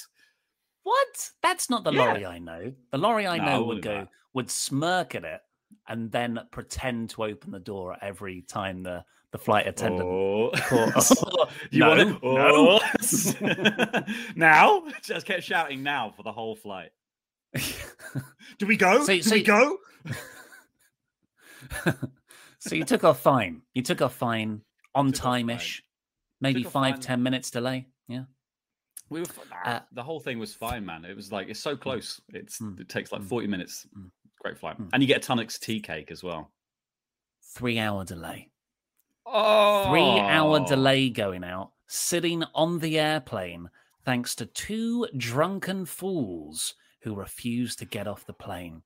What? 0.83 1.31
That's 1.43 1.71
not 1.71 1.85
the 1.85 1.93
yeah. 1.93 2.05
Laurie 2.05 2.27
i 2.27 2.39
know. 2.39 2.73
The 2.91 2.99
lorry 2.99 3.27
i 3.27 3.39
know 3.39 3.61
no, 3.61 3.65
would 3.65 3.83
go 3.83 4.01
that. 4.01 4.09
would 4.35 4.51
smirk 4.51 5.15
at 5.15 5.25
it 5.25 5.41
and 5.89 6.11
then 6.11 6.39
pretend 6.51 7.11
to 7.11 7.25
open 7.25 7.51
the 7.51 7.59
door 7.59 7.97
every 8.01 8.43
time 8.43 8.83
the 8.83 9.05
the 9.33 9.39
flight 9.39 9.67
attendant. 9.67 10.03
Oh. 10.09 10.51
caught- 10.55 11.51
you 11.71 11.81
no, 11.81 11.89
want 11.91 12.23
no. 12.23 12.79
to? 13.01 14.05
now, 14.37 14.83
just 15.03 15.27
kept 15.27 15.45
shouting 15.45 15.83
now 15.83 16.13
for 16.17 16.23
the 16.23 16.33
whole 16.33 16.57
flight. 16.57 16.91
Do 18.59 18.67
we 18.67 18.77
go? 18.77 19.05
So- 19.05 19.15
Do 19.15 19.23
so- 19.23 19.35
we 19.35 19.43
go? 19.43 19.79
so 22.59 22.75
you 22.75 22.85
took 22.85 23.05
off 23.05 23.21
fine. 23.21 23.63
You 23.75 23.83
took 23.83 24.03
off 24.03 24.15
fine 24.15 24.63
on 24.95 25.07
Took 25.13 25.17
off 25.17 25.23
fine. 25.23 25.47
time 25.47 25.51
ish, 25.51 25.83
maybe 26.41 26.61
Took 26.63 26.69
off 26.69 26.73
five 26.73 26.95
fine. 26.95 27.01
ten 27.03 27.23
minutes 27.23 27.51
delay. 27.51 27.87
Yeah. 28.09 28.25
We 29.09 29.21
were 29.21 29.27
f- 29.27 29.39
nah, 29.51 29.71
Uh, 29.71 29.81
the 29.93 30.03
whole 30.03 30.21
thing 30.21 30.39
was 30.39 30.55
fine, 30.55 30.85
man. 30.87 31.05
It 31.05 31.17
was 31.17 31.33
like 31.33 31.49
it's 31.49 31.61
so 31.61 31.77
close. 31.77 32.21
It's 32.31 32.59
Mm, 32.61 32.81
it 32.81 32.89
takes 32.89 33.13
like 33.13 33.23
mm, 33.23 33.29
forty 33.29 33.47
minutes. 33.47 33.87
mm, 33.97 34.11
Great 34.41 34.59
flight, 34.59 34.81
mm. 34.81 34.89
and 34.93 35.03
you 35.03 35.07
get 35.07 35.25
a 35.29 35.33
Tunnocks 35.33 35.59
tea 35.59 35.81
cake 35.81 36.11
as 36.11 36.23
well. 36.23 36.51
Three 37.55 37.79
hour 37.79 38.05
delay. 38.05 38.49
Oh, 39.33 39.89
Three 39.91 40.19
hour 40.21 40.61
oh. 40.61 40.67
delay 40.67 41.09
going 41.09 41.45
out, 41.45 41.71
sitting 41.87 42.43
on 42.55 42.81
the 42.81 42.99
airplane 42.99 43.71
thanks 44.05 44.35
to 44.37 44.47
two 44.47 45.07
drunken 45.17 45.87
fools 45.87 46.75
who 47.03 47.15
refused 47.15 47.79
to 47.79 47.85
get 47.85 48.07
off 48.09 48.27
the 48.27 48.33
plane. 48.33 48.83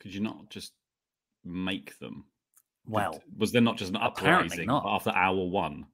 Could 0.00 0.14
you 0.14 0.20
not 0.20 0.48
just 0.48 0.72
make 1.44 1.98
them? 1.98 2.24
Did- 2.86 2.92
Well, 2.94 3.22
was 3.36 3.52
there 3.52 3.60
not 3.62 3.76
just 3.76 3.90
an 3.90 3.96
uprising 3.96 4.66
not. 4.66 4.84
after 4.86 5.10
hour 5.10 5.44
one? 5.46 5.86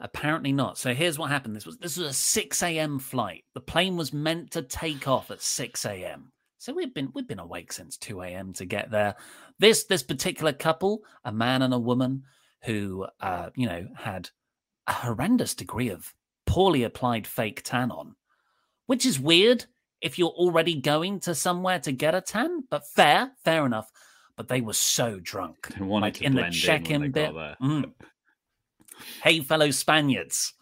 Apparently 0.00 0.52
not. 0.52 0.78
So 0.78 0.94
here's 0.94 1.18
what 1.18 1.30
happened. 1.30 1.54
This 1.54 1.64
was 1.64 1.78
this 1.78 1.96
was 1.96 2.08
a 2.08 2.12
6 2.12 2.62
a.m. 2.62 2.98
flight. 2.98 3.44
The 3.54 3.60
plane 3.60 3.96
was 3.96 4.12
meant 4.12 4.50
to 4.52 4.62
take 4.62 5.06
off 5.06 5.30
at 5.30 5.40
6 5.40 5.84
a.m. 5.84 6.32
So 6.62 6.72
we've 6.72 6.94
been 6.94 7.10
we've 7.12 7.26
been 7.26 7.40
awake 7.40 7.72
since 7.72 7.96
2 7.96 8.22
a.m. 8.22 8.52
to 8.52 8.64
get 8.64 8.92
there. 8.92 9.16
This 9.58 9.82
this 9.82 10.04
particular 10.04 10.52
couple, 10.52 11.02
a 11.24 11.32
man 11.32 11.60
and 11.60 11.74
a 11.74 11.78
woman, 11.78 12.22
who 12.62 13.04
uh, 13.20 13.50
you 13.56 13.66
know, 13.66 13.88
had 13.96 14.30
a 14.86 14.92
horrendous 14.92 15.56
degree 15.56 15.88
of 15.88 16.14
poorly 16.46 16.84
applied 16.84 17.26
fake 17.26 17.62
tan 17.64 17.90
on, 17.90 18.14
which 18.86 19.04
is 19.04 19.18
weird 19.18 19.64
if 20.00 20.20
you're 20.20 20.28
already 20.28 20.80
going 20.80 21.18
to 21.20 21.34
somewhere 21.34 21.80
to 21.80 21.90
get 21.90 22.14
a 22.14 22.20
tan, 22.20 22.62
but 22.70 22.86
fair, 22.86 23.32
fair 23.44 23.66
enough. 23.66 23.90
But 24.36 24.46
they 24.46 24.60
were 24.60 24.72
so 24.72 25.18
drunk. 25.18 25.68
Like 25.80 26.14
to 26.14 26.24
in 26.24 26.36
the 26.36 26.46
in 26.46 26.52
check-in 26.52 27.02
they 27.02 27.08
bit. 27.08 27.34
Mm. 27.34 27.92
Hey, 29.20 29.40
fellow 29.40 29.72
Spaniards. 29.72 30.54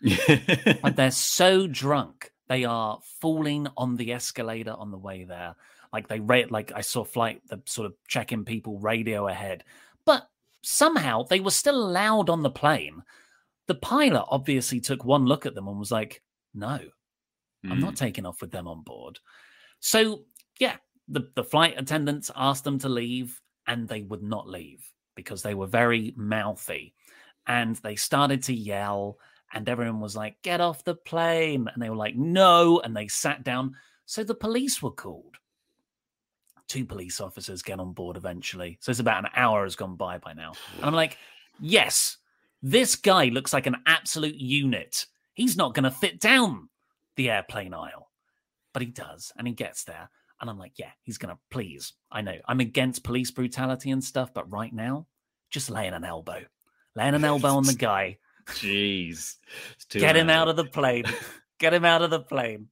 but 0.80 0.96
they're 0.96 1.10
so 1.10 1.66
drunk 1.66 2.32
they 2.48 2.64
are 2.64 2.98
falling 3.20 3.68
on 3.76 3.96
the 3.96 4.12
escalator 4.12 4.72
on 4.72 4.90
the 4.90 4.98
way 4.98 5.24
there. 5.24 5.54
Like 5.92 6.06
they 6.08 6.20
rate 6.20 6.50
like 6.50 6.70
i 6.74 6.82
saw 6.82 7.02
flight 7.02 7.40
the 7.48 7.62
sort 7.64 7.86
of 7.86 7.94
check-in 8.08 8.44
people 8.44 8.78
radio 8.78 9.28
ahead 9.28 9.64
but 10.04 10.28
somehow 10.62 11.22
they 11.22 11.40
were 11.40 11.50
still 11.50 11.76
allowed 11.76 12.28
on 12.28 12.42
the 12.42 12.50
plane. 12.50 13.02
The 13.68 13.74
pilot 13.74 14.24
obviously 14.28 14.80
took 14.80 15.04
one 15.04 15.24
look 15.24 15.46
at 15.46 15.54
them 15.54 15.66
and 15.68 15.78
was 15.78 15.90
like 15.90 16.22
no 16.54 16.78
i'm 17.64 17.80
not 17.80 17.94
Mm. 17.94 17.98
taking 17.98 18.26
off 18.26 18.40
with 18.40 18.50
them 18.50 18.68
on 18.68 18.82
board. 18.82 19.18
So 19.80 20.24
yeah 20.58 20.76
the, 21.08 21.30
the 21.34 21.44
flight 21.44 21.74
attendants 21.78 22.30
asked 22.36 22.64
them 22.64 22.78
to 22.80 22.88
leave 22.90 23.40
and 23.66 23.88
they 23.88 24.02
would 24.02 24.22
not 24.22 24.46
leave 24.46 24.84
because 25.14 25.42
they 25.42 25.54
were 25.54 25.66
very 25.66 26.12
mouthy 26.16 26.92
and 27.46 27.76
they 27.76 27.96
started 27.96 28.42
to 28.42 28.54
yell 28.54 29.16
and 29.52 29.68
everyone 29.68 30.00
was 30.00 30.16
like 30.16 30.36
get 30.42 30.60
off 30.60 30.84
the 30.84 30.94
plane 30.94 31.68
and 31.72 31.82
they 31.82 31.90
were 31.90 31.96
like 31.96 32.16
no 32.16 32.80
and 32.80 32.96
they 32.96 33.08
sat 33.08 33.44
down. 33.44 33.74
So 34.06 34.24
the 34.24 34.34
police 34.34 34.82
were 34.82 34.90
called. 34.90 35.36
Two 36.68 36.84
police 36.84 37.20
officers 37.20 37.62
get 37.62 37.80
on 37.80 37.92
board 37.92 38.16
eventually. 38.16 38.78
So 38.80 38.90
it's 38.90 39.00
about 39.00 39.24
an 39.24 39.30
hour 39.34 39.64
has 39.64 39.76
gone 39.76 39.96
by 39.96 40.18
by 40.18 40.32
now. 40.34 40.52
And 40.76 40.84
i'm 40.86 40.94
like 40.94 41.18
yes 41.60 42.18
this 42.62 42.96
guy 42.96 43.26
looks 43.26 43.52
like 43.52 43.66
an 43.66 43.76
absolute 43.86 44.34
unit. 44.34 45.06
He's 45.34 45.56
not 45.56 45.74
going 45.74 45.84
to 45.84 45.92
fit 45.92 46.18
down 46.18 46.68
the 47.14 47.30
airplane 47.30 47.72
aisle. 47.72 48.10
But 48.74 48.82
he 48.82 48.88
does 48.88 49.32
and 49.36 49.46
he 49.46 49.54
gets 49.54 49.84
there 49.84 50.10
and 50.40 50.48
i'm 50.48 50.58
like 50.58 50.74
yeah 50.76 50.90
he's 51.02 51.18
going 51.18 51.34
to 51.34 51.40
please 51.50 51.94
i 52.12 52.20
know 52.20 52.36
i'm 52.46 52.60
against 52.60 53.02
police 53.02 53.32
brutality 53.32 53.90
and 53.90 54.04
stuff 54.04 54.32
but 54.32 54.48
right 54.52 54.72
now 54.72 55.04
just 55.50 55.70
laying 55.70 55.94
an 55.94 56.04
elbow. 56.04 56.42
Laying 56.94 57.14
an 57.14 57.24
elbow 57.32 57.54
on 57.54 57.64
the 57.64 57.74
guy 57.74 58.18
Jeez, 58.48 59.36
get 59.90 60.16
him 60.16 60.30
out 60.30 60.48
of 60.48 60.56
the 60.56 60.64
plane. 60.64 61.04
Get 61.58 61.74
him 61.74 61.84
out 61.84 62.02
of 62.02 62.10
the 62.10 62.20
plane. 62.20 62.68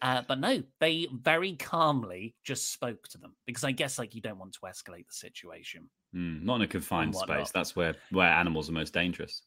Uh, 0.00 0.22
but 0.26 0.40
no 0.40 0.62
they 0.80 1.06
very 1.12 1.54
calmly 1.56 2.34
just 2.42 2.72
spoke 2.72 3.06
to 3.08 3.18
them 3.18 3.36
because 3.44 3.62
i 3.62 3.70
guess 3.70 3.98
like 3.98 4.14
you 4.14 4.22
don't 4.22 4.38
want 4.38 4.54
to 4.54 4.60
escalate 4.60 5.06
the 5.06 5.12
situation 5.12 5.90
Mm, 6.14 6.42
not 6.42 6.56
in 6.56 6.62
a 6.62 6.66
confined 6.66 7.14
space. 7.14 7.50
That's 7.52 7.76
where 7.76 7.94
where 8.10 8.28
animals 8.28 8.68
are 8.68 8.72
most 8.72 8.92
dangerous. 8.92 9.42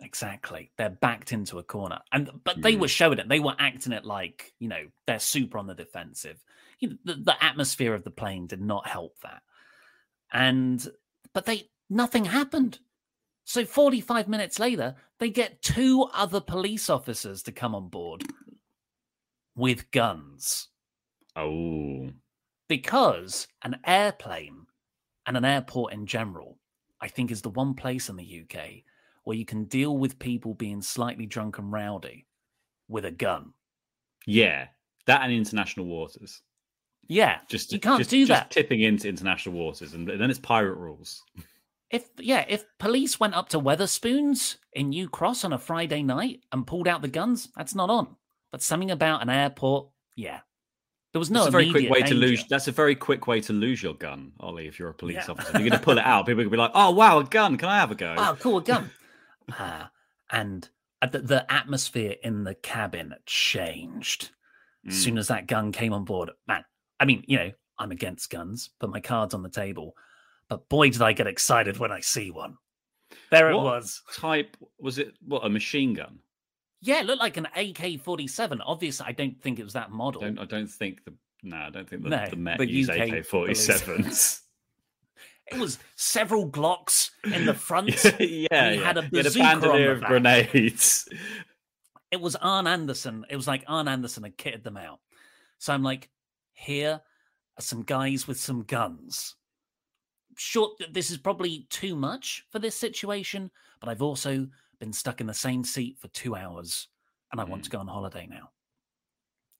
exactly. 0.00 0.70
They're 0.78 0.90
backed 0.90 1.32
into 1.32 1.58
a 1.58 1.64
corner. 1.64 1.98
And 2.12 2.30
but 2.44 2.62
they 2.62 2.76
were 2.76 2.86
Mm. 2.86 2.90
showing 2.90 3.18
it. 3.18 3.28
They 3.28 3.40
were 3.40 3.56
acting 3.58 3.92
it 3.92 4.04
like 4.04 4.52
you 4.60 4.68
know 4.68 4.86
they're 5.06 5.18
super 5.18 5.58
on 5.58 5.66
the 5.66 5.74
defensive. 5.74 6.40
You 6.78 6.90
know, 6.90 6.96
the, 7.04 7.14
the 7.14 7.44
atmosphere 7.44 7.94
of 7.94 8.04
the 8.04 8.10
plane 8.10 8.46
did 8.46 8.60
not 8.60 8.86
help 8.86 9.18
that. 9.22 9.42
And 10.32 10.86
but 11.32 11.46
they 11.46 11.70
nothing 11.90 12.24
happened 12.26 12.78
so 13.44 13.64
45 13.64 14.28
minutes 14.28 14.58
later 14.58 14.94
they 15.18 15.30
get 15.30 15.62
two 15.62 16.08
other 16.14 16.40
police 16.40 16.88
officers 16.90 17.42
to 17.42 17.52
come 17.52 17.74
on 17.74 17.88
board 17.88 18.24
with 19.56 19.90
guns 19.90 20.68
Oh, 21.36 22.10
because 22.68 23.48
an 23.62 23.76
airplane 23.84 24.66
and 25.26 25.36
an 25.36 25.44
airport 25.44 25.92
in 25.92 26.06
general, 26.06 26.58
I 27.00 27.08
think, 27.08 27.32
is 27.32 27.42
the 27.42 27.48
one 27.50 27.74
place 27.74 28.08
in 28.08 28.14
the 28.16 28.42
UK 28.44 28.84
where 29.24 29.36
you 29.36 29.44
can 29.44 29.64
deal 29.64 29.96
with 29.98 30.18
people 30.20 30.54
being 30.54 30.80
slightly 30.80 31.26
drunk 31.26 31.58
and 31.58 31.72
rowdy 31.72 32.26
with 32.88 33.04
a 33.04 33.10
gun. 33.10 33.52
yeah, 34.26 34.68
that 35.06 35.22
and 35.22 35.32
international 35.32 35.86
waters. 35.86 36.40
Yeah, 37.08 37.38
Just 37.48 37.72
you 37.72 37.80
can't 37.80 37.98
just, 37.98 38.10
do 38.10 38.20
just 38.20 38.28
that. 38.28 38.50
Tipping 38.52 38.82
into 38.82 39.08
international 39.08 39.56
waters, 39.56 39.92
and 39.94 40.06
then 40.08 40.30
it's 40.30 40.38
pirate 40.38 40.76
rules. 40.76 41.22
If 41.90 42.08
yeah, 42.18 42.44
if 42.48 42.64
police 42.78 43.20
went 43.20 43.34
up 43.34 43.48
to 43.50 43.60
Wetherspoons 43.60 44.56
in 44.72 44.88
New 44.88 45.08
Cross 45.08 45.44
on 45.44 45.52
a 45.52 45.58
Friday 45.58 46.02
night 46.02 46.40
and 46.52 46.66
pulled 46.66 46.88
out 46.88 47.02
the 47.02 47.08
guns, 47.08 47.48
that's 47.56 47.74
not 47.74 47.90
on. 47.90 48.16
But 48.50 48.62
something 48.62 48.90
about 48.90 49.22
an 49.22 49.30
airport, 49.30 49.88
yeah, 50.16 50.40
there 51.12 51.18
was 51.20 51.30
no 51.30 51.40
That's 51.44 51.48
a 51.48 51.52
very 51.52 51.70
quick 51.70 51.90
way 51.90 52.02
to 52.02 52.14
lose. 52.14 52.44
That's 52.48 52.68
a 52.68 52.72
very 52.72 52.94
quick 52.94 53.26
way 53.26 53.40
to 53.42 53.52
lose 53.52 53.82
your 53.82 53.94
gun, 53.94 54.32
Ollie. 54.40 54.66
If 54.66 54.78
you're 54.78 54.90
a 54.90 54.94
police 54.94 55.16
Yeah. 55.26 55.32
officer, 55.32 55.52
you're 55.52 55.68
going 55.68 55.72
to 55.72 55.84
pull 55.84 55.98
it 55.98 56.04
out. 56.04 56.26
People 56.26 56.42
will 56.44 56.50
be 56.50 56.56
like, 56.56 56.72
"Oh 56.74 56.90
wow, 56.90 57.18
a 57.18 57.24
gun! 57.24 57.56
Can 57.58 57.68
I 57.68 57.76
have 57.78 57.90
a 57.90 57.94
go?" 57.94 58.14
Oh, 58.16 58.36
cool, 58.40 58.58
a 58.58 58.62
gun. 58.62 58.90
Ah, 59.58 59.90
and 60.32 60.66
uh, 61.02 61.06
the, 61.06 61.18
the 61.18 61.52
atmosphere 61.52 62.14
in 62.22 62.44
the 62.44 62.54
cabin 62.54 63.14
changed 63.26 64.30
as 64.86 64.94
Mm. 64.94 65.02
soon 65.04 65.18
as 65.18 65.28
that 65.28 65.46
gun 65.46 65.70
came 65.70 65.92
on 65.92 66.04
board. 66.04 66.30
Man, 66.48 66.64
I 66.98 67.04
mean, 67.04 67.24
you 67.26 67.36
know, 67.38 67.50
I'm 67.78 67.90
against 67.90 68.30
guns, 68.30 68.70
but 68.80 68.88
my 68.90 69.00
cards 69.00 69.34
on 69.34 69.42
the 69.42 69.50
table. 69.50 69.94
But 70.54 70.68
boy, 70.68 70.90
did 70.90 71.02
I 71.02 71.12
get 71.12 71.26
excited 71.26 71.78
when 71.78 71.90
I 71.90 72.00
see 72.00 72.30
one. 72.30 72.56
There 73.30 73.50
it 73.50 73.54
What 73.56 73.64
was. 73.64 74.02
type 74.16 74.56
was 74.78 74.98
it? 74.98 75.14
What 75.26 75.44
a 75.44 75.48
machine 75.48 75.94
gun? 75.94 76.20
Yeah, 76.80 77.00
it 77.00 77.06
looked 77.06 77.20
like 77.20 77.36
an 77.36 77.48
AK 77.56 78.00
47. 78.02 78.60
Obviously, 78.60 79.06
I 79.08 79.12
don't 79.12 79.40
think 79.42 79.58
it 79.58 79.64
was 79.64 79.72
that 79.72 79.90
model. 79.90 80.22
I 80.22 80.26
don't, 80.26 80.38
I 80.38 80.44
don't 80.44 80.70
think 80.70 81.04
the 81.04 81.14
no, 81.42 81.56
I 81.56 81.70
don't 81.70 81.88
think 81.88 82.02
the, 82.04 82.08
No, 82.10 82.26
the 82.28 82.36
Met 82.36 82.58
the 82.58 82.70
use 82.70 82.88
AK 82.88 83.24
forty 83.26 83.54
sevens. 83.54 84.40
It 85.52 85.58
was 85.58 85.78
several 85.96 86.48
Glocks 86.48 87.10
in 87.24 87.44
the 87.44 87.52
front. 87.52 88.02
yeah, 88.04 88.16
he 88.18 88.46
yeah. 88.50 88.72
had 88.76 88.96
a 88.96 89.02
He 89.02 89.18
had 89.18 89.26
a 89.26 89.28
bazooka 89.28 89.46
on 89.50 89.60
the 89.60 89.90
of 89.90 90.00
back. 90.00 90.08
grenades. 90.08 91.06
it 92.10 92.18
was 92.18 92.34
Arn 92.36 92.66
Anderson. 92.66 93.26
It 93.28 93.36
was 93.36 93.46
like 93.46 93.62
Arn 93.68 93.86
Anderson 93.86 94.22
had 94.22 94.38
kitted 94.38 94.62
them 94.62 94.78
out. 94.78 95.00
So 95.58 95.74
I'm 95.74 95.82
like, 95.82 96.08
here 96.54 97.02
are 97.58 97.62
some 97.62 97.82
guys 97.82 98.26
with 98.26 98.40
some 98.40 98.62
guns. 98.62 99.34
Sure, 100.36 100.72
th- 100.78 100.92
this 100.92 101.10
is 101.10 101.18
probably 101.18 101.66
too 101.70 101.94
much 101.96 102.44
for 102.50 102.58
this 102.58 102.76
situation, 102.76 103.50
but 103.80 103.88
I've 103.88 104.02
also 104.02 104.46
been 104.80 104.92
stuck 104.92 105.20
in 105.20 105.26
the 105.26 105.34
same 105.34 105.64
seat 105.64 105.98
for 105.98 106.08
two 106.08 106.34
hours 106.36 106.88
and 107.32 107.40
I 107.40 107.44
want 107.44 107.62
Mm. 107.62 107.64
to 107.64 107.70
go 107.70 107.78
on 107.78 107.86
holiday 107.88 108.26
now. 108.28 108.50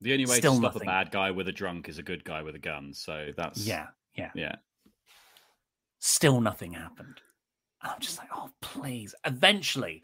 The 0.00 0.12
only 0.12 0.26
way 0.26 0.36
Still 0.36 0.52
to 0.54 0.58
stop 0.58 0.74
nothing. 0.74 0.88
a 0.88 0.90
bad 0.92 1.10
guy 1.10 1.30
with 1.30 1.48
a 1.48 1.52
drunk 1.52 1.88
is 1.88 1.98
a 1.98 2.02
good 2.02 2.24
guy 2.24 2.42
with 2.42 2.54
a 2.54 2.58
gun. 2.58 2.92
So 2.92 3.30
that's 3.36 3.66
Yeah, 3.66 3.86
yeah. 4.14 4.30
yeah. 4.34 4.56
Still 6.00 6.40
nothing 6.40 6.72
happened. 6.72 7.20
And 7.82 7.92
I'm 7.92 8.00
just 8.00 8.18
like, 8.18 8.28
oh, 8.34 8.50
please. 8.60 9.14
Eventually, 9.24 10.02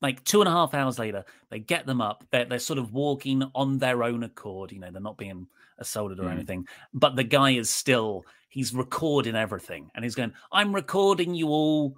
like 0.00 0.22
two 0.24 0.40
and 0.40 0.48
a 0.48 0.52
half 0.52 0.74
hours 0.74 0.98
later, 0.98 1.24
they 1.50 1.58
get 1.58 1.86
them 1.86 2.00
up. 2.00 2.24
They're, 2.30 2.44
they're 2.44 2.58
sort 2.58 2.78
of 2.78 2.92
walking 2.92 3.42
on 3.54 3.78
their 3.78 4.02
own 4.04 4.22
accord. 4.22 4.70
You 4.72 4.78
know, 4.80 4.90
they're 4.90 5.00
not 5.00 5.18
being 5.18 5.46
assaulted 5.78 6.20
or 6.20 6.24
Mm. 6.24 6.32
anything. 6.32 6.68
But 6.94 7.16
the 7.16 7.24
guy 7.24 7.50
is 7.52 7.70
still, 7.70 8.24
he's 8.52 8.74
recording 8.74 9.34
everything. 9.34 9.90
And 9.94 10.04
he's 10.04 10.14
going, 10.14 10.32
I'm 10.52 10.74
recording 10.74 11.34
you 11.34 11.48
all. 11.48 11.96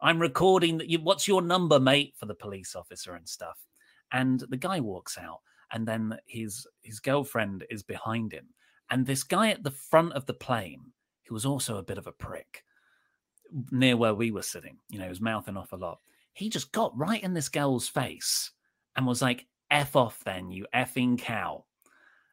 I'm 0.00 0.20
recording 0.20 0.78
that 0.78 0.90
you. 0.90 0.98
What's 0.98 1.28
your 1.28 1.40
number, 1.40 1.78
mate? 1.78 2.14
For 2.18 2.26
the 2.26 2.34
police 2.34 2.74
officer 2.74 3.14
and 3.14 3.26
stuff. 3.26 3.58
And 4.12 4.40
the 4.50 4.56
guy 4.56 4.80
walks 4.80 5.16
out, 5.16 5.38
and 5.70 5.86
then 5.86 6.18
his 6.26 6.66
his 6.82 7.00
girlfriend 7.00 7.64
is 7.70 7.82
behind 7.82 8.32
him. 8.32 8.48
And 8.90 9.06
this 9.06 9.22
guy 9.22 9.50
at 9.50 9.62
the 9.62 9.70
front 9.70 10.12
of 10.12 10.26
the 10.26 10.34
plane 10.34 10.92
who 11.26 11.34
was 11.34 11.46
also 11.46 11.78
a 11.78 11.84
bit 11.84 11.98
of 11.98 12.08
a 12.08 12.12
prick 12.12 12.64
near 13.70 13.96
where 13.96 14.14
we 14.14 14.32
were 14.32 14.42
sitting. 14.42 14.76
You 14.90 14.98
know, 14.98 15.04
he 15.04 15.10
was 15.10 15.20
mouthing 15.20 15.56
off 15.56 15.72
a 15.72 15.76
lot. 15.76 15.98
He 16.34 16.48
just 16.48 16.72
got 16.72 16.98
right 16.98 17.22
in 17.22 17.32
this 17.32 17.48
girl's 17.48 17.88
face 17.88 18.50
and 18.96 19.06
was 19.06 19.22
like, 19.22 19.46
F 19.70 19.94
off 19.96 20.22
then, 20.24 20.50
you 20.50 20.66
effing 20.74 21.18
cow. 21.18 21.64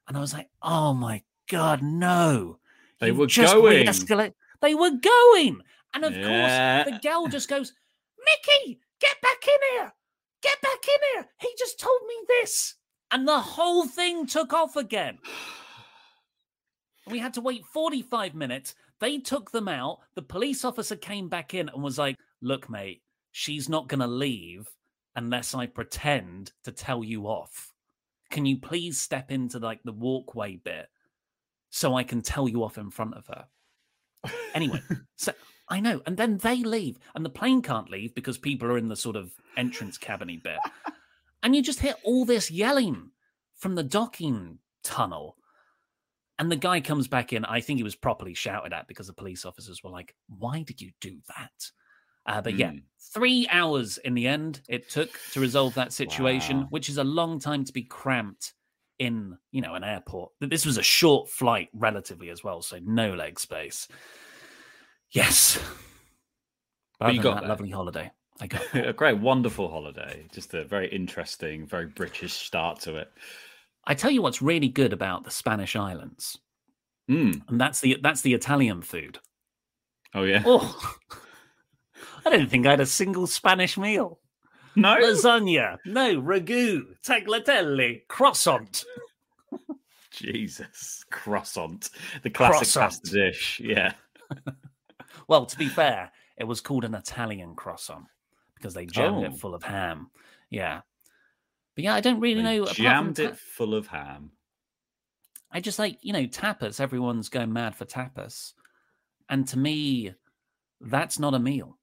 And 0.07 0.17
I 0.17 0.19
was 0.19 0.33
like, 0.33 0.49
oh 0.61 0.93
my 0.93 1.21
God, 1.49 1.81
no. 1.81 2.59
They 2.99 3.11
were 3.11 3.27
just 3.27 3.53
going. 3.53 3.85
re-escalate- 3.85 4.33
They 4.61 4.75
were 4.75 4.91
going. 4.91 5.61
And 5.93 6.05
of 6.05 6.15
Yeah. 6.15 6.83
course, 6.83 6.93
the 7.01 7.07
girl 7.07 7.27
just 7.31 7.47
goes, 7.49 7.73
Mickey, 8.17 8.79
get 8.99 9.21
back 9.21 9.47
in 9.47 9.77
here. 9.79 9.93
Get 10.41 10.61
back 10.61 10.79
in 10.87 10.99
here. 11.13 11.29
He 11.41 11.53
just 11.57 11.79
told 11.79 12.01
me 12.07 12.15
this. 12.27 12.75
And 13.11 13.27
the 13.27 13.39
whole 13.39 13.85
thing 13.87 14.25
took 14.27 14.53
off 14.53 14.75
again. 14.75 15.17
We 17.07 17.19
had 17.19 17.33
to 17.35 17.41
wait 17.41 17.65
45 17.65 18.35
minutes. 18.35 18.75
They 18.99 19.17
took 19.17 19.51
them 19.51 19.67
out. 19.67 19.99
The 20.15 20.21
police 20.21 20.63
officer 20.63 20.95
came 20.95 21.27
back 21.29 21.53
in 21.53 21.69
and 21.69 21.81
was 21.81 21.97
like, 21.97 22.17
Look, 22.41 22.69
mate, 22.69 23.01
she's 23.31 23.67
not 23.67 23.87
going 23.89 23.99
to 23.99 24.07
leave 24.07 24.69
unless 25.15 25.53
I 25.55 25.65
pretend 25.65 26.51
to 26.63 26.71
tell 26.71 27.03
you 27.03 27.23
off. 27.27 27.73
Can 28.29 28.45
you 28.45 28.57
please 28.59 28.99
step 29.01 29.31
into 29.31 29.57
like 29.59 29.81
the 29.83 29.91
walkway 29.91 30.55
bit 30.57 30.87
so 31.69 31.95
I 31.95 32.03
can 32.03 32.21
tell 32.21 32.47
you 32.47 32.63
off 32.63 32.77
in 32.77 32.89
front 32.91 33.13
of 33.15 33.27
her? 33.27 33.45
Anyway, 34.53 34.81
so 35.15 35.33
I 35.69 35.79
know. 35.79 36.01
And 36.05 36.17
then 36.17 36.37
they 36.37 36.57
leave, 36.63 36.97
and 37.15 37.23
the 37.25 37.29
plane 37.29 37.61
can't 37.61 37.89
leave 37.89 38.13
because 38.15 38.37
people 38.37 38.67
are 38.69 38.77
in 38.77 38.89
the 38.89 38.95
sort 38.95 39.15
of 39.15 39.31
entrance 39.57 39.97
cabiny 39.97 40.41
bit. 40.41 40.57
And 41.43 41.55
you 41.55 41.61
just 41.61 41.79
hear 41.79 41.95
all 42.03 42.25
this 42.25 42.51
yelling 42.51 43.11
from 43.57 43.75
the 43.75 43.83
docking 43.83 44.59
tunnel. 44.83 45.35
And 46.37 46.49
the 46.51 46.55
guy 46.55 46.79
comes 46.79 47.07
back 47.07 47.33
in. 47.33 47.43
I 47.45 47.59
think 47.61 47.77
he 47.77 47.83
was 47.83 47.95
properly 47.95 48.33
shouted 48.33 48.71
at 48.73 48.87
because 48.87 49.07
the 49.07 49.13
police 49.13 49.45
officers 49.45 49.83
were 49.83 49.89
like, 49.89 50.15
Why 50.27 50.63
did 50.63 50.81
you 50.81 50.91
do 51.01 51.17
that? 51.27 51.71
Uh, 52.25 52.41
but 52.41 52.55
yeah, 52.57 52.71
Mm. 52.71 52.83
three 53.13 53.47
hours 53.49 53.97
in 53.99 54.13
the 54.13 54.27
end 54.27 54.61
it 54.69 54.89
took 54.89 55.09
to 55.33 55.39
resolve 55.39 55.73
that 55.75 55.91
situation, 55.93 56.61
Wow. 56.61 56.67
which 56.69 56.87
is 56.89 56.97
a 56.97 57.03
long 57.03 57.39
time 57.39 57.63
to 57.65 57.73
be 57.73 57.83
cramped 57.83 58.53
in, 58.99 59.37
you 59.51 59.61
know, 59.61 59.75
an 59.75 59.83
airport. 59.83 60.31
This 60.41 60.65
was 60.65 60.77
a 60.77 60.83
short 60.83 61.29
flight 61.29 61.69
relatively 61.73 62.29
as 62.29 62.43
well, 62.43 62.61
so 62.61 62.79
no 62.83 63.13
leg 63.13 63.39
space. 63.39 63.87
Yes. 65.11 65.59
But 66.99 67.13
you 67.15 67.21
got 67.21 67.41
that 67.41 67.47
lovely 67.49 67.69
holiday. 67.69 68.11
I 68.41 68.47
got 68.47 68.61
a 68.73 68.93
great, 68.93 69.17
wonderful 69.17 69.69
holiday. 69.69 70.27
Just 70.31 70.53
a 70.53 70.63
very 70.65 70.87
interesting, 70.89 71.65
very 71.65 71.87
British 71.87 72.33
start 72.33 72.79
to 72.81 72.97
it. 72.97 73.11
I 73.85 73.95
tell 73.95 74.11
you 74.11 74.21
what's 74.21 74.41
really 74.41 74.67
good 74.67 74.93
about 74.93 75.23
the 75.23 75.31
Spanish 75.31 75.75
islands, 75.75 76.37
Mm. 77.09 77.41
and 77.47 77.59
that's 77.59 77.79
the 77.81 77.97
that's 78.03 78.21
the 78.21 78.35
Italian 78.35 78.83
food. 78.83 79.17
Oh 80.13 80.23
yeah. 80.23 80.43
Oh, 80.45 80.79
I 82.25 82.29
don't 82.29 82.49
think 82.49 82.67
I 82.67 82.71
had 82.71 82.81
a 82.81 82.85
single 82.85 83.25
Spanish 83.25 83.77
meal. 83.77 84.19
No. 84.75 84.97
Lasagna, 84.97 85.77
no 85.85 86.21
ragu, 86.21 86.83
tagliatelle, 87.03 88.01
croissant. 88.07 88.85
Jesus, 90.11 91.03
croissant, 91.11 91.89
the 92.23 92.29
classic 92.29 92.57
Croissant. 92.73 92.91
pasta 92.91 93.11
dish. 93.11 93.61
Yeah. 93.63 93.93
Well, 95.27 95.45
to 95.45 95.57
be 95.59 95.67
fair, 95.67 96.11
it 96.37 96.45
was 96.45 96.59
called 96.59 96.83
an 96.85 96.95
Italian 96.95 97.53
croissant 97.55 98.05
because 98.55 98.73
they 98.73 98.87
jammed 98.87 99.17
Oh. 99.17 99.23
it 99.25 99.37
full 99.37 99.53
of 99.53 99.61
ham. 99.61 100.09
Yeah, 100.49 100.81
but 101.75 101.83
yeah, 101.83 101.93
I 101.93 102.01
don't 102.01 102.19
really 102.19 102.41
They 102.41 102.57
know. 102.59 102.65
jammed 102.65 103.17
ta- 103.17 103.23
it 103.23 103.37
full 103.37 103.75
of 103.75 103.85
ham. 103.85 104.31
I 105.51 105.61
just 105.61 105.77
like 105.77 105.99
you 106.01 106.13
know 106.13 106.25
tapas. 106.25 106.79
Everyone's 106.79 107.29
going 107.29 107.53
mad 107.53 107.75
for 107.75 107.85
tapas, 107.85 108.53
and 109.29 109.47
to 109.49 109.59
me, 109.59 110.13
that's 110.81 111.19
not 111.19 111.35
a 111.35 111.39
meal. 111.39 111.77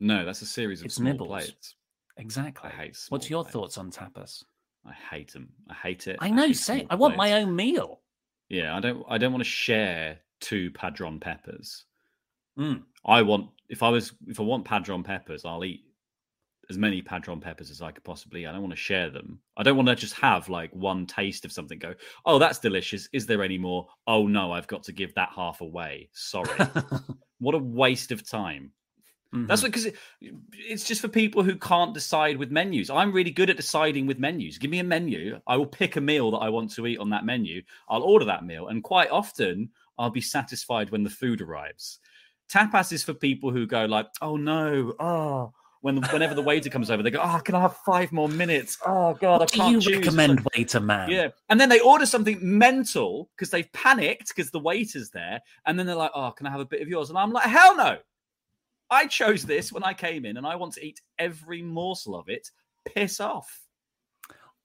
No, 0.00 0.24
that's 0.24 0.42
a 0.42 0.46
series 0.46 0.80
of 0.80 0.86
It's 0.86 0.96
small 0.96 1.12
nibbles. 1.12 1.28
plates. 1.28 1.74
Exactly. 2.16 2.70
I 2.70 2.74
hate. 2.74 2.98
What's 3.10 3.30
your 3.30 3.44
plates. 3.44 3.52
thoughts 3.52 3.78
on 3.78 3.90
tapas? 3.90 4.42
I 4.86 4.92
hate 4.92 5.32
them. 5.32 5.50
I 5.68 5.74
hate 5.74 6.06
it. 6.06 6.16
I 6.20 6.30
know. 6.30 6.46
hate 6.48 6.56
Say, 6.56 6.86
I 6.88 6.94
want 6.94 7.16
my 7.16 7.34
own 7.34 7.54
meal. 7.54 8.00
Yeah, 8.48 8.76
I 8.76 8.80
don't. 8.80 9.04
I 9.08 9.18
don't 9.18 9.32
want 9.32 9.44
to 9.44 9.48
share 9.50 10.18
two 10.40 10.70
padron 10.70 11.20
peppers. 11.20 11.84
Mm. 12.58 12.82
I 13.04 13.22
want. 13.22 13.50
If 13.68 13.82
I 13.82 13.88
was, 13.90 14.12
if 14.26 14.40
I 14.40 14.42
want 14.42 14.64
padron 14.64 15.02
peppers, 15.02 15.44
I'll 15.44 15.64
eat 15.64 15.82
as 16.68 16.78
many 16.78 17.02
padron 17.02 17.40
peppers 17.40 17.70
as 17.70 17.82
I 17.82 17.90
could 17.92 18.04
possibly. 18.04 18.42
eat. 18.42 18.46
I 18.46 18.52
don't 18.52 18.62
want 18.62 18.72
to 18.72 18.76
share 18.76 19.10
them. 19.10 19.40
I 19.56 19.62
don't 19.62 19.76
want 19.76 19.88
to 19.88 19.94
just 19.94 20.14
have 20.14 20.48
like 20.48 20.74
one 20.74 21.06
taste 21.06 21.44
of 21.44 21.52
something. 21.52 21.78
Go, 21.78 21.94
oh, 22.24 22.38
that's 22.38 22.58
delicious. 22.58 23.08
Is 23.12 23.26
there 23.26 23.42
any 23.42 23.58
more? 23.58 23.86
Oh 24.06 24.26
no, 24.26 24.52
I've 24.52 24.66
got 24.66 24.82
to 24.84 24.92
give 24.92 25.14
that 25.14 25.30
half 25.34 25.60
away. 25.60 26.08
Sorry. 26.12 26.48
what 27.38 27.54
a 27.54 27.58
waste 27.58 28.12
of 28.12 28.28
time. 28.28 28.72
That's 29.32 29.60
Mhm. 29.60 29.64
what 29.64 29.70
because 29.72 29.86
it, 29.86 29.96
it's 30.52 30.84
just 30.84 31.00
for 31.00 31.06
people 31.08 31.44
who 31.44 31.54
can't 31.56 31.94
decide 31.94 32.36
with 32.36 32.50
menus. 32.50 32.90
I'm 32.90 33.12
really 33.12 33.30
good 33.30 33.48
at 33.48 33.56
deciding 33.56 34.06
with 34.06 34.18
menus. 34.18 34.58
Give 34.58 34.70
me 34.70 34.80
a 34.80 34.84
menu, 34.84 35.40
I 35.46 35.56
will 35.56 35.66
pick 35.66 35.94
a 35.96 36.00
meal 36.00 36.32
that 36.32 36.38
I 36.38 36.48
want 36.48 36.72
to 36.72 36.86
eat 36.86 36.98
on 36.98 37.10
that 37.10 37.24
menu. 37.24 37.62
I'll 37.88 38.02
order 38.02 38.24
that 38.24 38.44
meal, 38.44 38.68
and 38.68 38.82
quite 38.82 39.10
often 39.10 39.70
I'll 39.98 40.10
be 40.10 40.20
satisfied 40.20 40.90
when 40.90 41.04
the 41.04 41.10
food 41.10 41.40
arrives. 41.40 42.00
Tapas 42.48 42.92
is 42.92 43.04
for 43.04 43.14
people 43.14 43.52
who 43.52 43.66
go 43.66 43.84
like, 43.84 44.08
"Oh 44.20 44.36
no, 44.36 44.94
oh." 44.98 45.52
When 45.82 46.02
whenever 46.12 46.34
the 46.34 46.42
waiter 46.42 46.68
comes 46.68 46.90
over, 46.90 47.02
they 47.02 47.10
go, 47.10 47.22
"Oh, 47.22 47.40
can 47.42 47.54
I 47.54 47.60
have 47.60 47.76
five 47.86 48.12
more 48.12 48.28
minutes? 48.28 48.76
Oh 48.84 49.14
God, 49.14 49.40
What 49.40 49.50
I 49.52 49.56
do 49.56 49.62
can't 49.62 49.72
you 49.72 49.80
choose." 49.80 49.98
Recommend, 50.06 50.46
waiter 50.54 50.80
man? 50.80 51.08
yeah. 51.08 51.28
And 51.48 51.58
then 51.58 51.70
they 51.70 51.80
order 51.80 52.04
something 52.04 52.38
mental 52.42 53.30
because 53.34 53.48
they've 53.50 53.72
panicked 53.72 54.28
because 54.34 54.50
the 54.50 54.58
waiter's 54.58 55.08
there. 55.10 55.40
And 55.64 55.78
then 55.78 55.86
they're 55.86 55.94
like, 55.94 56.10
oh, 56.14 56.32
can 56.32 56.46
I 56.46 56.50
have 56.50 56.60
a 56.60 56.66
bit 56.66 56.82
of 56.82 56.88
yours? 56.88 57.08
And 57.08 57.18
I'm 57.18 57.30
like, 57.32 57.46
hell 57.46 57.74
no. 57.76 57.96
I 58.90 59.06
chose 59.06 59.44
this 59.44 59.72
when 59.72 59.84
I 59.84 59.94
came 59.94 60.24
in 60.24 60.36
and 60.36 60.46
I 60.46 60.56
want 60.56 60.74
to 60.74 60.84
eat 60.84 61.00
every 61.18 61.62
morsel 61.62 62.16
of 62.16 62.28
it. 62.28 62.48
Piss 62.84 63.20
off. 63.20 63.60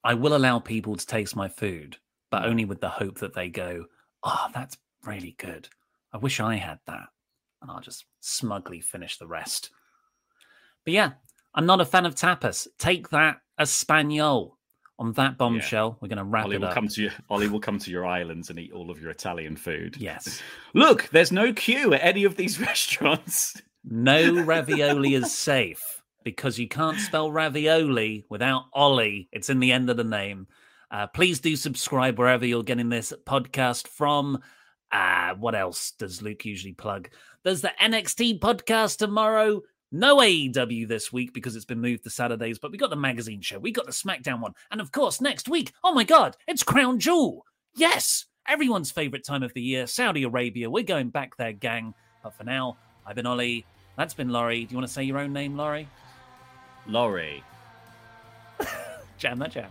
I 0.02 0.14
will 0.14 0.36
allow 0.36 0.58
people 0.58 0.96
to 0.96 1.06
taste 1.06 1.36
my 1.36 1.48
food, 1.48 1.96
but 2.30 2.44
only 2.44 2.64
with 2.64 2.80
the 2.80 2.88
hope 2.88 3.18
that 3.18 3.34
they 3.34 3.48
go, 3.48 3.86
"Oh, 4.22 4.48
that's 4.54 4.76
really 5.04 5.34
good. 5.38 5.68
I 6.12 6.18
wish 6.18 6.40
I 6.40 6.56
had 6.56 6.78
that," 6.86 7.08
and 7.62 7.70
I'll 7.70 7.80
just 7.80 8.04
smugly 8.20 8.80
finish 8.80 9.18
the 9.18 9.26
rest. 9.26 9.70
But 10.84 10.94
yeah, 10.94 11.12
I'm 11.54 11.66
not 11.66 11.80
a 11.80 11.84
fan 11.84 12.06
of 12.06 12.14
tapas. 12.14 12.68
Take 12.78 13.08
that, 13.10 13.40
Espanol. 13.58 14.56
On 14.98 15.12
that 15.12 15.36
bombshell, 15.36 15.98
we're 16.00 16.08
going 16.08 16.16
to 16.16 16.24
wrap 16.24 16.46
Ollie 16.46 16.56
it 16.56 16.60
will 16.60 16.68
up. 16.68 16.74
come 16.74 16.88
to 16.88 17.02
you. 17.02 17.10
Ollie 17.28 17.48
will 17.48 17.60
come 17.60 17.78
to 17.78 17.90
your 17.90 18.06
islands 18.06 18.48
and 18.48 18.58
eat 18.58 18.72
all 18.72 18.90
of 18.90 18.98
your 18.98 19.10
Italian 19.10 19.54
food. 19.54 19.94
Yes. 19.98 20.40
Look, 20.72 21.10
there's 21.10 21.30
no 21.30 21.52
queue 21.52 21.92
at 21.92 22.02
any 22.02 22.24
of 22.24 22.36
these 22.36 22.58
restaurants. 22.70 23.60
No 23.88 24.42
ravioli 24.42 25.14
is 25.14 25.32
safe 25.32 26.02
because 26.24 26.58
you 26.58 26.66
can't 26.66 26.98
spell 26.98 27.30
ravioli 27.30 28.24
without 28.28 28.64
Ollie. 28.72 29.28
It's 29.30 29.48
in 29.48 29.60
the 29.60 29.70
end 29.70 29.88
of 29.88 29.96
the 29.96 30.02
name. 30.02 30.48
Uh, 30.90 31.06
please 31.06 31.38
do 31.38 31.54
subscribe 31.54 32.18
wherever 32.18 32.44
you're 32.44 32.64
getting 32.64 32.88
this 32.88 33.12
podcast 33.24 33.86
from. 33.86 34.40
Uh, 34.90 35.34
what 35.34 35.54
else 35.54 35.92
does 35.92 36.20
Luke 36.20 36.44
usually 36.44 36.72
plug? 36.72 37.10
There's 37.44 37.60
the 37.60 37.70
NXT 37.80 38.40
podcast 38.40 38.98
tomorrow. 38.98 39.62
No 39.92 40.16
AEW 40.16 40.88
this 40.88 41.12
week 41.12 41.32
because 41.32 41.54
it's 41.54 41.64
been 41.64 41.80
moved 41.80 42.02
to 42.04 42.10
Saturdays, 42.10 42.58
but 42.58 42.72
we 42.72 42.78
got 42.78 42.90
the 42.90 42.96
magazine 42.96 43.40
show, 43.40 43.60
we 43.60 43.70
got 43.70 43.86
the 43.86 43.92
SmackDown 43.92 44.40
one, 44.40 44.54
and 44.72 44.80
of 44.80 44.90
course, 44.90 45.20
next 45.20 45.48
week, 45.48 45.72
oh 45.84 45.94
my 45.94 46.02
God, 46.02 46.36
it's 46.48 46.64
Crown 46.64 46.98
Jewel. 46.98 47.46
Yes, 47.76 48.24
everyone's 48.48 48.90
favorite 48.90 49.24
time 49.24 49.44
of 49.44 49.54
the 49.54 49.62
year, 49.62 49.86
Saudi 49.86 50.24
Arabia. 50.24 50.68
We're 50.68 50.82
going 50.82 51.10
back 51.10 51.36
there, 51.36 51.52
gang. 51.52 51.94
But 52.24 52.34
for 52.34 52.42
now, 52.42 52.78
I've 53.06 53.14
been 53.14 53.26
Ollie. 53.26 53.64
That's 53.96 54.14
been 54.14 54.28
Laurie. 54.28 54.64
Do 54.64 54.72
you 54.72 54.76
want 54.76 54.88
to 54.88 54.92
say 54.92 55.04
your 55.04 55.18
own 55.18 55.32
name, 55.32 55.56
Laurie? 55.56 55.88
Laurie. 56.86 57.42
Jam 59.18 59.38
that 59.38 59.52
jam. 59.52 59.70